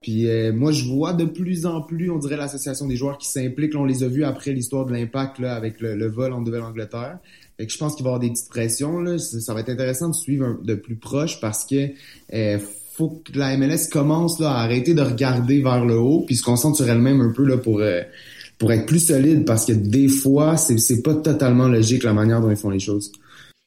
Puis 0.00 0.28
euh, 0.28 0.52
moi, 0.52 0.70
je 0.70 0.84
vois 0.84 1.12
de 1.12 1.24
plus 1.24 1.66
en 1.66 1.82
plus, 1.82 2.10
on 2.10 2.18
dirait, 2.18 2.36
l'association 2.36 2.86
des 2.86 2.94
joueurs 2.96 3.18
qui 3.18 3.28
s'impliquent. 3.28 3.74
On 3.74 3.84
les 3.84 4.04
a 4.04 4.08
vus 4.08 4.24
après 4.24 4.52
l'histoire 4.52 4.86
de 4.86 4.92
l'impact 4.92 5.38
là, 5.40 5.54
avec 5.56 5.80
le, 5.80 5.96
le 5.96 6.06
vol 6.08 6.32
en 6.32 6.40
Nouvelle-Angleterre. 6.40 7.18
Fait 7.56 7.66
que 7.66 7.72
je 7.72 7.78
pense 7.78 7.96
qu'il 7.96 8.04
va 8.04 8.10
y 8.10 8.12
avoir 8.14 8.20
des 8.20 8.30
petites 8.30 8.48
pressions. 8.48 9.00
Là. 9.00 9.18
Ça, 9.18 9.40
ça 9.40 9.54
va 9.54 9.60
être 9.60 9.70
intéressant 9.70 10.08
de 10.08 10.14
suivre 10.14 10.44
un- 10.46 10.58
de 10.62 10.74
plus 10.76 10.94
proche 10.96 11.40
parce 11.40 11.64
que 11.64 11.88
euh, 12.32 12.58
faut 12.94 13.22
que 13.24 13.36
la 13.36 13.56
MLS 13.56 13.88
commence 13.90 14.38
là, 14.38 14.50
à 14.52 14.62
arrêter 14.62 14.94
de 14.94 15.02
regarder 15.02 15.62
vers 15.62 15.84
le 15.84 15.98
haut 15.98 16.22
puis 16.26 16.36
se 16.36 16.44
concentre 16.44 16.76
sur 16.76 16.88
elle-même 16.88 17.20
un 17.20 17.32
peu 17.32 17.44
là, 17.44 17.56
pour, 17.58 17.80
euh, 17.80 18.02
pour 18.58 18.70
être 18.72 18.86
plus 18.86 19.00
solide 19.04 19.44
parce 19.44 19.64
que 19.66 19.72
des 19.72 20.06
fois, 20.08 20.56
c'est 20.56 20.78
c'est 20.78 21.02
pas 21.02 21.14
totalement 21.16 21.66
logique 21.66 22.04
la 22.04 22.12
manière 22.12 22.40
dont 22.40 22.50
ils 22.50 22.56
font 22.56 22.70
les 22.70 22.78
choses. 22.80 23.10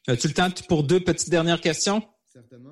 As-tu 0.08 0.28
le 0.30 0.34
temps 0.34 0.48
pour 0.70 0.84
deux 0.84 1.02
petites 1.02 1.30
dernières 1.30 1.60
questions? 1.62 2.02
Certainement. 2.32 2.70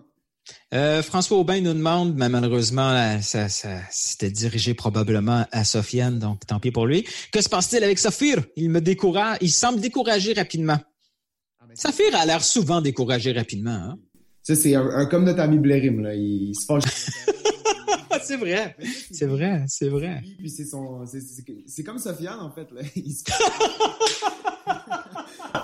Euh, 0.74 1.02
François 1.02 1.38
Aubin 1.40 1.62
nous 1.62 1.74
demande, 1.74 2.16
mais 2.16 2.30
malheureusement, 2.30 2.92
là, 2.92 3.22
ça, 3.24 3.50
ça 3.50 3.80
c'était 3.90 4.30
dirigé 4.30 4.76
probablement 4.76 5.48
à 5.52 5.64
Sofiane, 5.64 6.20
donc 6.20 6.46
tant 6.46 6.60
pis 6.60 6.70
pour 6.70 6.86
lui. 6.86 7.08
Que 7.32 7.42
se 7.42 7.50
passe-t-il 7.50 7.84
avec 7.84 7.98
Saphir? 7.98 8.44
Il 8.56 8.70
me 8.70 8.80
décourage, 8.80 9.40
il 9.42 9.50
semble 9.52 9.80
découragé 9.82 10.34
rapidement. 10.34 10.78
Saphir 11.74 12.16
a 12.16 12.26
l'air 12.26 12.44
souvent 12.44 12.82
découragé 12.82 13.32
rapidement. 13.32 13.72
Hein? 13.72 13.98
Ça, 14.44 14.56
c'est 14.56 14.76
un, 14.76 14.86
un- 14.88 15.06
comme 15.08 15.24
notre 15.24 15.40
ami 15.40 15.58
Blairim. 15.58 16.02
Là. 16.02 16.14
Il, 16.14 16.50
il 16.50 16.56
se 16.56 16.66
fâche. 16.66 16.84
c'est 18.24 18.38
vrai. 18.38 18.76
C'est 19.12 19.26
vrai, 19.26 19.64
c'est 19.68 19.90
vrai. 19.90 20.22
Puis 20.38 20.50
c'est 20.52 20.66
son, 20.66 21.04
c'est- 21.06 21.84
comme 21.84 21.98
Sofiane 22.00 22.40
en 22.40 22.52
fait 22.52 22.68
là. 22.72 22.82
Il 22.96 23.12
se- 23.14 23.24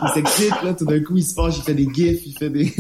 il 0.02 0.10
s'excite 0.14 0.64
là, 0.64 0.74
tout 0.74 0.86
d'un 0.86 1.02
coup 1.04 1.16
il 1.18 1.24
se 1.24 1.34
fâche, 1.36 1.58
il 1.58 1.64
fait 1.64 1.74
des 1.76 1.88
gifs, 1.94 2.26
il 2.26 2.36
fait 2.38 2.50
des. 2.50 2.74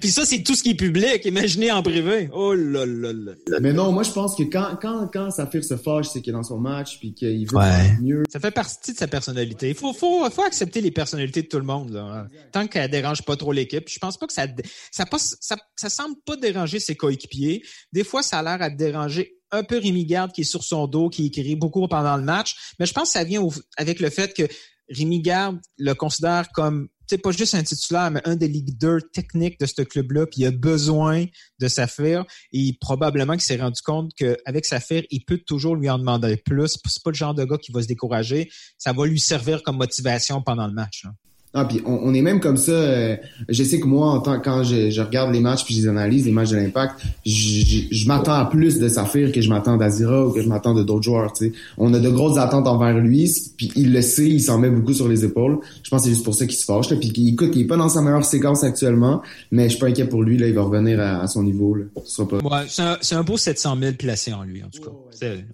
Puis 0.00 0.10
ça, 0.10 0.24
c'est 0.24 0.42
tout 0.42 0.54
ce 0.54 0.62
qui 0.62 0.70
est 0.70 0.74
public. 0.74 1.24
Imaginez 1.24 1.70
en 1.72 1.82
privé. 1.82 2.28
Oh 2.32 2.54
là 2.54 2.84
là 2.86 3.12
là. 3.12 3.32
Mais 3.60 3.72
non, 3.72 3.92
moi 3.92 4.02
je 4.02 4.10
pense 4.12 4.36
que 4.36 4.42
quand 4.44 4.76
quand 4.80 5.08
quand 5.12 5.30
Saphir 5.30 5.64
se 5.64 5.76
fâche, 5.76 6.08
c'est 6.08 6.20
qu'il 6.22 6.30
est 6.30 6.36
dans 6.36 6.42
son 6.42 6.58
match 6.58 6.98
puis 6.98 7.14
qu'il 7.14 7.46
veut 7.48 7.56
Ouais. 7.56 7.64
faire 7.64 7.96
mieux. 8.00 8.22
Ça 8.32 8.40
fait 8.40 8.50
partie 8.50 8.92
de 8.92 8.98
sa 8.98 9.06
personnalité. 9.08 9.68
Il 9.70 9.74
faut, 9.74 9.92
faut, 9.92 10.28
faut 10.30 10.42
accepter 10.44 10.80
les 10.80 10.90
personnalités 10.90 11.42
de 11.42 11.48
tout 11.48 11.58
le 11.58 11.64
monde. 11.64 11.90
Là. 11.90 12.26
Tant 12.52 12.66
qu'elle 12.66 12.90
dérange 12.90 13.22
pas 13.22 13.36
trop 13.36 13.52
l'équipe. 13.52 13.88
Je 13.88 13.98
pense 13.98 14.16
pas 14.16 14.26
que 14.26 14.32
ça, 14.32 14.46
ça, 14.90 15.06
passe, 15.06 15.36
ça, 15.40 15.56
ça 15.76 15.88
semble 15.90 16.16
pas 16.24 16.36
déranger 16.36 16.80
ses 16.80 16.94
coéquipiers. 16.96 17.62
Des 17.92 18.04
fois, 18.04 18.22
ça 18.22 18.38
a 18.38 18.42
l'air 18.42 18.62
à 18.62 18.70
déranger 18.70 19.34
un 19.50 19.62
peu 19.62 19.78
Rémi 19.78 20.04
Garde 20.04 20.32
qui 20.32 20.42
est 20.42 20.44
sur 20.44 20.62
son 20.62 20.86
dos, 20.86 21.08
qui 21.08 21.26
écrit 21.26 21.56
beaucoup 21.56 21.86
pendant 21.88 22.16
le 22.16 22.22
match. 22.22 22.74
Mais 22.78 22.86
je 22.86 22.92
pense 22.92 23.04
que 23.04 23.12
ça 23.18 23.24
vient 23.24 23.40
au- 23.42 23.52
avec 23.76 24.00
le 24.00 24.10
fait 24.10 24.34
que 24.36 24.42
Rémi 24.90 25.20
Garde 25.20 25.58
le 25.78 25.94
considère 25.94 26.48
comme, 26.52 26.88
sais, 27.08 27.18
pas 27.18 27.30
juste 27.30 27.54
un 27.54 27.62
titulaire, 27.62 28.10
mais 28.10 28.20
un 28.24 28.36
des 28.36 28.48
leaders 28.48 29.00
techniques 29.12 29.58
de 29.60 29.66
ce 29.66 29.82
club-là, 29.82 30.26
puis 30.26 30.42
il 30.42 30.46
a 30.46 30.50
besoin 30.50 31.26
de 31.58 31.68
Saphir. 31.68 32.24
Et 32.52 32.76
probablement 32.80 33.34
qu'il 33.34 33.42
s'est 33.42 33.56
rendu 33.56 33.80
compte 33.82 34.12
qu'avec 34.14 34.64
Saphir, 34.64 35.02
il 35.10 35.24
peut 35.24 35.38
toujours 35.38 35.76
lui 35.76 35.88
en 35.90 35.98
demander 35.98 36.36
plus. 36.36 36.78
C'est 36.86 37.02
pas 37.02 37.10
le 37.10 37.16
genre 37.16 37.34
de 37.34 37.44
gars 37.44 37.58
qui 37.58 37.72
va 37.72 37.82
se 37.82 37.88
décourager. 37.88 38.50
Ça 38.76 38.92
va 38.92 39.06
lui 39.06 39.20
servir 39.20 39.62
comme 39.62 39.76
motivation 39.76 40.42
pendant 40.42 40.66
le 40.66 40.74
match. 40.74 41.04
Ah, 41.54 41.64
puis 41.64 41.80
on, 41.86 41.98
on 42.04 42.14
est 42.14 42.20
même 42.22 42.40
comme 42.40 42.56
ça. 42.58 42.72
euh, 42.72 43.16
je 43.48 43.64
sais 43.64 43.80
que 43.80 43.86
moi, 43.86 44.10
en 44.10 44.20
tant 44.20 44.38
quand 44.38 44.62
je, 44.64 44.90
je 44.90 45.00
regarde 45.00 45.32
les 45.32 45.40
matchs 45.40 45.64
puis 45.64 45.74
je 45.74 45.80
les 45.82 45.88
analyse, 45.88 46.26
les 46.26 46.30
matchs 46.32 46.50
de 46.50 46.56
l'impact, 46.56 47.00
je, 47.24 47.30
je, 47.32 47.78
je 47.90 48.06
m'attends 48.06 48.34
à 48.34 48.44
plus 48.44 48.78
de 48.78 48.88
Saphir 48.88 49.32
que 49.32 49.40
je 49.40 49.48
m'attends 49.48 49.76
d'Azira 49.76 50.26
ou 50.26 50.30
que 50.32 50.42
je 50.42 50.48
m'attends 50.48 50.74
de 50.74 50.82
d'autres 50.82 51.04
joueurs. 51.04 51.32
Tu 51.32 51.46
sais, 51.46 51.52
on 51.78 51.92
a 51.94 51.98
de 51.98 52.08
grosses 52.10 52.38
attentes 52.38 52.66
envers 52.66 52.96
lui, 52.98 53.32
puis 53.56 53.72
il 53.76 53.92
le 53.92 54.02
sait, 54.02 54.28
il 54.28 54.40
s'en 54.40 54.58
met 54.58 54.68
beaucoup 54.70 54.92
sur 54.92 55.08
les 55.08 55.24
épaules. 55.24 55.58
Je 55.82 55.88
pense 55.90 56.02
que 56.02 56.04
c'est 56.08 56.12
juste 56.14 56.24
pour 56.24 56.34
ça 56.34 56.46
qu'il 56.46 56.56
se 56.56 56.64
fâche. 56.64 56.90
Là, 56.90 56.96
puis 56.96 57.12
écoute, 57.28 57.50
il 57.54 57.62
est 57.62 57.66
pas 57.66 57.76
dans 57.76 57.88
sa 57.88 58.02
meilleure 58.02 58.24
séquence 58.24 58.62
actuellement, 58.62 59.22
mais 59.50 59.64
je 59.64 59.70
suis 59.70 59.78
pas 59.80 59.86
inquiet 59.88 60.04
pour 60.06 60.22
lui. 60.22 60.36
Là, 60.36 60.48
il 60.48 60.54
va 60.54 60.62
revenir 60.62 61.00
à, 61.00 61.22
à 61.22 61.26
son 61.26 61.42
niveau. 61.42 61.74
Là. 61.74 61.84
Ce 62.04 62.16
sera 62.16 62.28
pas. 62.28 62.36
Ouais, 62.38 62.66
c'est 62.68 62.82
un, 62.82 62.98
c'est 63.00 63.14
un 63.14 63.22
beau 63.22 63.36
700 63.38 63.76
000 63.80 63.92
placé 63.94 64.32
en 64.32 64.42
lui, 64.42 64.62
en 64.62 64.68
tout 64.68 64.82
cas. 64.82 64.90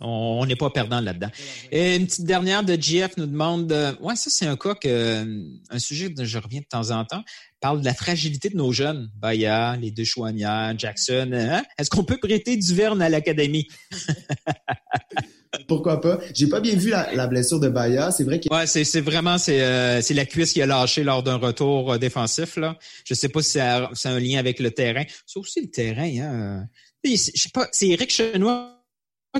On 0.00 0.24
on 0.40 0.46
n'est 0.46 0.56
pas 0.56 0.70
perdant 0.70 1.00
là-dedans. 1.00 1.28
Et 1.72 1.96
une 1.96 2.06
petite 2.06 2.24
dernière 2.26 2.64
de 2.64 2.74
GF 2.74 3.16
nous 3.16 3.26
demande, 3.26 3.70
euh, 3.72 3.92
ouais, 4.02 4.16
ça 4.16 4.28
c'est 4.28 4.46
un 4.46 4.56
cas 4.56 4.74
que, 4.74 4.88
euh, 4.88 5.24
un 5.70 5.78
sujet 5.84 6.08
dont 6.08 6.24
je 6.24 6.38
reviens 6.38 6.60
de 6.60 6.66
temps 6.66 6.90
en 6.90 7.04
temps, 7.04 7.22
parle 7.60 7.80
de 7.80 7.84
la 7.84 7.94
fragilité 7.94 8.48
de 8.48 8.56
nos 8.56 8.72
jeunes. 8.72 9.10
Baya, 9.16 9.76
les 9.80 9.90
deux 9.90 10.04
Chouanières, 10.04 10.74
Jackson. 10.78 11.30
hein? 11.32 11.62
Est-ce 11.78 11.90
qu'on 11.90 12.04
peut 12.04 12.18
prêter 12.18 12.56
Duverne 12.56 13.00
à 13.02 13.08
l'académie? 13.08 13.68
Pourquoi 15.68 16.00
pas? 16.00 16.18
J'ai 16.34 16.48
pas 16.48 16.60
bien 16.60 16.74
vu 16.74 16.90
la, 16.90 17.14
la 17.14 17.26
blessure 17.28 17.60
de 17.60 17.68
Baya. 17.68 18.10
C'est 18.10 18.24
vrai 18.24 18.40
qu'il 18.40 18.52
Ouais, 18.52 18.66
c'est, 18.66 18.82
c'est 18.84 19.00
vraiment 19.00 19.38
c'est, 19.38 19.62
euh, 19.62 20.00
c'est 20.02 20.14
la 20.14 20.26
cuisse 20.26 20.52
qui 20.52 20.60
a 20.60 20.66
lâché 20.66 21.04
lors 21.04 21.22
d'un 21.22 21.36
retour 21.36 21.92
euh, 21.92 21.98
défensif 21.98 22.56
là. 22.56 22.76
Je 23.04 23.14
sais 23.14 23.28
pas 23.28 23.40
si 23.40 23.50
ça 23.52 23.86
a- 23.86 24.08
un 24.08 24.18
lien 24.18 24.38
avec 24.40 24.58
le 24.58 24.72
terrain. 24.72 25.04
C'est 25.26 25.38
aussi 25.38 25.60
le 25.60 25.70
terrain. 25.70 26.10
Hein. 26.20 26.66
Je 27.04 27.14
sais 27.16 27.30
pas. 27.52 27.68
C'est 27.70 27.88
Eric 27.88 28.10
Chenois 28.12 28.72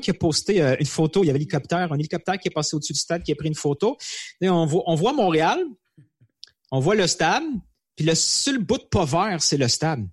qui 0.01 0.11
a 0.11 0.15
posté 0.15 0.63
euh, 0.63 0.77
une 0.79 0.87
photo. 0.87 1.25
Il 1.25 1.27
y 1.27 1.31
avait 1.31 1.39
l'hélicoptère, 1.41 1.93
un 1.93 1.99
hélicoptère 1.99 2.39
qui 2.39 2.49
est 2.49 2.53
passé 2.53 2.77
au-dessus 2.77 2.93
du 2.93 2.99
stade, 2.99 3.23
qui 3.25 3.33
a 3.33 3.35
pris 3.35 3.49
une 3.49 3.55
photo. 3.57 3.97
Et 4.41 4.49
on 4.49 4.67
voit, 4.67 4.83
on 4.87 4.95
voit 4.95 5.13
Montréal, 5.13 5.59
on 6.75 6.81
voit 6.81 6.97
le 6.97 7.07
stade, 7.07 7.45
puis 7.97 8.05
le 8.05 8.15
seul 8.17 8.59
bout 8.59 8.79
de 8.79 8.85
pas 8.91 9.05
vert, 9.05 9.37
c'est 9.41 9.57
le 9.57 9.69
stade. 9.69 10.05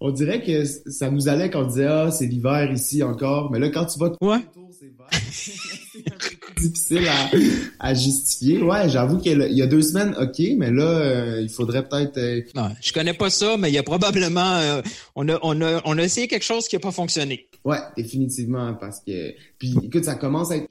on 0.00 0.10
dirait 0.12 0.40
que 0.42 0.64
ça 0.64 1.10
nous 1.10 1.26
allait 1.28 1.50
quand 1.50 1.64
on 1.64 1.66
disait 1.66 1.86
ah 1.86 2.10
c'est 2.12 2.26
l'hiver 2.26 2.70
ici 2.72 3.02
encore, 3.02 3.50
mais 3.50 3.58
là 3.58 3.70
quand 3.70 3.86
tu 3.86 3.98
vas 3.98 4.10
tout 4.10 4.16
ouais. 4.24 4.36
autour 4.36 4.70
c'est 4.78 4.92
vert. 4.96 5.08
c'est 5.32 6.12
un 6.12 6.16
peu 6.16 6.54
plus 6.54 6.68
difficile 6.68 7.08
à, 7.08 7.88
à 7.88 7.94
justifier. 7.94 8.62
Ouais, 8.62 8.88
j'avoue 8.88 9.18
qu'il 9.18 9.40
y 9.50 9.62
a 9.62 9.66
deux 9.66 9.82
semaines, 9.82 10.14
ok, 10.20 10.40
mais 10.58 10.70
là 10.70 10.84
euh, 10.84 11.40
il 11.42 11.48
faudrait 11.48 11.88
peut-être. 11.88 12.18
euh, 12.18 12.42
Non, 12.54 12.70
je 12.80 12.92
connais 12.92 13.14
pas 13.14 13.30
ça, 13.30 13.56
mais 13.56 13.70
il 13.70 13.74
y 13.74 13.78
a 13.78 13.82
probablement 13.82 14.54
euh, 14.58 14.80
on 15.16 15.28
a 15.28 15.38
on 15.42 15.60
a 15.60 15.82
on 15.84 15.98
a 15.98 16.02
essayé 16.04 16.28
quelque 16.28 16.44
chose 16.44 16.68
qui 16.68 16.76
a 16.76 16.80
pas 16.80 16.92
fonctionné. 16.92 17.48
Ouais, 17.64 17.78
définitivement 17.96 18.74
parce 18.74 19.00
que 19.00 19.34
puis 19.58 19.74
écoute 19.82 20.04
ça 20.04 20.14
commence 20.14 20.52
à 20.52 20.56
être. 20.58 20.68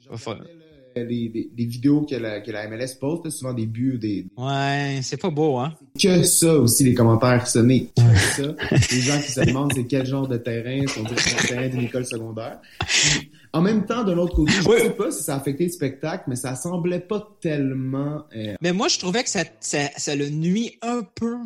Les, 0.96 1.30
les, 1.32 1.50
les 1.56 1.64
vidéos 1.66 2.02
que 2.02 2.14
la, 2.16 2.40
que 2.40 2.50
la 2.50 2.68
MLS 2.68 2.94
poste, 3.00 3.30
souvent 3.30 3.52
des 3.52 3.66
buts, 3.66 3.98
des, 3.98 4.26
Ouais, 4.36 5.00
c'est 5.02 5.20
pas 5.20 5.30
beau, 5.30 5.58
hein? 5.58 5.74
que 6.00 6.22
ça 6.24 6.54
aussi, 6.54 6.84
les 6.84 6.94
commentaires, 6.94 7.46
ce 7.46 7.58
n'est 7.60 7.86
que 7.86 8.02
ça. 8.16 8.42
Les 8.92 9.00
gens 9.00 9.20
qui 9.20 9.30
se 9.32 9.40
demandent 9.40 9.72
c'est 9.74 9.86
quel 9.86 10.06
genre 10.06 10.26
de 10.28 10.36
terrain, 10.36 10.82
c'est 10.88 11.00
le 11.00 11.48
terrain 11.48 11.68
d'une 11.68 11.82
école 11.82 12.06
secondaire. 12.06 12.58
En 13.52 13.60
même 13.62 13.86
temps, 13.86 14.02
de 14.02 14.12
l'autre 14.12 14.34
côté, 14.34 14.52
je 14.52 14.68
ne 14.68 14.78
sais 14.78 14.90
pas 14.90 15.10
si 15.12 15.22
ça 15.22 15.34
a 15.34 15.36
affecté 15.38 15.64
le 15.64 15.70
spectacle, 15.70 16.24
mais 16.26 16.34
ça 16.36 16.56
semblait 16.56 16.98
pas 17.00 17.36
tellement... 17.40 18.24
euh, 18.36 18.54
Mais 18.60 18.72
moi, 18.72 18.88
je 18.88 18.98
trouvais 18.98 19.22
que 19.22 19.30
ça, 19.30 19.44
ça, 19.60 19.90
ça 19.96 20.16
le 20.16 20.28
nuit 20.28 20.76
un 20.82 21.02
peu 21.14 21.36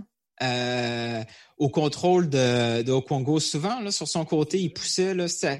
euh, 0.42 1.22
au 1.58 1.68
contrôle 1.68 2.30
de, 2.30 2.82
de 2.82 2.92
Okongo. 2.92 3.40
Souvent, 3.40 3.80
là, 3.80 3.90
sur 3.90 4.08
son 4.08 4.24
côté, 4.24 4.58
il 4.58 4.72
poussait. 4.72 5.14
Là, 5.14 5.28
ça... 5.28 5.56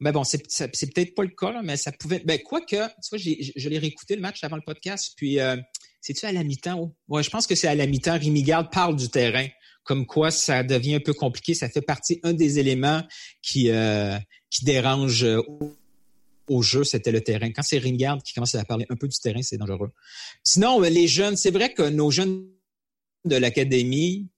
Mais 0.00 0.12
bon, 0.12 0.24
c'est, 0.24 0.38
peut-être 0.42 1.14
pas 1.14 1.22
le 1.22 1.30
cas, 1.30 1.52
là, 1.52 1.62
mais 1.62 1.76
ça 1.76 1.92
pouvait. 1.92 2.20
Ben, 2.24 2.38
quoique, 2.42 2.66
tu 2.76 3.08
vois, 3.10 3.18
je 3.18 3.68
l'ai 3.68 3.78
réécouté 3.78 4.16
le 4.16 4.22
match 4.22 4.42
avant 4.42 4.56
le 4.56 4.62
podcast, 4.62 5.12
puis 5.16 5.38
euh, 5.40 5.56
c'est-tu 6.00 6.26
à 6.26 6.32
la 6.32 6.42
mi-temps? 6.44 6.78
oh? 6.80 6.94
Ouais, 7.08 7.22
je 7.22 7.30
pense 7.30 7.46
que 7.46 7.54
c'est 7.54 7.68
à 7.68 7.74
la 7.74 7.86
mi-temps. 7.86 8.18
Rémi 8.18 8.42
Garde 8.42 8.70
parle 8.72 8.96
du 8.96 9.08
terrain, 9.08 9.46
comme 9.84 10.04
quoi 10.06 10.30
ça 10.30 10.62
devient 10.62 10.96
un 10.96 11.00
peu 11.00 11.14
compliqué. 11.14 11.54
Ça 11.54 11.68
fait 11.68 11.80
partie 11.80 12.20
un 12.24 12.32
des 12.32 12.58
éléments 12.58 13.02
qui, 13.40 13.70
euh, 13.70 14.18
qui 14.50 14.64
dérange 14.64 15.24
euh, 15.24 15.40
au- 15.46 15.76
au 16.48 16.60
jeu, 16.60 16.84
c'était 16.84 17.12
le 17.12 17.22
terrain. 17.22 17.50
Quand 17.52 17.62
c'est 17.62 17.78
Ringard 17.78 18.22
qui 18.22 18.34
commence 18.34 18.54
à 18.54 18.64
parler 18.64 18.84
un 18.90 18.96
peu 18.96 19.08
du 19.08 19.18
terrain, 19.18 19.40
c'est 19.42 19.56
dangereux. 19.56 19.92
Sinon, 20.42 20.82
euh, 20.82 20.90
les 20.90 21.06
jeunes, 21.08 21.36
c'est 21.36 21.50
vrai 21.50 21.72
que 21.72 21.82
nos 21.88 22.10
jeunes 22.10 22.46
de 23.24 23.36
l'académie, 23.36 24.28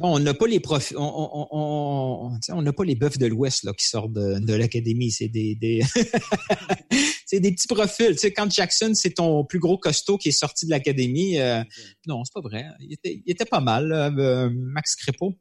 on 0.00 0.18
n'a 0.20 0.34
pas 0.34 0.46
les 0.46 0.60
profils, 0.60 0.96
on 0.96 1.02
on- 1.02 1.48
on- 1.50 2.32
on- 2.32 2.38
on 2.56 2.62
n'a 2.62 2.72
pas 2.72 2.84
les 2.84 2.94
bœufs 2.94 3.18
de 3.18 3.26
l'Ouest 3.26 3.64
là 3.64 3.72
qui 3.72 3.86
sortent 3.86 4.12
de, 4.12 4.38
de 4.38 4.54
l'académie. 4.54 5.10
C'est 5.10 5.28
des, 5.28 5.54
des 5.56 5.82
c'est 7.26 7.40
des 7.40 7.52
petits 7.52 7.66
profils. 7.66 8.12
Tu 8.12 8.18
sais, 8.18 8.32
quand 8.32 8.50
Jackson, 8.50 8.92
c'est 8.94 9.14
ton 9.14 9.44
plus 9.44 9.58
gros 9.58 9.76
costaud 9.78 10.18
qui 10.18 10.28
est 10.28 10.32
sorti 10.32 10.66
de 10.66 10.70
l'académie, 10.70 11.38
euh, 11.38 11.62
non, 12.06 12.22
c'est 12.24 12.32
pas 12.32 12.40
vrai. 12.40 12.64
Il 12.80 12.92
était, 12.92 13.22
il 13.24 13.30
était 13.30 13.44
pas 13.44 13.60
mal, 13.60 13.88
là, 13.88 14.10
euh, 14.16 14.50
Max 14.52 14.94
Crépeau. 14.96 15.34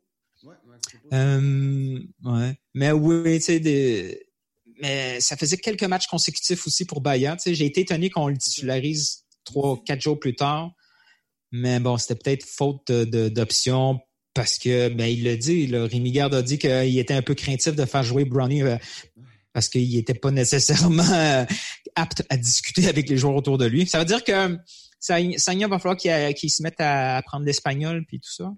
Euh, 1.13 1.99
ouais. 2.23 2.55
Mais 2.73 2.91
oui, 2.91 3.39
tu 3.39 3.45
sais, 3.45 3.59
des... 3.59 4.25
mais 4.81 5.19
ça 5.19 5.37
faisait 5.37 5.57
quelques 5.57 5.83
matchs 5.83 6.07
consécutifs 6.07 6.65
aussi 6.67 6.85
pour 6.85 7.01
Bayard. 7.01 7.37
Tu 7.37 7.43
sais, 7.43 7.55
j'ai 7.55 7.65
été 7.65 7.81
étonné 7.81 8.09
qu'on 8.09 8.27
le 8.27 8.37
titularise 8.37 9.23
trois, 9.43 9.81
quatre 9.85 10.01
jours 10.01 10.19
plus 10.19 10.35
tard. 10.35 10.71
Mais 11.51 11.79
bon, 11.79 11.97
c'était 11.97 12.15
peut-être 12.15 12.45
faute 12.45 12.91
d'options 12.91 13.99
parce 14.37 14.59
que, 14.59 14.89
ben, 14.89 15.05
il 15.05 15.23
l'a 15.23 15.35
dit, 15.35 15.65
là, 15.65 15.87
Rémi 15.87 16.11
Garde 16.11 16.35
a 16.35 16.43
dit 16.43 16.59
qu'il 16.59 16.99
était 16.99 17.15
un 17.15 17.23
peu 17.23 17.33
craintif 17.33 17.75
de 17.75 17.85
faire 17.85 18.03
jouer 18.03 18.23
Brownie 18.23 18.61
euh, 18.61 18.77
parce 19.51 19.67
qu'il 19.67 19.89
n'était 19.89 20.13
pas 20.13 20.29
nécessairement 20.29 21.11
euh, 21.11 21.43
apte 21.95 22.23
à 22.29 22.37
discuter 22.37 22.87
avec 22.87 23.09
les 23.09 23.17
joueurs 23.17 23.35
autour 23.35 23.57
de 23.57 23.65
lui. 23.65 23.87
Ça 23.87 23.97
veut 23.97 24.05
dire 24.05 24.23
que 24.23 24.59
Sagna 24.99 25.67
va 25.67 25.79
falloir 25.79 25.97
qu'il 25.97 26.11
euh, 26.11 26.31
se 26.35 26.61
mette 26.61 26.79
à 26.79 27.17
apprendre 27.17 27.45
l'espagnol 27.47 28.05
puis 28.07 28.19
tout 28.19 28.31
ça. 28.31 28.53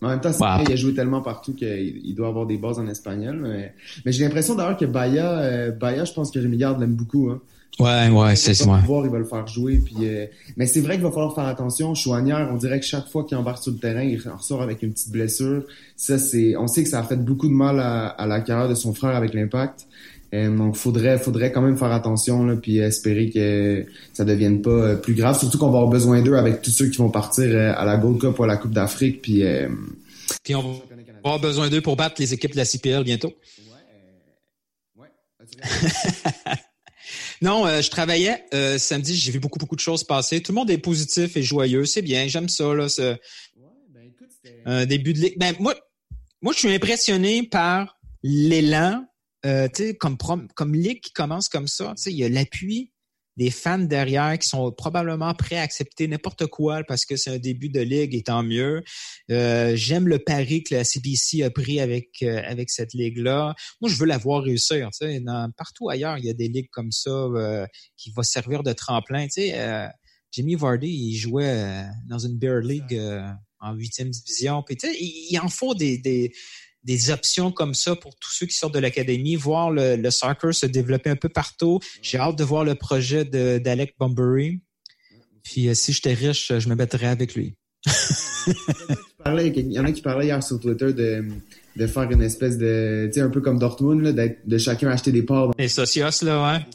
En 0.00 0.08
même 0.08 0.20
temps, 0.20 0.32
c'est 0.32 0.40
Wow. 0.44 0.54
vrai, 0.54 0.64
il 0.68 0.72
a 0.72 0.76
joué 0.76 0.94
tellement 0.94 1.20
partout 1.20 1.52
qu'il 1.52 2.00
il 2.04 2.14
doit 2.14 2.28
avoir 2.28 2.46
des 2.46 2.56
bases 2.56 2.78
en 2.78 2.86
espagnol. 2.86 3.40
Mais, 3.42 3.74
mais 4.04 4.12
j'ai 4.12 4.22
l'impression 4.22 4.54
d'ailleurs 4.54 4.76
que 4.76 4.84
Baya, 4.84 5.40
euh, 5.40 5.72
Baya, 5.72 6.04
je 6.04 6.12
pense 6.12 6.30
que 6.30 6.38
Rémi 6.38 6.58
Garde 6.58 6.78
l'aime 6.78 6.94
beaucoup. 6.94 7.30
Hein. 7.30 7.42
Ouais, 7.78 8.08
ouais, 8.08 8.34
c'est 8.34 8.60
ouais. 8.66 8.80
pouvoir, 8.80 9.04
il 9.04 9.12
va 9.12 9.18
le 9.18 9.24
faire 9.24 9.46
jouer. 9.46 9.76
Puis, 9.76 9.94
euh, 10.02 10.26
mais 10.56 10.66
c'est 10.66 10.80
vrai 10.80 10.94
qu'il 10.94 11.04
va 11.04 11.10
falloir 11.10 11.34
faire 11.34 11.46
attention. 11.46 11.94
Chouanière, 11.94 12.48
on 12.52 12.56
dirait 12.56 12.80
que 12.80 12.86
chaque 12.86 13.06
fois 13.08 13.24
qu'il 13.24 13.36
embarque 13.36 13.62
sur 13.62 13.70
le 13.70 13.78
terrain, 13.78 14.02
il 14.02 14.18
ressort 14.18 14.62
avec 14.62 14.82
une 14.82 14.92
petite 14.92 15.12
blessure. 15.12 15.62
Ça, 15.96 16.18
c'est, 16.18 16.56
on 16.56 16.66
sait 16.66 16.82
que 16.82 16.88
ça 16.88 16.98
a 16.98 17.04
fait 17.04 17.16
beaucoup 17.16 17.46
de 17.46 17.52
mal 17.52 17.78
à, 17.78 18.08
à 18.08 18.26
la 18.26 18.40
carrière 18.40 18.68
de 18.68 18.74
son 18.74 18.94
frère 18.94 19.14
avec 19.14 19.32
l'impact. 19.32 19.86
Euh, 20.34 20.54
donc, 20.54 20.76
faudrait, 20.76 21.18
faudrait 21.18 21.52
quand 21.52 21.62
même 21.62 21.78
faire 21.78 21.92
attention 21.92 22.44
là, 22.44 22.54
puis 22.56 22.78
espérer 22.78 23.30
que 23.30 23.86
ça 24.12 24.24
devienne 24.24 24.60
pas 24.60 24.70
euh, 24.70 24.96
plus 24.96 25.14
grave. 25.14 25.38
Surtout 25.38 25.56
qu'on 25.58 25.70
va 25.70 25.78
avoir 25.78 25.90
besoin 25.90 26.20
d'eux 26.20 26.36
avec 26.36 26.60
tous 26.60 26.70
ceux 26.70 26.88
qui 26.88 26.98
vont 26.98 27.10
partir 27.10 27.44
euh, 27.46 27.72
à 27.74 27.84
la 27.84 27.96
Gold 27.96 28.20
Cup 28.20 28.38
ou 28.38 28.44
à 28.44 28.46
la 28.46 28.56
Coupe 28.56 28.72
d'Afrique. 28.72 29.22
Puis, 29.22 29.42
euh, 29.44 29.68
Puis 30.44 30.54
on 30.54 30.72
va 30.72 30.78
avoir 31.24 31.40
besoin 31.40 31.68
d'eux 31.68 31.80
pour 31.80 31.96
battre 31.96 32.16
les 32.18 32.34
équipes 32.34 32.52
de 32.52 32.58
la 32.58 32.64
CPL 32.64 33.04
bientôt. 33.04 33.32
non, 37.42 37.66
euh, 37.66 37.80
je 37.82 37.90
travaillais 37.90 38.44
euh, 38.54 38.78
samedi, 38.78 39.14
j'ai 39.16 39.30
vu 39.32 39.40
beaucoup, 39.40 39.58
beaucoup 39.58 39.76
de 39.76 39.80
choses 39.80 40.04
passer. 40.04 40.42
Tout 40.42 40.52
le 40.52 40.56
monde 40.56 40.70
est 40.70 40.78
positif 40.78 41.36
et 41.36 41.42
joyeux. 41.42 41.84
C'est 41.84 42.02
bien, 42.02 42.26
j'aime 42.28 42.48
ça. 42.48 42.74
Là, 42.74 42.88
ce 42.88 43.16
un 44.64 44.86
début 44.86 45.12
de. 45.12 45.32
Ben, 45.36 45.54
moi, 45.58 45.74
moi, 46.42 46.52
je 46.52 46.58
suis 46.58 46.72
impressionné 46.72 47.42
par 47.42 47.98
l'élan, 48.22 49.04
euh, 49.46 49.68
tu 49.74 49.88
sais, 49.88 49.94
comme, 49.94 50.16
prom- 50.16 50.48
comme 50.54 50.74
ligue 50.74 51.00
qui 51.00 51.12
commence 51.12 51.48
comme 51.48 51.68
ça. 51.68 51.94
Tu 51.96 52.02
sais, 52.04 52.12
il 52.12 52.18
y 52.18 52.24
a 52.24 52.28
l'appui 52.28 52.92
des 53.38 53.52
fans 53.52 53.78
derrière 53.78 54.36
qui 54.36 54.48
sont 54.48 54.72
probablement 54.72 55.32
prêts 55.32 55.56
à 55.56 55.62
accepter 55.62 56.08
n'importe 56.08 56.46
quoi 56.48 56.82
parce 56.82 57.06
que 57.06 57.16
c'est 57.16 57.30
un 57.30 57.38
début 57.38 57.68
de 57.68 57.80
ligue 57.80 58.14
et 58.14 58.22
tant 58.22 58.42
mieux. 58.42 58.82
Euh, 59.30 59.76
J'aime 59.76 60.08
le 60.08 60.18
pari 60.18 60.64
que 60.64 60.74
la 60.74 60.82
CBC 60.82 61.44
a 61.44 61.50
pris 61.50 61.80
avec 61.80 62.08
euh, 62.22 62.42
avec 62.44 62.68
cette 62.68 62.94
ligue-là. 62.94 63.54
Moi, 63.80 63.88
je 63.88 63.94
veux 63.94 64.06
la 64.06 64.18
voir 64.18 64.42
réussir. 64.42 64.90
Tu 64.90 65.06
sais, 65.06 65.20
dans, 65.20 65.50
partout 65.56 65.88
ailleurs, 65.88 66.18
il 66.18 66.24
y 66.24 66.30
a 66.30 66.34
des 66.34 66.48
ligues 66.48 66.68
comme 66.70 66.90
ça 66.90 67.10
euh, 67.10 67.64
qui 67.96 68.10
vont 68.10 68.24
servir 68.24 68.64
de 68.64 68.72
tremplin. 68.72 69.26
Tu 69.26 69.42
sais, 69.42 69.52
euh, 69.54 69.86
Jimmy 70.32 70.56
Vardy, 70.56 70.88
il 70.88 71.16
jouait 71.16 71.84
dans 72.08 72.18
une 72.18 72.38
beer 72.38 72.60
league 72.62 72.94
euh, 72.94 73.22
en 73.60 73.72
huitième 73.74 74.10
division. 74.10 74.64
Puis, 74.64 74.76
il, 74.82 75.28
il 75.30 75.38
en 75.38 75.48
faut 75.48 75.74
des, 75.74 75.98
des 75.98 76.32
des 76.84 77.10
options 77.10 77.50
comme 77.52 77.74
ça 77.74 77.96
pour 77.96 78.14
tous 78.16 78.30
ceux 78.32 78.46
qui 78.46 78.54
sortent 78.54 78.74
de 78.74 78.78
l'académie, 78.78 79.36
voir 79.36 79.70
le, 79.70 79.96
le 79.96 80.10
soccer 80.10 80.54
se 80.54 80.66
développer 80.66 81.10
un 81.10 81.16
peu 81.16 81.28
partout. 81.28 81.80
J'ai 82.02 82.18
hâte 82.18 82.36
de 82.36 82.44
voir 82.44 82.64
le 82.64 82.74
projet 82.74 83.24
de- 83.24 83.58
d'Alec 83.58 83.94
Bumbury. 83.98 84.60
Puis 85.42 85.68
euh, 85.68 85.74
si 85.74 85.92
j'étais 85.92 86.14
riche, 86.14 86.52
je 86.58 86.68
me 86.68 86.74
battrais 86.74 87.06
avec 87.06 87.34
lui. 87.34 87.56
il 89.26 89.72
y 89.72 89.78
en 89.78 89.84
a 89.84 89.92
qui 89.92 90.02
parlaient 90.02 90.26
hier 90.26 90.42
sur 90.42 90.58
Twitter 90.60 90.92
de, 90.92 91.24
de 91.76 91.86
faire 91.86 92.10
une 92.10 92.22
espèce 92.22 92.56
de, 92.58 93.06
tu 93.12 93.14
sais, 93.14 93.20
un 93.20 93.30
peu 93.30 93.40
comme 93.40 93.58
Dortmund, 93.58 94.02
là, 94.02 94.26
de 94.44 94.58
chacun 94.58 94.88
acheter 94.88 95.12
des 95.12 95.22
parts. 95.22 95.48
dans- 95.48 95.54
Les 95.58 95.68
socios, 95.68 96.04
là, 96.22 96.52
ouais. 96.54 96.66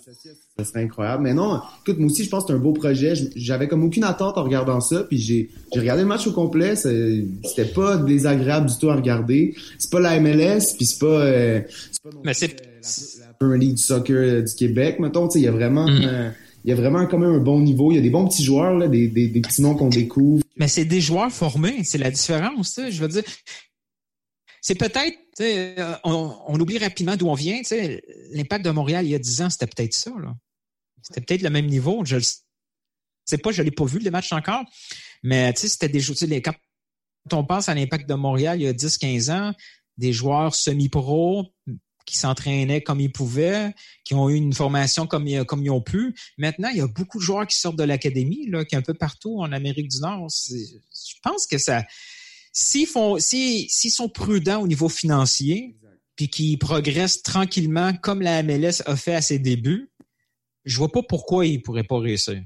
Ça 0.64 0.72
serait 0.72 0.84
incroyable. 0.84 1.24
Mais 1.24 1.34
non, 1.34 1.60
écoute, 1.86 2.00
moi 2.00 2.10
aussi, 2.12 2.24
je 2.24 2.30
pense 2.30 2.44
que 2.44 2.48
c'est 2.50 2.54
un 2.56 2.60
beau 2.62 2.74
projet. 2.74 3.16
Je- 3.16 3.26
J'avais 3.36 3.68
comme 3.68 3.84
aucune 3.84 4.04
attente 4.04 4.38
en 4.38 4.44
regardant 4.44 4.80
ça. 4.82 5.04
Puis 5.04 5.18
j'ai 5.20 5.50
regardé 5.72 6.04
le 6.04 6.08
match 6.08 6.26
au 6.28 6.32
complet. 6.32 6.76
C'était 6.76 7.66
pas 7.74 7.98
désagréable 7.98 8.70
du 8.70 8.78
tout 8.78 8.90
à 8.90 8.96
regarder. 8.96 9.56
C'est 9.78 9.90
pas 9.92 10.00
la 10.00 10.20
MLS, 10.20 10.76
puis 10.78 10.86
c'est 10.86 11.00
pas, 11.00 11.06
euh, 11.26 11.62
pas 12.04 12.10
non 12.14 12.22
Mais 12.24 12.34
c'est 12.34 12.62
euh, 12.62 12.82
la, 13.22 13.28
la 13.28 13.34
Premier 13.34 13.58
League 13.60 13.76
du 13.76 13.82
soccer 13.82 14.16
euh, 14.18 14.42
du 14.42 14.54
Québec, 14.56 15.00
mettons. 15.00 15.28
Tu 15.28 15.34
sais, 15.34 15.40
il 15.40 15.44
y 15.44 15.48
a 15.48 15.52
vraiment... 15.52 15.88
Mm. 15.88 16.02
euh, 16.04 16.30
il 16.66 16.70
y 16.70 16.72
a 16.72 16.76
vraiment 16.76 17.06
quand 17.08 17.18
même 17.20 17.32
un 17.34 17.40
bon 17.40 17.60
niveau. 17.60 17.92
Il 17.92 17.96
y 17.96 17.98
a 17.98 18.02
des 18.02 18.10
bons 18.10 18.26
petits 18.26 18.42
joueurs, 18.44 18.78
là, 18.78 18.88
des, 18.88 19.10
des, 19.10 19.28
des 19.28 19.42
petits 19.42 19.62
noms 19.62 19.76
qu'on 19.76 19.90
découvre. 19.90 20.42
Mais 20.56 20.70
c'est 20.70 20.86
des 20.86 21.02
joueurs 21.02 21.30
formés, 21.30 21.84
c'est 21.84 21.98
la 21.98 22.10
différence. 22.10 22.80
Je 22.90 23.02
veux 23.02 23.10
dire, 23.10 23.24
c'est 24.62 24.76
peut-être, 24.76 25.18
on, 26.06 26.32
on 26.48 26.58
oublie 26.60 26.78
rapidement 26.78 27.18
d'où 27.18 27.28
on 27.28 27.34
vient. 27.34 27.60
L'impact 28.32 28.64
de 28.64 28.72
Montréal 28.72 29.06
il 29.06 29.12
y 29.12 29.16
a 29.16 29.20
10 29.20 29.42
ans, 29.42 29.50
c'était 29.50 29.68
peut-être 29.68 29.94
ça. 29.94 30.12
là. 30.22 30.34
C'était 31.04 31.22
peut-être 31.22 31.42
le 31.44 31.50
même 31.50 31.68
niveau. 31.68 32.04
Je 32.06 32.16
le 32.16 32.22
sais 33.26 33.38
pas, 33.38 33.52
je 33.52 33.62
l'ai 33.62 33.72
pas 33.72 33.86
vu 33.86 34.00
les 34.00 34.10
matchs 34.12 34.32
encore, 34.34 34.64
mais 35.22 35.54
tu 35.54 35.62
sais, 35.62 35.68
c'était 35.70 35.90
des 35.90 36.00
joueurs. 36.00 36.18
tu 36.18 36.26
sais, 36.26 36.28
les- 36.28 36.42
Quand 36.42 36.56
on 37.32 37.46
pense 37.46 37.70
à 37.70 37.76
l'impact 37.76 38.10
de 38.10 38.16
Montréal 38.16 38.60
il 38.60 38.64
y 38.64 38.68
a 38.68 38.74
10-15 38.74 39.30
ans, 39.30 39.54
des 39.98 40.12
joueurs 40.12 40.54
semi-pro 40.56 41.54
qui 42.06 42.18
s'entraînaient 42.18 42.82
comme 42.82 43.00
ils 43.00 43.12
pouvaient, 43.12 43.74
qui 44.04 44.14
ont 44.14 44.30
eu 44.30 44.36
une 44.36 44.52
formation 44.52 45.08
comme, 45.08 45.26
ils- 45.26 45.46
comme 45.46 45.64
ils 45.64 45.70
ont 45.70 45.80
pu. 45.82 46.14
Maintenant, 46.38 46.68
il 46.70 46.78
y 46.78 46.82
a 46.82 46.88
beaucoup 46.88 47.18
de 47.20 47.24
joueurs 47.24 47.48
qui 47.48 47.58
sortent 47.58 47.78
de 47.78 47.84
l'académie, 47.86 48.48
là, 48.50 48.66
qui 48.66 48.76
est 48.76 48.78
un 48.78 48.82
peu 48.82 48.94
partout 48.94 49.40
en 49.40 49.54
Amérique 49.54 49.88
du 49.88 50.00
Nord. 50.00 50.28
Je 50.50 51.14
pense 51.24 51.48
que 51.48 51.58
ça, 51.58 51.86
s'ils 52.52 52.88
font, 52.88 53.20
si- 53.20 53.70
s'ils 53.70 53.92
sont 53.92 54.10
prudents 54.10 54.62
au 54.62 54.68
niveau 54.68 54.90
financier, 54.90 55.78
puis 56.18 56.28
qu'ils 56.28 56.60
progressent 56.60 57.24
tranquillement 57.24 57.94
comme 57.94 58.22
la 58.22 58.44
MLS 58.44 58.84
a 58.86 58.96
fait 58.98 59.16
à 59.16 59.22
ses 59.22 59.40
débuts, 59.40 59.90
je 60.66 60.78
vois 60.78 60.92
pas 60.92 61.02
pourquoi 61.08 61.46
ils 61.46 61.62
pourraient 61.62 61.84
pas 61.84 62.00
réussir. 62.00 62.42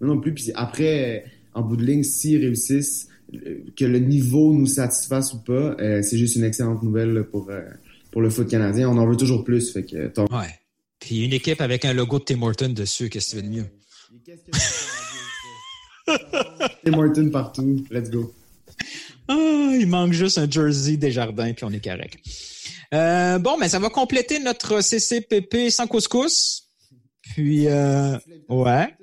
Non, 0.00 0.14
non 0.14 0.20
plus. 0.20 0.34
Puis 0.34 0.50
après, 0.54 1.24
euh, 1.24 1.28
en 1.54 1.62
bout 1.62 1.76
de 1.76 1.84
ligne, 1.84 2.02
s'ils 2.02 2.40
réussissent, 2.40 3.08
euh, 3.34 3.64
que 3.76 3.84
le 3.84 3.98
niveau 3.98 4.52
nous 4.52 4.66
satisfasse 4.66 5.32
ou 5.32 5.38
pas, 5.38 5.76
euh, 5.80 6.02
c'est 6.02 6.18
juste 6.18 6.36
une 6.36 6.44
excellente 6.44 6.82
nouvelle 6.82 7.24
pour, 7.30 7.50
euh, 7.50 7.62
pour 8.10 8.22
le 8.22 8.30
foot 8.30 8.48
canadien. 8.48 8.88
On 8.88 8.98
en 8.98 9.06
veut 9.06 9.16
toujours 9.16 9.44
plus. 9.44 9.72
Fait 9.72 9.84
que, 9.84 10.12
Ouais. 10.32 10.58
Puis 11.00 11.24
une 11.24 11.32
équipe 11.32 11.60
avec 11.60 11.84
un 11.84 11.92
logo 11.92 12.18
de 12.18 12.24
Tim 12.24 12.42
Horton 12.42 12.70
dessus, 12.70 13.10
qu'est-ce 13.10 13.36
que 13.36 13.40
tu 13.40 13.42
veux 13.42 13.50
de 13.50 13.56
mieux? 13.56 13.66
Tim 16.84 16.94
Horton 16.94 17.30
partout. 17.30 17.84
Let's 17.90 18.10
go. 18.10 18.32
Ah, 19.28 19.72
il 19.78 19.86
manque 19.86 20.12
juste 20.12 20.38
un 20.38 20.50
jersey 20.50 20.96
des 20.96 21.10
jardins, 21.10 21.52
puis 21.52 21.64
on 21.64 21.72
est 21.72 21.82
correct. 21.82 22.18
Euh, 22.92 23.38
bon, 23.38 23.56
mais 23.58 23.68
ça 23.68 23.78
va 23.78 23.88
compléter 23.90 24.38
notre 24.38 24.80
CCPP 24.80 25.70
sans 25.70 25.86
couscous. 25.86 26.63
Puis, 27.34 27.66
euh, 27.66 28.16
ouais. 28.48 28.94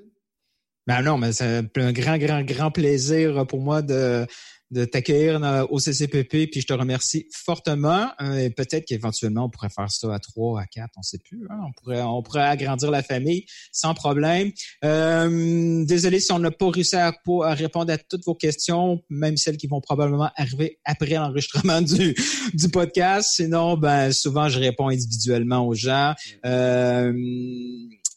Ben 0.88 1.02
non, 1.02 1.18
mais 1.18 1.34
c'est 1.34 1.64
un 1.76 1.92
grand, 1.92 2.18
grand, 2.18 2.44
grand 2.44 2.72
plaisir 2.72 3.46
pour 3.46 3.60
moi 3.60 3.82
de, 3.82 4.26
de 4.72 4.86
t'accueillir 4.86 5.68
au 5.70 5.80
CCPP, 5.80 6.50
puis 6.50 6.62
je 6.62 6.66
te 6.66 6.74
remercie 6.74 7.28
fortement. 7.34 8.10
Euh, 8.22 8.38
et 8.38 8.50
peut-être 8.50 8.86
qu'éventuellement, 8.86 9.46
on 9.46 9.50
pourrait 9.50 9.70
faire 9.70 9.92
ça 9.92 10.14
à 10.14 10.20
trois, 10.20 10.62
à 10.62 10.66
quatre, 10.66 10.92
on 10.98 11.02
sait 11.02 11.20
plus. 11.20 11.46
Hein. 11.50 11.60
On 11.68 11.72
pourrait 11.74 12.02
on 12.02 12.24
pourrait 12.24 12.44
agrandir 12.44 12.90
la 12.90 13.04
famille 13.04 13.46
sans 13.72 13.94
problème. 13.94 14.52
Euh, 14.86 15.84
désolé 15.86 16.22
si 16.22 16.32
on 16.32 16.40
n'a 16.40 16.52
pas 16.52 16.70
réussi 16.70 16.96
à, 16.96 17.12
à, 17.44 17.54
répondre 17.54 17.92
à 17.92 17.98
toutes 17.98 18.24
vos 18.26 18.36
questions, 18.36 19.02
même 19.10 19.36
celles 19.36 19.58
qui 19.58 19.68
vont 19.68 19.82
probablement 19.82 20.32
arriver 20.38 20.80
après 20.86 21.16
l'enregistrement 21.16 21.82
du, 21.82 22.16
du 22.54 22.70
podcast. 22.70 23.32
Sinon, 23.34 23.76
ben 23.78 24.12
souvent, 24.14 24.48
je 24.48 24.60
réponds 24.60 24.88
individuellement 24.88 25.68
aux 25.68 25.76
gens. 25.76 26.14
Euh, 26.46 27.12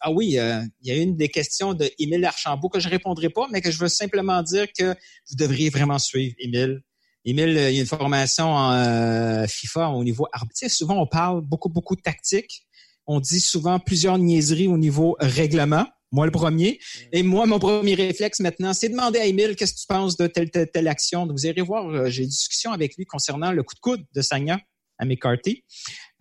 ah 0.06 0.10
oui, 0.10 0.38
euh, 0.38 0.60
il 0.82 0.88
y 0.88 0.90
a 0.90 1.02
une 1.02 1.16
des 1.16 1.30
questions 1.30 1.72
de 1.72 1.90
Émile 1.98 2.26
Archambault 2.26 2.68
que 2.68 2.78
je 2.78 2.90
répondrai 2.90 3.30
pas, 3.30 3.48
mais 3.50 3.62
que 3.62 3.70
je 3.70 3.78
veux 3.78 3.88
simplement 3.88 4.42
dire 4.42 4.66
que 4.78 4.92
vous 4.92 5.36
devriez 5.36 5.70
vraiment 5.70 5.98
suivre 5.98 6.34
Émile. 6.38 6.82
Émile, 7.24 7.56
il 7.70 7.74
y 7.74 7.78
a 7.78 7.80
une 7.80 7.86
formation 7.86 8.52
en 8.52 8.72
euh, 8.72 9.46
FIFA 9.46 9.88
au 9.88 10.04
niveau 10.04 10.26
arbitre. 10.30 10.70
Souvent, 10.70 11.00
on 11.00 11.06
parle 11.06 11.40
beaucoup, 11.40 11.70
beaucoup 11.70 11.96
de 11.96 12.02
tactique. 12.02 12.66
On 13.06 13.18
dit 13.18 13.40
souvent 13.40 13.78
plusieurs 13.78 14.18
niaiseries 14.18 14.68
au 14.68 14.76
niveau 14.76 15.16
règlement. 15.20 15.86
Moi, 16.12 16.26
le 16.26 16.32
premier. 16.32 16.78
Et 17.12 17.22
moi, 17.22 17.46
mon 17.46 17.58
premier 17.58 17.94
réflexe 17.94 18.40
maintenant, 18.40 18.74
c'est 18.74 18.90
demander 18.90 19.20
à 19.20 19.24
Émile 19.24 19.56
qu'est-ce 19.56 19.72
que 19.72 19.80
tu 19.80 19.86
penses 19.86 20.18
de 20.18 20.26
telle, 20.26 20.50
telle, 20.50 20.70
telle 20.70 20.86
action? 20.86 21.26
vous 21.26 21.46
irez 21.46 21.62
voir, 21.62 21.88
euh, 21.88 22.10
j'ai 22.10 22.24
une 22.24 22.28
discussion 22.28 22.72
avec 22.72 22.94
lui 22.98 23.06
concernant 23.06 23.52
le 23.52 23.62
coup 23.62 23.74
de 23.74 23.80
coude 23.80 24.04
de 24.14 24.20
Sagna 24.20 24.60
à 24.98 25.06
McCarthy. 25.06 25.64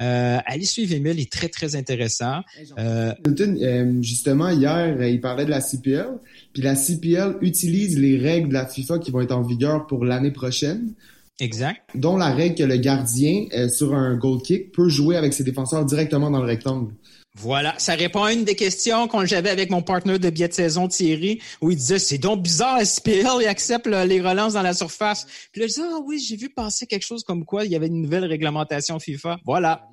Euh, 0.01 0.39
allez 0.45 0.65
suivre 0.65 0.93
Emile, 0.93 1.19
il 1.19 1.21
est 1.23 1.31
très, 1.31 1.49
très 1.49 1.75
intéressant. 1.75 2.41
Euh, 2.77 3.13
euh, 3.27 4.01
justement, 4.01 4.49
hier, 4.49 5.01
il 5.03 5.21
parlait 5.21 5.45
de 5.45 5.49
la 5.49 5.61
CPL, 5.61 6.07
puis 6.53 6.63
la 6.63 6.75
CPL 6.75 7.37
utilise 7.41 7.97
les 7.97 8.17
règles 8.17 8.49
de 8.49 8.53
la 8.53 8.65
FIFA 8.65 8.99
qui 8.99 9.11
vont 9.11 9.21
être 9.21 9.31
en 9.31 9.43
vigueur 9.43 9.85
pour 9.87 10.03
l'année 10.05 10.31
prochaine. 10.31 10.93
Exact. 11.39 11.81
Dont 11.95 12.17
la 12.17 12.31
règle 12.31 12.55
que 12.55 12.63
le 12.63 12.77
gardien, 12.77 13.45
sur 13.69 13.93
un 13.93 14.15
goal 14.15 14.41
kick, 14.41 14.71
peut 14.71 14.89
jouer 14.89 15.15
avec 15.15 15.33
ses 15.33 15.43
défenseurs 15.43 15.85
directement 15.85 16.29
dans 16.29 16.39
le 16.39 16.45
rectangle. 16.45 16.93
Voilà, 17.35 17.73
ça 17.80 17.95
répond 17.95 18.23
à 18.23 18.31
une 18.31 18.43
des 18.43 18.55
questions 18.55 19.07
qu'on 19.07 19.26
j'avais 19.26 19.49
avec 19.49 19.72
mon 19.72 19.81
partenaire 19.81 20.19
de 20.19 20.30
billet 20.30 20.47
de 20.47 20.53
saison 20.53 20.88
Thierry, 20.88 21.41
où 21.61 21.72
il 21.72 21.77
disait 21.77 21.97
c'est 21.97 22.19
donc 22.19 22.43
bizarre, 22.43 22.85
SPL, 22.85 23.27
il 23.41 23.47
accepte 23.47 23.88
les 23.88 24.22
relances 24.22 24.53
dans 24.53 24.61
la 24.61 24.76
surface. 24.76 25.26
Puis 25.51 25.61
là, 25.61 25.68
je 25.68 25.73
disais 25.73 25.88
ah 25.91 25.99
oui, 26.05 26.19
j'ai 26.19 26.35
vu 26.35 26.49
passer 26.49 26.85
quelque 26.85 27.05
chose 27.05 27.23
comme 27.23 27.43
quoi 27.43 27.65
il 27.65 27.72
y 27.72 27.76
avait 27.76 27.88
une 27.88 28.01
nouvelle 28.01 28.26
réglementation 28.26 28.99
FIFA. 28.99 29.39
Voilà. 29.45 29.88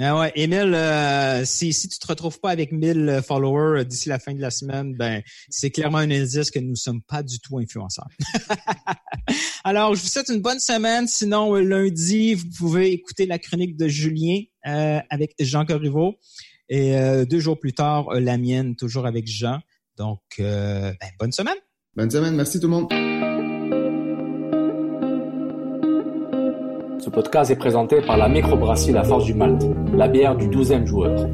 Ah 0.00 0.18
ouais, 0.18 0.32
Emile, 0.34 0.74
euh, 0.74 1.44
si, 1.44 1.72
si 1.72 1.88
tu 1.88 1.98
te 2.00 2.06
retrouves 2.08 2.40
pas 2.40 2.50
avec 2.50 2.72
1000 2.72 3.20
followers 3.24 3.80
euh, 3.80 3.84
d'ici 3.84 4.08
la 4.08 4.18
fin 4.18 4.34
de 4.34 4.40
la 4.40 4.50
semaine, 4.50 4.92
ben 4.94 5.22
c'est 5.48 5.70
clairement 5.70 5.98
un 5.98 6.10
indice 6.10 6.50
que 6.50 6.58
nous 6.58 6.70
ne 6.70 6.74
sommes 6.74 7.00
pas 7.00 7.22
du 7.22 7.38
tout 7.38 7.58
influenceurs. 7.58 8.08
Alors, 9.64 9.94
je 9.94 10.02
vous 10.02 10.08
souhaite 10.08 10.30
une 10.30 10.40
bonne 10.40 10.58
semaine. 10.58 11.06
Sinon, 11.06 11.54
euh, 11.54 11.60
lundi, 11.60 12.34
vous 12.34 12.48
pouvez 12.58 12.90
écouter 12.90 13.26
la 13.26 13.38
chronique 13.38 13.76
de 13.76 13.86
Julien 13.86 14.40
avec 14.64 15.34
Jean 15.38 15.64
Corriveau. 15.64 16.16
Et 16.68 16.96
deux 17.28 17.40
jours 17.40 17.58
plus 17.58 17.72
tard, 17.72 18.08
la 18.14 18.38
mienne, 18.38 18.74
toujours 18.76 19.06
avec 19.06 19.26
Jean. 19.26 19.60
Donc, 19.96 20.20
ben, 20.38 20.94
bonne 21.20 21.32
semaine. 21.32 21.56
Bonne 21.94 22.10
semaine. 22.10 22.34
Merci 22.34 22.58
tout 22.58 22.66
le 22.66 22.72
monde. 22.72 22.88
Ce 27.04 27.10
podcast 27.10 27.50
est 27.50 27.56
présenté 27.56 28.00
par 28.00 28.16
la 28.16 28.30
microbrasserie 28.30 28.92
La 28.92 29.04
Force 29.04 29.26
du 29.26 29.34
Malte, 29.34 29.62
la 29.92 30.08
bière 30.08 30.36
du 30.36 30.48
12e 30.48 30.86
joueur. 30.86 31.28